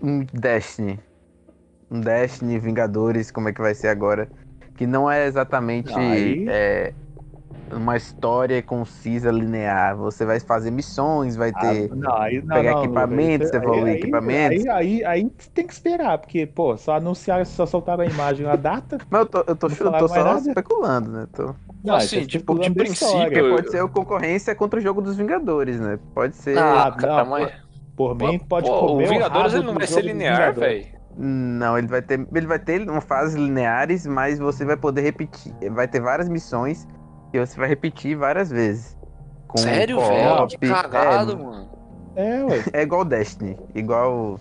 Um 0.05 0.25
Destiny. 0.33 1.01
Um 1.91 2.01
Destiny, 2.01 2.59
Vingadores, 2.59 3.31
como 3.31 3.49
é 3.49 3.53
que 3.53 3.61
vai 3.61 3.75
ser 3.75 3.89
agora? 3.89 4.29
Que 4.77 4.87
não 4.87 5.11
é 5.11 5.27
exatamente 5.27 5.93
Aí- 5.95 6.47
é, 6.49 6.93
uma 7.73 7.97
história 7.97 8.63
concisa, 8.63 9.31
linear. 9.31 9.97
Você 9.97 10.25
vai 10.25 10.39
fazer 10.41 10.71
missões, 10.71 11.37
vai 11.37 11.53
ter. 11.53 11.91
Ah, 11.91 11.95
não, 11.95 12.15
aí, 12.17 12.43
não, 12.43 12.57
pegar 12.57 12.73
não, 12.73 12.85
equipamentos, 12.85 13.51
aí- 13.51 13.57
evoluir 13.57 13.87
aí- 13.87 13.95
equipamentos. 13.95 14.67
Aí, 14.67 14.71
aí, 14.71 15.05
aí 15.05 15.31
tem 15.55 15.67
que 15.67 15.73
esperar, 15.73 16.19
porque, 16.19 16.47
pô, 16.47 16.77
só 16.77 16.97
anunciaram, 16.97 17.45
só 17.45 17.67
soltaram 17.67 18.03
a 18.03 18.07
imagem, 18.07 18.47
a 18.47 18.57
data. 18.57 18.99
Mas 19.11 19.21
eu 19.21 19.27
tô, 19.27 19.39
eu 19.47 19.57
tô, 19.57 19.69
Não 19.69 19.77
eu 19.77 19.99
tô 19.99 20.09
só 20.09 20.25
nada. 20.25 20.39
especulando, 20.49 21.11
né? 21.11 21.27
Tô... 21.33 21.55
Não, 21.83 21.97
Assim, 21.97 22.21
é 22.21 22.27
tipo, 22.27 22.59
de 22.59 22.71
princípio, 22.71 23.39
Eu- 23.39 23.57
Pode 23.57 23.71
ser 23.71 23.83
a 23.83 23.89
concorrência 23.89 24.55
contra 24.55 24.79
o 24.79 24.83
jogo 24.83 25.03
dos 25.03 25.17
Vingadores, 25.17 25.81
né? 25.81 25.99
Pode 26.15 26.37
ser. 26.37 26.57
Ah, 26.59 26.91
não, 26.91 26.97
cara, 26.97 27.25
pô, 27.25 27.31
mas. 27.31 27.53
Por 27.95 28.15
mim, 28.17 28.39
pode 28.39 28.71
Pô, 28.71 28.87
comer 28.87 29.05
o 29.05 29.09
Vingadores 29.09 29.53
rabo 29.53 29.57
ele 29.65 29.67
não 29.67 29.75
vai 29.75 29.87
ser 29.87 30.03
linear, 30.03 30.55
velho. 30.55 30.87
Não, 31.15 31.77
ele 31.77 31.87
vai 31.87 32.01
ter. 32.01 32.27
Ele 32.35 32.47
vai 32.47 32.59
ter 32.59 32.89
uma 32.89 33.01
fases 33.01 33.35
lineares, 33.35 34.07
mas 34.07 34.39
você 34.39 34.65
vai 34.65 34.77
poder 34.77 35.03
repetir. 35.03 35.53
Vai 35.71 35.87
ter 35.87 36.01
várias 36.01 36.29
missões 36.29 36.87
que 37.33 37.39
você 37.47 37.59
vai 37.59 37.69
repetir 37.69 38.17
várias 38.17 38.51
vezes. 38.51 38.97
Com 39.49 39.59
Sério, 39.59 39.99
velho? 40.01 40.47
Que 40.47 40.67
é, 40.67 40.69
cagado, 40.69 41.39
mano. 41.39 41.69
É, 42.15 42.45
ué. 42.45 42.65
É 42.73 42.83
igual 42.83 43.05
Destiny. 43.05 43.59
Igual. 43.75 44.39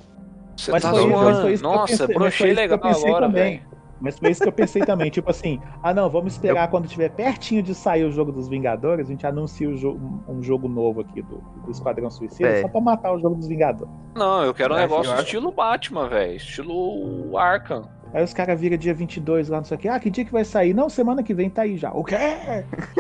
Você 0.58 0.72
Mas 0.72 0.84
tá 0.84 0.92
foi 0.92 1.08
mas 1.08 1.12
zoando. 1.20 1.42
foi 1.42 1.54
isso 1.54 1.64
que 1.64 1.68
eu 1.68 1.72
Nossa, 1.74 1.98
pensei- 1.98 2.16
brochei 2.16 2.48
que 2.48 2.52
eu 2.54 2.56
legal 2.62 2.80
pensei 2.80 3.10
agora, 3.10 3.26
também. 3.28 3.44
velho. 3.58 3.72
Mas 4.04 4.18
foi 4.18 4.32
isso 4.32 4.42
que 4.42 4.48
eu 4.48 4.52
pensei 4.54 4.82
também. 4.84 5.10
Tipo 5.12 5.30
assim, 5.30 5.62
ah 5.84 5.94
não, 5.94 6.10
vamos 6.10 6.34
esperar 6.34 6.68
quando 6.70 6.88
tiver 6.88 7.10
pertinho 7.10 7.62
de 7.64 7.74
sair 7.76 8.04
o 8.04 8.12
jogo 8.12 8.32
dos 8.32 8.48
Vingadores, 8.50 9.06
a 9.08 9.10
gente 9.10 9.26
anuncia 9.28 9.70
o 9.70 9.76
jo- 9.78 9.98
um 10.28 10.42
jogo 10.42 10.68
novo 10.68 11.02
aqui 11.02 11.22
do, 11.22 11.38
do 11.64 11.72
Esquadrão 11.72 12.10
Suicida, 12.10 12.50
É. 12.50 12.62
só 12.62 12.68
pra 12.68 12.82
matar 12.82 13.14
o 13.14 13.20
jogo 13.20 13.36
dos 13.36 13.48
Vingadores. 13.48 13.94
Não, 14.16 14.44
eu 14.44 14.54
quero 14.54 14.74
um 14.74 14.78
Eu 14.78 14.82
negócio 14.82 15.14
eu 15.14 15.20
estilo 15.20 15.52
Batman, 15.52 16.10
velho. 16.10 16.36
Estilo 16.36 17.38
Arkham. 17.38 17.88
Aí 18.14 18.24
os 18.24 18.34
caras 18.34 18.60
viram 18.60 18.78
dia 18.78 18.94
22 18.94 19.50
lá, 19.50 19.58
não 19.58 19.64
sei 19.64 19.78
o 19.78 19.80
quê. 19.80 19.88
Ah, 19.88 20.00
que 20.00 20.10
dia 20.10 20.26
que 20.26 20.32
vai 20.32 20.44
sair? 20.44 20.74
Não, 20.74 20.90
semana 20.90 21.24
que 21.24 21.34
vem 21.34 21.50
tá 21.50 21.62
aí 21.62 21.78
já. 21.78 21.92
O 21.92 22.04
quê? 22.04 22.16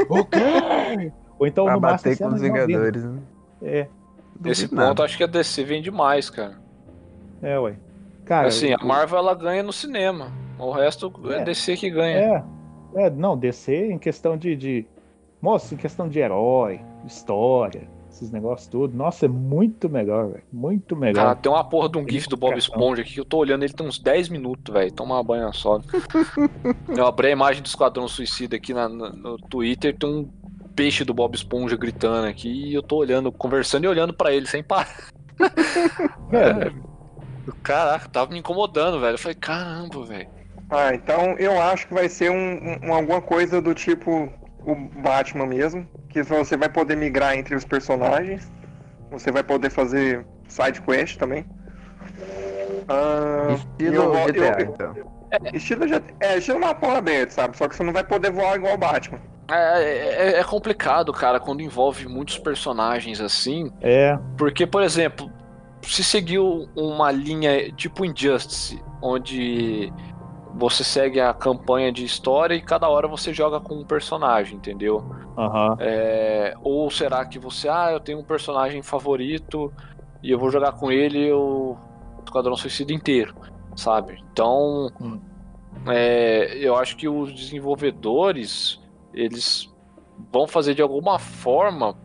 O 0.09 0.23
quê? 0.25 1.11
Ou 1.37 1.47
então 1.47 1.65
pra 1.65 1.73
no 1.73 1.79
bater 1.81 2.17
com 2.17 2.27
os. 2.27 2.41
Vingadores, 2.41 3.03
né? 3.03 3.19
É, 3.63 3.87
Nesse 4.39 4.67
ponto, 4.67 5.03
acho 5.03 5.17
que 5.17 5.23
a 5.23 5.27
DC 5.27 5.63
vem 5.63 5.81
demais, 5.81 6.29
cara. 6.29 6.55
é, 7.41 7.59
ué. 7.59 7.75
Cara, 8.25 8.47
assim, 8.47 8.71
a 8.71 8.77
o- 8.77 8.85
Marvel 8.87 9.17
ela 9.19 9.35
ganha 9.35 9.61
no 9.63 9.73
cinema. 9.73 10.31
O 10.57 10.71
resto 10.71 11.11
é, 11.29 11.41
É. 11.41 11.43
DC 11.43 11.75
que 11.75 11.89
ganha. 11.89 12.17
É, 12.95 13.05
é, 13.05 13.09
não, 13.09 13.35
DC 13.37 13.91
em 13.91 13.97
questão 13.97 14.37
de, 14.37 14.55
de. 14.55 14.85
Moço, 15.41 15.73
em 15.73 15.77
questão 15.77 16.07
de 16.07 16.19
herói, 16.19 16.81
história, 17.05 17.87
esses 18.11 18.29
negócios 18.31 18.67
tudo. 18.67 18.95
Nossa, 18.95 19.25
é 19.25 19.29
muito 19.29 19.89
melhor, 19.89 20.27
velho. 20.27 20.43
Muito 20.51 20.95
melhor. 20.95 21.15
Cara, 21.23 21.35
tem 21.35 21.51
uma 21.51 21.63
porra 21.63 21.89
de 21.89 21.97
um 21.97 22.07
GIF 22.07 22.27
do 22.27 22.37
Bob. 22.37 22.57
Esponja 22.57 23.01
aqui 23.01 23.13
que 23.13 23.19
eu 23.19 23.25
tô 23.25 23.37
olhando 23.37 23.63
ele 23.63 23.73
tem 23.73 23.87
uns 23.87 23.97
10 23.99 24.29
minutos, 24.29 24.73
velho. 24.73 24.91
Toma 24.91 25.15
uma 25.15 25.23
banha 25.23 25.51
só. 25.53 25.79
eu 26.95 27.05
abri 27.05 27.27
a 27.27 27.31
imagem 27.31 27.61
do 27.61 27.65
Esquadrão 27.67 28.07
Suicida 28.07 28.55
aqui 28.55 28.73
na- 28.73 28.89
no, 28.89 29.09
no 29.11 29.37
Twitter, 29.37 29.97
tem 29.97 30.09
um 30.09 30.29
peixe 30.75 31.03
do 31.03 31.13
Bob 31.13 31.35
Esponja 31.35 31.75
gritando 31.75 32.27
aqui 32.27 32.49
e 32.69 32.73
eu 32.73 32.81
tô 32.83 32.97
olhando, 32.97 33.31
conversando 33.31 33.83
e 33.85 33.87
olhando 33.87 34.13
pra 34.13 34.33
ele 34.33 34.45
sem 34.47 34.63
parar. 34.63 34.87
É, 36.31 36.71
Caraca, 37.63 38.07
tava 38.07 38.31
me 38.31 38.39
incomodando, 38.39 38.99
velho. 38.99 39.15
Eu 39.15 39.19
falei, 39.19 39.35
caramba, 39.35 40.05
velho. 40.05 40.29
Ah, 40.69 40.93
então 40.93 41.35
eu 41.37 41.59
acho 41.61 41.87
que 41.87 41.93
vai 41.93 42.07
ser 42.07 42.31
um, 42.31 42.87
um- 42.87 42.93
alguma 42.93 43.21
coisa 43.21 43.61
do 43.61 43.73
tipo 43.73 44.31
o 44.65 44.75
Batman 44.75 45.45
mesmo, 45.47 45.87
que 46.09 46.21
você 46.23 46.55
vai 46.57 46.69
poder 46.69 46.95
migrar 46.95 47.35
entre 47.37 47.55
os 47.55 47.65
personagens, 47.65 48.51
você 49.09 49.31
vai 49.31 49.43
poder 49.43 49.69
fazer 49.69 50.25
side 50.47 50.81
quest 50.81 51.17
também. 51.17 51.45
Ah, 52.87 53.53
Estilo 53.53 53.95
eu 53.95 54.25
GTA, 54.27 54.61
eu- 54.61 54.61
então. 54.73 54.95
estilo 55.53 55.87
já 55.87 56.01
é 56.19 56.37
estilo 56.37 56.59
mapa 56.59 56.97
aberto, 56.97 57.31
sabe? 57.31 57.57
Só 57.57 57.67
que 57.67 57.75
você 57.75 57.83
não 57.83 57.93
vai 57.93 58.03
poder 58.03 58.31
voar 58.31 58.55
igual 58.55 58.73
o 58.73 58.77
Batman. 58.77 59.19
É, 59.49 60.33
é- 60.35 60.39
é 60.39 60.43
complicado, 60.43 61.11
cara, 61.11 61.39
quando 61.39 61.61
envolve 61.61 62.07
muitos 62.07 62.37
personagens 62.37 63.19
assim. 63.19 63.71
é. 63.81 64.17
Porque, 64.37 64.65
por 64.65 64.81
exemplo, 64.83 65.31
se 65.81 66.03
seguiu 66.03 66.69
uma 66.75 67.11
linha 67.11 67.71
tipo 67.73 68.05
Injustice, 68.05 68.81
onde 69.01 69.91
você 70.53 70.83
segue 70.83 71.19
a 71.19 71.33
campanha 71.33 71.91
de 71.91 72.03
história 72.03 72.55
e 72.55 72.61
cada 72.61 72.87
hora 72.89 73.07
você 73.07 73.33
joga 73.33 73.59
com 73.59 73.75
um 73.75 73.85
personagem, 73.85 74.57
entendeu? 74.57 75.03
Aham. 75.37 75.75
É, 75.79 76.53
ou 76.61 76.89
será 76.91 77.25
que 77.25 77.39
você, 77.39 77.69
ah, 77.69 77.91
eu 77.91 77.99
tenho 77.99 78.19
um 78.19 78.23
personagem 78.23 78.81
favorito 78.81 79.71
e 80.21 80.31
eu 80.31 80.37
vou 80.37 80.51
jogar 80.51 80.73
com 80.73 80.91
ele 80.91 81.31
o 81.31 81.77
Esquadrão 82.23 82.55
Suicida 82.55 82.93
inteiro, 82.93 83.33
sabe? 83.75 84.23
Então, 84.31 84.89
Hum. 85.01 85.19
é, 85.87 86.57
eu 86.57 86.75
acho 86.75 86.95
que 86.97 87.07
os 87.07 87.33
desenvolvedores 87.33 88.79
eles 89.13 89.69
vão 90.31 90.47
fazer 90.47 90.75
de 90.75 90.81
alguma 90.81 91.17
forma 91.17 91.95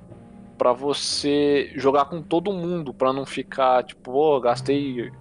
pra 0.57 0.73
você 0.73 1.71
jogar 1.77 2.07
com 2.07 2.23
todo 2.23 2.53
mundo, 2.53 2.95
pra 2.95 3.13
não 3.13 3.27
ficar 3.27 3.83
tipo, 3.85 4.11
pô, 4.11 4.41
gastei 4.41 5.13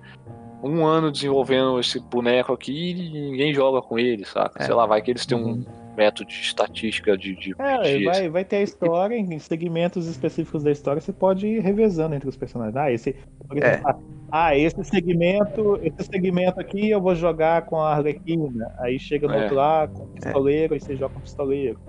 um 0.64 0.86
ano 0.86 1.12
desenvolvendo 1.12 1.80
esse 1.80 2.00
boneco 2.00 2.54
aqui 2.54 2.92
e 2.92 2.94
ninguém 3.32 3.54
joga 3.54 3.82
com 3.82 3.98
ele, 4.00 4.26
saca? 4.26 4.62
É. 4.62 4.66
Sei 4.66 4.74
lá, 4.74 4.86
vai 4.86 5.02
que 5.02 5.12
eles 5.12 5.26
têm 5.26 5.38
um 5.38 5.64
método 5.96 6.28
de 6.30 6.36
estatística 6.36 7.18
de, 7.18 7.36
de 7.36 7.56
É, 7.58 7.98
de- 7.98 8.04
vai, 8.06 8.30
vai 8.30 8.44
ter 8.44 8.58
a 8.58 8.62
história, 8.62 9.16
em 9.16 9.40
segmentos 9.40 10.08
específicos 10.08 10.62
da 10.64 10.72
história, 10.72 11.00
você 11.02 11.14
pode 11.14 11.48
ir 11.48 11.60
revezando 11.62 12.16
entre 12.16 12.28
os 12.28 12.36
personagens. 12.36 12.76
Ah, 12.76 12.92
esse. 12.92 13.16
Por 13.48 13.58
É. 13.64 13.76
exemplo, 13.76 14.04
ah, 14.32 14.58
esse 14.58 14.84
segmento, 14.84 15.80
esse 15.82 16.04
segmento 16.12 16.60
aqui 16.60 16.90
eu 16.90 17.00
vou 17.00 17.16
jogar 17.16 17.62
com 17.64 17.80
a 17.80 17.94
Arlequina. 17.96 18.74
Aí 18.80 19.00
chega 19.00 19.28
no 19.28 19.34
É. 19.36 19.42
outro 19.44 19.56
lá 19.56 19.88
com 19.88 20.04
o 20.04 20.08
pistoleiro, 20.08 20.74
aí 20.74 20.80
você 20.82 20.96
joga 20.98 21.14
com 21.14 21.20
o 21.20 21.24
pistoleiro. 21.24 21.80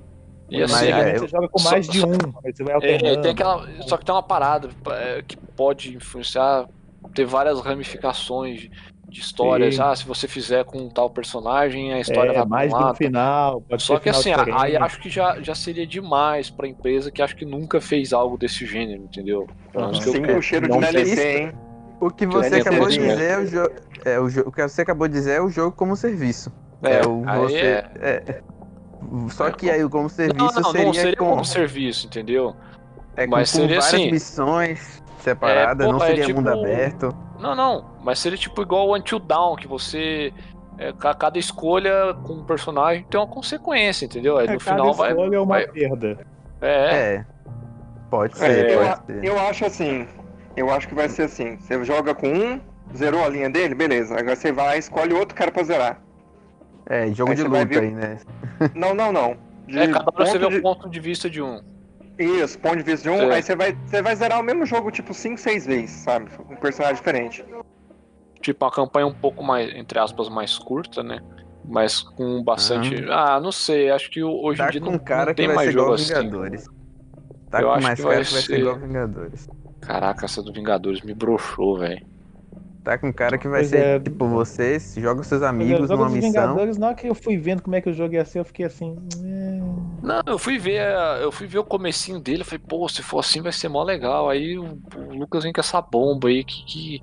E 0.49 0.61
Mas 0.61 0.73
assim, 0.75 0.87
é, 0.93 1.19
você 1.19 1.27
joga 1.27 1.49
com 1.49 1.59
só- 1.59 1.71
mais 1.73 1.89
de 1.89 1.99
só- 1.99 2.07
um, 2.07 2.13
aí 2.45 2.55
você 2.55 2.63
vai 2.63 2.77
É, 2.77 3.17
tem 3.17 3.31
aquela, 3.33 3.67
só 3.83 3.97
que 3.97 4.05
tem 4.05 4.15
uma 4.15 4.23
parada 4.23 4.69
é, 4.93 5.23
que 5.27 5.37
pode 5.37 5.97
influenciar, 5.97 6.69
ter 7.15 7.25
várias 7.25 7.61
ramificações 7.61 8.69
de, 9.09 9.21
histórias. 9.21 9.77
Sim. 9.77 9.83
Ah, 9.83 9.95
se 9.95 10.07
você 10.07 10.27
fizer 10.29 10.65
com 10.65 10.89
tal 10.89 11.09
personagem, 11.11 11.93
a 11.93 12.01
história 12.01 12.31
é, 12.33 12.35
vai 12.35 12.47
mais 12.47 12.73
um 12.73 12.77
um 12.77 12.81
lado. 12.81 12.97
final. 12.97 13.61
Pode 13.63 13.83
Só 13.83 13.99
que 13.99 14.13
final 14.13 14.21
assim, 14.41 14.53
aí 14.53 14.77
acho 14.77 15.01
que 15.01 15.09
já, 15.09 15.41
já 15.41 15.55
seria 15.55 15.87
demais 15.87 16.51
pra 16.51 16.67
empresa 16.69 17.11
que 17.11 17.23
acho 17.23 17.37
que 17.37 17.45
nunca 17.45 17.81
fez 17.81 18.13
algo 18.13 18.37
desse 18.37 18.67
gênero, 18.67 19.03
entendeu? 19.05 19.47
Menos 19.75 20.01
que 20.01 20.09
eu- 20.09 20.13
Sim, 20.13 20.23
o 20.27 20.43
cheiro 20.43 20.69
de 20.69 20.79
DLC, 20.79 21.39
hein? 21.39 21.53
O 22.01 22.11
que 22.11 22.27
você 22.27 22.57
acabou 22.57 22.89
de 22.89 22.99
dizer 22.99 23.31
é 23.31 23.39
o 23.39 23.47
jogo. 23.47 23.75
É, 24.05 24.21
o, 24.21 24.29
jo- 24.29 24.43
o 24.47 24.53
que 24.53 24.63
você 24.63 24.83
acabou 24.83 25.09
de 25.09 25.15
dizer 25.15 25.33
é 25.39 25.41
o 25.41 25.49
jogo 25.49 25.75
como 25.75 25.97
serviço. 25.97 26.53
É, 26.83 27.01
o 27.07 27.23
aí 27.27 27.41
você. 27.41 27.57
é- 27.57 28.23
é. 28.27 28.43
Só 29.31 29.51
que 29.51 29.71
aí 29.71 29.83
o 29.85 29.89
como 29.89 30.09
serviço 30.11 30.37
Não, 30.57 30.63
não, 30.63 30.71
seria, 30.73 30.87
não 30.87 30.93
seria 30.95 31.17
com, 31.17 31.31
como 31.31 31.45
serviço, 31.45 32.07
entendeu? 32.07 32.55
é, 33.17 33.25
com, 33.25 33.31
mas 33.31 33.51
com 33.51 33.59
seria 33.61 33.81
várias 33.81 33.95
assim- 33.95 34.11
missões 34.11 35.03
separadas, 35.31 35.87
É, 35.87 35.91
pô, 35.91 35.97
não 35.99 36.05
é 36.05 36.07
seria 36.09 36.25
tipo- 36.27 36.41
mundo 36.41 36.49
aberto. 36.51 37.17
Não, 37.39 37.55
não, 37.55 37.85
mas 38.03 38.19
seria 38.19 38.39
tipo 38.39 38.63
igual 38.63 38.89
o 38.89 38.97
Until 38.97 39.19
Dawn, 39.19 39.57
que 39.57 39.67
você. 39.69 40.33
é, 40.79 40.93
ca- 40.93 41.15
cada 41.15 41.39
escolha 41.39 42.15
com 42.23 42.35
um 42.35 42.45
personagem 42.45 43.03
tem 43.09 43.19
uma 43.19 43.27
consequência, 43.27 44.05
entendeu? 44.05 44.37
Aí 44.37 44.47
É, 44.47 44.53
no 44.53 44.59
cada 44.59 44.77
final 44.77 44.93
vai. 44.93 45.11
escolha 45.11 45.37
é 45.37 45.39
uma 45.41 45.47
vai- 45.47 45.67
perda. 45.67 46.19
É, 46.61 47.15
É. 47.15 47.25
Pode 48.11 48.35
É, 48.35 48.37
ser, 48.37 48.71
eu, 48.71 48.79
pode 48.83 49.07
ser. 49.07 49.25
eu 49.25 49.41
acho 49.41 49.65
assim. 49.65 50.07
Eu 50.57 50.71
acho 50.71 50.87
que 50.87 50.95
vai 50.95 51.09
ser 51.09 51.23
assim. 51.23 51.57
Você 51.59 51.83
joga 51.85 52.15
com 52.15 52.29
um, 52.29 52.61
zerou 52.95 53.25
a 53.25 53.29
linha 53.29 53.49
dele, 53.51 53.75
beleza. 53.75 54.19
Agora 54.19 54.37
você 54.37 54.53
vai, 54.53 54.79
escolhe 54.79 55.13
outro 55.15 55.35
cara 55.35 55.51
pra 55.51 55.63
zerar. 55.65 56.01
É, 56.89 57.09
jogo 57.13 57.31
Aí 57.33 57.37
de 57.37 57.43
luta 57.43 57.65
ver- 57.65 57.81
aí, 57.83 57.91
né? 57.91 58.19
Não, 58.75 58.95
não, 58.95 59.11
não. 59.13 59.37
De 59.67 59.79
é, 59.81 59.89
cada 59.89 60.05
hora 60.15 60.27
você 60.27 60.39
vê 60.39 60.45
ponto 60.45 60.53
o 60.53 60.57
de- 60.57 60.61
ponto 60.63 60.89
de 60.91 61.01
vista 61.01 61.29
de 61.29 61.43
um. 61.43 61.61
Isso, 62.19 62.59
ponto 62.59 62.77
de 62.77 62.83
vista 62.83 63.03
de 63.03 63.11
um, 63.15 63.31
É. 63.31 63.35
aí 63.37 63.43
você 63.43 63.55
vai, 63.55 63.77
você 63.87 64.01
vai 64.01 64.17
zerar 64.17 64.41
o 64.41 64.43
mesmo 64.43 64.65
jogo, 64.65 64.91
tipo, 64.91 65.13
5, 65.13 65.39
6 65.39 65.67
vezes, 65.67 65.91
sabe? 65.91 66.31
Um 66.51 66.57
personagem 66.57 66.97
diferente. 66.97 67.45
Tipo, 68.41 68.65
uma 68.65 68.71
campanha 68.71 69.07
um 69.07 69.13
pouco 69.15 69.43
mais, 69.43 69.75
entre 69.75 69.99
aspas, 69.99 70.29
mais 70.29 70.57
curta, 70.59 71.03
né? 71.03 71.21
Mas 71.65 72.01
com 72.01 72.43
bastante. 72.45 73.05
Ah, 73.11 73.41
não 73.41 73.51
sei, 73.53 73.91
acho 73.91 74.11
que 74.11 74.23
hoje 74.23 74.59
Tá 74.59 74.69
em 74.69 74.71
dia 74.73 74.81
com 74.81 74.93
não, 74.93 74.99
cara 74.99 75.27
não 75.27 75.35
que 75.35 75.37
tem 75.37 75.47
vai 75.49 75.57
mais 75.57 75.67
ser 75.67 75.73
igual 75.73 75.87
jogo 75.89 75.95
assim. 75.97 76.15
Vingadores. 76.15 76.67
Tá 77.51 77.61
Eu 77.61 77.67
com 77.67 77.73
acho 77.75 77.83
mais 77.87 77.97
que 77.99 78.03
cara 78.05 78.15
vai 78.15 78.25
que 78.25 78.33
vai 78.33 78.41
ser 78.43 78.47
ser- 78.47 78.59
igual 78.61 78.79
Vingadores. 78.79 79.49
Caraca, 79.81 80.25
essa 80.25 80.43
do 80.43 80.53
Vingadores 80.53 81.03
me 81.03 81.13
broxou, 81.13 81.79
velho. 81.79 82.07
Tá 82.87 82.97
com 82.97 83.13
cara 83.13 83.37
que 83.37 83.49
vai 83.49 83.63
Pois 83.63 83.71
ser, 83.71 83.79
é. 83.85 83.99
tipo, 83.99 84.29
você 84.29 84.79
joga 84.97 85.21
os 85.21 85.27
seus 85.27 85.43
amigos 85.43 85.91
numa 85.91 86.09
missão. 86.09 86.31
Vingadores, 86.31 86.79
na 86.79 86.87
hora 86.87 86.95
que 86.95 87.09
eu 87.09 87.17
fui 87.17 87.37
vendo 87.37 87.61
como 87.61 87.75
é 87.75 87.81
que 87.81 87.91
o 87.91 87.93
jogo 87.93 88.15
ia 88.15 88.25
ser, 88.25 88.39
eu 88.39 88.45
fiquei 88.45 88.65
assim. 88.65 88.97
"É". 89.25 89.59
Não, 90.07 90.23
eu 90.25 90.39
fui 90.39 90.57
ver, 90.57 90.81
eu 91.21 91.33
fui 91.33 91.49
ver 91.49 91.59
o 91.59 91.65
comecinho 91.65 92.21
dele, 92.21 92.43
eu 92.43 92.45
falei, 92.45 92.63
pô, 92.65 92.89
se 92.89 93.03
for 93.03 93.19
assim 93.19 93.43
vai 93.43 93.51
ser 93.51 93.69
mó 93.69 93.83
legal. 93.83 94.31
Aí 94.31 94.57
o, 94.57 94.79
o 94.97 95.15
Lucas 95.19 95.43
vem 95.43 95.53
com 95.53 95.59
essa 95.59 95.83
bomba 95.83 96.29
aí 96.29 96.45
que. 96.45 96.65
que- 96.65 97.03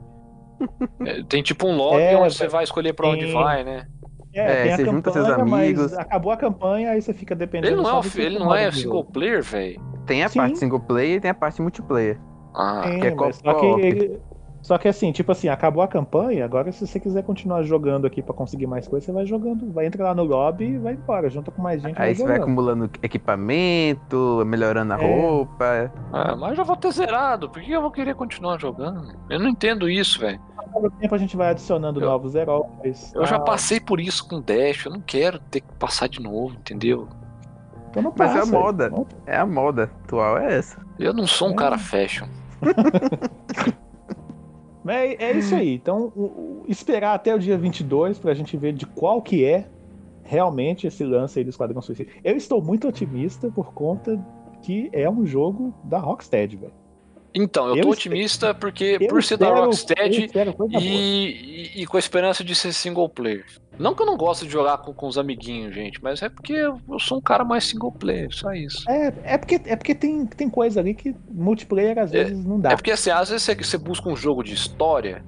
É, 1.05 1.21
tem 1.23 1.43
tipo 1.43 1.67
um 1.67 1.75
lobby 1.75 2.01
É, 2.01 2.17
onde 2.17 2.33
você 2.33 2.47
vai 2.47 2.63
escolher 2.63 2.93
pra 2.93 3.09
onde 3.09 3.25
tem- 3.25 3.33
vai, 3.33 3.65
né? 3.65 3.85
É, 4.33 4.63
tem 4.63 4.71
a 4.73 4.77
você 4.77 4.85
junta 4.85 5.11
seus 5.11 5.27
amigos. 5.29 5.91
acabou 5.97 6.31
a 6.31 6.37
campanha, 6.37 6.91
aí 6.91 7.01
você 7.01 7.13
fica 7.13 7.35
dependendo 7.35 7.73
Ele 7.75 7.81
não 7.83 7.89
é, 7.89 7.99
o- 7.99 8.21
ele 8.21 8.39
não 8.39 8.55
é 8.55 8.71
single 8.71 8.99
jogo. 8.99 9.11
player, 9.11 9.43
velho. 9.43 9.81
Tem 10.05 10.23
a 10.23 10.29
Sim. 10.29 10.39
parte 10.39 10.59
single 10.59 10.79
player 10.79 11.17
e 11.17 11.19
tem 11.19 11.29
a 11.29 11.33
parte 11.33 11.61
multiplayer. 11.61 12.17
Ah, 12.55 12.83
Tem, 12.85 12.99
que 13.01 13.07
é 13.07 13.31
só 13.33 13.53
que 13.55 13.65
ele- 13.65 14.19
Só 14.63 14.77
que 14.77 14.87
assim, 14.87 15.11
tipo 15.11 15.29
assim, 15.29 15.49
acabou 15.49 15.83
a 15.83 15.87
campanha, 15.89 16.45
agora 16.45 16.71
se 16.71 16.87
você 16.87 16.97
quiser 16.97 17.21
continuar 17.23 17.63
jogando 17.63 18.07
aqui 18.07 18.21
pra 18.21 18.33
conseguir 18.33 18.65
mais 18.65 18.87
coisas, 18.87 19.05
você 19.05 19.11
vai 19.11 19.25
jogando, 19.25 19.69
vai 19.73 19.85
entrar 19.85 20.05
lá 20.05 20.15
no 20.15 20.23
lobby 20.23 20.63
e 20.65 20.77
vai 20.77 20.93
embora, 20.93 21.29
junta 21.29 21.51
com 21.51 21.61
mais 21.61 21.81
gente. 21.81 22.01
Aí 22.01 22.15
você 22.15 22.23
vai 22.23 22.37
acumulando 22.37 22.89
equipamento, 23.03 24.41
melhorando 24.45 24.93
a 24.93 25.03
É. 25.03 25.05
roupa. 25.05 25.91
ah, 26.13 26.35
mas 26.37 26.51
eu 26.51 26.55
já 26.55 26.63
vou 26.63 26.77
ter 26.77 26.91
zerado. 26.91 27.49
Por 27.49 27.61
que 27.61 27.71
eu 27.73 27.81
vou 27.81 27.91
querer 27.91 28.15
continuar 28.15 28.57
jogando? 28.57 29.13
Eu 29.29 29.37
não 29.37 29.49
entendo 29.49 29.89
isso, 29.89 30.17
velho. 30.19 30.39
Ao 30.73 30.89
tempo 30.89 31.13
a 31.13 31.17
gente 31.17 31.35
vai 31.35 31.49
adicionando 31.49 31.99
Eu- 31.99 32.07
novos 32.07 32.33
heróis. 32.33 33.11
Eu 33.13 33.25
já 33.25 33.37
passei 33.39 33.81
por 33.81 33.99
isso 33.99 34.25
com 34.27 34.39
Dash, 34.41 34.85
eu 34.85 34.91
não 34.93 35.01
quero 35.01 35.39
ter 35.39 35.59
que 35.59 35.73
passar 35.77 36.07
de 36.07 36.21
novo, 36.21 36.55
entendeu? 36.55 37.09
Então 37.89 38.01
não 38.01 38.13
Mas 38.17 38.29
é 38.31 38.37
a 38.37 38.39
passa. 38.39 38.51
moda. 38.51 38.91
É 39.27 39.37
a 39.37 39.45
moda 39.45 39.83
atual, 39.83 40.37
é 40.37 40.55
essa. 40.55 40.79
Eu 40.97 41.13
não 41.13 41.27
sou 41.27 41.49
um 41.49 41.51
É. 41.51 41.55
cara 41.55 41.77
fashion. 41.77 42.27
É, 44.87 45.25
é 45.31 45.37
isso 45.37 45.55
aí. 45.55 45.73
Então, 45.73 46.11
o- 46.15 46.21
o- 46.21 46.65
esperar 46.67 47.13
até 47.13 47.33
o 47.33 47.39
dia 47.39 47.57
22 47.57 48.19
pra 48.19 48.33
gente 48.33 48.55
ver 48.57 48.73
de 48.73 48.85
qual 48.85 49.21
que 49.21 49.43
é 49.45 49.67
realmente 50.23 50.87
esse 50.87 51.03
lance 51.03 51.39
aí 51.39 51.43
do 51.43 51.49
Esquadrão 51.49 51.81
Suicida. 51.81 52.09
Eu 52.23 52.35
estou 52.35 52.61
muito 52.61 52.87
otimista 52.87 53.49
por 53.51 53.73
conta 53.73 54.19
que 54.61 54.89
é 54.93 55.09
um 55.09 55.25
jogo 55.25 55.73
da 55.83 55.97
Rocksteady, 55.99 56.55
velho. 56.57 56.73
Então, 57.35 57.69
eu 57.69 57.75
Eu 57.77 57.83
tô 57.83 57.93
espero- 57.93 58.13
otimista 58.13 58.53
porque 58.53 58.97
por 59.09 59.23
ser 59.23 59.37
da 59.37 59.45
espero- 59.47 59.61
eu 59.61 59.65
Rocksteady 59.65 60.29
e, 60.79 61.71
e- 61.77 61.81
e 61.81 61.85
com 61.85 61.97
a 61.97 61.99
esperança 61.99 62.43
de 62.43 62.53
ser 62.55 62.71
single 62.73 63.09
player. 63.09 63.45
Não 63.79 63.95
que 63.95 64.01
eu 64.01 64.05
não 64.05 64.17
gosto 64.17 64.45
de 64.45 64.51
jogar 64.51 64.77
com, 64.77 64.93
com 64.93 65.07
os 65.07 65.17
amiguinhos, 65.17 65.73
gente, 65.73 66.01
mas 66.03 66.21
é 66.21 66.29
porque 66.29 66.53
eu 66.53 66.79
eu 66.89 66.99
sou 66.99 67.17
um 67.17 67.21
cara 67.21 67.43
mais 67.43 67.63
single 67.63 67.91
player, 67.91 68.29
só 68.31 68.53
isso. 68.53 68.89
É, 68.89 69.13
é 69.23 69.37
porque, 69.37 69.61
é 69.65 69.75
porque 69.75 69.95
tem, 69.95 70.25
tem 70.25 70.49
coisa 70.49 70.79
ali 70.79 70.93
que 70.93 71.15
multiplayer 71.29 71.97
às 71.97 72.11
vezes 72.11 72.45
não 72.45 72.59
dá. 72.59 72.71
É 72.71 72.75
porque 72.75 72.91
assim, 72.91 73.09
às 73.09 73.29
vezes 73.29 73.43
você, 73.43 73.55
você 73.55 73.77
busca 73.77 74.09
um 74.09 74.15
jogo 74.15 74.43
de 74.43 74.53
história 74.53 75.25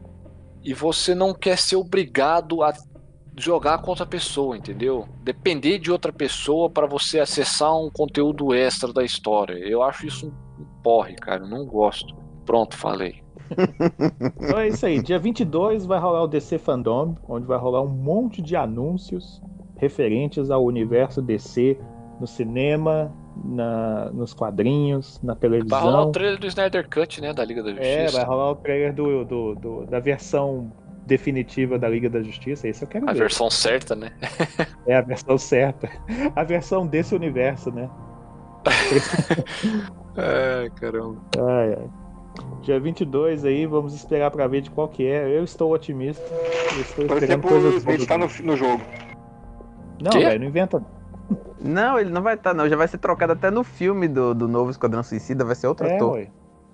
e 0.64 0.74
você 0.74 1.16
não 1.16 1.34
quer 1.34 1.58
ser 1.58 1.76
obrigado 1.76 2.64
a 2.64 2.74
jogar 3.38 3.80
com 3.80 3.90
outra 3.90 4.06
pessoa, 4.06 4.58
entendeu? 4.58 5.08
Depender 5.24 5.80
de 5.80 5.92
outra 5.92 6.14
pessoa 6.14 6.70
pra 6.70 6.88
você 6.88 7.20
acessar 7.20 7.76
um 7.76 7.90
conteúdo 7.90 8.54
extra 8.54 8.94
da 8.94 9.04
história. 9.04 9.56
Eu 9.56 9.84
acho 9.84 10.08
isso 10.08 10.28
um 10.28 10.66
porre, 10.82 11.16
cara. 11.16 11.44
Eu 11.44 11.50
não 11.50 11.66
gosto. 11.66 12.16
Pronto, 12.46 12.78
falei. 12.78 13.25
Então 14.38 14.60
é 14.60 14.68
isso 14.68 14.86
aí. 14.86 15.02
Dia 15.02 15.20
22 15.20 15.86
vai 15.86 16.00
rolar 16.00 16.24
o 16.24 16.28
DC 16.28 16.58
Fandom, 16.58 17.16
onde 17.28 17.46
vai 17.46 17.58
rolar 17.58 17.82
um 17.82 17.88
monte 17.90 18.42
de 18.42 18.56
anúncios 18.56 19.42
referentes 19.78 20.50
ao 20.50 20.64
universo 20.64 21.22
DC 21.22 21.78
no 22.20 22.26
cinema, 22.26 23.14
na, 23.44 24.10
nos 24.12 24.34
quadrinhos, 24.34 25.20
na 25.22 25.34
Vai 25.34 25.50
rolar 25.50 25.58
o 25.64 25.66
televisão. 25.72 26.12
trailer 26.12 26.40
do 26.40 26.48
Snyder 26.48 26.90
Cut, 26.90 27.20
né? 27.22 27.34
Da 27.34 27.44
Liga 27.44 27.62
da 27.62 27.72
É, 27.72 27.74
Justiça. 28.04 28.18
vai 28.18 28.26
rolar 28.26 28.52
o 28.52 28.56
trailer 28.56 28.94
do, 28.94 29.26
do- 29.26 29.56
do- 29.56 29.86
da 29.86 30.00
versão 30.00 30.72
definitiva 31.06 31.78
da 31.78 31.88
Liga 31.90 32.10
da 32.10 32.24
Justiça. 32.24 32.68
Esse 32.68 32.84
eu 32.84 32.88
quero 32.88 33.08
A 33.10 33.14
ver. 33.14 33.20
versão 33.20 33.50
certa, 33.50 33.96
né? 33.96 34.12
É 34.88 34.96
a 34.96 35.02
versão 35.02 35.38
certa. 35.38 35.90
A 36.36 36.44
versão 36.44 36.88
desse 36.88 37.14
universo, 37.14 37.70
né? 37.72 37.90
Ai, 40.18 40.70
caramba. 40.72 41.22
Ai, 41.38 41.74
ai. 41.74 41.90
Dia 42.62 42.80
22 42.80 43.46
aí, 43.46 43.66
vamos 43.66 43.94
esperar 43.94 44.32
pra 44.32 44.48
ver 44.48 44.62
de 44.62 44.70
qual 44.72 44.88
que 44.88 45.06
é. 45.06 45.38
Eu 45.38 45.44
estou 45.44 45.72
otimista. 45.74 46.24
Eu 46.34 46.82
estou 46.82 47.08
Torcer 47.08 47.24
esperando 47.30 47.42
pro 47.42 47.50
coisas 47.50 47.84
boas. 47.84 48.06
tá 48.06 48.18
no, 48.18 48.28
no 48.44 48.58
jogo. 48.58 48.82
Não, 50.02 50.12
velho, 50.12 50.40
não 50.40 50.48
inventa. 50.48 50.84
Não, 51.62 52.00
ele 52.00 52.10
não 52.10 52.22
vai 52.22 52.36
estar, 52.36 52.54
não. 52.54 52.68
Já 52.68 52.76
vai 52.76 52.88
ser 52.88 52.98
trocado 52.98 53.34
até 53.34 53.50
no 53.50 53.64
filme 53.64 54.08
do, 54.08 54.34
do 54.34 54.48
novo 54.48 54.70
Esquadrão 54.72 55.02
Suicida, 55.04 55.44
vai 55.46 55.56
ser 55.56 55.68
outro 55.68 55.88
É, 55.88 55.96
ator. 55.96 56.14
ué. 56.14 56.28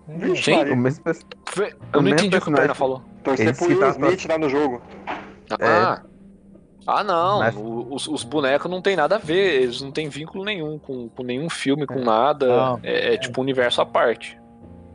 É. 0.09 0.35
Sim. 0.35 0.55
Maria. 0.55 0.73
O 0.73 0.77
mesmo 0.77 1.03
Foi- 1.45 1.65
O 1.65 1.67
Eu 1.67 1.73
não 1.93 2.01
mesmo 2.01 2.19
entendi 2.19 2.27
o 2.27 2.29
que 2.29 2.49
o 2.49 2.51
personagem. 2.53 2.55
Perna 2.61 2.75
falou. 2.75 3.01
Torcer 3.23 3.47
Ele 3.47 3.55
pro 3.55 3.67
disse 3.67 3.77
que 3.79 3.83
Will 3.85 3.93
tá 3.93 4.07
Smith 4.07 4.25
lá 4.29 4.37
no 4.37 4.49
jogo. 4.49 4.81
Ah, 5.59 6.01
ah 6.87 7.03
não. 7.03 7.39
Mas- 7.39 7.55
O- 7.55 7.87
Os, 7.93 8.07
os 8.07 8.23
bonecos 8.23 8.69
não 8.71 8.81
tem 8.81 8.95
nada 8.95 9.15
a 9.15 9.19
ver. 9.19 9.61
Eles 9.63 9.81
não 9.81 9.91
têm 9.91 10.09
vínculo 10.09 10.43
nenhum 10.43 10.79
com, 10.79 11.07
com 11.09 11.23
nenhum 11.23 11.49
filme, 11.49 11.85
com 11.85 11.99
nada. 11.99 12.47
Não. 12.47 12.79
É, 12.83 13.13
é 13.13 13.17
tipo 13.17 13.39
um 13.39 13.43
universo 13.43 13.81
à 13.81 13.85
parte. 13.85 14.40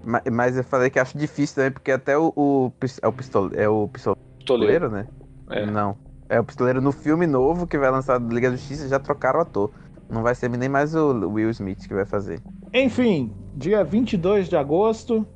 Ma- 0.06 0.22
Mas 0.30 0.56
eu 0.56 0.62
falei 0.64 0.88
que 0.88 0.98
acho 0.98 1.18
difícil 1.18 1.56
também, 1.56 1.72
porque 1.72 1.90
até 1.90 2.16
o, 2.16 2.32
o, 2.36 2.72
é 3.02 3.08
o, 3.08 3.12
pistole, 3.12 3.56
é 3.56 3.68
o 3.68 3.88
pistoleiro, 3.88 4.24
Pistoleiro. 4.38 4.90
né? 4.90 5.06
É. 5.50 5.66
Não. 5.66 5.96
É, 6.28 6.38
o 6.40 6.44
pistoleiro 6.44 6.80
no 6.80 6.92
filme 6.92 7.26
novo 7.26 7.66
que 7.66 7.76
vai 7.76 7.90
lançar 7.90 8.18
do 8.18 8.32
Liga 8.34 8.50
da 8.50 8.56
Justiça 8.56 8.88
já 8.88 8.98
trocaram 8.98 9.40
o 9.40 9.42
ator. 9.42 9.70
Não 10.08 10.22
vai 10.22 10.34
ser 10.34 10.48
nem 10.48 10.68
mais 10.68 10.94
o 10.94 11.28
Will 11.30 11.50
Smith 11.50 11.86
que 11.88 11.94
vai 11.94 12.04
fazer. 12.06 12.40
Enfim, 12.72 13.32
dia 13.56 13.82
22 13.82 14.48
de 14.48 14.56
agosto, 14.56 15.26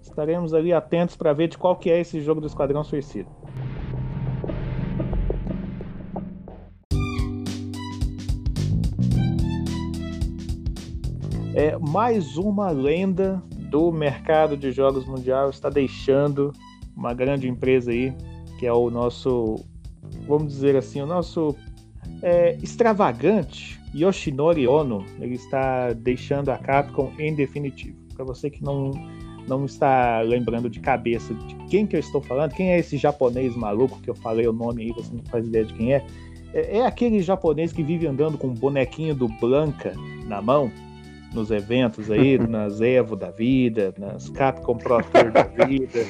estaremos 0.00 0.54
ali 0.54 0.72
atentos 0.72 1.16
para 1.16 1.32
ver 1.32 1.48
de 1.48 1.58
qual 1.58 1.76
que 1.76 1.90
é 1.90 2.00
esse 2.00 2.20
jogo 2.20 2.40
do 2.40 2.46
Esquadrão 2.46 2.84
Suicida. 2.84 3.28
É, 11.54 11.76
mais 11.78 12.36
uma 12.36 12.70
lenda 12.70 13.42
do 13.70 13.92
mercado 13.92 14.56
de 14.56 14.72
jogos 14.72 15.06
mundial 15.06 15.48
está 15.48 15.70
deixando 15.70 16.52
uma 16.96 17.14
grande 17.14 17.48
empresa 17.48 17.92
aí, 17.92 18.12
que 18.58 18.66
é 18.66 18.72
o 18.72 18.90
nosso, 18.90 19.64
vamos 20.26 20.52
dizer 20.52 20.76
assim, 20.76 21.00
o 21.00 21.06
nosso 21.06 21.56
é, 22.22 22.56
extravagante 22.62 23.80
Yoshinori 23.94 24.66
Ono. 24.66 25.04
Ele 25.20 25.34
está 25.34 25.92
deixando 25.92 26.50
a 26.50 26.58
Capcom 26.58 27.12
em 27.18 27.34
definitivo. 27.34 27.96
Para 28.14 28.24
você 28.24 28.50
que 28.50 28.62
não, 28.62 28.90
não 29.48 29.64
está 29.64 30.20
lembrando 30.20 30.68
de 30.68 30.80
cabeça 30.80 31.32
de 31.32 31.54
quem 31.68 31.86
que 31.86 31.96
eu 31.96 32.00
estou 32.00 32.20
falando, 32.20 32.52
quem 32.52 32.72
é 32.72 32.78
esse 32.78 32.98
japonês 32.98 33.56
maluco 33.56 34.00
que 34.00 34.10
eu 34.10 34.14
falei 34.14 34.46
o 34.46 34.52
nome 34.52 34.82
aí, 34.82 34.92
você 34.92 35.14
não 35.14 35.24
faz 35.24 35.46
ideia 35.46 35.64
de 35.64 35.74
quem 35.74 35.94
é. 35.94 36.04
É, 36.52 36.78
é 36.78 36.86
aquele 36.86 37.22
japonês 37.22 37.72
que 37.72 37.82
vive 37.82 38.06
andando 38.06 38.36
com 38.36 38.48
um 38.48 38.54
bonequinho 38.54 39.14
do 39.14 39.28
Blanca 39.28 39.94
na 40.26 40.42
mão, 40.42 40.70
nos 41.34 41.50
eventos 41.50 42.10
aí, 42.10 42.38
nas 42.46 42.80
Evo 42.80 43.16
da 43.16 43.30
vida, 43.30 43.94
nas 43.98 44.28
Capcom 44.30 44.76
Pro 44.76 45.02
Tour 45.04 45.30
da 45.32 45.44
vida. 45.64 46.00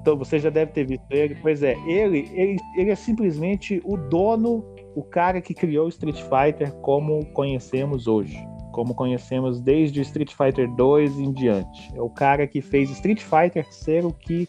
Então 0.00 0.16
você 0.16 0.38
já 0.38 0.50
deve 0.50 0.70
ter 0.70 0.86
visto 0.86 1.04
ele. 1.10 1.36
Pois 1.42 1.64
é, 1.64 1.74
ele, 1.84 2.30
ele, 2.32 2.56
ele 2.76 2.90
é 2.90 2.94
simplesmente 2.94 3.80
o 3.84 3.96
dono, 3.96 4.64
o 4.94 5.02
cara 5.02 5.40
que 5.40 5.52
criou 5.52 5.86
o 5.86 5.88
Street 5.88 6.20
Fighter 6.22 6.72
como 6.76 7.26
conhecemos 7.32 8.06
hoje. 8.06 8.38
Como 8.70 8.94
conhecemos 8.94 9.60
desde 9.60 9.98
o 9.98 10.02
Street 10.02 10.32
Fighter 10.32 10.70
2 10.76 11.18
em 11.18 11.32
diante. 11.32 11.90
É 11.96 12.00
o 12.00 12.08
cara 12.08 12.46
que 12.46 12.60
fez 12.60 12.88
Street 12.90 13.20
Fighter 13.20 13.66
ser 13.72 14.04
o 14.04 14.12
que. 14.12 14.48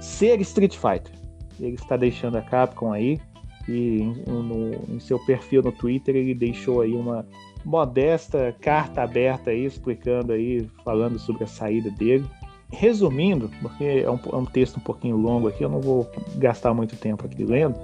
ser 0.00 0.38
Street 0.42 0.76
Fighter. 0.76 1.14
Ele 1.58 1.76
está 1.76 1.96
deixando 1.96 2.36
a 2.36 2.42
Capcom 2.42 2.92
aí. 2.92 3.18
E 3.66 4.02
no, 4.26 4.94
em 4.94 4.98
seu 4.98 5.18
perfil 5.24 5.62
no 5.62 5.70
Twitter 5.70 6.16
ele 6.16 6.34
deixou 6.34 6.80
aí 6.80 6.92
uma, 6.92 7.24
modesta 7.64 8.54
carta 8.60 9.02
aberta 9.02 9.50
aí, 9.50 9.64
explicando 9.64 10.32
aí, 10.32 10.68
falando 10.84 11.18
sobre 11.18 11.44
a 11.44 11.46
saída 11.46 11.90
dele. 11.90 12.24
Resumindo, 12.72 13.50
porque 13.60 13.84
é 13.84 14.10
um, 14.10 14.18
é 14.32 14.36
um 14.36 14.44
texto 14.44 14.76
um 14.76 14.80
pouquinho 14.80 15.16
longo 15.16 15.48
aqui, 15.48 15.64
eu 15.64 15.68
não 15.68 15.80
vou 15.80 16.08
gastar 16.36 16.72
muito 16.72 16.96
tempo 16.96 17.26
aqui 17.26 17.44
lendo. 17.44 17.74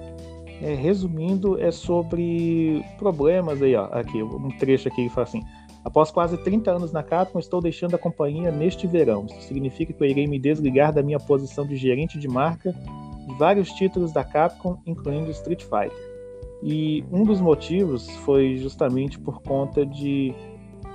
É, 0.62 0.74
resumindo, 0.74 1.60
é 1.60 1.70
sobre 1.70 2.82
problemas 2.96 3.60
aí, 3.60 3.74
ó. 3.74 3.86
Aqui, 3.86 4.22
um 4.22 4.48
trecho 4.58 4.88
aqui 4.88 5.04
que 5.04 5.10
fala 5.10 5.26
assim: 5.26 5.42
Após 5.86 6.10
quase 6.10 6.36
30 6.38 6.70
anos 6.70 6.90
na 6.90 7.00
Capcom, 7.00 7.38
estou 7.38 7.60
deixando 7.60 7.94
a 7.94 7.98
companhia 7.98 8.50
neste 8.50 8.88
verão. 8.88 9.26
Isso 9.26 9.42
significa 9.42 9.92
que 9.92 10.02
eu 10.02 10.08
irei 10.08 10.26
me 10.26 10.36
desligar 10.36 10.92
da 10.92 11.00
minha 11.00 11.20
posição 11.20 11.64
de 11.64 11.76
gerente 11.76 12.18
de 12.18 12.26
marca 12.26 12.72
de 12.72 13.34
vários 13.38 13.70
títulos 13.70 14.12
da 14.12 14.24
Capcom, 14.24 14.78
incluindo 14.84 15.30
Street 15.30 15.62
Fighter. 15.62 16.15
E 16.62 17.04
um 17.12 17.24
dos 17.24 17.40
motivos 17.40 18.08
foi 18.18 18.56
justamente 18.56 19.18
por 19.18 19.42
conta 19.42 19.84
de, 19.84 20.34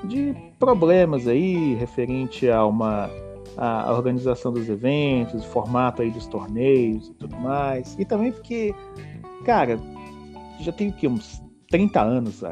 de 0.03 0.35
problemas 0.59 1.27
aí 1.27 1.75
referente 1.75 2.49
a 2.49 2.65
uma 2.65 3.09
a 3.57 3.91
organização 3.93 4.51
dos 4.51 4.69
eventos, 4.69 5.43
o 5.43 5.47
formato 5.47 6.01
aí 6.01 6.09
dos 6.09 6.25
torneios 6.25 7.09
e 7.09 7.13
tudo 7.13 7.35
mais. 7.37 7.95
E 7.99 8.05
também 8.05 8.31
porque, 8.31 8.73
cara, 9.45 9.77
já 10.61 10.71
tem 10.71 10.91
que 10.91 11.07
uns 11.07 11.41
30 11.69 12.01
anos, 12.01 12.43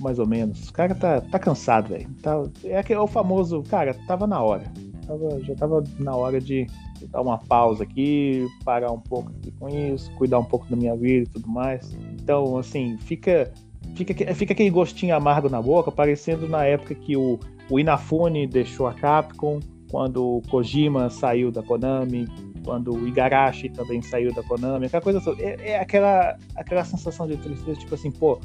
mais 0.00 0.18
ou 0.18 0.26
menos. 0.26 0.68
O 0.68 0.72
cara 0.72 0.94
tá, 0.94 1.20
tá 1.20 1.38
cansado, 1.38 1.90
velho. 1.90 2.08
Tá, 2.22 2.42
é, 2.64 2.92
é 2.92 3.00
o 3.00 3.06
famoso, 3.06 3.62
cara, 3.64 3.94
tava 4.06 4.26
na 4.26 4.42
hora. 4.42 4.64
Tava, 5.06 5.40
já 5.40 5.54
tava 5.54 5.84
na 5.98 6.14
hora 6.14 6.40
de 6.40 6.66
dar 7.06 7.20
uma 7.20 7.38
pausa 7.38 7.84
aqui, 7.84 8.46
parar 8.64 8.92
um 8.92 9.00
pouco 9.00 9.30
aqui 9.30 9.50
com 9.52 9.68
isso, 9.68 10.10
cuidar 10.12 10.38
um 10.38 10.44
pouco 10.44 10.68
da 10.68 10.76
minha 10.76 10.96
vida 10.96 11.28
e 11.28 11.32
tudo 11.32 11.48
mais. 11.48 11.96
Então, 12.20 12.58
assim, 12.58 12.96
fica 12.98 13.52
fica, 13.94 14.34
fica 14.34 14.52
aquele 14.52 14.70
gostinho 14.70 15.14
amargo 15.14 15.48
na 15.48 15.60
boca, 15.60 15.90
parecendo 15.90 16.48
na 16.48 16.64
época 16.64 16.94
que 16.94 17.16
o, 17.16 17.38
o 17.68 17.78
Inafune 17.78 18.46
deixou 18.46 18.86
a 18.86 18.94
Capcom, 18.94 19.60
quando 19.90 20.36
o 20.36 20.42
Kojima 20.42 21.10
saiu 21.10 21.50
da 21.50 21.62
Konami, 21.62 22.28
quando 22.64 22.94
o 22.94 23.08
Igarashi 23.08 23.68
também 23.68 24.00
saiu 24.00 24.32
da 24.32 24.42
Konami, 24.42 24.86
aquela 24.86 25.02
coisa 25.02 25.20
é, 25.38 25.72
é 25.72 25.80
aquela, 25.80 26.36
aquela 26.54 26.84
sensação 26.84 27.26
de 27.26 27.36
tristeza, 27.36 27.78
tipo 27.78 27.94
assim, 27.94 28.10
pô, 28.10 28.38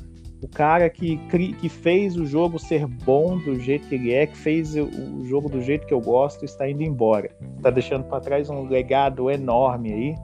o 0.45 0.47
cara 0.47 0.87
que, 0.91 1.17
que 1.59 1.67
fez 1.67 2.15
o 2.15 2.25
jogo 2.25 2.59
ser 2.59 2.85
bom 2.85 3.37
do 3.37 3.59
jeito 3.59 3.87
que 3.87 3.95
ele 3.95 4.13
é, 4.13 4.27
que 4.27 4.37
fez 4.37 4.75
o 4.75 5.25
jogo 5.25 5.49
do 5.49 5.59
jeito 5.59 5.87
que 5.87 5.93
eu 5.93 5.99
gosto, 5.99 6.45
está 6.45 6.69
indo 6.69 6.83
embora. 6.83 7.31
Está 7.57 7.71
deixando 7.71 8.03
para 8.03 8.19
trás 8.19 8.47
um 8.47 8.67
legado 8.67 9.31
enorme 9.31 9.91
aí, 9.91 10.15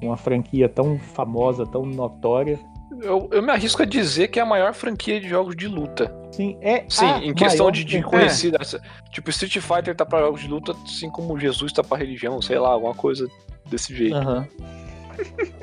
uma 0.00 0.16
franquia 0.16 0.68
tão 0.68 0.96
famosa, 0.96 1.66
tão 1.66 1.84
notória. 1.84 2.56
Eu, 3.02 3.28
eu 3.32 3.42
me 3.42 3.50
arrisco 3.50 3.82
a 3.82 3.84
dizer 3.84 4.28
que 4.28 4.38
é 4.38 4.42
a 4.42 4.46
maior 4.46 4.72
franquia 4.72 5.20
de 5.20 5.28
jogos 5.28 5.56
de 5.56 5.66
luta. 5.66 6.14
Sim, 6.30 6.56
é. 6.60 6.84
Sim, 6.88 7.06
em 7.24 7.34
questão 7.34 7.68
de, 7.72 7.82
de 7.82 8.00
conhecida. 8.00 8.58
É. 8.62 9.10
Tipo, 9.10 9.30
Street 9.30 9.58
Fighter 9.58 9.96
tá 9.96 10.06
para 10.06 10.20
jogos 10.20 10.40
de 10.40 10.48
luta, 10.48 10.72
assim 10.84 11.10
como 11.10 11.36
Jesus 11.36 11.72
tá 11.72 11.82
para 11.82 11.98
religião, 11.98 12.40
sei 12.40 12.60
lá, 12.60 12.68
alguma 12.68 12.94
coisa 12.94 13.26
desse 13.66 13.92
jeito. 13.92 14.16
Uhum. 14.16 14.46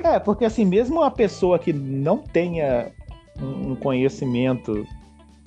é, 0.04 0.20
porque 0.20 0.44
assim, 0.44 0.66
mesmo 0.66 1.02
a 1.02 1.12
pessoa 1.12 1.58
que 1.58 1.72
não 1.72 2.18
tenha 2.18 2.92
um 3.40 3.76
conhecimento 3.76 4.86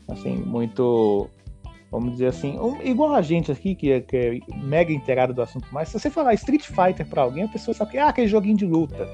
assim 0.08 0.36
muito 0.36 1.28
vamos 1.94 2.14
dizer 2.14 2.26
assim, 2.26 2.58
um, 2.58 2.82
igual 2.82 3.14
a 3.14 3.22
gente 3.22 3.52
aqui 3.52 3.72
que 3.72 3.92
é, 3.92 4.00
que 4.00 4.16
é, 4.16 4.40
mega 4.56 4.92
inteirado 4.92 5.32
do 5.32 5.40
assunto, 5.40 5.68
mas 5.70 5.88
se 5.88 5.98
você 5.98 6.10
falar 6.10 6.34
Street 6.34 6.64
Fighter 6.64 7.06
para 7.06 7.22
alguém, 7.22 7.44
a 7.44 7.48
pessoa 7.48 7.72
sabe 7.72 7.92
que 7.92 7.98
ah, 7.98 8.08
aquele 8.08 8.26
joguinho 8.26 8.56
de 8.56 8.66
luta, 8.66 9.08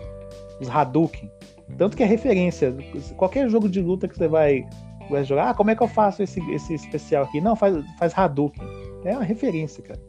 os 0.59 0.71
Hadouken, 0.71 1.31
tanto 1.77 1.95
que 1.95 2.03
é 2.03 2.07
referência, 2.07 2.75
qualquer 3.19 3.51
jogo 3.51 3.69
de 3.69 3.83
luta 3.83 4.09
que 4.09 4.17
você 4.17 4.27
vai, 4.27 4.67
vai 5.11 5.23
jogar, 5.25 5.51
ah, 5.51 5.55
como 5.55 5.71
é 5.71 5.77
que 5.77 5.83
eu 5.83 5.89
faço 5.89 6.23
esse, 6.23 6.41
esse 6.51 6.75
especial 6.75 7.25
aqui? 7.25 7.39
Não, 7.39 7.55
faz, 7.55 7.85
faz 7.99 8.17
Hadouken. 8.17 8.67
É 9.05 9.13
uma 9.13 9.25
referência, 9.25 9.83
cara. 9.83 10.01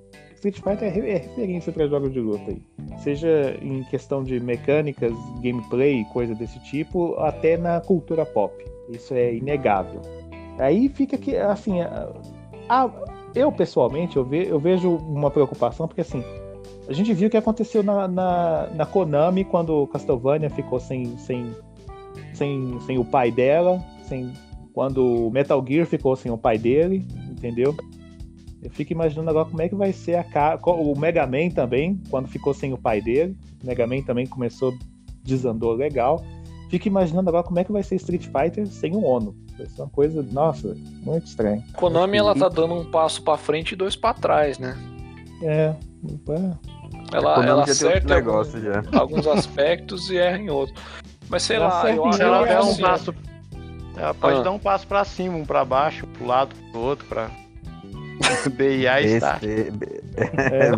Street 0.42 0.60
Fighter 0.60 0.88
é, 0.88 1.10
é 1.12 1.18
referência 1.18 1.72
para 1.72 1.88
jogos 1.88 2.12
de 2.12 2.20
luta 2.20 2.44
aí. 2.50 2.62
Seja 3.00 3.56
em 3.62 3.84
questão 3.84 4.24
de 4.24 4.40
mecânicas, 4.40 5.14
gameplay, 5.42 6.04
coisa 6.06 6.34
desse 6.34 6.60
tipo, 6.64 7.16
até 7.20 7.58
na 7.58 7.80
cultura 7.80 8.26
pop. 8.26 8.54
Isso 8.90 9.14
é 9.14 9.36
inegável. 9.36 10.02
Aí 10.58 10.90
fica 10.90 11.18
que, 11.18 11.36
assim, 11.36 11.82
a, 11.82 12.12
a, 12.68 12.90
eu 13.36 13.52
pessoalmente 13.52 14.18
eu, 14.18 14.26
ve, 14.26 14.48
eu, 14.48 14.60
vejo 14.60 14.96
uma 14.96 15.30
preocupação, 15.30 15.88
porque 15.88 16.02
assim, 16.02 16.24
a 16.88 16.94
gente 16.94 17.14
viu 17.14 17.28
o 17.28 17.32
que 17.32 17.38
aconteceu 17.38 17.84
na, 17.84 18.08
na, 18.08 18.68
na 18.76 18.86
Konami 18.86 19.46
quando 19.46 19.88
Castlevania 19.88 20.50
ficou 20.50 20.80
sem, 20.80 21.18
sem, 21.18 21.56
sem, 22.34 22.80
sem 22.82 22.98
o 22.98 23.06
pai 23.06 23.32
dela, 23.32 23.80
sem, 24.04 24.34
quando 24.74 25.30
Metal 25.32 25.64
Gear 25.68 25.86
ficou 25.86 26.16
sem 26.16 26.32
o 26.32 26.38
pai 26.38 26.58
dele, 26.58 27.06
entendeu? 27.30 27.76
Eu 28.62 28.70
fico 28.70 28.94
imaginando 28.94 29.30
agora 29.30 29.46
como 29.46 29.62
é 29.62 29.68
que 29.68 29.76
vai 29.76 29.92
ser 29.92 30.16
a 30.16 30.60
o 30.66 30.98
Mega 30.98 31.26
Man 31.26 31.50
também, 31.50 32.00
quando 32.10 32.28
ficou 32.28 32.54
sem 32.54 32.72
o 32.74 32.78
pai 32.78 33.02
dele. 33.02 33.36
O 33.64 33.66
Mega 33.66 33.88
Man 33.88 34.02
também 34.02 34.28
começou, 34.28 34.74
desandou 35.24 35.74
legal. 35.74 36.24
Fico 36.70 36.88
imaginando 36.88 37.30
agora 37.30 37.44
como 37.44 37.60
é 37.60 37.64
que 37.64 37.72
vai 37.72 37.84
ser 37.84 37.96
Street 37.96 38.26
Fighter 38.26 38.68
sem 38.68 38.96
o 38.96 39.04
Ono. 39.04 39.36
Vai 39.58 39.68
ser 39.68 39.82
uma 39.82 39.90
coisa, 39.90 40.26
nossa, 40.32 40.78
muito 41.04 41.26
estranha. 41.26 41.64
Konami 41.76 42.18
ela 42.18 42.36
tá 42.36 42.48
dando 42.48 42.76
um 42.76 42.90
passo 42.90 43.24
para 43.24 43.38
frente 43.38 43.74
e 43.74 43.76
dois 43.76 43.96
para 43.96 44.14
trás, 44.14 44.60
né? 44.60 44.78
É. 45.44 45.76
é. 46.30 46.72
Ela, 47.14 47.46
ela 47.46 47.64
acerta 47.64 48.16
negócio, 48.16 48.56
alguns, 48.58 48.92
já. 48.92 49.00
alguns 49.00 49.28
aspectos 49.28 50.10
e 50.10 50.18
erra 50.18 50.38
em 50.38 50.50
outros. 50.50 50.80
Mas 51.28 51.44
sei 51.44 51.58
ela 51.58 51.68
lá, 51.68 51.92
eu 51.94 52.06
acho 52.06 52.22
ela 52.22 52.46
dá 52.46 52.62
um 52.64 52.78
passo. 52.78 53.16
Ela 53.98 54.14
pode 54.14 54.40
ah. 54.40 54.44
dar 54.44 54.52
um 54.52 54.60
passo 54.60 54.88
para 54.88 55.04
cima, 55.04 55.36
um 55.36 55.46
para 55.46 55.66
baixo, 55.66 56.08
pro 56.08 56.26
lado, 56.26 56.56
pro 56.72 56.80
outro, 56.80 57.06
para 57.08 57.30
BIA 58.54 59.02
está. 59.02 59.40
É, 59.44 60.72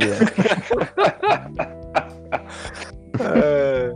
é, 3.39 3.93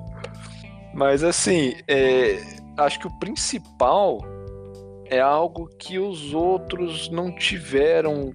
mas 0.93 1.23
assim, 1.23 1.75
é, 1.87 2.39
acho 2.77 2.99
que 2.99 3.07
o 3.07 3.19
principal 3.19 4.19
é 5.05 5.19
algo 5.19 5.69
que 5.79 5.97
os 5.99 6.33
outros 6.33 7.09
não 7.09 7.31
tiveram 7.31 8.33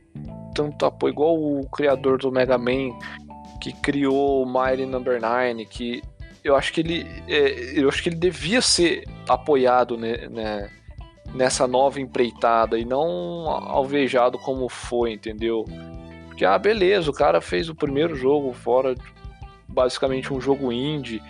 tanto 0.54 0.84
apoio, 0.86 1.12
igual 1.12 1.36
o 1.36 1.68
criador 1.68 2.18
do 2.18 2.30
Mega 2.30 2.58
Man 2.58 2.96
que 3.60 3.72
criou 3.72 4.42
o 4.42 4.46
Mighty 4.46 4.86
Number 4.86 5.20
no. 5.20 5.28
9, 5.28 5.64
que 5.66 6.02
eu 6.42 6.56
acho 6.56 6.72
que 6.72 6.80
ele 6.80 7.06
é, 7.28 7.78
eu 7.78 7.88
acho 7.88 8.02
que 8.02 8.08
ele 8.08 8.16
devia 8.16 8.60
ser 8.60 9.04
apoiado 9.28 9.96
né, 9.96 10.28
né 10.28 10.68
nessa 11.34 11.66
nova 11.66 12.00
empreitada 12.00 12.78
e 12.78 12.84
não 12.84 13.48
alvejado 13.48 14.38
como 14.38 14.68
foi, 14.68 15.12
entendeu? 15.12 15.64
Porque, 16.26 16.44
ah, 16.44 16.58
beleza, 16.58 17.10
o 17.10 17.14
cara 17.14 17.40
fez 17.40 17.68
o 17.68 17.74
primeiro 17.74 18.14
jogo 18.14 18.52
fora, 18.52 18.94
basicamente 19.68 20.32
um 20.32 20.40
jogo 20.40 20.72
indie, 20.72 21.22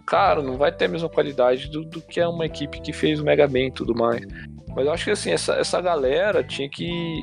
Cara, 0.00 0.42
não 0.42 0.56
vai 0.56 0.72
ter 0.72 0.86
a 0.86 0.88
mesma 0.88 1.08
qualidade 1.08 1.68
do, 1.68 1.84
do 1.84 2.00
que 2.00 2.20
é 2.20 2.26
uma 2.26 2.46
equipe 2.46 2.80
que 2.80 2.92
fez 2.92 3.20
o 3.20 3.24
Mega 3.24 3.46
Man 3.46 3.66
e 3.66 3.72
tudo 3.72 3.94
mais. 3.94 4.24
Mas 4.74 4.86
eu 4.86 4.92
acho 4.92 5.04
que 5.04 5.10
assim, 5.10 5.30
essa, 5.30 5.54
essa 5.54 5.80
galera 5.80 6.42
tinha 6.42 6.68
que, 6.68 7.22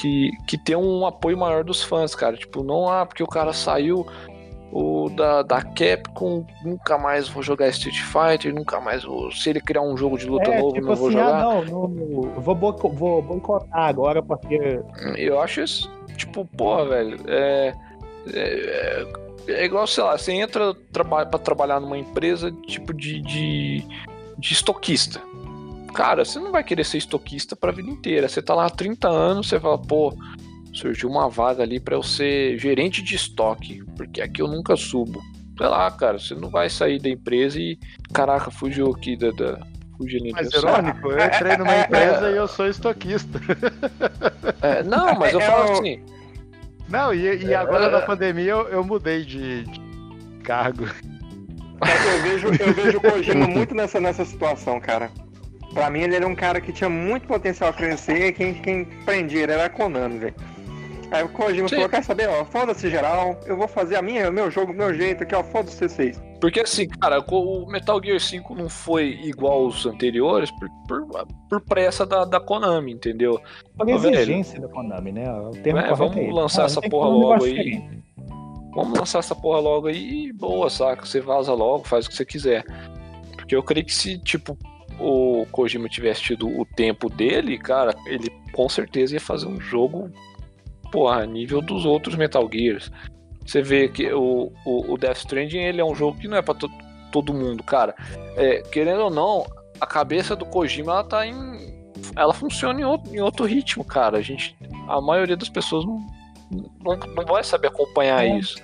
que, 0.00 0.30
que 0.46 0.56
ter 0.56 0.76
um 0.76 1.04
apoio 1.04 1.36
maior 1.36 1.64
dos 1.64 1.82
fãs, 1.82 2.14
cara. 2.14 2.36
Tipo, 2.36 2.62
não, 2.62 2.88
ah, 2.88 3.04
porque 3.04 3.22
o 3.22 3.26
cara 3.26 3.52
saiu 3.52 4.06
o 4.72 5.08
da, 5.10 5.42
da 5.42 5.62
Capcom, 5.62 6.44
nunca 6.64 6.98
mais 6.98 7.28
vou 7.28 7.42
jogar 7.42 7.68
Street 7.68 8.00
Fighter, 8.00 8.52
nunca 8.54 8.80
mais 8.80 9.04
vou. 9.04 9.30
Se 9.32 9.50
ele 9.50 9.60
criar 9.60 9.82
um 9.82 9.96
jogo 9.96 10.18
de 10.18 10.26
luta 10.26 10.50
É, 10.50 10.58
novo, 10.60 10.74
tipo 10.74 10.86
não 10.86 10.94
vou 10.96 11.08
assim, 11.08 11.16
jogar. 11.18 11.34
ah, 11.34 11.42
não, 11.42 11.64
não, 11.64 11.88
não, 11.88 12.40
vou, 12.40 12.90
vou 12.92 13.22
boicotar 13.22 13.82
agora 13.88 14.22
porque. 14.22 14.80
Eu 15.16 15.40
acho 15.40 15.60
isso, 15.62 15.90
tipo, 16.16 16.44
porra, 16.44 16.86
velho, 16.86 17.18
é, 17.26 17.74
é, 18.32 19.06
é 19.48 19.64
igual, 19.64 19.86
sei 19.86 20.02
lá, 20.04 20.18
você 20.18 20.32
entra 20.32 20.74
traba 20.92 21.24
pra 21.26 21.38
trabalhar 21.38 21.80
numa 21.80 21.96
empresa 21.96 22.50
tipo 22.66 22.92
de, 22.92 23.20
de, 23.22 23.84
de 24.38 24.52
estoquista. 24.52 25.20
Cara, 25.94 26.24
você 26.26 26.38
não 26.38 26.52
vai 26.52 26.62
querer 26.62 26.84
ser 26.84 26.98
estoquista 26.98 27.56
pra 27.56 27.72
vida 27.72 27.88
inteira. 27.88 28.28
Você 28.28 28.42
tá 28.42 28.54
lá 28.54 28.66
há 28.66 28.70
30 28.70 29.08
anos, 29.08 29.48
você 29.48 29.58
fala, 29.58 29.78
pô, 29.78 30.12
surgiu 30.76 31.08
uma 31.08 31.28
vaga 31.28 31.62
ali 31.62 31.80
pra 31.80 31.94
eu 31.94 32.02
ser 32.02 32.58
gerente 32.58 33.02
de 33.02 33.14
estoque, 33.14 33.82
porque 33.96 34.20
aqui 34.20 34.42
eu 34.42 34.48
nunca 34.48 34.76
subo. 34.76 35.22
Sei 35.56 35.66
lá, 35.66 35.90
cara, 35.90 36.18
você 36.18 36.34
não 36.34 36.50
vai 36.50 36.68
sair 36.68 37.00
da 37.00 37.08
empresa 37.08 37.58
e. 37.58 37.78
Caraca, 38.12 38.50
fugiu 38.50 38.90
aqui 38.90 39.16
da. 39.16 39.30
da... 39.30 39.58
Fugiu 39.96 40.20
ali. 40.20 40.32
Mas 40.32 40.52
irônico, 40.52 41.10
eu 41.10 41.24
entrei 41.24 41.56
numa 41.56 41.76
empresa 41.80 42.30
e 42.30 42.36
eu 42.36 42.46
sou 42.46 42.68
estoquista. 42.68 43.40
É, 44.62 44.82
não, 44.82 45.14
mas 45.14 45.34
eu 45.34 45.40
É, 45.40 45.46
falo 45.46 45.68
é 45.68 45.72
assim. 45.72 46.02
Não, 46.88 47.14
e, 47.14 47.44
e 47.44 47.54
agora 47.54 47.90
na 47.90 48.00
pandemia 48.00 48.52
eu, 48.52 48.68
eu 48.68 48.82
mudei 48.82 49.22
de, 49.22 49.64
de 49.64 49.80
cargo. 50.42 50.84
Eu 50.84 52.22
vejo, 52.22 52.48
eu 52.48 52.72
vejo 52.72 52.98
o 52.98 53.00
Kojima 53.00 53.46
muito 53.46 53.74
nessa, 53.74 54.00
nessa 54.00 54.24
situação, 54.24 54.80
cara. 54.80 55.10
Pra 55.74 55.90
mim, 55.90 56.00
ele 56.00 56.16
era 56.16 56.26
um 56.26 56.34
cara 56.34 56.58
que 56.58 56.72
tinha 56.72 56.88
muito 56.88 57.26
potencial 57.26 57.68
a 57.68 57.72
crescer. 57.72 58.32
Quem, 58.32 58.54
quem 58.54 58.84
prendia 59.04 59.42
ele 59.42 59.52
era 59.52 59.66
a 59.66 59.70
Konami, 59.70 60.18
velho. 60.18 60.34
Aí 61.10 61.22
o 61.22 61.28
Kojima 61.28 61.68
Sim. 61.68 61.76
falou: 61.76 61.90
Quer 61.90 62.02
saber, 62.04 62.28
ó, 62.28 62.44
foda-se 62.44 62.90
geral, 62.90 63.38
eu 63.46 63.56
vou 63.56 63.68
fazer 63.68 63.96
a 63.96 64.02
minha, 64.02 64.28
o 64.28 64.32
meu 64.32 64.50
jogo, 64.50 64.72
o 64.72 64.74
meu 64.74 64.92
jeito 64.94 65.22
aqui, 65.22 65.34
ó, 65.34 65.42
foda-se 65.42 65.88
vocês. 65.88 66.20
Porque 66.40 66.60
assim, 66.60 66.86
cara, 66.88 67.24
o 67.26 67.66
Metal 67.66 68.00
Gear 68.02 68.20
5 68.20 68.54
não 68.54 68.68
foi 68.68 69.18
igual 69.22 69.64
aos 69.64 69.86
anteriores 69.86 70.50
por, 70.50 70.68
por, 70.86 71.26
por 71.48 71.60
pressa 71.62 72.04
da, 72.04 72.24
da 72.24 72.38
Konami, 72.40 72.92
entendeu? 72.92 73.40
Por 73.76 73.86
velho. 73.86 74.14
exigência 74.14 74.60
da 74.60 74.68
Konami, 74.68 75.12
né? 75.12 75.30
O 75.32 75.50
termo 75.52 75.78
É, 75.78 75.82
correto 75.88 75.96
vamos 75.96 76.16
é 76.16 76.32
lançar 76.32 76.62
Ah, 76.62 76.66
essa 76.66 76.80
porra 76.82 77.08
logo 77.08 77.44
aí. 77.44 77.54
diferente. 77.54 78.02
Vamos 78.74 78.98
lançar 78.98 79.20
essa 79.20 79.34
porra 79.34 79.58
logo 79.60 79.86
aí 79.86 80.26
e 80.26 80.32
boa, 80.34 80.68
saca? 80.68 81.06
Você 81.06 81.20
vaza 81.20 81.54
logo, 81.54 81.84
faz 81.88 82.04
o 82.04 82.10
que 82.10 82.16
você 82.16 82.26
quiser. 82.26 82.62
Porque 83.34 83.56
eu 83.56 83.62
creio 83.62 83.86
que 83.86 83.94
se, 83.94 84.18
tipo, 84.18 84.58
o 85.00 85.46
Kojima 85.50 85.88
tivesse 85.88 86.20
tido 86.20 86.46
o 86.46 86.66
tempo 86.66 87.08
dele, 87.08 87.56
cara, 87.56 87.94
ele 88.06 88.28
com 88.52 88.68
certeza 88.68 89.14
ia 89.14 89.20
fazer 89.20 89.46
um 89.46 89.58
jogo, 89.58 90.10
porra, 90.90 91.22
a 91.22 91.26
nível 91.26 91.60
dos 91.60 91.84
outros 91.84 92.14
Metal 92.16 92.48
Gears. 92.52 92.90
Você 93.44 93.62
vê 93.62 93.88
que 93.88 94.12
o, 94.12 94.52
o, 94.64 94.92
o 94.92 94.98
Death 94.98 95.18
Stranding, 95.18 95.58
ele 95.58 95.80
é 95.80 95.84
um 95.84 95.94
jogo 95.94 96.18
que 96.18 96.26
não 96.28 96.36
é 96.36 96.42
pra 96.42 96.54
to- 96.54 96.70
todo 97.12 97.32
mundo, 97.32 97.62
cara. 97.62 97.94
É, 98.36 98.60
querendo 98.62 99.02
ou 99.02 99.10
não, 99.10 99.46
a 99.80 99.86
cabeça 99.86 100.34
do 100.34 100.44
Kojima, 100.44 100.92
ela 100.92 101.04
tá 101.04 101.26
em... 101.26 101.76
Ela 102.14 102.34
funciona 102.34 102.80
em 102.80 102.84
outro, 102.84 103.14
em 103.14 103.20
outro 103.20 103.44
ritmo, 103.46 103.84
cara. 103.84 104.18
A 104.18 104.22
gente... 104.22 104.56
A 104.88 105.00
maioria 105.00 105.36
das 105.36 105.48
pessoas 105.48 105.84
não, 105.84 106.00
não, 106.84 106.96
não 107.14 107.24
vai 107.24 107.44
saber 107.44 107.68
acompanhar 107.68 108.24
É. 108.26 108.36
isso. 108.38 108.56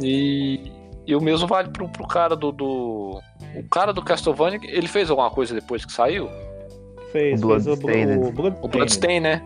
E, 0.00 0.70
e 1.06 1.14
o 1.14 1.20
mesmo 1.20 1.46
vale 1.46 1.68
pro, 1.70 1.88
pro 1.88 2.06
cara 2.06 2.34
do, 2.36 2.52
do. 2.52 3.20
O 3.56 3.62
cara 3.70 3.92
do 3.92 4.02
Castlevania, 4.02 4.60
ele 4.64 4.88
fez 4.88 5.10
alguma 5.10 5.30
coisa 5.30 5.54
depois 5.54 5.84
que 5.84 5.92
saiu? 5.92 6.28
Fez, 7.12 7.42
O 7.42 7.48
fez 7.48 7.66
o, 7.66 7.76
Bloodstained. 7.76 8.58
o. 8.62 8.68
Bloodstained, 8.68 9.20
né? 9.20 9.42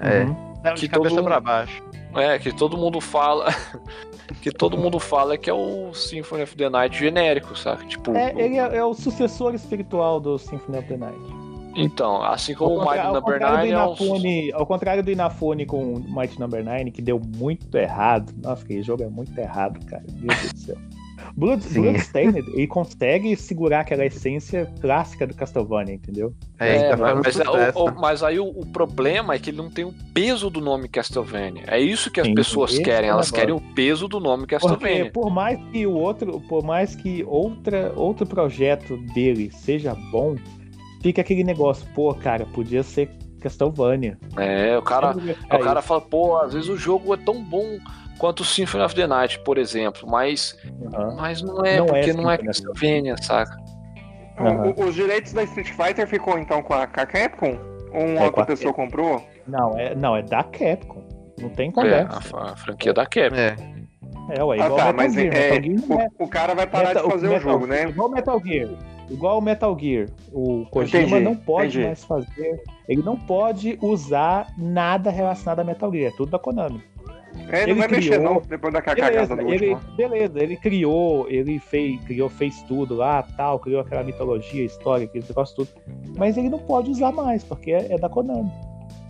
É. 0.00 0.24
Uhum. 0.24 0.51
Não, 0.62 0.74
Que 0.74 0.80
de 0.82 0.88
cabeça 0.88 1.16
todo- 1.16 1.24
pra 1.24 1.40
baixo. 1.40 1.82
É, 2.14 2.38
que 2.38 2.52
todo 2.52 2.76
mundo 2.76 3.00
fala. 3.00 3.46
que 4.42 4.50
todo 4.50 4.76
mundo 4.76 4.98
fala 4.98 5.36
que 5.36 5.48
é 5.48 5.54
o 5.54 5.92
Symphony 5.94 6.42
of 6.42 6.56
the 6.56 6.68
Night 6.68 6.98
genérico, 6.98 7.56
saca? 7.56 7.84
Tipo. 7.86 8.14
É, 8.14 8.32
ele 8.36 8.56
é, 8.56 8.76
é 8.76 8.84
o 8.84 8.94
sucessor 8.94 9.54
espiritual 9.54 10.20
do 10.20 10.38
Symphony 10.38 10.78
of 10.78 10.88
the 10.88 10.96
Night. 10.96 11.42
Então, 11.74 12.22
assim 12.22 12.54
como 12.54 12.76
o 12.76 12.84
Mighty 12.84 13.06
Number 13.06 13.22
contrário 13.22 13.70
do 13.70 14.04
9 14.04 14.50
é 14.50 14.54
um. 14.54 14.58
Ao 14.58 14.66
contrário 14.66 15.02
do 15.02 15.10
Inafune 15.10 15.64
com 15.64 15.94
o 15.94 16.00
Mighty 16.00 16.38
Number 16.38 16.62
9, 16.62 16.90
que 16.90 17.00
deu 17.00 17.18
muito 17.18 17.74
errado. 17.76 18.32
Nossa, 18.42 18.62
aquele 18.62 18.82
jogo 18.82 19.02
é 19.02 19.08
muito 19.08 19.36
errado, 19.38 19.84
cara. 19.86 20.04
Meu 20.12 20.36
Deus 20.36 20.52
do 20.52 20.58
céu. 20.58 20.76
Blood. 21.36 21.62
Bloodstained, 21.72 22.38
ele 22.52 22.66
consegue 22.66 23.34
segurar 23.36 23.80
aquela 23.80 24.04
essência 24.04 24.70
clássica 24.80 25.26
do 25.26 25.34
Castlevania, 25.34 25.94
entendeu? 25.94 26.34
É, 26.58 26.74
ele 26.76 26.88
tá 26.88 27.14
mas, 27.16 27.40
é, 27.40 27.44
o- 27.48 27.84
o- 27.86 28.00
mas 28.00 28.22
aí 28.22 28.38
o, 28.38 28.46
o 28.46 28.66
problema 28.66 29.34
é 29.34 29.38
que 29.38 29.50
ele 29.50 29.56
não 29.56 29.70
tem 29.70 29.84
o 29.84 29.94
peso 30.14 30.48
do 30.50 30.60
nome 30.60 30.88
Castlevania. 30.88 31.64
É 31.66 31.80
isso 31.80 32.10
que 32.10 32.20
as 32.20 32.26
Sim, 32.26 32.34
pessoas 32.34 32.78
querem. 32.78 33.08
é 33.08 33.12
Elas 33.12 33.30
negócio. 33.30 33.34
querem 33.34 33.54
o 33.54 33.74
peso 33.74 34.06
do 34.08 34.20
nome 34.20 34.46
Porque 34.46 34.54
Castlevania. 34.76 35.10
por 35.10 35.30
mais 35.30 35.58
que 35.72 35.86
o 35.86 35.92
outro, 35.94 36.40
por 36.42 36.62
mais 36.64 36.94
que 36.94 37.24
outra, 37.24 37.92
outro 37.96 38.26
projeto 38.26 38.96
dele 39.14 39.50
seja 39.50 39.94
bom, 40.10 40.36
fica 41.02 41.20
aquele 41.20 41.42
negócio, 41.44 41.86
pô, 41.94 42.14
cara, 42.14 42.46
podia 42.46 42.82
ser 42.82 43.10
Castlevania. 43.40 44.18
É, 44.36 44.78
o 44.78 44.82
cara, 44.82 45.12
vai 45.12 45.34
o 45.60 45.64
cara 45.64 45.82
fala, 45.82 46.00
pô, 46.00 46.36
às 46.36 46.52
vezes 46.54 46.68
o 46.68 46.76
jogo 46.76 47.12
é 47.12 47.16
tão 47.16 47.42
bom 47.42 47.78
quanto 48.22 48.40
o 48.40 48.44
Symphony 48.44 48.84
of 48.84 48.94
the 48.94 49.04
Night, 49.04 49.40
por 49.40 49.58
exemplo, 49.58 50.08
mas, 50.08 50.56
Aham. 50.94 51.16
mas 51.16 51.42
não 51.42 51.64
é, 51.64 51.78
Não 51.78 51.86
é 51.86 51.88
porque 51.88 52.12
não 52.12 52.30
é 52.30 52.34
of 52.34 52.38
the 52.42 52.46
Castlevania, 52.46 53.16
saca? 53.20 53.56
O- 54.38 54.42
Aham. 54.46 54.74
o- 54.76 54.84
os 54.84 54.94
direitos 54.94 55.32
da 55.32 55.42
Street 55.42 55.70
Fighter 55.72 56.06
ficou 56.06 56.38
então 56.38 56.62
com 56.62 56.72
a, 56.72 56.86
com 56.86 57.00
a 57.00 57.04
Capcom? 57.06 57.58
Ou 57.92 58.06
uma 58.06 58.20
É, 58.20 58.24
outra 58.26 58.44
a 58.44 58.46
pessoa 58.46 58.72
comprou? 58.72 59.20
Não, 59.46 59.76
é, 59.76 59.92
não, 59.96 60.14
é 60.16 60.22
da 60.22 60.44
Capcom. 60.44 61.02
Não 61.40 61.48
tem 61.50 61.68
É, 61.70 61.72
conversa. 61.72 62.16
a, 62.16 62.20
fa- 62.20 62.52
a 62.52 62.56
franquia 62.56 62.92
da 62.94 63.04
Capcom. 63.04 63.34
É. 63.36 63.56
É, 64.38 64.44
ué, 64.44 64.56
Ah 64.60 64.66
igual 64.66 64.78
tá, 64.78 64.84
Metal 64.92 64.94
mas 64.94 65.14
Gear. 65.14 65.26
é, 65.34 65.50
Metal 65.50 65.62
Gear 65.64 65.88
não 65.88 66.00
é- 66.00 66.08
o, 66.16 66.24
o 66.24 66.28
cara 66.28 66.54
vai 66.54 66.66
parar 66.68 66.88
Metal- 66.90 67.02
de 67.04 67.10
fazer 67.10 67.26
o 67.26 67.30
Metal- 67.30 67.52
jogo, 67.52 67.66
né? 67.66 67.88
Igual 67.88 68.08
Metal 68.08 68.40
Gear. 68.44 68.68
Igual 69.10 69.38
o 69.38 69.42
Metal 69.42 69.76
Gear. 69.78 70.06
O 70.32 70.64
Kojima 70.70 71.02
Entendi, 71.02 71.20
não 71.24 71.34
pode 71.34 71.66
entendi. 71.70 71.86
mais 71.86 72.04
fazer. 72.04 72.62
Ele 72.88 73.02
não 73.02 73.16
pode 73.16 73.76
usar 73.82 74.46
nada 74.56 75.10
relacionado 75.10 75.58
a 75.58 75.64
Metal 75.64 75.92
Gear. 75.92 76.12
É 76.12 76.16
tudo 76.16 76.30
da 76.30 76.38
Konami. 76.38 76.82
É, 77.48 77.62
Ele 77.64 77.72
não 77.72 77.78
vai 77.80 77.88
mexer 77.88 78.10
criou- 78.18 78.22
não, 78.34 78.40
depois 78.40 78.72
da 78.72 78.80
Beleza, 78.80 79.10
cagada 79.10 79.36
do 79.36 79.52
ele, 79.52 79.68
último. 79.74 79.96
beleza, 79.96 80.38
ele 80.42 80.56
criou, 80.56 81.28
ele 81.28 81.58
fez, 81.58 82.00
criou, 82.04 82.28
fez 82.28 82.62
tudo 82.62 82.94
lá, 82.94 83.22
tal, 83.36 83.58
criou 83.58 83.80
aquela 83.80 84.02
mitologia, 84.02 84.64
história, 84.64 85.04
aquele 85.04 85.24
negócio 85.28 85.56
tudo. 85.56 85.68
Mas 86.16 86.36
ele 86.36 86.48
não 86.48 86.58
pode 86.58 86.90
usar 86.90 87.12
mais, 87.12 87.42
porque 87.44 87.72
é, 87.72 87.92
é 87.94 87.98
da 87.98 88.08
Konami. 88.08 88.50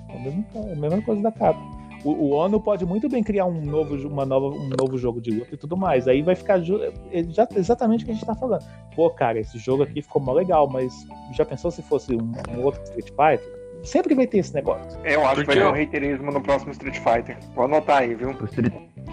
É 0.08 0.16
a 0.16 0.20
mesma, 0.20 0.44
é 0.54 0.72
a 0.72 0.76
mesma 0.76 1.02
coisa 1.02 1.22
da 1.22 1.30
Capcom. 1.32 1.82
O, 2.04 2.10
o 2.10 2.30
ONU 2.30 2.60
pode 2.60 2.84
muito 2.84 3.08
bem 3.08 3.22
criar 3.22 3.46
um 3.46 3.60
novo, 3.60 3.94
uma 4.08 4.26
nova, 4.26 4.46
um 4.48 4.68
novo 4.76 4.98
jogo 4.98 5.20
de 5.20 5.30
luta 5.30 5.54
e 5.54 5.56
tudo 5.56 5.76
mais. 5.76 6.08
Aí 6.08 6.20
vai 6.20 6.34
ficar 6.34 6.58
ju- 6.58 6.82
é 7.12 7.22
já- 7.28 7.46
exatamente 7.54 8.02
o 8.02 8.06
que 8.06 8.10
a 8.10 8.14
gente 8.14 8.26
tá 8.26 8.34
falando. 8.34 8.64
Pô, 8.96 9.08
cara, 9.08 9.38
esse 9.38 9.56
jogo 9.56 9.84
aqui 9.84 10.02
ficou 10.02 10.20
mó 10.20 10.32
legal, 10.32 10.68
mas 10.68 10.92
já 11.32 11.44
pensou 11.44 11.70
se 11.70 11.80
fosse 11.82 12.12
um, 12.16 12.32
um 12.58 12.64
outro 12.64 12.82
Street 12.82 13.06
Fighter? 13.10 13.61
Sempre 13.82 14.14
vai 14.14 14.26
ter 14.26 14.38
esse 14.38 14.54
negócio. 14.54 14.98
Eu 15.04 15.26
acho 15.26 15.40
que 15.40 15.46
vai 15.46 15.56
ter 15.56 15.66
um 15.66 15.72
reiterismo 15.72 16.30
no 16.30 16.40
próximo 16.40 16.70
Street 16.72 16.96
Fighter. 16.98 17.36
Pode 17.54 17.72
anotar 17.72 17.98
aí, 18.02 18.14
viu? 18.14 18.30
O 18.30 18.44
Street- 18.44 18.72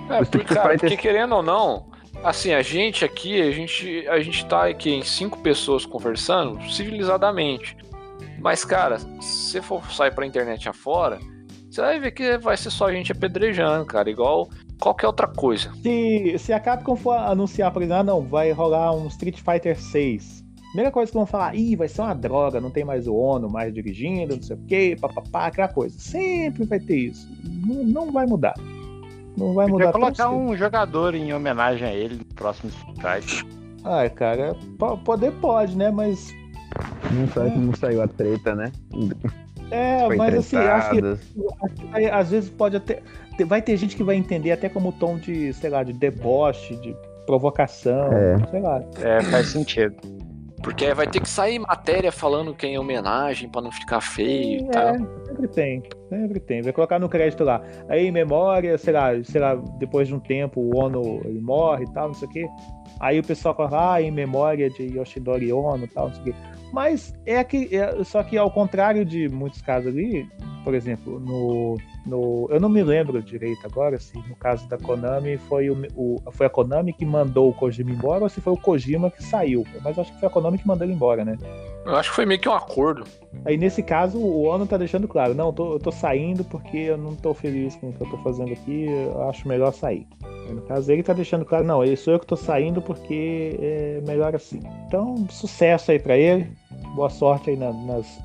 É, 0.10 0.20
O 0.20 0.24
Street 0.24 0.30
porque, 0.48 0.54
cara, 0.54 0.70
Fighter- 0.72 0.90
porque 0.90 0.98
querendo 0.98 1.36
ou 1.36 1.44
não, 1.44 1.88
assim, 2.24 2.54
a 2.54 2.62
gente 2.62 3.04
aqui, 3.04 3.42
a 3.42 3.52
gente, 3.52 4.08
a 4.08 4.20
gente 4.20 4.46
tá 4.46 4.68
aqui 4.68 4.92
em 4.92 5.04
cinco 5.04 5.40
pessoas 5.40 5.86
conversando 5.86 6.62
civilizadamente. 6.72 7.76
Mas, 8.40 8.64
cara, 8.64 9.00
se 9.00 9.52
você 9.52 9.62
for 9.62 9.84
sair 9.92 10.14
pra 10.14 10.26
internet 10.26 10.70
afora, 10.70 11.20
você 11.70 11.82
vai 11.82 12.00
ver 12.00 12.12
que 12.12 12.38
vai 12.38 12.56
ser 12.56 12.70
só 12.70 12.88
a 12.88 12.94
gente 12.94 13.12
apedrejando, 13.12 13.86
cara, 13.86 14.10
igual 14.10 14.50
qualquer 14.80 15.08
outra 15.08 15.28
coisa. 15.28 15.72
Se, 15.82 16.36
se 16.40 16.54
a 16.54 16.60
Capcom 16.60 16.96
for 16.96 17.14
anunciar, 17.18 17.72
por 17.72 17.82
exemplo, 17.82 18.00
ah, 18.00 18.04
não, 18.04 18.22
vai 18.22 18.52
rolar 18.52 18.96
um 18.96 19.08
Street 19.08 19.40
Fighter 19.42 19.78
6. 19.80 20.44
Primeira 20.70 20.92
coisa 20.92 21.12
que 21.12 21.18
vão 21.18 21.26
falar, 21.26 21.56
ih, 21.56 21.76
vai 21.76 21.88
ser 21.88 22.02
uma 22.02 22.14
droga, 22.14 22.62
não 22.62 22.70
tem 22.70 22.84
mais 22.86 23.08
o 23.08 23.16
ONU 23.16 23.50
mais 23.50 23.74
dirigindo, 23.74 24.36
não 24.36 24.42
sei 24.44 24.56
o 24.56 24.60
quê, 24.68 24.96
papapá, 25.00 25.48
aquela 25.48 25.68
coisa. 25.68 25.98
Sempre 26.00 26.66
vai 26.66 26.80
ter 26.80 26.96
isso. 26.98 27.28
Não, 27.66 27.84
não 27.84 28.12
vai 28.12 28.26
mudar. 28.28 28.54
Não 29.36 29.54
vai 29.54 29.68
Podia 29.68 29.88
mudar 29.88 29.92
tão 29.92 30.02
colocar 30.02 30.30
um 30.30 30.56
jogador 30.56 31.16
em 31.16 31.34
homenagem 31.34 31.88
a 31.88 31.94
ele 31.94 32.16
no 32.18 32.26
próximo 32.36 32.72
Fighter. 32.96 33.46
Ai, 33.84 34.10
cara, 34.10 34.56
po- 34.78 34.98
poder 35.00 35.32
pode, 35.34 35.76
né? 35.78 35.90
Mas. 35.90 36.34
Não 37.12 37.28
sabe 37.30 37.52
como 37.52 37.76
saiu 37.76 38.02
a 38.04 38.08
treta, 38.08 38.54
né? 38.54 38.72
É, 39.72 40.06
Foi 40.06 40.16
mas 40.18 40.36
assim, 40.36 40.58
acho 40.58 40.90
que, 40.92 41.00
acho 41.00 41.76
que 41.76 42.06
às 42.06 42.30
vezes 42.32 42.50
pode 42.50 42.76
até. 42.76 43.02
Vai 43.48 43.62
ter 43.62 43.78
gente 43.78 43.96
que 43.96 44.04
vai 44.04 44.16
entender 44.16 44.52
até 44.52 44.68
como 44.68 44.92
tom 44.92 45.18
de, 45.18 45.54
sei 45.54 45.70
lá, 45.70 45.84
de 45.84 45.94
deboche, 45.94 46.76
de 46.78 46.94
provocação, 47.26 48.12
É. 48.12 48.38
sei 48.52 48.60
lá. 48.62 48.84
É, 49.02 49.22
faz 49.24 49.48
sentido. 49.48 49.96
Porque 50.62 50.86
aí 50.86 50.94
vai 50.94 51.08
ter 51.08 51.22
que 51.22 51.30
sair 51.30 51.58
matéria 51.58 52.12
falando 52.12 52.54
que 52.54 52.66
é 52.66 52.70
em 52.70 52.78
homenagem 52.78 53.50
pra 53.50 53.62
não 53.62 53.72
ficar 53.72 54.02
feio 54.02 54.60
e 54.62 54.68
É, 54.68 54.72
tal. 54.72 54.94
sempre 55.26 55.48
tem, 55.48 55.84
sempre 56.10 56.40
tem. 56.40 56.62
Vai 56.62 56.74
colocar 56.74 57.00
no 57.00 57.08
crédito 57.08 57.44
lá. 57.44 57.62
Aí, 57.88 58.06
em 58.08 58.12
memória, 58.12 58.78
sei 58.78 58.94
lá, 58.94 59.12
sei 59.24 59.40
lá, 59.40 59.56
depois 59.78 60.08
de 60.08 60.16
um 60.16 60.20
tempo 60.20 60.60
o 60.60 60.76
ONU 60.78 61.22
ele 61.26 61.40
morre 61.40 61.86
e 61.86 61.94
tal, 61.94 62.08
não 62.08 62.14
sei 62.14 62.28
o 62.28 62.32
quê. 62.32 62.48
Aí 63.00 63.20
o 63.20 63.24
pessoal 63.24 63.56
fala, 63.56 63.94
ah, 63.96 64.02
em 64.02 64.12
memória 64.12 64.70
de 64.70 64.84
Yoshidori 64.98 65.52
Ono 65.54 65.86
e 65.86 65.88
tal, 65.88 66.08
não 66.08 66.14
sei 66.14 66.22
o 66.22 66.26
quê. 66.26 66.34
Mas 66.72 67.14
é 67.26 67.44
que. 67.44 67.76
é- 67.76 68.04
só 68.04 68.22
que 68.24 68.38
ao 68.38 68.52
contrário 68.52 69.04
de 69.06 69.28
muitos 69.30 69.62
casos 69.62 69.88
ali, 69.88 70.28
por 70.64 70.74
exemplo, 70.74 71.20
no, 71.20 71.78
no. 72.06 72.48
Eu 72.52 72.60
não 72.60 72.70
me 72.70 72.84
lembro 72.84 73.22
direito 73.24 73.66
agora 73.66 73.98
se 74.00 74.18
no 74.28 74.36
caso 74.36 74.68
da 74.68 74.78
Konami 74.78 75.38
foi, 75.38 75.70
o, 75.70 75.78
o- 75.96 76.22
foi 76.32 76.46
a 76.46 76.50
Konami 76.50 76.94
que 76.94 77.06
mandou 77.06 77.50
o 77.50 77.54
Kojima 77.54 77.92
embora 77.92 78.24
ou 78.24 78.30
se 78.30 78.40
foi 78.42 78.54
o 78.54 78.58
Kojima 78.58 79.10
que 79.10 79.24
saiu. 79.24 79.66
Mas 79.84 79.98
acho 79.98 80.14
que 80.14 80.20
foi 80.20 80.28
a 80.28 80.32
Konami 80.32 80.58
que 80.58 80.68
mandou 80.68 80.86
ele 80.86 80.94
embora, 80.94 81.26
né? 81.26 81.38
Eu 81.86 81.96
acho 81.96 82.10
que 82.10 82.16
foi 82.18 82.26
meio 82.26 82.40
que 82.40 82.48
um 82.48 82.54
acordo. 82.54 83.04
Aí 83.46 83.58
nesse 83.58 83.82
caso 83.82 84.20
o 84.20 84.44
Ono 84.44 84.68
tá 84.68 84.78
deixando 84.78 85.08
claro, 85.08 85.34
não, 85.34 85.48
eu 85.48 85.54
tô, 85.54 85.74
eu 85.74 85.80
tô 85.80 85.92
saindo 85.92 86.44
porque 86.44 86.78
eu 86.78 86.98
não 86.98 87.16
tô 87.16 87.34
feliz 87.34 87.76
com 87.78 87.90
o 87.90 87.94
que 87.94 88.02
eu 88.02 88.10
tô 88.10 88.18
fazendo 88.18 88.52
aqui, 88.52 88.86
eu 88.86 89.24
acho 89.30 89.48
melhor 89.48 89.72
sair. 89.74 90.06
No 90.50 90.62
caso 90.62 90.92
ele 90.92 91.04
tá 91.04 91.14
deixando 91.14 91.46
claro, 91.46 91.64
não, 91.66 91.84
eu 91.84 91.96
sou 91.96 92.14
eu 92.14 92.20
que 92.20 92.26
tô 92.28 92.36
saindo 92.36 92.82
porque 92.82 93.56
é 93.60 94.02
melhor 94.06 94.36
assim. 94.36 94.60
Então, 94.88 95.28
sucesso 95.30 95.92
aí 95.92 96.00
pra 96.00 96.18
ele, 96.18 96.48
boa 96.96 97.10
sorte 97.10 97.50
aí 97.52 97.56
na- 97.58 97.72
nas, 97.74 98.20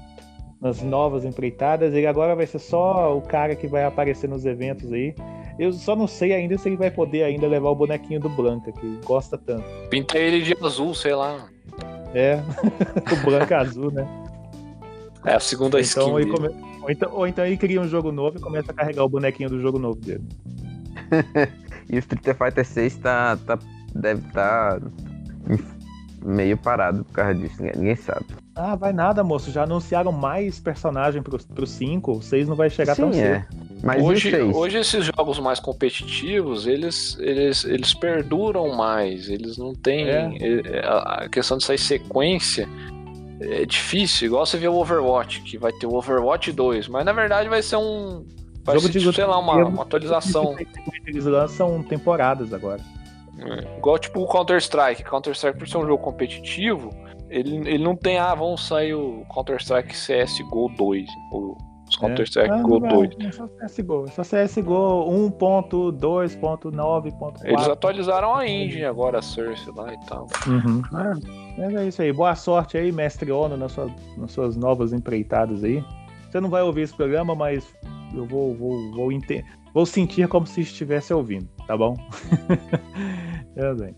nas 0.61 0.83
novas 0.83 1.25
empreitadas. 1.25 1.93
Ele 1.95 2.07
agora 2.07 2.35
vai 2.35 2.47
ser 2.47 2.59
só 2.59 3.17
o 3.17 3.21
cara 3.23 3.55
que 3.55 3.67
vai 3.67 3.85
aparecer 3.85 4.29
nos 4.29 4.45
eventos 4.47 4.93
aí. 4.93 5.15
Eu 5.59 5.73
só 5.73 5.95
não 5.95 6.07
sei 6.09 6.33
ainda 6.33 6.59
se 6.59 6.69
ele 6.69 6.77
vai 6.77 6.91
poder 6.91 7.23
ainda 7.23 7.47
levar 7.47 7.71
o 7.71 7.75
bonequinho 7.77 8.19
do 8.19 8.29
Blanca, 8.29 8.73
que 8.73 8.85
ele 8.85 8.99
gosta 9.05 9.39
tanto. 9.39 9.65
Pinta 9.89 10.19
ele 10.19 10.41
de 10.43 10.57
azul, 10.65 10.95
sei 10.95 11.15
lá. 11.15 11.49
É, 12.13 12.41
o 13.13 13.25
Blanca 13.25 13.59
azul, 13.59 13.91
né? 13.93 14.07
É 15.25 15.35
a 15.35 15.41
segunda 15.41 15.81
skin. 15.81 16.01
Então, 16.01 16.19
ele 16.21 16.31
dele. 16.33 16.49
come- 16.49 16.65
ou, 16.83 16.91
então, 16.91 17.11
ou 17.15 17.27
então 17.27 17.47
ele 17.47 17.57
cria 17.57 17.81
um 17.81 17.87
jogo 17.89 18.11
novo 18.13 18.37
e 18.37 18.41
começa 18.41 18.71
a 18.73 18.75
carregar 18.75 19.05
o 19.05 19.09
bonequinho 19.09 19.49
do 19.49 19.61
jogo 19.61 19.79
novo 19.79 19.99
dele. 20.01 20.25
E 21.90 21.97
o 21.97 21.98
Street 21.98 22.24
Fighter 22.36 22.65
6 22.65 22.97
tá, 22.97 23.36
tá, 23.47 23.59
deve 23.94 24.27
estar 24.27 24.81
meio 26.24 26.56
parado 26.56 27.05
por 27.05 27.12
causa 27.12 27.35
disso, 27.35 27.62
ninguém, 27.62 27.94
sabe. 27.97 28.24
Ah, 28.56 28.74
vai 28.77 28.93
nada, 28.93 29.23
moço. 29.24 29.51
Já 29.51 29.65
anunciaram 29.65 30.12
mais 30.12 30.59
personagem 30.61 31.23
pro, 31.23 31.39
pro 31.44 31.66
5. 31.66 32.12
O 32.12 32.23
6 32.23 32.48
não 32.48 32.56
vai 32.56 32.70
chegar 32.70 32.97
tão 32.97 33.12
Sim, 33.12 33.19
cedo. 33.19 33.35
é. 33.35 33.47
Mas 33.82 34.02
hoje, 34.02 34.28
o 34.28 34.31
6? 34.31 34.56
hoje 34.56 34.78
esses 34.78 35.05
jogos 35.05 35.39
mais 35.39 35.61
competitivos, 35.61 36.66
eles, 36.66 37.19
eles, 37.20 37.65
eles 37.65 37.93
perduram 37.93 38.74
mais. 38.74 39.28
Eles 39.28 39.59
não 39.59 39.74
têm. 39.74 40.09
É. 40.09 40.31
é, 40.40 40.86
A 40.86 41.24
a 41.24 41.28
questão 41.28 41.59
de 41.59 41.65
sair 41.65 41.78
sequência 41.78 42.69
é 43.40 43.66
difícil. 43.66 44.28
Igual 44.28 44.47
você 44.47 44.56
vê 44.56 44.69
o 44.69 44.74
Overwatch, 44.74 45.43
que 45.43 45.59
vai 45.59 45.73
ter 45.73 45.86
o 45.86 45.94
Overwatch 45.94 46.52
2, 46.52 46.89
mas 46.89 47.05
na 47.05 47.12
verdade 47.12 47.48
vai 47.48 47.61
ser 47.61 47.77
um. 47.77 48.24
Vai 48.65 48.78
Jogo 48.78 48.89
de- 48.89 49.12
sei 49.12 49.24
lá, 49.27 49.39
uma, 49.39 49.57
uma 49.66 49.82
atualização. 49.82 50.57
Eles 51.07 51.24
lançam 51.27 51.82
temporadas 51.82 52.53
agora. 52.53 52.81
É. 53.39 53.77
Igual 53.78 53.99
tipo 53.99 54.20
o 54.23 54.27
Counter-Strike. 54.27 55.03
Counter-Strike, 55.05 55.59
por 55.59 55.69
ser 55.69 55.78
um 55.78 55.86
jogo 55.86 56.03
competitivo, 56.03 56.91
ele, 57.28 57.57
ele 57.69 57.82
não 57.85 57.95
tem, 57.97 58.16
ah, 58.19 58.35
vamos 58.35 58.66
sair 58.66 58.95
o 58.95 59.24
Counter-Strike 59.32 59.93
CSGO 59.95 60.69
2. 60.78 61.07
Ou 61.32 61.57
os 61.89 61.97
Counter-Strike 61.97 62.51
Ah, 62.51 62.62
Go 62.62 62.78
não, 62.81 62.89
2. 62.89 63.11
É 63.20 63.32
só 63.32 63.47
CSGO. 63.49 64.05
É 64.07 64.11
só 64.12 64.23
CSGO 64.23 65.11
1.2.9.4. 66.31 67.45
Eles 67.45 67.69
atualizaram 67.69 68.35
a 68.35 68.47
engine 68.49 68.85
agora, 68.85 69.19
a 69.19 69.23
Source 69.23 69.70
lá 69.77 69.93
e 69.93 69.99
tal. 70.07 70.27
Uhum. 70.47 70.82
Mas 71.59 71.74
é 71.74 71.86
isso 71.89 72.03
aí. 72.03 72.12
Boa 72.12 72.35
sorte 72.35 72.77
aí, 72.78 72.91
mestre 72.93 73.31
Ono, 73.31 73.57
nas 73.57 73.73
suas, 73.73 73.93
nas 74.16 74.32
suas 74.32 74.57
novas 74.57 74.93
empreitadas 74.93 75.62
aí. 75.65 75.85
Você 76.31 76.41
não 76.41 76.49
vai 76.51 76.62
ouvir 76.62 76.82
esse 76.82 76.95
programa, 76.95 77.35
mas 77.35 77.65
eu 78.16 78.27
vou, 78.27 78.55
vou, 78.55 78.93
vou, 78.93 79.11
vou 79.73 79.86
sentir 79.86 80.28
como 80.28 80.47
se 80.47 80.61
estivesse 80.61 81.12
ouvindo, 81.12 81.49
tá 81.66 81.77
bom? 81.77 81.97
é, 83.57 83.74
bem. 83.74 83.95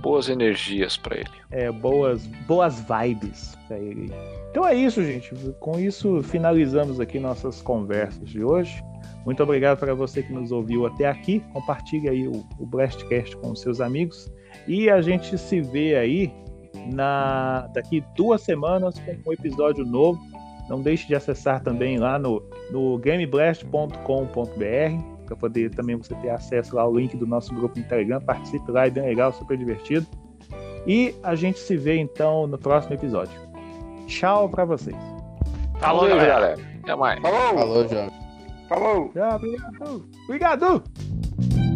Boas 0.00 0.28
energias 0.28 0.96
pra 0.96 1.16
ele. 1.16 1.30
É, 1.50 1.72
boas, 1.72 2.26
boas 2.46 2.80
vibes 2.80 3.56
pra 3.66 3.78
ele. 3.78 4.12
Então 4.50 4.66
é 4.66 4.74
isso, 4.74 5.02
gente. 5.02 5.34
Com 5.60 5.78
isso, 5.78 6.22
finalizamos 6.22 7.00
aqui 7.00 7.18
nossas 7.18 7.62
conversas 7.62 8.28
de 8.28 8.44
hoje. 8.44 8.82
Muito 9.24 9.42
obrigado 9.42 9.78
para 9.78 9.94
você 9.94 10.22
que 10.22 10.32
nos 10.32 10.52
ouviu 10.52 10.86
até 10.86 11.06
aqui. 11.06 11.40
Compartilhe 11.52 12.08
aí 12.08 12.28
o, 12.28 12.44
o 12.58 12.66
Blastcast 12.66 13.36
com 13.38 13.54
seus 13.54 13.80
amigos. 13.80 14.30
E 14.66 14.90
a 14.90 15.00
gente 15.00 15.36
se 15.38 15.60
vê 15.60 15.96
aí 15.96 16.32
na 16.92 17.66
daqui 17.74 18.02
duas 18.16 18.42
semanas 18.42 18.98
com 18.98 19.30
um 19.30 19.32
episódio 19.32 19.84
novo. 19.84 20.20
Não 20.68 20.80
deixe 20.80 21.06
de 21.06 21.14
acessar 21.14 21.62
também 21.62 21.98
lá 21.98 22.18
no, 22.18 22.42
no 22.70 22.98
gameblast.com.br 22.98 23.96
para 25.26 25.36
poder 25.36 25.70
também 25.70 25.96
você 25.96 26.14
ter 26.16 26.30
acesso 26.30 26.74
lá 26.74 26.82
ao 26.82 26.94
link 26.94 27.16
do 27.16 27.26
nosso 27.26 27.54
grupo 27.54 27.78
no 27.78 27.84
Telegram. 27.84 28.20
Participe 28.20 28.70
lá, 28.70 28.86
é 28.86 28.90
bem 28.90 29.04
legal, 29.04 29.32
super 29.32 29.56
divertido. 29.56 30.06
E 30.86 31.14
a 31.22 31.34
gente 31.34 31.58
se 31.58 31.76
vê 31.76 31.98
então 31.98 32.46
no 32.46 32.58
próximo 32.58 32.94
episódio. 32.94 33.38
Tchau 34.06 34.48
para 34.48 34.64
vocês. 34.64 34.96
Falou, 35.78 36.08
galera. 36.08 36.56
Até 36.82 36.96
mais. 36.96 37.20
Falou! 37.20 37.58
Falou, 37.58 37.88
João. 37.88 38.10
Falou! 38.68 39.08
Tchau, 39.10 39.36
obrigado. 39.36 40.08
Obrigado. 40.24 41.67